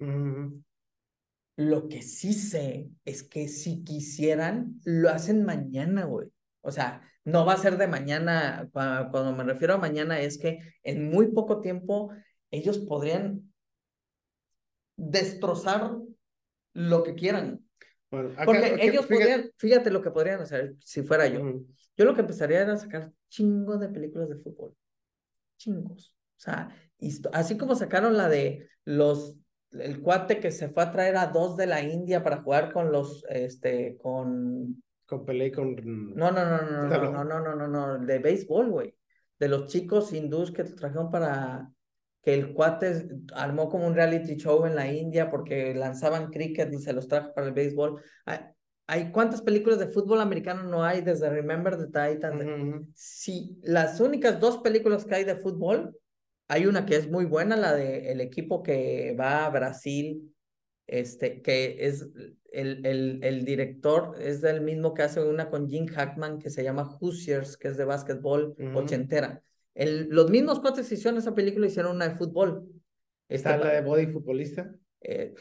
Lo 1.56 1.88
que 1.88 2.02
sí 2.02 2.32
sé 2.32 2.90
es 3.04 3.22
que 3.22 3.46
si 3.46 3.84
quisieran, 3.84 4.80
lo 4.84 5.10
hacen 5.10 5.44
mañana, 5.44 6.04
güey. 6.04 6.28
O 6.62 6.72
sea, 6.72 7.02
no 7.24 7.46
va 7.46 7.52
a 7.52 7.58
ser 7.58 7.78
de 7.78 7.86
mañana, 7.86 8.68
cuando 8.72 9.32
me 9.32 9.44
refiero 9.44 9.74
a 9.74 9.78
mañana 9.78 10.20
es 10.20 10.38
que 10.38 10.58
en 10.82 11.10
muy 11.10 11.28
poco 11.28 11.60
tiempo 11.60 12.10
ellos 12.54 12.78
podrían 12.78 13.52
destrozar 14.96 15.96
lo 16.72 17.02
que 17.02 17.14
quieran. 17.14 17.64
Porque 18.08 18.76
ellos 18.80 19.06
podrían, 19.06 19.50
fíjate 19.56 19.90
lo 19.90 20.00
que 20.00 20.10
podrían 20.10 20.40
hacer 20.40 20.76
si 20.80 21.02
fuera 21.02 21.26
yo. 21.26 21.40
Yo 21.96 22.04
lo 22.04 22.14
que 22.14 22.20
empezaría 22.20 22.62
era 22.62 22.76
sacar 22.76 23.12
chingos 23.28 23.80
de 23.80 23.88
películas 23.88 24.28
de 24.28 24.36
fútbol. 24.36 24.74
Chingos. 25.56 26.14
O 26.36 26.40
sea, 26.40 26.68
así 27.32 27.56
como 27.56 27.74
sacaron 27.74 28.16
la 28.16 28.28
de 28.28 28.68
los 28.84 29.36
el 29.72 30.00
cuate 30.00 30.38
que 30.38 30.52
se 30.52 30.68
fue 30.68 30.84
a 30.84 30.92
traer 30.92 31.16
a 31.16 31.26
dos 31.26 31.56
de 31.56 31.66
la 31.66 31.82
India 31.82 32.22
para 32.22 32.42
jugar 32.42 32.72
con 32.72 32.92
los 32.92 33.24
este 33.28 33.96
con 33.98 34.82
con 35.04 35.24
Pelé 35.24 35.50
con 35.50 35.74
no 36.14 36.30
no 36.30 36.44
no 36.44 36.62
no 36.62 36.86
no 36.86 37.10
no 37.10 37.24
no 37.24 37.40
no 37.40 37.54
no 37.56 37.68
no 37.68 37.98
de 37.98 38.18
béisbol 38.20 38.70
güey 38.70 38.94
de 39.38 39.48
los 39.48 39.66
chicos 39.66 40.12
hindús 40.12 40.52
que 40.52 40.62
trajeron 40.62 41.10
para 41.10 41.72
que 42.24 42.32
el 42.32 42.54
cuate 42.54 43.06
armó 43.34 43.68
como 43.68 43.86
un 43.86 43.94
reality 43.94 44.36
show 44.36 44.64
en 44.64 44.74
la 44.74 44.90
India 44.90 45.30
porque 45.30 45.74
lanzaban 45.74 46.30
cricket 46.30 46.72
y 46.72 46.78
se 46.78 46.94
los 46.94 47.06
trajo 47.06 47.34
para 47.34 47.48
el 47.48 47.52
béisbol. 47.52 48.02
Hay, 48.86 49.10
cuántas 49.12 49.42
películas 49.42 49.78
de 49.78 49.88
fútbol 49.88 50.20
americano 50.20 50.62
no 50.64 50.84
hay 50.84 51.02
desde 51.02 51.28
Remember 51.28 51.76
the 51.76 51.86
Titans. 51.86 52.86
Sí, 52.94 53.58
las 53.62 54.00
únicas 54.00 54.40
dos 54.40 54.58
películas 54.58 55.04
que 55.04 55.14
hay 55.14 55.24
de 55.24 55.36
fútbol, 55.36 55.96
hay 56.48 56.66
una 56.66 56.86
que 56.86 56.96
es 56.96 57.10
muy 57.10 57.26
buena, 57.26 57.56
la 57.56 57.74
de 57.74 58.10
el 58.10 58.22
equipo 58.22 58.62
que 58.62 59.14
va 59.18 59.44
a 59.44 59.50
Brasil, 59.50 60.34
este, 60.86 61.42
que 61.42 61.76
es 61.86 62.08
el, 62.52 62.86
el, 62.86 63.20
el 63.22 63.44
director, 63.44 64.16
es 64.18 64.40
del 64.40 64.62
mismo 64.62 64.94
que 64.94 65.02
hace 65.02 65.22
una 65.22 65.50
con 65.50 65.68
Jim 65.68 65.86
Hackman 65.86 66.38
que 66.38 66.50
se 66.50 66.62
llama 66.62 66.84
Hoosiers, 66.84 67.58
que 67.58 67.68
es 67.68 67.76
de 67.76 67.84
básquetbol 67.84 68.54
ochentera 68.74 69.42
los 69.74 70.30
mismos 70.30 70.60
cuates 70.60 70.88
que 70.88 70.94
hicieron 70.94 71.18
esa 71.18 71.34
película 71.34 71.66
hicieron 71.66 71.96
una 71.96 72.08
de 72.08 72.16
fútbol. 72.16 72.68
¿Está 73.28 73.56
la 73.56 73.72
de 73.72 73.80
Body 73.82 74.06
Futbolista? 74.06 74.72
Eh, 75.00 75.34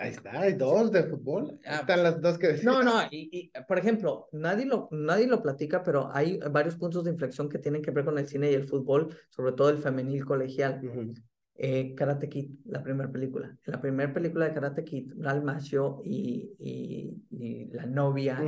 Ahí 0.00 0.12
está, 0.12 0.40
hay 0.40 0.54
dos 0.54 0.90
de 0.90 1.04
fútbol. 1.04 1.60
Ah, 1.66 1.80
Están 1.80 2.02
las 2.02 2.20
dos 2.22 2.38
que 2.38 2.48
decían. 2.48 2.72
No, 2.72 2.82
no, 2.82 3.02
y, 3.10 3.52
por 3.68 3.78
ejemplo, 3.78 4.28
nadie 4.32 4.64
lo, 4.64 4.88
nadie 4.92 5.26
lo 5.26 5.42
platica, 5.42 5.82
pero 5.82 6.08
hay 6.12 6.38
varios 6.50 6.76
puntos 6.76 7.04
de 7.04 7.10
inflexión 7.10 7.50
que 7.50 7.58
tienen 7.58 7.82
que 7.82 7.90
ver 7.90 8.06
con 8.06 8.18
el 8.18 8.26
cine 8.26 8.50
y 8.50 8.54
el 8.54 8.66
fútbol, 8.66 9.14
sobre 9.28 9.52
todo 9.52 9.68
el 9.68 9.76
femenil 9.76 10.24
colegial. 10.24 10.80
Eh, 11.54 11.94
Karate 11.94 12.30
Kid, 12.30 12.50
la 12.64 12.82
primera 12.82 13.12
película. 13.12 13.48
En 13.48 13.72
la 13.72 13.80
primera 13.80 14.12
película 14.12 14.46
de 14.46 14.54
Karate 14.54 14.84
Kid, 14.84 15.12
Ralph 15.18 15.44
Macchio 15.44 16.00
y, 16.02 16.50
y, 16.58 17.66
la 17.72 17.84
novia, 17.84 18.40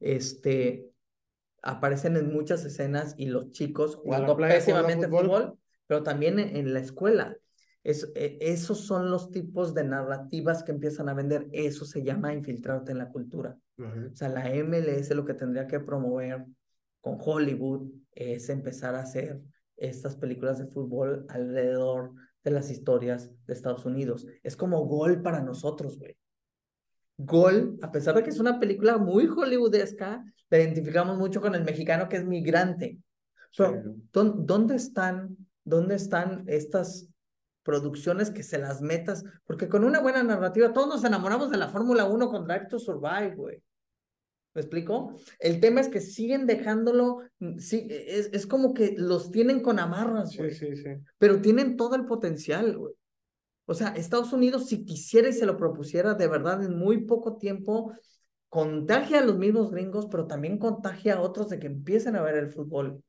este, 0.00 0.89
aparecen 1.62 2.16
en 2.16 2.32
muchas 2.32 2.64
escenas 2.64 3.14
y 3.16 3.26
los 3.26 3.50
chicos 3.50 3.96
jugando 3.96 4.36
pésimamente 4.36 5.08
fútbol? 5.08 5.58
pero 5.86 6.04
también 6.04 6.38
en, 6.38 6.72
la 6.72 6.78
escuela. 6.78 7.36
Es, 7.82 8.12
e, 8.14 8.38
esos 8.40 8.78
son 8.78 9.10
los 9.10 9.32
tipos 9.32 9.74
de 9.74 9.82
narrativas 9.82 10.62
que 10.62 10.70
empiezan 10.70 11.08
a 11.08 11.14
vender. 11.14 11.48
Eso 11.50 11.84
se 11.84 12.04
llama 12.04 12.32
infiltrarte 12.32 12.92
en 12.92 12.98
la 12.98 13.08
cultura. 13.08 13.58
O 13.76 14.14
sea, 14.14 14.28
la 14.28 14.50
MLS 14.62 15.10
lo 15.10 15.24
que 15.24 15.34
tendría 15.34 15.66
que 15.66 15.80
promover 15.80 16.44
con 17.00 17.18
Hollywood 17.18 17.90
es 18.12 18.50
empezar 18.50 18.94
a 18.94 19.00
hacer 19.00 19.40
estas 19.76 20.14
películas 20.14 20.58
de 20.58 20.66
fútbol 20.66 21.26
alrededor 21.28 22.12
de 22.44 22.50
las 22.52 22.70
historias 22.70 23.30
de 23.46 23.52
Estados 23.52 23.84
Unidos. 23.84 24.26
Es 24.42 24.56
como 24.56 24.86
gol 24.86 25.22
para 25.22 25.40
nosotros, 25.42 25.98
güey. 25.98 26.16
Gol, 27.24 27.78
a 27.82 27.90
pesar 27.92 28.14
de 28.14 28.22
que 28.22 28.30
es 28.30 28.40
una 28.40 28.58
película 28.58 28.96
muy 28.98 29.26
hollywoodesca, 29.26 30.24
la 30.48 30.58
identificamos 30.58 31.18
mucho 31.18 31.40
con 31.40 31.54
el 31.54 31.64
mexicano 31.64 32.08
que 32.08 32.16
es 32.16 32.24
migrante. 32.24 32.98
¿dónde, 34.12 34.76
están, 34.76 35.36
¿Dónde 35.64 35.96
están 35.96 36.44
estas 36.46 37.08
producciones 37.62 38.30
que 38.30 38.42
se 38.42 38.58
las 38.58 38.80
metas? 38.80 39.24
Porque 39.44 39.68
con 39.68 39.84
una 39.84 40.00
buena 40.00 40.22
narrativa, 40.22 40.72
todos 40.72 40.88
nos 40.88 41.04
enamoramos 41.04 41.50
de 41.50 41.58
la 41.58 41.68
Fórmula 41.68 42.04
1 42.04 42.28
con 42.30 42.46
Drive 42.46 42.66
to 42.68 42.78
Survive, 42.78 43.34
güey. 43.34 43.62
¿Me 44.54 44.62
explico? 44.62 45.14
El 45.38 45.60
tema 45.60 45.80
es 45.80 45.88
que 45.88 46.00
siguen 46.00 46.46
dejándolo, 46.46 47.20
sí, 47.58 47.86
es, 47.88 48.30
es 48.32 48.46
como 48.46 48.74
que 48.74 48.94
los 48.96 49.30
tienen 49.30 49.60
con 49.60 49.78
amarras, 49.78 50.36
güey. 50.36 50.50
Sí, 50.50 50.74
sí, 50.74 50.82
sí. 50.82 50.90
Pero 51.18 51.40
tienen 51.40 51.76
todo 51.76 51.94
el 51.94 52.04
potencial, 52.04 52.76
güey. 52.76 52.94
O 53.70 53.74
sea, 53.74 53.90
Estados 53.90 54.32
Unidos, 54.32 54.66
si 54.66 54.84
quisiera 54.84 55.28
y 55.28 55.32
se 55.32 55.46
lo 55.46 55.56
propusiera, 55.56 56.14
de 56.14 56.26
verdad, 56.26 56.60
en 56.64 56.76
muy 56.76 57.04
poco 57.04 57.36
tiempo, 57.36 57.92
contagia 58.48 59.20
a 59.20 59.24
los 59.24 59.38
mismos 59.38 59.70
gringos, 59.70 60.08
pero 60.10 60.26
también 60.26 60.58
contagia 60.58 61.14
a 61.14 61.20
otros 61.20 61.50
de 61.50 61.60
que 61.60 61.68
empiecen 61.68 62.16
a 62.16 62.22
ver 62.22 62.34
el 62.34 62.50
fútbol. 62.50 63.00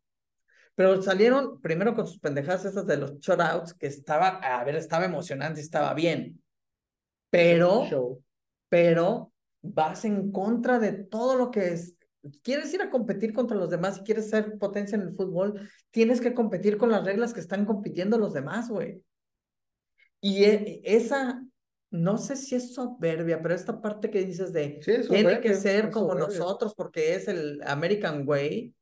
Pero 0.75 1.01
salieron 1.01 1.59
primero 1.61 1.95
con 1.95 2.05
sus 2.05 2.19
pendejadas 2.19 2.65
esas 2.65 2.85
de 2.85 2.97
los 2.97 3.17
shutouts, 3.17 3.73
que 3.73 3.88
estaba, 3.88 4.38
a 4.38 4.63
ver, 4.63 4.75
estaba 4.75 5.05
emocionante, 5.05 5.61
estaba 5.61 5.95
bien. 5.95 6.39
Pero, 7.31 7.88
pero 8.69 9.33
vas 9.63 10.05
en 10.05 10.31
contra 10.31 10.77
de 10.77 10.91
todo 10.91 11.38
lo 11.38 11.49
que 11.49 11.69
es. 11.69 11.95
Quieres 12.43 12.71
ir 12.71 12.83
a 12.83 12.91
competir 12.91 13.33
contra 13.33 13.57
los 13.57 13.71
demás 13.71 13.97
y 13.97 14.03
quieres 14.03 14.29
ser 14.29 14.59
potencia 14.59 14.95
en 14.95 15.01
el 15.01 15.15
fútbol, 15.15 15.67
tienes 15.89 16.21
que 16.21 16.35
competir 16.35 16.77
con 16.77 16.91
las 16.91 17.03
reglas 17.03 17.33
que 17.33 17.39
están 17.39 17.65
compitiendo 17.65 18.19
los 18.19 18.31
demás, 18.31 18.69
güey. 18.69 19.01
Y 20.22 20.43
e, 20.43 20.81
esa, 20.85 21.43
no 21.89 22.18
sé 22.18 22.35
si 22.35 22.56
es 22.56 22.73
soberbia, 22.73 23.41
pero 23.41 23.56
esta 23.56 23.81
parte 23.81 24.10
que 24.10 24.23
dices 24.23 24.53
de 24.53 24.80
tiene 25.10 25.41
que 25.41 25.56
ser 25.56 25.89
como 25.89 26.15
nosotros 26.15 26.73
porque 26.76 27.15
es 27.15 27.27
el 27.27 27.60
American 27.65 28.27
Way, 28.27 28.73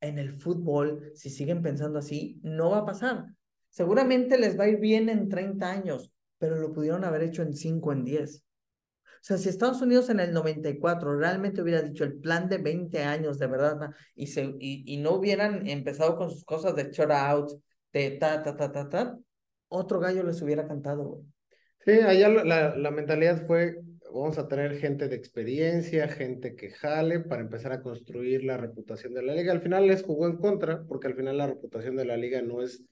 en 0.00 0.18
el 0.18 0.32
fútbol, 0.32 1.12
si 1.14 1.30
siguen 1.30 1.62
pensando 1.62 1.98
así, 1.98 2.38
no 2.42 2.70
va 2.70 2.78
a 2.78 2.86
pasar. 2.86 3.26
Seguramente 3.70 4.38
les 4.38 4.58
va 4.58 4.64
a 4.64 4.68
ir 4.68 4.78
bien 4.78 5.08
en 5.08 5.28
30 5.28 5.70
años, 5.70 6.12
pero 6.38 6.56
lo 6.56 6.72
pudieron 6.72 7.04
haber 7.04 7.22
hecho 7.22 7.42
en 7.42 7.54
5, 7.54 7.92
en 7.92 8.04
10. 8.04 8.36
O 8.36 9.20
sea, 9.20 9.36
si 9.36 9.48
Estados 9.48 9.82
Unidos 9.82 10.08
en 10.10 10.20
el 10.20 10.32
94 10.32 11.16
realmente 11.16 11.60
hubiera 11.60 11.82
dicho 11.82 12.04
el 12.04 12.18
plan 12.18 12.48
de 12.48 12.58
20 12.58 13.02
años, 13.02 13.38
de 13.38 13.46
verdad, 13.48 13.90
y, 14.14 14.28
se, 14.28 14.44
y, 14.60 14.84
y 14.86 14.96
no 14.98 15.14
hubieran 15.14 15.66
empezado 15.68 16.16
con 16.16 16.30
sus 16.30 16.44
cosas 16.44 16.76
de 16.76 16.90
short 16.92 17.10
out, 17.10 17.50
de 17.92 18.12
ta, 18.12 18.42
ta, 18.42 18.56
ta, 18.56 18.70
ta, 18.70 18.88
ta, 18.88 19.18
otro 19.68 20.00
gallo 20.00 20.22
les 20.22 20.40
hubiera 20.42 20.66
cantado, 20.66 21.04
güey. 21.04 21.24
Sí, 21.84 21.92
allá 21.92 22.28
la, 22.28 22.76
la, 22.76 22.90
mentalidad 22.90 23.46
fue, 23.46 23.76
vamos 24.12 24.36
a 24.36 24.48
tener 24.48 24.78
gente 24.78 25.08
de 25.08 25.16
experiencia, 25.16 26.08
gente 26.08 26.54
que 26.54 26.70
jale 26.70 27.20
para 27.20 27.42
empezar 27.42 27.72
a 27.72 27.82
construir 27.82 28.44
la 28.44 28.56
reputación 28.56 29.14
de 29.14 29.22
la 29.22 29.34
liga. 29.34 29.52
Al 29.52 29.62
final 29.62 29.86
les 29.86 30.02
jugó 30.02 30.26
en 30.26 30.36
contra, 30.36 30.84
porque 30.84 31.06
al 31.06 31.14
final 31.14 31.38
la 31.38 31.46
reputación 31.46 31.96
de 31.96 32.04
la 32.04 32.16
liga 32.16 32.42
no 32.42 32.62
es 32.62 32.84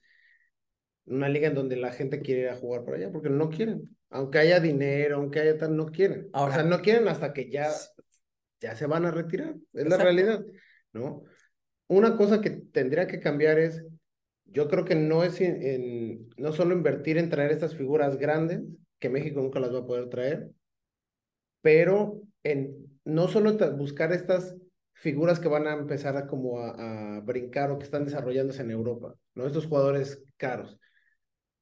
una 1.05 1.29
liga 1.29 1.47
en 1.47 1.55
donde 1.55 1.75
la 1.75 1.91
gente 1.91 2.21
quiere 2.21 2.41
ir 2.41 2.49
a 2.49 2.55
jugar 2.55 2.83
por 2.83 2.95
allá, 2.95 3.11
porque 3.11 3.29
no 3.29 3.49
quieren. 3.49 3.95
Aunque 4.09 4.39
haya 4.39 4.59
dinero, 4.59 5.17
aunque 5.17 5.41
haya 5.41 5.57
tal, 5.57 5.75
no 5.75 5.87
quieren. 5.87 6.29
o 6.33 6.51
sea, 6.51 6.63
no 6.63 6.81
quieren 6.81 7.07
hasta 7.07 7.33
que 7.33 7.49
ya, 7.49 7.69
ya 8.59 8.75
se 8.75 8.87
van 8.87 9.05
a 9.05 9.11
retirar. 9.11 9.55
Es 9.73 9.87
la 9.87 9.97
realidad, 9.97 10.43
¿no? 10.93 11.23
Una 11.87 12.17
cosa 12.17 12.41
que 12.41 12.49
tendría 12.49 13.07
que 13.07 13.19
cambiar 13.19 13.59
es 13.59 13.83
yo 14.47 14.67
creo 14.67 14.85
que 14.85 14.95
no 14.95 15.23
es 15.23 15.39
en, 15.41 16.29
no 16.37 16.53
solo 16.53 16.73
invertir 16.73 17.17
en 17.17 17.29
traer 17.29 17.51
estas 17.51 17.75
figuras 17.75 18.17
grandes, 18.17 18.61
que 18.99 19.09
México 19.09 19.41
nunca 19.41 19.59
las 19.59 19.73
va 19.73 19.79
a 19.79 19.85
poder 19.85 20.09
traer, 20.09 20.49
pero 21.61 22.21
en 22.43 22.75
no 23.05 23.27
solo 23.27 23.57
buscar 23.75 24.11
estas 24.11 24.55
figuras 24.93 25.39
que 25.39 25.47
van 25.47 25.67
a 25.67 25.73
empezar 25.73 26.17
a 26.17 26.27
como 26.27 26.59
a, 26.59 27.21
brincar 27.21 27.71
o 27.71 27.77
que 27.77 27.85
están 27.85 28.05
desarrollándose 28.05 28.61
en 28.61 28.71
Europa, 28.71 29.13
¿no? 29.35 29.45
Estos 29.45 29.67
jugadores 29.67 30.23
caros. 30.37 30.77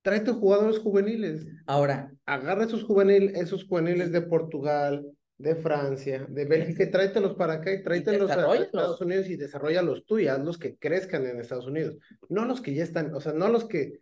Tráete 0.01 0.31
jugadores 0.31 0.79
juveniles. 0.79 1.45
Ahora. 1.65 2.11
Agarra 2.25 2.65
esos 2.65 2.83
juveniles, 2.83 3.35
esos 3.35 3.65
juveniles 3.65 4.11
de 4.11 4.21
Portugal, 4.21 5.05
de 5.37 5.55
Francia, 5.55 6.25
de 6.29 6.45
Bélgica, 6.45 6.83
y 6.83 6.91
tráetelos 6.91 7.35
para 7.35 7.53
acá 7.55 7.71
y 7.73 7.83
tráetelos 7.83 8.31
a 8.31 8.55
Estados 8.55 9.01
Unidos 9.01 9.27
y 9.27 9.35
desarrollalos 9.35 10.05
tú 10.05 10.19
y 10.19 10.27
hazlos 10.27 10.57
que 10.57 10.77
crezcan 10.77 11.25
en 11.25 11.39
Estados 11.39 11.67
Unidos. 11.67 11.97
No 12.29 12.45
los 12.45 12.61
que 12.61 12.73
ya 12.73 12.83
están, 12.83 13.13
o 13.13 13.19
sea, 13.19 13.33
no 13.33 13.49
los 13.49 13.65
que. 13.65 14.01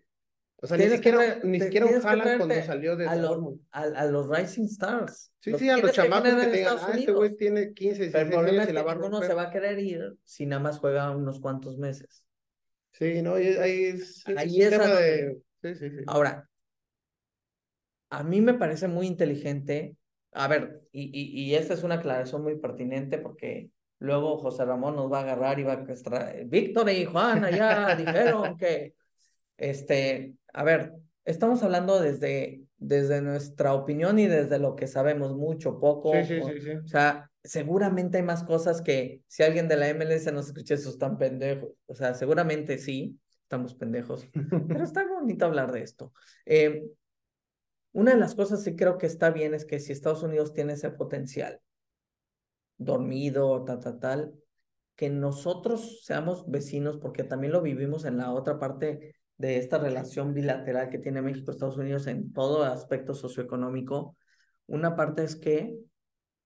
O 0.58 0.68
sea, 0.68 0.78
ni 0.78 0.88
siquiera, 0.88 1.40
ni 1.44 1.60
siquiera 1.60 1.86
un 1.86 2.00
cuando 2.00 2.56
salió 2.64 2.96
de 2.96 3.06
a, 3.06 3.12
a, 3.12 4.06
los 4.06 4.30
Rising 4.30 4.64
Stars. 4.66 5.34
Sí, 5.40 5.54
sí, 5.58 5.70
a 5.70 5.78
los 5.78 5.92
chamacos 5.92 6.36
que, 6.36 6.48
tengan, 6.48 6.78
ah, 6.80 6.94
este 6.96 7.12
güey 7.12 7.36
tiene 7.36 7.74
15, 7.74 8.04
16 8.04 8.34
años 8.34 8.70
y 8.70 8.72
la 8.72 8.84
va 8.84 8.96
Uno 8.96 9.22
se 9.22 9.34
va 9.34 9.44
a 9.44 9.52
querer 9.52 9.78
ir 9.80 10.16
si 10.24 10.46
nada 10.46 10.62
más 10.62 10.80
juega 10.80 11.12
unos 11.12 11.42
cuantos 11.42 11.78
meses. 11.78 12.24
Sí, 12.94 13.22
no, 13.22 13.34
ahí 13.34 13.84
es, 13.86 14.24
ahí 14.28 14.62
es 14.62 14.70
tema 14.70 14.88
de 14.88 15.42
Sí, 15.64 15.76
sí, 15.76 15.90
sí. 15.90 16.04
Ahora, 16.08 16.50
a 18.10 18.24
mí 18.24 18.42
me 18.42 18.54
parece 18.54 18.88
muy 18.88 19.08
inteligente. 19.08 19.96
A 20.34 20.48
ver, 20.48 20.82
y, 20.92 21.04
y, 21.04 21.42
y 21.44 21.56
esta 21.56 21.74
es 21.74 21.84
una 21.84 21.96
aclaración 21.96 22.44
muy 22.44 22.58
pertinente 22.58 23.18
porque 23.18 23.70
luego 24.00 24.38
José 24.38 24.66
Ramón 24.66 24.96
nos 24.96 25.12
va 25.12 25.20
a 25.20 25.22
agarrar 25.22 25.60
y 25.60 25.64
va 25.64 25.74
a 25.74 25.84
extraer. 25.84 26.46
Víctor 26.46 26.90
y 26.90 27.06
Juana 27.06 27.50
ya 27.52 27.96
dijeron 27.96 28.58
que, 28.58 28.96
este, 29.58 30.36
a 30.54 30.64
ver, 30.64 30.94
estamos 31.24 31.64
hablando 31.64 32.00
desde, 32.00 32.62
desde 32.78 33.22
nuestra 33.22 33.74
opinión 33.74 34.20
y 34.20 34.28
desde 34.28 34.60
lo 34.60 34.76
que 34.76 34.88
sabemos 34.88 35.36
mucho, 35.36 35.80
poco. 35.80 36.14
Sí, 36.14 36.26
sí, 36.26 36.40
o, 36.42 36.48
sí, 36.48 36.62
sí. 36.62 36.72
o 36.72 36.88
sea, 36.88 37.30
seguramente 37.44 38.18
hay 38.18 38.24
más 38.24 38.44
cosas 38.44 38.82
que 38.82 39.22
si 39.28 39.44
alguien 39.44 39.68
de 39.68 39.78
la 39.78 39.94
MLS 39.94 40.32
nos 40.34 40.48
escucha, 40.48 40.74
esos 40.74 40.94
están 40.94 41.18
pendejos. 41.18 41.72
O 41.86 41.96
sea, 41.96 42.14
seguramente 42.14 42.78
sí, 42.78 43.18
estamos 43.44 43.76
pendejos, 43.76 44.28
pero 44.68 44.84
está 44.84 45.06
bonito 45.08 45.46
hablar 45.46 45.72
de 45.72 45.82
esto. 45.84 46.12
Eh, 46.46 46.84
una 47.94 48.12
de 48.12 48.18
las 48.18 48.36
cosas 48.36 48.64
sí 48.64 48.76
creo 48.76 48.98
que 48.98 49.06
está 49.06 49.30
bien 49.30 49.54
es 49.54 49.66
que 49.66 49.80
si 49.80 49.92
Estados 49.92 50.24
Unidos 50.24 50.54
tiene 50.54 50.74
ese 50.74 50.90
potencial, 50.90 51.62
dormido, 52.78 53.64
tal, 53.64 53.80
tal, 53.80 54.00
tal, 54.00 54.34
que 54.96 55.10
nosotros 55.10 56.04
seamos 56.04 56.50
vecinos, 56.50 56.98
porque 56.98 57.24
también 57.24 57.54
lo 57.54 57.62
vivimos 57.62 58.06
en 58.06 58.18
la 58.18 58.32
otra 58.32 58.60
parte 58.60 59.16
de 59.38 59.58
esta 59.58 59.78
relación 59.78 60.34
bilateral 60.34 60.90
que 60.90 61.00
tiene 61.00 61.22
México 61.22 61.52
Estados 61.52 61.78
Unidos 61.78 62.08
en 62.08 62.32
todo 62.34 62.64
aspecto 62.64 63.14
socioeconómico. 63.14 64.16
Una 64.68 64.96
parte 64.96 65.24
es 65.24 65.36
que 65.36 65.78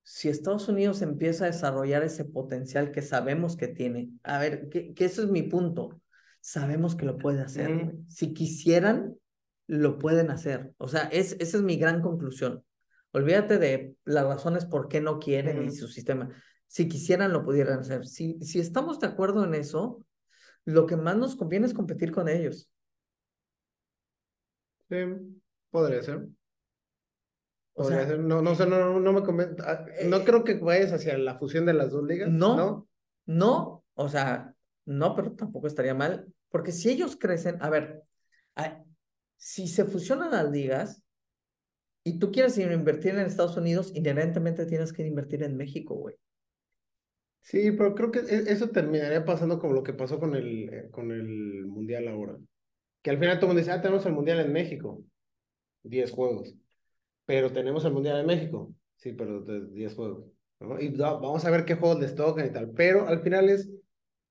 si 0.04 0.30
Estados 0.30 0.70
Unidos 0.70 1.02
empieza 1.02 1.46
a 1.46 1.48
desarrollar 1.48 2.04
ese 2.04 2.24
potencial 2.24 2.92
que 2.92 3.02
sabemos 3.02 3.58
que 3.58 3.68
tiene, 3.68 4.10
a 4.24 4.40
ver, 4.40 4.70
que, 4.70 4.94
que 4.94 5.06
ese 5.06 5.24
es 5.24 5.28
mi 5.28 5.44
punto, 5.44 6.02
sabemos 6.40 6.96
que 6.96 7.06
lo 7.06 7.18
puede 7.18 7.42
hacer. 7.42 7.70
Mm. 7.70 8.06
Si 8.08 8.34
quisieran, 8.34 9.18
lo 9.68 10.00
pueden 10.00 10.32
hacer. 10.32 10.74
O 10.78 10.88
sea, 10.88 11.04
es, 11.04 11.34
esa 11.40 11.58
es 11.58 11.64
mi 11.64 11.78
gran 11.78 12.02
conclusión. 12.02 12.64
Olvídate 13.12 13.58
de 13.58 13.96
las 14.06 14.26
razones 14.26 14.66
por 14.66 14.88
qué 14.88 15.02
no 15.02 15.20
quieren 15.20 15.64
y 15.64 15.72
su 15.72 15.88
sistema. 15.88 16.30
Si 16.68 16.88
quisieran, 16.88 17.32
lo 17.32 17.44
pudieran 17.44 17.80
hacer. 17.80 18.06
Si, 18.06 18.40
si 18.42 18.60
estamos 18.60 19.00
de 19.00 19.08
acuerdo 19.08 19.44
en 19.44 19.54
eso, 19.54 20.04
lo 20.66 20.86
que 20.86 20.98
más 20.98 21.16
nos 21.18 21.36
conviene 21.36 21.68
es 21.68 21.74
competir 21.74 22.12
con 22.12 22.28
ellos. 22.28 22.70
Sí, 24.90 24.96
podría 25.70 26.02
ser. 26.04 26.28
O 27.74 27.84
Podría 27.84 28.00
sea, 28.00 28.08
ser. 28.08 28.20
No, 28.20 28.42
no 28.42 28.54
no, 28.66 29.00
no 29.00 29.14
me 29.14 29.24
convence. 29.24 29.56
Ah, 29.66 29.86
No 30.06 30.18
eh, 30.18 30.24
creo 30.26 30.44
que 30.44 30.56
vayas 30.56 30.92
hacia 30.94 31.18
la 31.18 31.38
fusión 31.38 31.66
de 31.66 31.74
las 31.74 31.92
dos 31.92 32.04
ligas, 32.06 32.30
no, 32.30 32.56
¿no? 32.56 32.88
no, 33.26 33.84
o 33.94 34.10
sea, 34.10 34.54
no, 34.86 35.16
pero 35.16 35.34
tampoco 35.34 35.68
estaría 35.68 35.94
mal, 35.94 36.28
porque 36.50 36.72
si 36.72 36.90
ellos 36.90 37.18
crecen, 37.18 37.58
a 37.62 37.70
ver, 37.70 38.02
si 39.38 39.68
se 39.68 39.86
fusionan 39.86 40.32
las 40.32 40.50
ligas 40.52 41.04
y 42.04 42.20
tú 42.20 42.32
quieres 42.32 42.58
invertir 42.58 43.16
en 43.16 43.20
Estados 43.26 43.58
Unidos, 43.58 43.92
inherentemente 43.96 44.66
tienes 44.66 44.94
que 44.94 45.06
invertir 45.06 45.44
en 45.44 45.58
México, 45.58 45.96
güey. 45.96 46.16
Sí, 47.42 47.72
pero 47.72 47.96
creo 47.96 48.12
que 48.12 48.20
e- 48.20 48.52
eso 48.52 48.70
terminaría 48.70 49.24
pasando 49.24 49.60
como 49.60 49.74
lo 49.74 49.84
que 49.84 49.94
pasó 49.94 50.20
con 50.20 50.36
el, 50.36 50.70
eh, 50.74 50.90
con 50.92 51.12
el 51.12 51.66
Mundial 51.66 52.08
ahora. 52.08 52.38
Que 53.02 53.12
al 53.12 53.20
final 53.20 53.38
todo 53.40 53.48
el 53.48 53.56
mundo 53.56 53.60
dice, 53.62 53.72
ah, 53.72 53.82
tenemos 53.82 54.06
el 54.06 54.14
Mundial 54.14 54.40
en 54.42 54.54
México, 54.54 55.04
10 55.84 56.12
juegos. 56.12 56.56
Pero 57.26 57.52
tenemos 57.54 57.86
el 57.86 57.94
Mundial 57.94 58.20
en 58.22 58.28
México, 58.28 58.74
sí, 58.98 59.14
pero 59.14 59.42
de 59.42 59.68
10 59.68 59.96
juegos. 59.96 60.26
¿no? 60.60 60.80
Y 60.82 60.96
va- 60.98 61.14
vamos 61.20 61.46
a 61.46 61.52
ver 61.52 61.66
qué 61.66 61.76
juegos 61.76 62.00
les 62.02 62.16
tocan 62.16 62.48
y 62.48 62.52
tal. 62.52 62.72
Pero 62.72 63.08
al 63.08 63.22
final 63.22 63.50
es, 63.50 63.70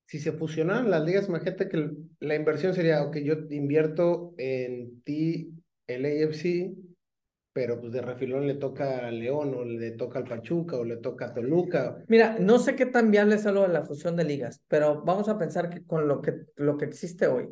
si 0.07 0.19
se 0.19 0.31
fusionan 0.31 0.89
las 0.89 1.03
ligas, 1.03 1.27
imagínate 1.27 1.67
que 1.67 1.91
la 2.21 2.35
inversión 2.35 2.73
sería, 2.73 3.03
ok, 3.03 3.17
yo 3.17 3.35
invierto 3.49 4.33
en 4.37 5.01
ti, 5.03 5.53
el 5.85 6.05
AFC, 6.05 6.73
pero 7.51 7.79
pues 7.79 7.91
de 7.91 8.01
refilón 8.01 8.47
le 8.47 8.55
toca 8.55 9.05
a 9.05 9.11
León, 9.11 9.53
o 9.53 9.65
le 9.65 9.91
toca 9.91 10.19
al 10.19 10.27
Pachuca, 10.27 10.77
o 10.77 10.85
le 10.85 10.97
toca 10.97 11.25
a 11.25 11.33
Toluca. 11.33 12.03
Mira, 12.07 12.37
no 12.39 12.57
sé 12.57 12.75
qué 12.75 12.85
tan 12.85 13.11
viable 13.11 13.35
es 13.35 13.45
algo 13.45 13.63
de 13.63 13.73
la 13.73 13.83
fusión 13.85 14.15
de 14.15 14.23
ligas, 14.23 14.63
pero 14.69 15.01
vamos 15.03 15.27
a 15.27 15.37
pensar 15.37 15.69
que 15.69 15.83
con 15.85 16.07
lo 16.07 16.21
que, 16.21 16.45
lo 16.55 16.77
que 16.77 16.85
existe 16.85 17.27
hoy, 17.27 17.49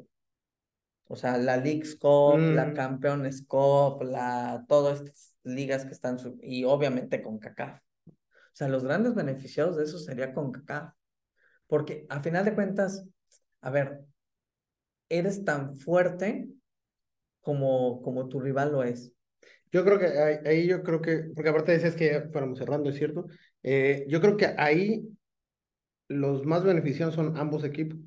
o 1.08 1.18
sea, 1.18 1.38
la 1.38 1.58
Leagues 1.58 1.98
Cup, 1.98 2.38
la 2.38 2.68
Mm. 2.68 2.74
Campeones 2.74 3.46
Cup, 3.46 4.02
la, 4.04 4.64
todas 4.70 5.02
estas 5.02 5.36
ligas 5.44 5.86
que 5.86 5.92
están, 5.92 6.18
y 6.42 6.64
obviamente 6.64 7.22
con 7.22 7.38
CACAF. 7.38 7.82
O 8.08 8.58
sea, 8.58 8.70
los 8.70 8.86
grandes 8.86 9.14
beneficiados 9.14 9.76
de 9.76 9.84
eso 9.84 10.00
sería 10.00 10.34
con 10.34 10.54
CACAF. 10.54 10.94
Porque 11.76 12.06
a 12.08 12.22
final 12.22 12.46
de 12.46 12.56
cuentas, 12.56 13.06
a 13.60 13.70
ver, 13.70 14.06
eres 15.10 15.44
tan 15.44 15.76
fuerte 15.76 16.48
como, 17.42 18.02
como 18.02 18.30
tu 18.30 18.40
rival 18.40 18.72
lo 18.72 18.82
es. 18.82 19.12
Yo 19.74 19.84
creo 19.84 20.00
que 20.00 20.06
ahí, 20.06 20.38
ahí 20.46 20.68
yo 20.68 20.84
creo 20.84 21.02
que, 21.02 21.32
porque 21.36 21.50
aparte 21.50 21.74
decías 21.74 21.98
que 21.98 22.14
ya 22.14 22.30
fuéramos 22.32 22.60
cerrando, 22.60 22.90
es 22.90 22.96
cierto. 22.96 23.26
Eh, 23.62 24.06
yo 24.08 24.22
creo 24.22 24.38
que 24.38 24.56
ahí 24.58 25.06
los 26.08 26.46
más 26.46 26.64
beneficiados 26.64 27.14
son 27.14 27.36
ambos 27.36 27.66
equipos, 27.66 28.00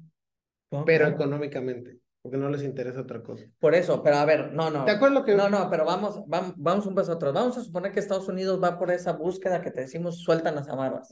pero 0.86 1.04
claro. 1.04 1.14
económicamente, 1.16 1.98
porque 2.22 2.36
no 2.36 2.50
les 2.50 2.62
interesa 2.62 3.00
otra 3.00 3.22
cosa. 3.22 3.44
Por 3.60 3.74
eso, 3.74 4.02
pero 4.02 4.16
a 4.16 4.24
ver, 4.24 4.52
no, 4.52 4.70
no. 4.70 4.84
¿Te 4.84 4.90
acuerdas 4.92 5.18
lo 5.20 5.24
que- 5.24 5.34
No, 5.34 5.48
no, 5.48 5.68
pero 5.70 5.84
vamos, 5.84 6.22
vamos, 6.26 6.52
vamos 6.56 6.86
un 6.86 6.94
paso 6.94 7.12
atrás. 7.12 7.32
Vamos 7.32 7.56
a 7.56 7.62
suponer 7.62 7.92
que 7.92 8.00
Estados 8.00 8.28
Unidos 8.28 8.60
va 8.62 8.78
por 8.78 8.90
esa 8.90 9.12
búsqueda 9.12 9.60
que 9.62 9.70
te 9.70 9.82
decimos, 9.82 10.22
sueltan 10.22 10.54
las 10.56 10.68
amarras. 10.68 11.08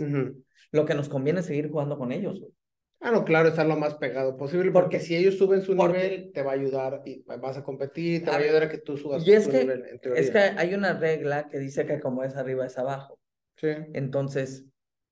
Lo 0.72 0.84
que 0.84 0.94
nos 0.94 1.08
conviene 1.08 1.40
es 1.40 1.46
seguir 1.46 1.70
jugando 1.70 1.96
con 1.96 2.12
ellos. 2.12 2.42
Ah, 3.00 3.10
no, 3.10 3.24
claro, 3.24 3.48
estar 3.50 3.66
lo 3.66 3.76
más 3.76 3.94
pegado 3.94 4.36
posible, 4.36 4.70
porque 4.72 4.96
Porque- 4.96 5.00
si 5.00 5.14
ellos 5.16 5.36
suben 5.36 5.60
su 5.62 5.76
porque- 5.76 5.98
nivel, 5.98 6.32
te 6.32 6.42
va 6.42 6.52
a 6.52 6.54
ayudar 6.54 7.02
y 7.04 7.22
vas 7.24 7.56
a 7.58 7.62
competir, 7.62 8.24
te 8.24 8.30
A 8.30 8.32
va 8.32 8.38
a 8.38 8.42
ayudar 8.42 8.62
a 8.64 8.68
que 8.70 8.78
tú 8.78 8.96
subas 8.96 9.24
Y 9.26 9.32
es 9.32 9.44
tu 9.44 9.50
que, 9.50 9.58
nivel, 9.60 9.84
en 10.02 10.16
es 10.16 10.30
que 10.30 10.38
hay 10.38 10.74
una 10.74 10.94
regla 10.98 11.46
que 11.48 11.58
dice 11.58 11.84
que 11.86 12.00
como 12.00 12.24
es 12.24 12.36
arriba 12.36 12.64
es 12.66 12.78
abajo. 12.78 13.18
Sí. 13.56 13.68
Entonces, 13.92 14.64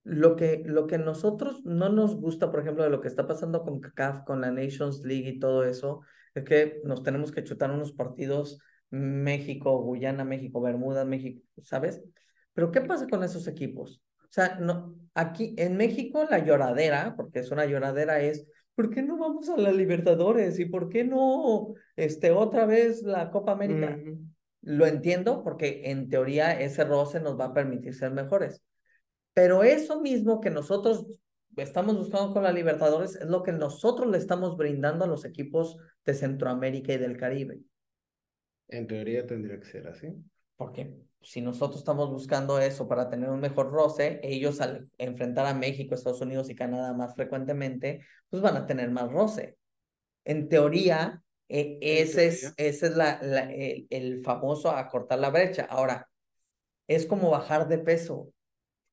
lo 0.05 0.37
que, 0.37 0.63
lo 0.67 0.87
que 0.87 0.99
nosotros 0.99 1.65
no 1.65 1.89
nos 1.89 2.17
gusta, 2.17 2.51
por 2.51 2.61
ejemplo, 2.61 2.85
de 2.85 2.91
lo 2.91 3.01
que 3.01 3.09
está 3.09 3.27
pasando 3.27 3.63
con 3.63 3.81
CACAF, 3.81 4.25
con 4.25 4.43
la 4.43 4.51
Nations 4.51 5.03
League 5.03 5.29
y 5.29 5.39
todo 5.39 5.65
eso, 5.65 6.03
es 6.35 6.45
que 6.45 6.81
nos 6.85 7.03
tenemos 7.03 7.33
que 7.33 7.43
chutar 7.43 7.71
unos 7.71 7.93
partidos 7.93 8.59
México, 8.91 9.81
Guyana, 9.83 10.25
México, 10.25 10.61
Bermuda, 10.61 11.05
México, 11.05 11.43
¿sabes? 11.63 12.03
Pero 12.53 12.71
¿qué 12.71 12.83
pasa 12.83 13.09
con 13.09 13.25
esos 13.25 13.49
equipos? 13.49 14.03
O 14.21 14.27
sea, 14.29 14.57
no, 14.61 14.95
aquí 15.15 15.55
en 15.59 15.77
México 15.77 16.27
la 16.29 16.39
lloradera, 16.39 17.15
porque 17.17 17.41
es 17.41 17.51
una 17.51 17.67
lloradera, 17.67 18.21
es 18.21 18.47
¿por 18.75 18.91
qué 18.91 19.03
no 19.03 19.17
vamos 19.17 19.49
a 19.49 19.57
la 19.57 19.73
Libertadores? 19.73 20.59
¿Y 20.59 20.67
por 20.67 20.89
qué 20.89 21.05
no 21.05 21.75
este, 21.97 22.31
otra 22.31 22.67
vez 22.67 23.03
la 23.03 23.31
Copa 23.31 23.53
América? 23.53 23.99
Lo 24.61 24.87
entiendo 24.87 25.43
porque 25.43 25.83
en 25.85 26.09
teoría 26.09 26.59
ese 26.59 26.85
roce 26.85 27.21
nos 27.21 27.39
va 27.39 27.47
a 27.47 27.55
permitir 27.55 27.95
ser 27.95 28.13
mejores. 28.13 28.64
Pero 29.35 29.65
eso 29.65 30.01
mismo 30.01 30.41
que 30.41 30.51
nosotros 30.51 31.07
estamos 31.57 31.97
buscando 31.97 32.33
con 32.33 32.43
la 32.45 32.53
Libertadores 32.53 33.17
es 33.17 33.27
lo 33.29 33.43
que 33.43 33.53
nosotros 33.53 34.09
le 34.11 34.19
estamos 34.19 34.57
brindando 34.57 35.05
a 35.05 35.09
los 35.09 35.25
equipos 35.25 35.77
de 36.05 36.15
Centroamérica 36.15 36.93
y 36.95 36.99
del 36.99 37.17
Caribe. 37.17 37.61
En 38.69 38.87
teoría 38.87 39.27
tendría 39.27 39.59
que 39.61 39.67
ser 39.67 39.87
así. 39.89 40.09
Porque 40.57 40.95
si 41.21 41.41
nosotros 41.41 41.79
estamos 41.79 42.11
buscando 42.11 42.59
eso 42.61 42.87
para 42.89 43.09
tener 43.09 43.31
un 43.31 43.41
mejor 43.41 43.71
roce, 43.73 44.21
ellos 44.23 44.61
al 44.61 44.89
enfrentar 44.99 45.47
a 45.47 45.55
México, 45.55 45.95
Estados 45.95 46.21
Unidos 46.21 46.51
y 46.51 46.55
Canadá 46.55 46.93
más 46.93 47.15
frecuentemente, 47.15 48.05
pues 48.31 48.43
van 48.43 48.57
a 48.57 48.67
tener 48.67 48.91
más 48.91 49.11
roce. 49.11 49.57
En 50.25 50.49
teoría, 50.49 51.23
eh, 51.49 51.79
En 51.83 51.99
ese 52.09 52.27
es, 52.29 52.55
ese 52.59 52.87
es 52.89 52.97
la, 52.97 53.21
la- 53.23 53.53
el, 53.53 53.87
el 53.91 54.23
famoso 54.25 54.71
acortar 54.71 55.19
la 55.21 55.31
brecha. 55.31 55.67
Ahora, 55.71 56.09
es 56.89 57.07
como 57.07 57.31
bajar 57.31 57.69
de 57.69 57.79
peso. 57.79 58.34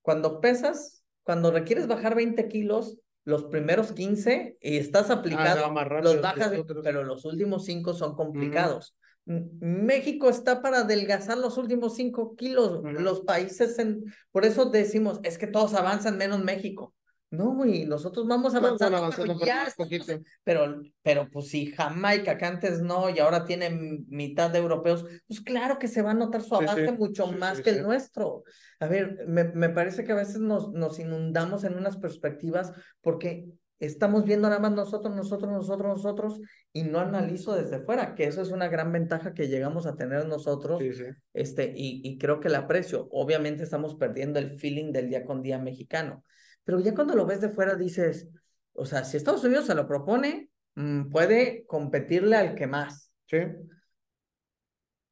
Cuando 0.01 0.41
pesas, 0.41 1.03
cuando 1.23 1.51
requieres 1.51 1.87
bajar 1.87 2.15
20 2.15 2.47
kilos, 2.47 2.97
los 3.23 3.43
primeros 3.45 3.91
15 3.91 4.57
y 4.59 4.77
estás 4.77 5.09
Ah, 5.09 5.13
aplicando, 5.15 5.71
más 5.71 5.87
rápido 5.87 6.13
los 6.13 6.21
bajas, 6.23 6.57
otros. 6.57 6.81
pero 6.83 7.03
los 7.03 7.23
últimos 7.25 7.65
5 7.65 7.93
son 7.93 8.15
complicados. 8.15 8.95
México 9.25 10.29
está 10.29 10.61
para 10.63 10.79
adelgazar 10.79 11.37
los 11.37 11.57
últimos 11.57 11.95
5 11.95 12.35
kilos. 12.35 12.81
Los 12.83 13.21
países, 13.21 13.77
en, 13.77 14.03
por 14.31 14.45
eso 14.45 14.65
decimos, 14.65 15.19
es 15.23 15.37
que 15.37 15.47
todos 15.47 15.75
avanzan 15.75 16.17
menos 16.17 16.43
México. 16.43 16.95
No, 17.31 17.55
güey, 17.55 17.85
nosotros 17.85 18.27
vamos 18.27 18.53
avanzando, 18.55 19.09
pero 19.15 19.35
pero 19.37 19.45
ya 19.45 19.63
estamos- 19.65 20.21
pero, 20.43 20.81
pero 21.01 21.29
pues 21.31 21.47
si 21.47 21.67
Jamaica, 21.71 22.37
que 22.37 22.45
antes 22.45 22.81
no, 22.81 23.09
y 23.09 23.19
ahora 23.19 23.45
tiene 23.45 23.67
m- 23.67 23.99
mitad 24.09 24.49
de 24.51 24.59
europeos, 24.59 25.05
pues 25.27 25.39
claro 25.39 25.79
que 25.79 25.87
se 25.87 26.01
va 26.01 26.11
a 26.11 26.13
notar 26.13 26.41
su 26.41 26.55
avance 26.55 26.87
sí, 26.87 26.93
mucho 26.97 27.27
sí, 27.27 27.35
más 27.35 27.61
que 27.61 27.69
el 27.69 27.83
nuestro. 27.83 28.43
A 28.81 28.87
ver, 28.87 29.25
me, 29.27 29.45
me 29.45 29.69
parece 29.69 30.03
que 30.03 30.11
a 30.11 30.15
veces 30.15 30.39
nos, 30.39 30.71
nos 30.73 30.99
inundamos 30.99 31.63
en 31.63 31.77
unas 31.77 31.95
perspectivas 31.97 32.73
porque 32.99 33.45
estamos 33.79 34.25
viendo 34.25 34.49
nada 34.49 34.59
más 34.59 34.73
nosotros, 34.73 35.15
nosotros, 35.15 35.51
nosotros, 35.51 35.87
nosotros, 35.97 36.39
y 36.73 36.83
no 36.83 36.99
analizo 36.99 37.55
desde 37.55 37.79
fuera, 37.79 38.13
que 38.13 38.25
eso 38.25 38.41
es 38.41 38.51
una 38.51 38.67
gran 38.67 38.91
ventaja 38.91 39.33
que 39.33 39.47
llegamos 39.47 39.85
a 39.87 39.95
tener 39.95 40.27
nosotros, 40.27 40.79
Sí, 40.81 40.93
sí. 40.93 41.05
este, 41.33 41.73
y, 41.75 42.01
y 42.03 42.17
creo 42.17 42.41
que 42.41 42.49
la 42.49 42.59
aprecio. 42.59 43.07
Obviamente 43.11 43.63
estamos 43.63 43.95
perdiendo 43.95 44.37
el 44.37 44.59
feeling 44.59 44.91
del 44.91 45.09
día 45.09 45.25
con 45.25 45.41
día 45.41 45.57
mexicano, 45.57 46.25
pero 46.63 46.79
ya 46.79 46.93
cuando 46.93 47.15
lo 47.15 47.25
ves 47.25 47.41
de 47.41 47.49
fuera 47.49 47.75
dices, 47.75 48.27
o 48.73 48.85
sea, 48.85 49.03
si 49.03 49.17
Estados 49.17 49.43
Unidos 49.43 49.65
se 49.65 49.75
lo 49.75 49.88
propone, 49.88 50.49
mm, 50.75 51.09
puede 51.09 51.65
competirle 51.65 52.35
al 52.35 52.55
que 52.55 52.67
más. 52.67 53.09
Sí. 53.27 53.38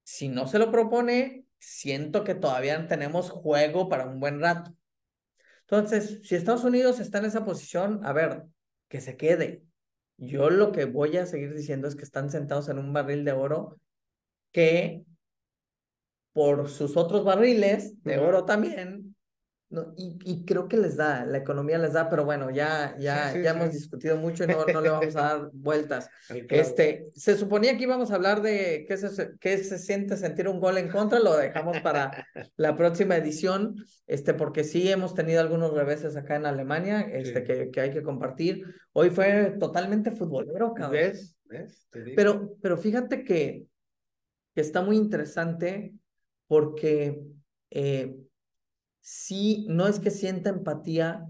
si 0.04 0.28
no 0.28 0.46
se 0.48 0.60
lo 0.60 0.72
propone, 0.72 1.46
siento 1.60 2.24
que 2.26 2.36
todavía 2.36 2.88
tenemos 2.88 3.30
juego 3.30 3.88
para 3.88 4.06
un 4.06 4.20
buen 4.20 4.42
rato. 4.42 4.76
Entonces, 5.62 6.20
si 6.24 6.36
Estados 6.36 6.64
Unidos 6.64 7.00
está 7.00 7.20
en 7.20 7.26
esa 7.26 7.46
posición, 7.46 8.02
a 8.04 8.12
ver, 8.12 8.44
que 8.88 9.02
se 9.02 9.16
quede. 9.18 9.64
Yo 10.18 10.50
lo 10.50 10.72
que 10.72 10.86
voy 10.86 11.16
a 11.18 11.26
seguir 11.26 11.54
diciendo 11.54 11.88
es 11.88 11.96
que 11.96 12.04
están 12.04 12.30
sentados 12.30 12.70
en 12.70 12.80
un 12.80 12.92
barril 12.92 13.24
de 13.24 13.32
oro 13.32 13.80
que 14.52 15.06
por 16.34 16.70
sus 16.70 16.98
otros 16.98 17.24
barriles 17.24 18.02
de 18.04 18.18
oro 18.18 18.46
también 18.46 19.09
no, 19.72 19.94
y, 19.96 20.18
y, 20.26 20.46
creo 20.46 20.68
que 20.68 20.78
les 20.78 20.98
da, 20.98 21.26
la 21.26 21.38
economía 21.38 21.78
les 21.78 21.94
da, 21.94 22.10
pero 22.10 22.26
bueno, 22.26 22.50
ya, 22.50 22.96
ya, 22.98 23.40
ya 23.40 23.52
hemos 23.52 23.72
discutido 23.72 24.18
mucho 24.18 24.44
y 24.44 24.48
no, 24.48 24.66
no 24.66 24.82
le 24.82 24.90
vamos 24.90 25.16
a 25.16 25.22
dar 25.22 25.50
vueltas. 25.54 26.10
Este, 26.50 27.06
se 27.14 27.38
suponía 27.38 27.78
que 27.78 27.84
íbamos 27.84 28.10
a 28.10 28.16
hablar 28.16 28.42
de 28.42 28.86
qué 28.88 28.98
se, 28.98 29.38
qué 29.40 29.60
se 29.60 29.78
siente 29.78 30.18
sentir 30.18 30.48
un 30.48 30.60
gol 30.60 30.80
en 30.80 30.90
contra, 30.90 31.20
lo 31.20 31.38
dejamos 31.38 31.80
para 31.82 32.26
la 32.58 32.76
próxima 32.76 33.16
edición, 33.16 33.76
este, 34.08 34.34
porque 34.34 34.64
sí 34.64 34.90
hemos 34.90 35.14
tenido 35.14 35.40
algunos 35.40 35.72
reveses 35.72 36.16
acá 36.16 36.38
en 36.38 36.48
Alemania, 36.48 37.02
este, 37.02 37.44
que, 37.44 37.70
que 37.70 37.80
hay 37.80 37.92
que 37.92 38.02
compartir. 38.02 38.66
Hoy 38.94 39.12
fue 39.12 39.56
totalmente 39.60 40.10
futbolero, 40.10 40.74
cabrón. 40.74 40.94
¿Ves? 40.94 41.36
¿Ves? 41.46 41.88
Pero, 41.92 42.56
pero 42.60 42.76
fíjate 42.76 43.24
que, 43.24 43.66
que 44.56 44.62
está 44.62 44.82
muy 44.82 44.98
interesante 44.98 45.94
porque 46.48 47.22
eh, 47.70 48.16
sí, 49.00 49.66
no 49.70 49.88
es 49.88 50.00
que 50.00 50.12
sienta 50.12 50.50
empatía, 50.50 51.26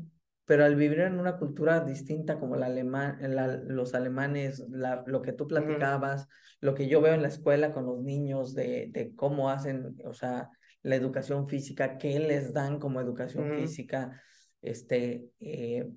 pero 0.46 0.66
al 0.66 0.76
vivir 0.76 1.02
en 1.02 1.20
una 1.20 1.38
cultura 1.38 1.82
distinta 1.82 2.40
como 2.40 2.56
la 2.56 2.66
alemán, 2.66 3.20
los 3.68 3.94
alemanes, 3.94 4.66
la, 4.70 5.04
lo 5.06 5.22
que 5.22 5.34
tú 5.34 5.48
platicabas, 5.48 6.28
lo 6.60 6.74
que 6.74 6.88
yo 6.88 7.02
veo 7.02 7.14
en 7.14 7.22
la 7.22 7.28
escuela 7.28 7.72
con 7.72 7.86
los 7.86 8.02
niños 8.02 8.56
de, 8.56 8.88
de 8.91 9.14
cómo 9.16 9.50
hacen, 9.50 9.96
o 10.06 10.14
sea, 10.14 10.50
la 10.82 10.96
educación 10.96 11.48
física, 11.48 11.98
qué 11.98 12.20
les 12.20 12.54
dan 12.54 12.80
como 12.80 13.00
educación 13.00 13.58
física, 13.58 14.22
este, 14.62 15.30
eh, 15.40 15.88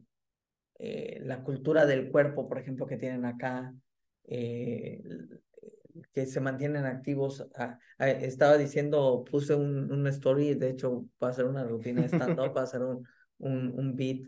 eh, 0.79 1.21
la 1.23 1.43
cultura 1.43 1.87
del 1.87 2.11
cuerpo, 2.11 2.49
por 2.49 2.59
ejemplo, 2.59 2.87
que 2.87 2.97
tienen 2.97 3.25
acá, 3.25 3.73
eh, 4.25 5.01
que 6.13 6.27
se 6.27 6.41
mantienen 6.41 6.87
activos. 6.87 7.47
Ah, 7.55 7.79
ah, 7.99 8.11
estaba 8.11 8.57
diciendo, 8.57 9.25
puse 9.31 9.55
un, 9.55 9.93
un 9.93 10.07
story, 10.09 10.55
de 10.55 10.71
hecho, 10.71 11.07
va 11.23 11.29
a 11.29 11.33
ser 11.33 11.47
una 11.47 11.65
rutina 11.65 12.03
de 12.03 12.09
stand-up, 12.09 12.53
va 12.57 12.63
a 12.63 12.67
ser 12.67 12.83
un, 12.83 13.07
un, 13.39 13.73
un 13.77 13.97
beat 13.97 14.27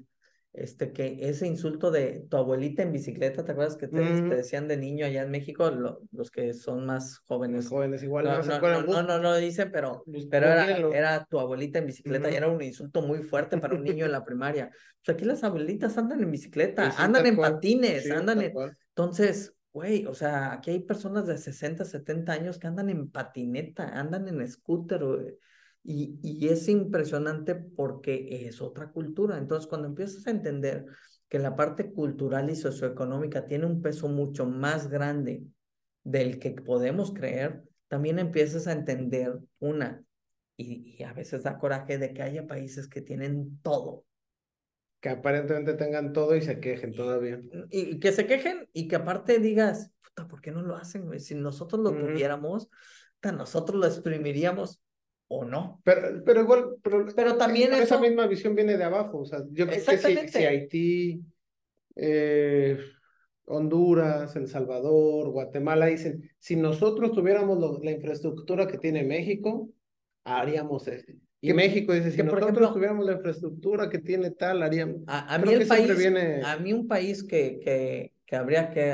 este, 0.55 0.93
que 0.93 1.19
ese 1.21 1.49
insulto 1.49 1.91
de 1.91 2.27
tu 2.31 2.37
abuelita 2.37 2.85
en 2.85 2.93
bicicleta, 2.93 3.45
¿te 3.45 3.51
acuerdas 3.51 3.77
que 3.77 3.89
te, 3.89 4.01
decían 4.01 4.69
de 4.69 4.77
niño 4.77 5.05
allá 5.05 5.23
en 5.23 5.31
México? 5.33 5.69
los 6.13 6.31
que 6.31 6.55
son 6.55 6.87
más 6.87 7.19
jóvenes. 7.27 7.69
jóvenes, 7.69 8.05
igual. 8.05 8.25
No, 8.25 8.41
no, 8.41 8.83
no, 8.83 9.03
no, 9.03 9.19
no, 9.19 9.37
dicen, 9.37 9.71
pero, 9.73 10.05
pero 10.31 10.47
era, 10.47 10.79
era 10.97 11.25
tu 11.25 11.41
abuelita 11.41 11.81
en 11.81 11.87
bicicleta 11.87 12.31
y 12.31 12.37
era 12.37 12.47
un 12.47 12.63
insulto 12.63 13.03
muy 13.03 13.25
fuerte 13.25 13.59
para 13.59 13.75
un 13.75 13.83
niño 13.83 14.07
en 14.07 14.13
la 14.13 14.25
primaria. 14.25 14.71
Pues 15.05 15.17
aquí 15.17 15.25
las 15.25 15.43
abuelitas 15.43 15.99
andan 15.99 16.23
en 16.23 16.31
bicicleta, 16.31 16.95
andan 16.99 17.27
en 17.27 17.37
patines, 17.37 18.09
andan 18.13 18.41
en... 18.41 18.53
Entonces, 18.91 19.53
güey, 19.75 20.07
o 20.07 20.15
sea, 20.15 20.53
aquí 20.53 20.71
hay 20.71 20.81
personas 20.81 21.27
de 21.27 21.37
60, 21.37 21.85
70 21.85 22.33
años 22.33 22.59
que 22.59 22.69
andan 22.69 22.91
en 22.91 23.11
patineta, 23.11 23.89
andan 23.99 24.29
en 24.29 24.49
scooter, 24.49 25.37
y, 25.83 26.49
es 26.49 26.69
impresionante 26.69 27.57
porque 27.57 28.47
es 28.47 28.63
otra 28.63 28.91
cultura. 28.93 29.37
Entonces, 29.37 29.69
cuando 29.69 29.89
empiezas 29.89 30.27
a 30.27 30.31
entender 30.31 30.87
que 31.29 31.39
la 31.41 31.57
parte 31.57 31.93
cultural 31.93 32.49
y 32.51 32.57
socioeconómica 32.57 33.47
tiene 33.47 33.67
un 33.67 33.83
peso 33.83 34.09
mucho 34.09 34.47
más 34.47 34.89
grande 34.89 35.45
del 36.05 36.39
que 36.39 36.53
podemos 36.53 37.13
creer, 37.13 37.65
también 37.89 38.19
empiezas 38.21 38.69
a 38.69 38.73
entender 38.73 39.41
una, 39.59 40.05
y, 40.57 40.97
y 40.99 41.03
a 41.03 41.13
veces 41.13 41.43
da 41.43 41.59
coraje 41.59 41.99
de 41.99 42.15
que 42.15 42.23
haya 42.23 42.47
países 42.47 42.89
que 42.89 43.03
tienen 43.03 43.59
todo, 43.61 44.05
que 45.05 45.11
aparentemente 45.11 45.75
tengan 45.75 46.15
todo 46.15 46.35
y 46.35 46.41
se 46.41 46.61
quejen 46.61 46.95
todavía. 46.95 47.39
Y, 47.69 48.01
que 48.01 48.11
se 48.11 48.27
quejen 48.27 48.71
y 48.73 48.89
que 48.89 48.97
aparte 48.97 49.39
digas, 49.39 49.91
puta, 50.03 50.27
¿por 50.27 50.41
qué 50.41 50.51
no 50.51 50.63
lo 50.63 50.77
hacen? 50.77 51.21
Si 51.21 51.35
nosotros 51.35 51.83
lo 51.83 51.91
tuviéramos, 51.91 52.71
nosotros 53.23 53.79
lo 53.79 53.87
exprimiríamos 53.87 54.81
o 55.29 55.45
no. 55.45 55.83
Pero, 55.85 56.25
pero 56.25 56.41
igual, 56.41 56.77
pero, 56.83 57.05
pero 57.15 57.37
también 57.37 57.75
esa 57.75 58.01
misma 58.01 58.27
visión 58.27 58.55
viene 58.55 58.79
de 58.79 58.85
abajo. 58.85 59.19
O 59.19 59.27
sea, 59.27 59.41
yo 59.51 59.67
creo 59.67 59.85
que 59.85 59.99
si, 59.99 60.29
si 60.29 60.39
Haití, 60.39 61.23
eh, 61.97 62.79
Honduras, 63.45 64.35
El 64.37 64.49
Salvador, 64.49 65.29
Guatemala 65.33 65.85
dicen, 65.85 66.31
si 66.39 66.57
nosotros 66.57 67.13
tuviéramos 67.13 67.85
la 67.85 67.91
infraestructura 67.91 68.67
que 68.67 68.79
tiene 68.79 69.05
México, 69.05 69.69
haríamos 70.25 70.89
esto. 70.89 71.13
Y 71.45 71.53
México 71.53 71.93
dice, 71.93 72.11
si 72.11 72.23
nosotros 72.23 72.73
tuviéramos 72.73 73.05
la 73.05 73.13
infraestructura 73.13 73.91
que 73.91 73.99
tiene 73.99 74.31
tal, 74.31 74.63
haríamos... 74.63 75.03
A, 75.07 75.37
mí 75.37 75.53
el 75.53 75.67
país, 75.69 75.91
a 76.43 76.57
mí 76.57 76.73
un 76.73 76.89
país 76.89 77.23
que, 77.23 77.61
que, 77.63 78.15
que 78.25 78.37
habría 78.37 78.71
que 78.71 78.91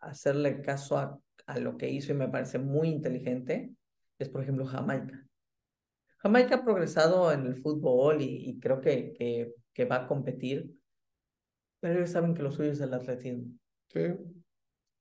hacerle 0.00 0.60
caso 0.60 0.96
a, 0.96 1.18
a 1.44 1.58
lo 1.58 1.76
que 1.76 1.90
hizo 1.90 2.12
y 2.12 2.14
me 2.14 2.28
parece 2.28 2.60
muy 2.60 2.86
inteligente 2.86 3.72
es, 4.16 4.28
por 4.28 4.44
ejemplo, 4.44 4.64
Jamaica. 4.64 5.26
Jamaica 6.18 6.54
ha 6.54 6.64
progresado 6.64 7.32
en 7.32 7.46
el 7.46 7.56
fútbol 7.56 8.22
y, 8.22 8.48
y 8.48 8.60
creo 8.60 8.80
que, 8.80 9.12
que, 9.14 9.52
que, 9.72 9.84
va 9.86 10.04
a 10.04 10.06
competir, 10.06 10.72
pero 11.80 11.98
ellos 11.98 12.10
saben 12.10 12.34
que 12.34 12.44
lo 12.44 12.52
suyo 12.52 12.70
es 12.70 12.80
el 12.80 12.94
atletismo. 12.94 13.50
Sí. 13.88 14.14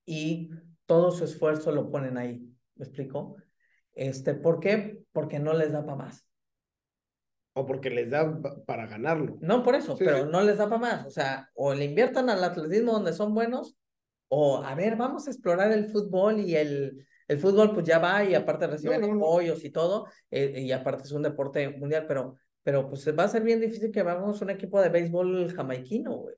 Y 0.08 0.50
todo 0.88 1.12
su 1.12 1.26
esfuerzo 1.26 1.72
lo 1.72 1.92
ponen 1.92 2.18
ahí. 2.18 2.44
¿Me 2.74 2.86
explico? 2.86 3.36
Este, 3.94 4.34
¿Por 4.34 4.60
qué? 4.60 5.04
Porque 5.12 5.38
no 5.38 5.54
les 5.54 5.72
da 5.72 5.86
para 5.86 5.98
más. 5.98 6.25
O 7.57 7.65
porque 7.65 7.90
les 7.90 8.10
da 8.10 8.41
para 8.65 8.86
ganarlo. 8.86 9.38
No, 9.40 9.64
por 9.64 9.76
eso, 9.76 9.95
pero 9.98 10.26
no 10.26 10.41
les 10.41 10.57
da 10.57 10.69
para 10.69 10.82
más. 10.82 11.06
O 11.06 11.10
sea, 11.10 11.49
o 11.53 11.73
le 11.73 11.86
inviertan 11.86 12.30
al 12.30 12.44
atletismo 12.44 12.91
donde 12.91 13.14
son 13.14 13.34
buenos, 13.34 13.77
o 14.27 14.61
a 14.61 14.76
ver, 14.76 14.98
vamos 14.98 15.26
a 15.26 15.32
explorar 15.32 15.72
el 15.72 15.88
fútbol 15.88 16.41
y 16.41 16.56
el, 16.56 17.07
el 17.30 17.40
fútbol 17.40 17.73
pues 17.73 17.86
ya 17.86 17.99
va 17.99 18.26
y 18.26 18.36
aparte 18.36 18.68
reciben 18.68 19.03
apoyos 19.03 19.64
y 19.64 19.69
todo, 19.69 20.07
eh, 20.32 20.61
y 20.61 20.72
aparte 20.73 21.03
es 21.03 21.11
un 21.14 21.23
deporte 21.23 21.69
mundial, 21.69 22.06
pero, 22.07 22.36
pero 22.61 22.90
pues 22.90 23.07
va 23.18 23.23
a 23.23 23.30
ser 23.30 23.44
bien 23.44 23.61
difícil 23.61 23.91
que 23.91 24.03
vamos 24.03 24.41
un 24.41 24.49
equipo 24.49 24.82
de 24.82 24.90
béisbol 24.90 25.53
jamaiquino, 25.53 26.18
güey. 26.18 26.36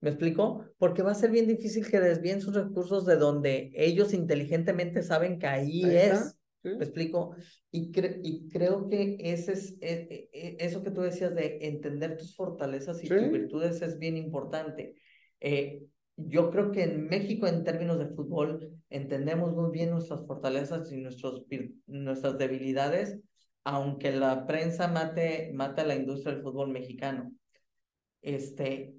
¿Me 0.00 0.10
explico? 0.10 0.64
Porque 0.78 1.02
va 1.02 1.12
a 1.12 1.14
ser 1.14 1.30
bien 1.30 1.46
difícil 1.46 1.86
que 1.86 2.00
desvíen 2.00 2.40
sus 2.40 2.54
recursos 2.54 3.04
de 3.04 3.16
donde 3.16 3.70
ellos 3.74 4.14
inteligentemente 4.14 5.02
saben 5.02 5.38
que 5.38 5.46
ahí, 5.46 5.84
es. 5.84 6.36
¿Me 6.62 6.84
explico? 6.84 7.34
Y, 7.70 7.90
y 8.22 8.48
creo 8.48 8.88
que 8.88 9.16
ese 9.18 9.52
es, 9.52 9.78
e, 9.80 10.28
e, 10.30 10.30
e, 10.32 10.56
eso 10.60 10.82
que 10.82 10.90
tú 10.90 11.00
decías 11.00 11.34
de 11.34 11.58
entender 11.62 12.18
tus 12.18 12.36
fortalezas 12.36 13.02
y 13.02 13.08
tus 13.08 13.30
virtudes 13.30 13.80
es 13.80 13.98
bien 13.98 14.16
importante. 14.16 14.96
Eh, 15.40 15.82
yo 16.16 16.50
creo 16.50 16.70
que 16.70 16.82
en 16.82 17.06
México, 17.06 17.46
en 17.46 17.64
términos 17.64 17.98
de 17.98 18.08
fútbol, 18.08 18.74
entendemos 18.90 19.54
muy 19.54 19.70
bien 19.70 19.90
nuestras 19.90 20.26
fortalezas 20.26 20.92
y 20.92 20.98
nuestros, 20.98 21.46
nuestras 21.86 22.36
debilidades, 22.36 23.18
aunque 23.64 24.12
la 24.12 24.46
prensa 24.46 24.86
mate, 24.88 25.50
mate 25.54 25.80
a 25.80 25.86
la 25.86 25.94
industria 25.94 26.34
del 26.34 26.42
fútbol 26.42 26.68
mexicano. 26.70 27.32
Este, 28.20 28.94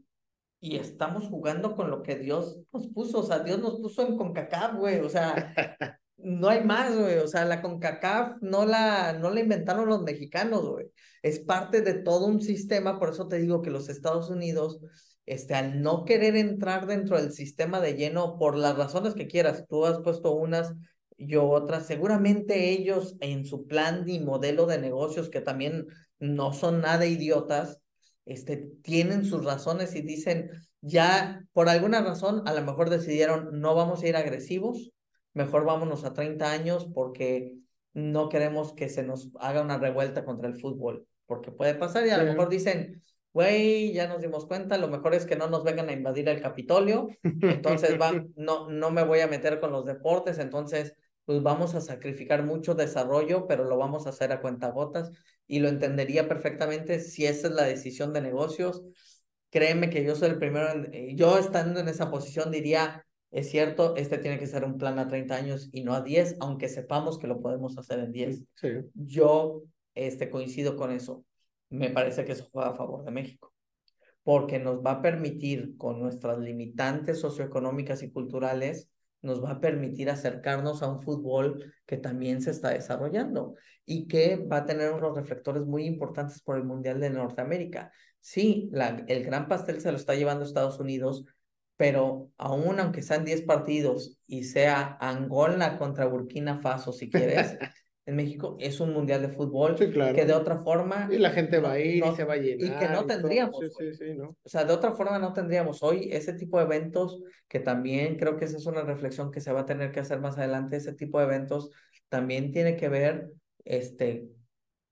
y 0.60 0.78
estamos 0.78 1.28
jugando 1.28 1.76
con 1.76 1.92
lo 1.92 2.02
que 2.02 2.16
Dios 2.16 2.60
nos 2.74 2.88
puso, 2.88 3.20
o 3.20 3.24
sea, 3.24 3.40
Dios 3.40 3.60
nos 3.60 3.80
puso 3.80 4.08
en 4.08 4.18
CONCACAF, 4.18 4.78
güey, 4.78 5.00
o 5.00 5.10
sea, 5.10 5.54
no 6.24 6.50
hay 6.50 6.64
más, 6.64 6.96
güey. 6.96 7.18
O 7.18 7.28
sea, 7.28 7.46
la 7.46 7.62
CONCACAF 7.62 8.42
no 8.42 8.66
la, 8.66 9.14
no 9.14 9.30
la 9.30 9.40
inventaron 9.40 9.88
los 9.88 10.04
mexicanos, 10.04 10.68
güey. 10.68 10.88
Es 11.22 11.40
parte 11.40 11.82
de 11.82 11.96
todo 11.96 12.26
un 12.26 12.42
sistema, 12.42 13.00
por 13.00 13.10
eso 13.10 13.28
te 13.28 13.40
digo 13.40 13.62
que 13.62 13.70
los 13.70 13.90
Estados 13.90 14.30
Unidos, 14.30 14.80
este, 15.26 15.54
al 15.56 15.82
no 15.82 16.06
querer 16.06 16.36
entrar 16.36 16.88
dentro 16.88 17.18
del 17.18 17.32
sistema 17.32 17.80
de 17.80 17.94
lleno, 17.94 18.38
por 18.38 18.58
las 18.58 18.78
razones 18.78 19.14
que 19.14 19.28
quieras, 19.28 19.66
tú 19.68 19.86
has 19.86 20.00
puesto 20.00 20.34
unas, 20.34 20.74
yo 21.18 21.48
otras, 21.50 21.86
seguramente 21.86 22.72
ellos 22.72 23.16
en 23.20 23.46
su 23.46 23.68
plan 23.68 24.08
y 24.08 24.20
modelo 24.20 24.66
de 24.66 24.80
negocios, 24.80 25.30
que 25.30 25.42
también 25.42 25.88
no 26.20 26.54
son 26.54 26.82
nada 26.82 27.06
idiotas, 27.06 27.80
este, 28.26 28.58
tienen 28.82 29.26
sus 29.26 29.46
razones 29.46 29.96
y 29.96 30.02
dicen, 30.02 30.52
ya 30.82 31.44
por 31.54 31.70
alguna 31.70 32.02
razón, 32.02 32.42
a 32.48 32.54
lo 32.54 32.64
mejor 32.64 32.90
decidieron, 32.90 33.60
no 33.60 33.76
vamos 33.76 34.02
a 34.02 34.08
ir 34.08 34.16
agresivos, 34.16 34.92
mejor 35.34 35.66
vámonos 35.66 36.04
a 36.04 36.14
30 36.14 36.52
años 36.52 36.88
porque 36.94 37.54
no 37.94 38.30
queremos 38.30 38.74
que 38.74 38.90
se 38.90 39.04
nos 39.04 39.30
haga 39.40 39.62
una 39.62 39.78
revuelta 39.78 40.26
contra 40.26 40.48
el 40.48 40.60
fútbol, 40.60 41.08
porque 41.26 41.52
puede 41.52 41.76
pasar 41.76 42.06
y 42.06 42.10
a 42.10 42.18
lo 42.18 42.26
mejor 42.26 42.50
dicen, 42.50 43.04
güey, 43.34 43.94
ya 43.94 44.08
nos 44.08 44.22
dimos 44.22 44.46
cuenta, 44.46 44.78
lo 44.78 44.88
mejor 44.88 45.14
es 45.14 45.26
que 45.26 45.36
no 45.36 45.48
nos 45.48 45.64
vengan 45.64 45.90
a 45.90 45.94
invadir 45.94 46.30
el 46.30 46.42
Capitolio, 46.42 47.10
entonces 47.24 48.00
va, 48.00 48.12
no, 48.36 48.70
no 48.70 48.92
me 48.92 49.04
voy 49.04 49.20
a 49.20 49.28
meter 49.28 49.60
con 49.60 49.72
los 49.72 49.86
deportes, 49.86 50.40
entonces 50.40 50.96
pues 51.26 51.44
vamos 51.44 51.76
a 51.76 51.82
sacrificar 51.82 52.44
mucho 52.44 52.74
desarrollo, 52.74 53.48
pero 53.48 53.64
lo 53.64 53.78
vamos 53.78 54.06
a 54.06 54.10
hacer 54.10 54.32
a 54.32 54.42
cuentagotas 54.42 55.12
y 55.48 55.60
lo 55.60 55.70
entendería 55.70 56.28
perfectamente 56.28 57.00
si 57.00 57.26
esa 57.26 57.48
es 57.48 57.54
la 57.54 57.64
decisión 57.64 58.12
de 58.12 58.22
negocios. 58.22 58.84
Créeme 59.50 59.90
que 59.90 60.04
yo 60.04 60.16
soy 60.16 60.30
el 60.30 60.40
primero, 60.40 60.68
yo 61.14 61.38
estando 61.38 61.80
en 61.80 61.88
esa 61.88 62.10
posición 62.10 62.52
diría, 62.52 63.06
es 63.32 63.50
cierto, 63.50 63.96
este 63.96 64.18
tiene 64.18 64.38
que 64.38 64.46
ser 64.46 64.66
un 64.66 64.78
plan 64.78 65.00
a 65.00 65.08
30 65.08 65.36
años 65.36 65.70
y 65.72 65.84
no 65.84 65.94
a 65.94 66.02
10, 66.02 66.36
aunque 66.42 66.68
sepamos 66.68 67.18
que 67.18 67.28
lo 67.28 67.42
podemos 67.42 67.78
hacer 67.78 68.00
en 68.00 68.12
10. 68.12 68.44
Sí. 68.56 68.68
Yo 68.94 69.64
este, 69.96 70.30
coincido 70.30 70.76
con 70.76 70.92
eso. 70.92 71.26
Me 71.70 71.90
parece 71.90 72.26
que 72.26 72.34
eso 72.34 72.50
juega 72.52 72.72
a 72.72 72.76
favor 72.76 73.06
de 73.06 73.12
México, 73.12 73.54
porque 74.24 74.60
nos 74.60 74.84
va 74.84 74.92
a 74.92 75.02
permitir, 75.02 75.78
con 75.78 76.02
nuestras 76.02 76.38
limitantes 76.40 77.22
socioeconómicas 77.22 78.04
y 78.04 78.12
culturales, 78.12 78.90
nos 79.22 79.42
va 79.42 79.52
a 79.52 79.60
permitir 79.62 80.10
acercarnos 80.10 80.84
a 80.84 80.92
un 80.92 81.02
fútbol 81.02 81.74
que 81.86 81.96
también 81.96 82.42
se 82.42 82.52
está 82.52 82.72
desarrollando 82.72 83.56
y 83.86 84.08
que 84.08 84.36
va 84.36 84.58
a 84.58 84.66
tener 84.66 84.92
unos 84.92 85.16
reflectores 85.16 85.64
muy 85.64 85.86
importantes 85.86 86.42
por 86.42 86.58
el 86.58 86.66
Mundial 86.66 87.00
de 87.00 87.10
Norteamérica. 87.10 87.92
Sí, 88.20 88.70
la, 88.74 89.06
el 89.08 89.24
gran 89.24 89.48
pastel 89.48 89.80
se 89.80 89.92
lo 89.92 89.98
está 89.98 90.16
llevando 90.16 90.44
Estados 90.44 90.80
Unidos, 90.80 91.24
pero 91.78 92.30
aún 92.38 92.80
aunque 92.80 93.02
sean 93.02 93.26
10 93.26 93.42
partidos 93.42 94.18
y 94.28 94.44
sea 94.44 94.98
Angola 95.00 95.78
contra 95.78 96.06
Burkina 96.06 96.60
Faso, 96.60 96.92
si 96.94 97.10
quieres, 97.10 97.58
en 98.06 98.16
México 98.16 98.58
es 98.60 98.80
un 98.80 98.94
mundial 98.94 99.22
de 99.22 99.30
fútbol 99.30 99.78
Sí, 99.78 99.90
claro. 99.92 100.16
que 100.16 100.26
de 100.26 100.34
otra 100.34 100.58
forma... 100.60 101.08
Y 101.12 101.18
la 101.18 101.30
gente 101.32 101.60
va 101.60 101.74
a 101.74 101.80
ir 101.80 102.04
no- 102.06 102.12
y 102.14 102.16
se 102.16 102.24
va 102.24 102.34
a 102.34 102.38
llenar. 102.38 102.68
y 102.68 102.80
que 102.80 102.92
no 102.92 103.06
tendríamos, 103.06 103.60
Sí, 103.60 103.68
güey. 103.74 103.94
sí, 103.94 104.06
sí, 104.06 104.14
¿no? 104.16 104.36
O 104.44 104.50
sea, 104.50 104.64
de 104.66 104.74
otra 104.74 104.92
forma 104.94 105.18
no 105.20 105.34
tendríamos 105.34 105.82
hoy 105.84 106.10
ese 106.12 106.34
tipo 106.34 106.58
de 106.58 106.66
eventos 106.66 107.22
que 107.48 107.60
también 107.60 108.18
creo 108.18 108.38
que 108.38 108.46
esa 108.46 108.58
es 108.58 108.66
una 108.66 108.82
reflexión 108.82 109.32
que 109.32 109.42
se 109.42 109.52
va 109.52 109.62
a 109.62 109.66
tener 109.66 109.92
que 109.92 110.00
hacer 110.00 110.20
más 110.20 110.38
adelante. 110.38 110.78
Ese 110.78 110.94
tipo 110.94 111.20
de 111.20 111.26
eventos 111.26 111.70
también 112.10 112.52
tiene 112.52 112.76
que 112.76 112.90
ver, 112.90 113.32
este, 113.66 114.28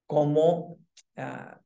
cómo, 0.08 0.78
ah, 1.18 1.59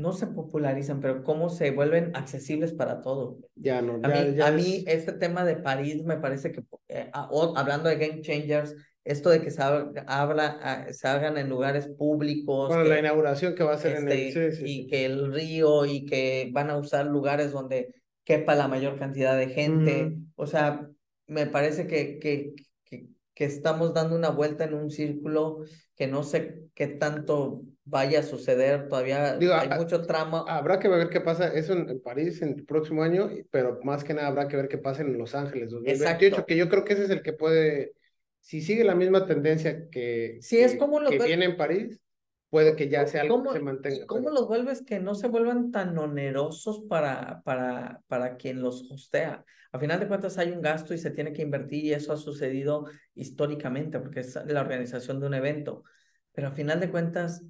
no 0.00 0.12
se 0.12 0.26
popularizan, 0.26 1.00
pero 1.00 1.22
cómo 1.22 1.48
se 1.50 1.70
vuelven 1.70 2.12
accesibles 2.14 2.72
para 2.72 3.00
todos. 3.02 3.36
Ya 3.54 3.82
no, 3.82 4.00
A 4.02 4.08
ya, 4.08 4.24
mí, 4.24 4.34
ya 4.36 4.46
a 4.48 4.50
mí 4.52 4.84
es- 4.86 4.98
este 4.98 5.12
tema 5.12 5.44
de 5.44 5.56
París 5.56 6.04
me 6.04 6.16
parece 6.16 6.52
que, 6.52 6.62
eh, 6.88 7.10
ah, 7.12 7.28
o- 7.30 7.56
hablando 7.56 7.88
de 7.88 7.96
game 7.96 8.20
changers, 8.22 8.74
esto 9.04 9.30
de 9.30 9.40
que 9.40 9.50
se, 9.50 9.62
hab- 9.62 10.04
habla, 10.06 10.58
ah, 10.62 10.86
se 10.92 11.08
hagan 11.08 11.38
en 11.38 11.48
lugares 11.48 11.88
públicos, 11.88 12.68
Bueno, 12.68 12.82
que- 12.84 12.88
la 12.90 12.98
inauguración 12.98 13.54
que 13.54 13.62
va 13.64 13.74
a 13.74 13.78
ser 13.78 13.96
en 13.96 14.08
el. 14.10 14.18
este, 14.18 14.52
Sí, 14.52 14.56
sí, 14.58 14.64
y 14.64 14.82
sí. 14.82 14.86
que 14.88 15.04
el 15.06 15.32
río 15.32 15.86
y 15.86 16.04
que 16.04 16.50
van 16.52 16.70
a 16.70 16.76
usar 16.78 17.06
lugares 17.06 17.52
donde 17.52 17.94
quepa 18.24 18.54
la 18.54 18.68
mayor 18.68 18.98
cantidad 18.98 19.36
de 19.36 19.48
gente. 19.48 20.04
Ujú. 20.06 20.22
O 20.36 20.46
sea, 20.46 20.86
me 21.26 21.46
parece 21.46 21.86
que, 21.86 22.18
que, 22.18 22.54
que, 22.84 23.06
que 23.34 23.44
estamos 23.44 23.94
dando 23.94 24.14
una 24.16 24.28
vuelta 24.30 24.64
en 24.64 24.74
un 24.74 24.90
círculo 24.90 25.60
que 25.96 26.06
no 26.06 26.22
sé 26.22 26.64
qué 26.74 26.86
tanto 26.86 27.62
vaya 27.90 28.20
a 28.20 28.22
suceder. 28.22 28.88
Todavía 28.88 29.36
Digo, 29.36 29.54
hay 29.54 29.68
a- 29.70 29.76
mucho 29.76 30.02
tramo. 30.02 30.44
Habrá 30.48 30.78
que 30.78 30.88
ver 30.88 31.08
qué 31.08 31.20
pasa 31.20 31.52
eso 31.52 31.72
en, 31.74 31.88
en 31.88 32.00
París 32.00 32.40
en 32.42 32.50
el 32.58 32.64
próximo 32.64 33.02
año, 33.02 33.28
pero 33.50 33.80
más 33.82 34.04
que 34.04 34.14
nada 34.14 34.28
habrá 34.28 34.48
que 34.48 34.56
ver 34.56 34.68
qué 34.68 34.78
pasa 34.78 35.02
en 35.02 35.16
Los 35.18 35.34
Ángeles 35.34 35.70
2028, 35.70 36.26
Exacto. 36.26 36.46
que 36.46 36.56
yo 36.56 36.68
creo 36.68 36.84
que 36.84 36.92
ese 36.94 37.04
es 37.04 37.10
el 37.10 37.22
que 37.22 37.32
puede, 37.32 37.92
si 38.40 38.62
sigue 38.62 38.84
la 38.84 38.94
misma 38.94 39.26
tendencia 39.26 39.88
que, 39.90 40.38
es 40.38 40.48
que- 40.48 40.78
como 40.78 41.00
lo 41.00 41.10
que 41.10 41.18
viene 41.18 41.44
en 41.46 41.56
París, 41.56 42.00
puede 42.48 42.74
que 42.74 42.88
ya 42.88 43.06
sea 43.06 43.22
algo 43.22 43.36
¿Cómo, 43.36 43.52
que 43.52 43.58
se 43.58 43.64
mantenga. 43.64 44.06
cómo 44.06 44.22
pero- 44.22 44.34
los 44.34 44.48
vuelves 44.48 44.82
que 44.82 44.98
no 44.98 45.14
se 45.14 45.28
vuelvan 45.28 45.70
tan 45.70 45.96
onerosos 45.98 46.82
para, 46.88 47.42
para, 47.44 48.00
para 48.08 48.36
quien 48.36 48.60
los 48.62 48.90
hostea? 48.90 49.44
A 49.72 49.78
final 49.78 50.00
de 50.00 50.08
cuentas 50.08 50.36
hay 50.36 50.50
un 50.50 50.60
gasto 50.60 50.94
y 50.94 50.98
se 50.98 51.12
tiene 51.12 51.32
que 51.32 51.42
invertir 51.42 51.84
y 51.84 51.92
eso 51.92 52.12
ha 52.12 52.16
sucedido 52.16 52.86
históricamente 53.14 54.00
porque 54.00 54.20
es 54.20 54.36
la 54.46 54.60
organización 54.62 55.20
de 55.20 55.26
un 55.28 55.34
evento. 55.34 55.84
Pero 56.32 56.48
a 56.48 56.52
final 56.52 56.80
de 56.80 56.90
cuentas 56.90 57.44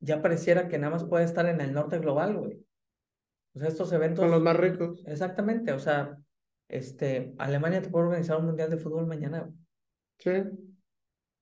ya 0.00 0.22
pareciera 0.22 0.68
que 0.68 0.78
nada 0.78 0.92
más 0.92 1.04
puede 1.04 1.24
estar 1.24 1.46
en 1.46 1.60
el 1.60 1.72
norte 1.72 1.98
global, 1.98 2.36
güey. 2.36 2.64
O 3.54 3.58
sea, 3.58 3.68
estos 3.68 3.92
eventos... 3.92 4.22
Son 4.22 4.30
los 4.30 4.42
más 4.42 4.56
ricos. 4.56 5.02
Exactamente, 5.06 5.72
o 5.72 5.78
sea, 5.78 6.16
este, 6.68 7.34
Alemania 7.38 7.80
te 7.82 7.88
puede 7.88 8.06
organizar 8.06 8.38
un 8.38 8.46
mundial 8.46 8.70
de 8.70 8.76
fútbol 8.76 9.06
mañana. 9.06 9.50
Sí. 10.18 10.30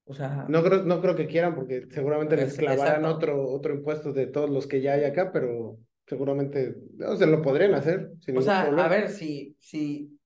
O 0.06 0.14
sea, 0.14 0.46
No 0.48 0.62
creo, 0.62 0.82
no 0.84 1.00
creo 1.00 1.16
que 1.16 1.26
quieran 1.26 1.54
porque 1.54 1.86
seguramente 1.90 2.36
les 2.36 2.52
Es- 2.52 2.58
clavarán 2.58 2.96
exacto. 3.04 3.16
otro, 3.16 3.48
otro 3.48 3.74
impuesto 3.74 4.12
de 4.12 4.26
todos 4.26 4.50
los 4.50 4.66
que 4.66 4.80
ya 4.82 4.92
hay 4.92 5.04
acá, 5.04 5.32
pero 5.32 5.78
seguramente 6.06 6.76
o 7.08 7.16
sea, 7.16 7.26
lo 7.26 7.40
podrían 7.40 7.74
hacer 7.74 8.10
sin 8.20 8.36
o 8.36 8.42
sea, 8.42 8.64
problema. 8.64 8.84
a 8.84 8.88
ver, 8.90 9.08
si, 9.08 9.56
si, 9.58 10.18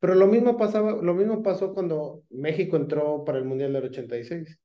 Pero 0.00 0.16
lo 0.16 0.26
mismo 0.26 0.56
pasaba, 0.56 1.00
lo 1.00 1.14
mismo 1.14 1.42
pasó 1.42 1.72
cuando 1.72 2.24
México 2.30 2.76
entró 2.76 3.24
para 3.24 3.38
el 3.38 3.44
Mundial 3.44 3.72
del 3.72 3.84
86. 3.84 4.58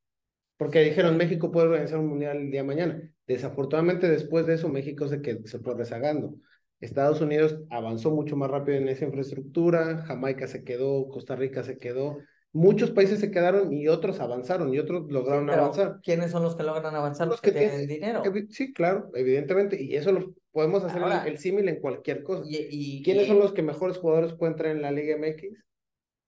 Porque 0.57 0.81
dijeron, 0.81 1.17
México 1.17 1.51
puede 1.51 1.67
organizar 1.67 1.99
un 1.99 2.07
Mundial 2.07 2.37
el 2.37 2.51
día 2.51 2.61
de 2.61 2.67
mañana. 2.67 3.11
Desafortunadamente, 3.27 4.09
después 4.09 4.45
de 4.45 4.53
eso, 4.55 4.69
México 4.69 5.07
se, 5.07 5.21
qued- 5.21 5.45
se 5.45 5.59
fue 5.59 5.75
rezagando. 5.75 6.35
Estados 6.79 7.21
Unidos 7.21 7.57
avanzó 7.69 8.11
mucho 8.11 8.35
más 8.35 8.49
rápido 8.51 8.77
en 8.77 8.87
esa 8.89 9.05
infraestructura, 9.05 9.97
Jamaica 10.05 10.47
se 10.47 10.63
quedó, 10.63 11.07
Costa 11.07 11.35
Rica 11.35 11.63
se 11.63 11.77
quedó, 11.77 12.17
muchos 12.51 12.91
países 12.91 13.19
se 13.19 13.31
quedaron 13.31 13.73
y 13.73 13.87
otros 13.87 14.19
avanzaron 14.19 14.73
y 14.73 14.79
otros 14.79 15.11
lograron 15.11 15.47
pero 15.47 15.63
avanzar. 15.63 15.99
¿quiénes 16.03 16.31
son 16.31 16.43
los 16.43 16.55
que 16.55 16.63
logran 16.63 16.95
avanzar? 16.95 17.27
Los 17.27 17.35
Los 17.35 17.41
que 17.41 17.53
que 17.53 17.59
tienen 17.59 17.87
dinero. 17.87 18.23
Sí, 18.49 18.73
claro, 18.73 19.09
evidentemente, 19.13 19.81
y 19.81 19.95
eso 19.95 20.11
lo 20.11 20.35
podemos 20.51 20.83
hacer 20.83 21.01
el- 21.27 21.37
símil 21.37 21.67
en 21.69 21.79
cualquier 21.79 22.23
cosa. 22.23 22.43
Y, 22.47 22.57
y- 22.69 23.03
¿Quiénes 23.03 23.25
y- 23.25 23.27
son 23.27 23.39
los 23.39 23.53
que 23.53 23.61
mejores 23.63 23.97
jugadores 23.97 24.33
pueden 24.33 24.55
traer 24.55 24.75
en 24.75 24.81
la 24.83 24.91
Liga 24.91 25.15
MX? 25.15 25.57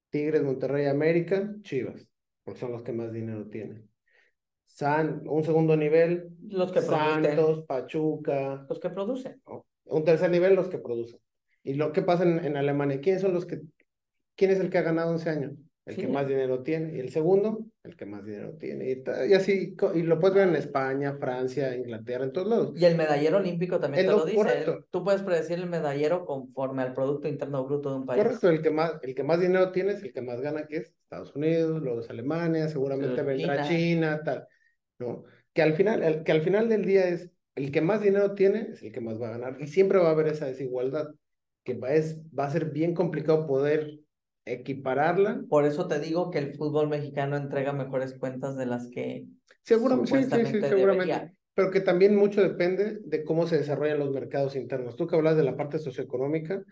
Tigres, 0.09 0.43
Monterrey, 0.43 0.85
América, 0.85 1.53
Chivas, 1.61 2.07
porque 2.43 2.59
son 2.59 2.71
los 2.71 2.83
que 2.83 2.93
más 2.93 3.11
dinero 3.11 3.47
tienen. 3.47 3.87
San, 4.77 5.23
un 5.27 5.43
segundo 5.43 5.75
nivel, 5.75 6.29
los 6.49 6.71
que 6.71 6.81
producen? 6.81 7.23
Santos, 7.23 7.65
Pachuca, 7.65 8.63
Los 8.69 8.79
que 8.79 8.89
producen. 8.91 9.41
un 9.85 10.03
tercer 10.03 10.29
nivel, 10.29 10.53
los 10.53 10.67
que 10.69 10.77
producen. 10.77 11.19
¿Y 11.63 11.73
lo 11.73 11.91
que 11.91 12.03
pasa 12.03 12.23
en, 12.23 12.45
en 12.45 12.57
Alemania? 12.57 13.01
¿Quiénes 13.01 13.23
son 13.23 13.33
los 13.33 13.47
que, 13.47 13.59
quién 14.35 14.51
es 14.51 14.59
el 14.59 14.69
que 14.69 14.77
ha 14.77 14.83
ganado 14.83 15.09
11 15.11 15.29
años? 15.31 15.53
El 15.85 15.95
Sí. 15.95 16.01
que 16.01 16.07
más 16.09 16.27
dinero 16.27 16.61
tiene. 16.63 16.95
Y 16.95 16.99
el 16.99 17.09
segundo, 17.09 17.65
el 17.83 17.95
que 17.95 18.05
más 18.05 18.23
dinero 18.25 18.53
tiene. 18.59 18.91
Y, 18.91 19.03
y 19.29 19.33
así, 19.33 19.73
y 19.95 20.01
lo 20.03 20.19
puedes 20.19 20.35
ver 20.35 20.49
en 20.49 20.55
España, 20.57 21.15
Francia, 21.17 21.73
Inglaterra, 21.75 22.25
en 22.25 22.33
todos 22.33 22.47
lados. 22.47 22.73
Y 22.75 22.83
el 22.85 22.97
medallero 22.97 23.37
olímpico 23.37 23.79
también 23.79 24.05
Es 24.05 24.11
te 24.11 24.17
lo 24.17 24.25
dice. 24.25 24.37
correcto. 24.37 24.85
Tú 24.91 25.03
puedes 25.03 25.23
predecir 25.23 25.57
el 25.57 25.67
medallero 25.67 26.23
conforme 26.25 26.83
al 26.83 26.93
Producto 26.93 27.27
Interno 27.29 27.65
Bruto 27.65 27.89
de 27.89 27.95
un 27.95 28.05
país. 28.05 28.21
Correcto, 28.21 28.49
el 28.49 28.61
que 28.61 28.69
más, 28.69 28.93
el 29.01 29.15
que 29.15 29.23
más 29.23 29.39
dinero 29.39 29.71
tiene 29.71 29.93
es 29.93 30.03
el 30.03 30.11
que 30.13 30.21
más 30.21 30.39
gana, 30.41 30.67
que 30.67 30.75
es 30.77 30.89
Estados 31.03 31.33
Unidos, 31.35 31.81
luego 31.81 32.01
es 32.01 32.09
Alemania, 32.11 32.67
seguramente 32.67 33.21
vendrá. 33.23 33.65
China, 33.67 34.21
tal, 34.25 34.45
¿no? 34.99 35.23
Que 35.53 35.61
al 35.61 35.73
final, 35.73 36.03
el, 36.03 36.23
que 36.23 36.31
al 36.31 36.41
final 36.41 36.69
del 36.69 36.85
día 36.85 37.07
es 37.07 37.29
el 37.55 37.71
que 37.71 37.81
más 37.81 38.01
dinero 38.01 38.35
tiene, 38.35 38.69
es 38.73 38.83
el 38.83 38.91
que 38.91 39.01
más 39.01 39.19
va 39.21 39.29
a 39.29 39.37
ganar, 39.37 39.57
y 39.59 39.67
siempre 39.67 39.97
va 39.97 40.09
a 40.09 40.11
haber 40.11 40.27
esa 40.27 40.45
desigualdad, 40.45 41.07
que 41.63 41.73
va, 41.73 41.93
es, 41.93 42.19
va 42.37 42.45
a 42.45 42.51
ser 42.51 42.71
bien 42.71 42.93
complicado 42.93 43.47
poder 43.47 43.99
equipararla. 44.45 45.43
Por 45.49 45.65
eso 45.65 45.87
te 45.87 45.99
digo 45.99 46.31
que 46.31 46.39
el 46.39 46.55
fútbol 46.55 46.87
mexicano 46.87 47.35
entrega 47.35 47.73
mejores 47.73 48.13
cuentas 48.17 48.55
de 48.57 48.65
las 48.65 48.89
que 48.89 49.25
Seguramente, 49.67 50.23
sí, 50.23 50.23
sí, 50.23 50.61
seguramente. 50.61 50.79
debería. 50.79 51.33
Pero 51.53 51.71
que 51.71 51.81
también 51.81 52.15
mucho 52.15 52.41
depende 52.41 52.99
de 53.03 53.25
cómo 53.25 53.47
se 53.47 53.57
desarrollan 53.57 53.99
los 53.99 54.11
mercados 54.11 54.55
internos. 54.55 54.95
Tú 54.95 55.07
que 55.07 55.15
hablas 55.17 55.35
de 55.35 55.43
la 55.43 55.57
parte 55.57 55.79
socioeconómica, 55.79 56.63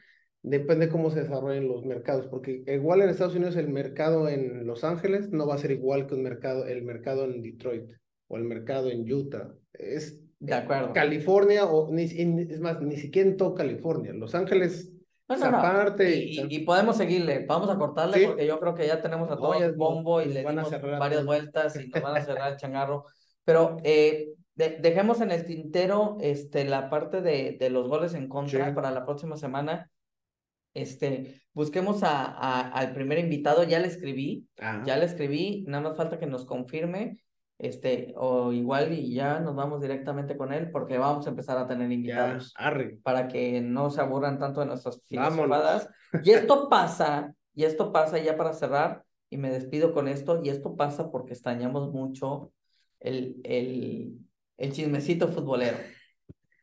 depende 0.43 0.87
cómo 0.87 1.09
se 1.09 1.23
desarrollen 1.23 1.67
los 1.67 1.83
mercados, 1.83 2.27
porque 2.27 2.63
igual 2.67 3.01
en 3.01 3.09
Estados 3.09 3.35
Unidos 3.35 3.57
el 3.57 3.67
mercado 3.67 4.29
en 4.29 4.65
Los 4.65 4.83
Ángeles 4.83 5.31
no 5.31 5.47
va 5.47 5.55
a 5.55 5.57
ser 5.57 5.71
igual 5.71 6.07
que 6.07 6.13
un 6.13 6.23
mercado, 6.23 6.65
el 6.67 6.83
mercado 6.83 7.25
en 7.25 7.41
Detroit 7.41 7.89
o 8.35 8.37
el 8.37 8.43
mercado 8.43 8.89
en 8.89 9.11
Utah. 9.11 9.49
Es 9.73 10.19
De 10.39 10.53
acuerdo. 10.53 10.93
California 10.93 11.65
o 11.65 11.91
ni, 11.91 12.03
es 12.03 12.59
más, 12.59 12.81
ni 12.81 12.97
siquiera 12.97 13.29
en 13.29 13.37
todo 13.37 13.53
California. 13.55 14.13
Los 14.13 14.35
Ángeles 14.35 14.91
No, 15.27 15.35
es 15.35 15.41
no, 15.41 15.51
no. 15.51 15.57
aparte. 15.57 16.15
Y, 16.15 16.39
y- 16.39 16.47
y 16.49 16.59
podemos 16.59 16.97
seguirle, 16.97 17.45
vamos 17.47 17.69
a 17.69 17.77
cortarle 17.77 18.19
Sí. 18.19 18.25
porque 18.27 18.45
yo 18.45 18.59
creo 18.59 18.75
que 18.75 18.85
ya 18.87 19.01
tenemos 19.01 19.31
a 19.31 19.37
todos 19.37 19.59
nos- 19.59 19.75
bombo 19.75 20.21
y 20.21 20.25
le 20.25 20.43
van 20.43 20.59
a 20.59 20.63
dimos 20.65 20.99
varias 20.99 21.25
vueltas 21.25 21.75
y 21.77 21.87
nos 21.87 22.01
van 22.03 22.17
a 22.17 22.21
cerrar 22.25 22.51
el 22.51 22.57
changarro. 22.61 23.05
Pero 23.43 23.77
eh, 23.83 24.29
de- 24.55 24.77
dejemos 24.81 25.21
en 25.21 25.31
el 25.31 25.45
tintero 25.45 26.17
este, 26.21 26.65
la 26.65 26.89
parte 26.89 27.21
de, 27.21 27.57
de 27.59 27.69
los 27.69 27.87
goles 27.87 28.13
en 28.13 28.27
contra 28.27 28.67
Sí. 28.69 28.73
para 28.75 28.91
la 28.91 29.05
próxima 29.05 29.37
semana. 29.37 29.89
Este, 30.73 31.41
busquemos 31.53 32.03
a, 32.03 32.25
a- 32.25 32.69
al 32.71 32.93
primer 32.93 33.17
invitado, 33.19 33.63
ya 33.63 33.79
le 33.79 33.87
escribí, 33.87 34.45
ya 34.85 34.97
le 34.97 35.05
escribí, 35.05 35.63
nada 35.67 35.83
más 35.89 35.97
falta 35.97 36.19
que 36.19 36.25
nos 36.27 36.45
confirme, 36.45 37.17
este, 37.57 38.13
o 38.17 38.51
igual 38.51 38.93
y 38.93 39.13
ya 39.13 39.39
nos 39.39 39.55
vamos 39.55 39.81
directamente 39.81 40.35
con 40.35 40.51
él 40.51 40.71
porque 40.71 40.97
vamos 40.97 41.25
a 41.25 41.29
empezar 41.29 41.57
a 41.57 41.67
tener 41.67 41.87
ya, 41.87 41.93
invitados 41.93 42.53
arre. 42.57 42.99
para 43.03 43.27
que 43.27 43.61
no 43.61 43.89
se 43.89 44.01
aburran 44.01 44.37
tanto 44.39 44.59
de 44.59 44.65
nuestras 44.67 45.01
filosofadas. 45.07 45.89
Y 46.23 46.31
esto 46.31 46.69
pasa, 46.69 47.33
y 47.53 47.63
esto 47.63 47.91
pasa 47.91 48.17
ya 48.19 48.35
para 48.37 48.53
cerrar, 48.53 49.03
y 49.29 49.37
me 49.37 49.49
despido 49.49 49.93
con 49.93 50.07
esto, 50.07 50.41
y 50.43 50.49
esto 50.49 50.75
pasa 50.75 51.11
porque 51.11 51.33
extrañamos 51.33 51.91
mucho 51.91 52.51
el, 52.99 53.37
el, 53.43 54.13
el 54.57 54.71
chismecito 54.71 55.27
futbolero. 55.29 55.77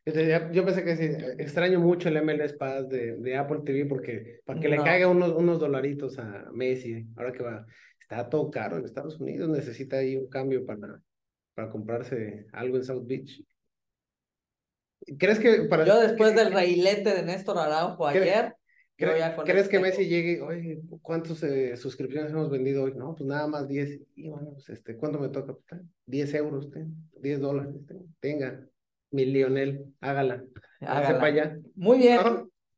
Yo, 0.05 0.65
pensé 0.65 0.83
que 0.83 0.97
sí, 0.97 1.05
extraño 1.39 1.79
mucho 1.79 2.09
el 2.09 2.21
MLS 2.21 2.53
Pass 2.53 2.89
de, 2.89 3.15
de 3.17 3.37
Apple 3.37 3.61
TV 3.63 3.85
porque 3.85 4.41
para 4.45 4.59
que 4.59 4.67
le 4.67 4.75
No. 4.77 4.83
caiga 4.83 5.07
unos, 5.07 5.31
unos 5.31 5.59
dolaritos 5.61 6.19
a 6.19 6.45
Messi, 6.51 7.05
ahora 7.15 7.31
que 7.31 7.41
va, 7.41 7.65
está 8.17 8.29
todo 8.29 8.49
caro 8.51 8.77
en 8.77 8.85
Estados 8.85 9.19
Unidos, 9.19 9.49
necesita 9.49 9.97
ahí 9.97 10.15
un 10.15 10.27
cambio 10.27 10.65
para, 10.65 11.01
para 11.53 11.69
comprarse 11.69 12.45
algo 12.53 12.77
en 12.77 12.83
South 12.83 13.05
Beach. 13.05 13.43
¿Crees 15.17 15.39
que 15.39 15.63
para 15.63 15.85
Yo 15.85 15.99
después 15.99 16.35
del 16.35 16.53
reilete 16.53 17.13
de 17.13 17.23
Néstor 17.23 17.57
Araujo 17.57 18.09
¿Qué- 18.11 18.19
ayer, 18.19 18.55
Yo 18.97 19.07
¿Cre- 19.07 19.17
ya 19.19 19.35
con 19.35 19.45
¿Crees 19.45 19.67
que 19.67 19.77
tengo- 19.77 19.83
Messi 19.87 20.07
llegue? 20.07 20.41
Oye, 20.41 20.79
¿cuántas 21.01 21.39
suscripciones 21.79 22.31
hemos 22.31 22.49
vendido 22.49 22.83
hoy? 22.83 22.93
No, 22.95 23.15
pues 23.15 23.27
nada 23.27 23.47
más 23.47 23.67
10. 23.67 23.99
Y 24.15 24.29
bueno, 24.29 24.51
pues 24.53 24.69
este, 24.69 24.95
¿cuánto 24.95 25.19
me 25.19 25.29
toca? 25.29 25.55
Pues, 25.67 25.81
10 26.05 26.33
euros, 26.35 26.69
ten, 26.69 26.95
10 27.19 27.41
dólares. 27.41 27.73
ten, 27.87 28.15
Tenga, 28.19 28.65
mi 29.11 29.25
Lionel, 29.25 29.83
hágala. 29.99 30.43
Hágala. 30.79 31.07
Sepa 31.07 31.29
ya. 31.31 31.57
Muy 31.75 31.97
bien. 31.97 32.19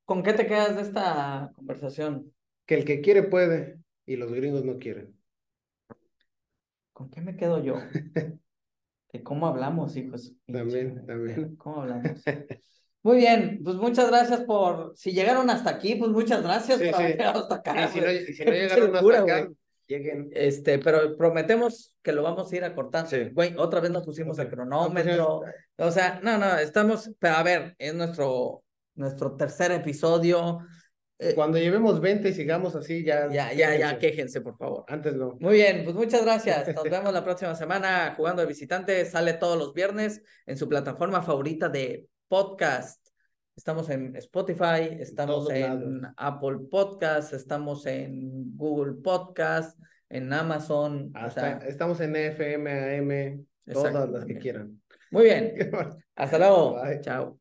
¿Con 0.06 0.24
qué 0.24 0.34
te 0.34 0.48
quedas 0.48 0.76
de 0.76 0.82
esta 0.84 1.52
conversación? 1.56 2.32
Que 2.66 2.76
el 2.76 2.86
que 2.86 3.02
quiere 3.02 3.24
puede 3.24 3.78
y 4.06 4.16
los 4.16 4.32
gringos 4.34 4.64
no 4.64 4.78
quieren. 4.78 5.14
¿Con 6.96 7.10
qué 7.10 7.20
me 7.20 7.36
quedo 7.36 7.62
yo? 7.62 7.76
Que 9.10 9.22
cómo 9.22 9.48
hablamos, 9.48 9.98
hijos. 9.98 10.32
También, 10.48 11.06
también. 11.06 11.58
¿Cómo 11.58 11.82
hablamos? 11.82 12.24
Muy 13.04 13.18
bien, 13.18 13.60
pues 13.64 13.76
muchas 13.76 14.08
gracias 14.08 14.46
por, 14.46 14.94
si 14.96 15.12
llegaron 15.12 15.50
hasta 15.50 15.72
aquí, 15.72 15.96
pues 15.96 16.10
muchas 16.10 16.42
gracias 16.42 16.80
Sí, 16.80 16.86
por 16.86 16.96
haber 16.96 17.12
sí. 17.12 17.18
llegado 17.18 17.40
hasta 17.42 17.56
acá. 17.56 17.86
Y 17.86 17.88
si 17.90 18.00
no, 18.00 18.08
si 18.08 18.46
no 18.46 18.52
llegaron 18.52 18.86
hasta 18.86 18.98
locura, 19.02 19.20
acá, 19.20 19.40
güey. 19.42 19.56
lleguen. 19.88 20.30
Este, 20.32 20.80
pero 20.80 21.18
prometemos 21.18 21.96
que 22.02 22.14
lo 22.14 22.24
vamos 22.24 22.50
a 22.52 22.56
ir 22.56 22.64
acortando. 22.64 23.10
Sí. 23.10 23.30
Güey, 23.34 23.54
otra 23.58 23.82
vez 23.82 23.92
nos 23.92 24.06
pusimos 24.06 24.40
el 24.40 24.50
cronómetro. 24.50 25.42
O 25.78 25.92
sea, 25.92 26.22
no, 26.24 26.38
no, 26.38 26.58
estamos, 26.58 27.12
pero 27.20 27.36
a 27.36 27.44
ver, 27.44 27.76
es 27.78 27.94
nuestro, 27.94 28.64
nuestro 28.96 29.36
tercer 29.36 29.74
episodio. 29.74 30.60
Eh, 31.18 31.34
Cuando 31.34 31.58
llevemos 31.58 32.02
20 32.02 32.30
y 32.30 32.34
sigamos 32.34 32.76
así, 32.76 33.04
ya. 33.04 33.32
ya, 33.32 33.54
ya, 33.54 33.76
ya, 33.78 33.98
quéjense. 33.98 34.42
por 34.42 34.58
favor. 34.58 34.84
Antes 34.88 35.16
no. 35.16 35.38
Muy 35.40 35.54
bien, 35.54 35.84
pues 35.86 35.96
muchas 35.96 36.24
gracias. 36.24 36.74
Nos 36.76 36.84
vemos 36.84 37.14
la 37.14 37.24
próxima 37.24 37.56
semana 37.56 38.14
jugando 38.18 38.42
de 38.42 38.48
visitante. 38.48 39.06
Sale 39.06 39.34
todos 39.34 39.58
los 39.58 39.74
viernes 39.74 40.22
en 40.46 40.58
su 40.58 40.68
plataforma 40.68 41.22
favorita 41.22 41.70
de 41.70 42.08
podcast. 42.28 43.06
Estamos 43.56 43.90
en 43.90 44.14
Spotify, 44.18 44.98
estamos 45.00 45.50
en. 45.50 46.02
Apple 46.18 46.58
Podcast, 46.70 47.32
estamos 47.34 47.86
en 47.86 48.58
Google 48.58 48.96
Podcast, 49.02 49.80
en 50.10 50.34
Amazon. 50.34 51.14
o 51.16 51.18
Hasta, 51.18 51.60
sea, 51.60 51.70
estamos 51.70 52.02
en 52.02 52.18
FM, 52.18 53.00
AM, 53.00 53.46
todas 53.72 54.10
las 54.10 54.26
que 54.26 54.38
quieran. 54.38 54.82
Muy 55.12 55.24
bien. 55.24 55.54
Hasta 56.16 56.38
luego. 56.38 56.82
Bye. 56.84 57.00
Chao. 57.00 57.40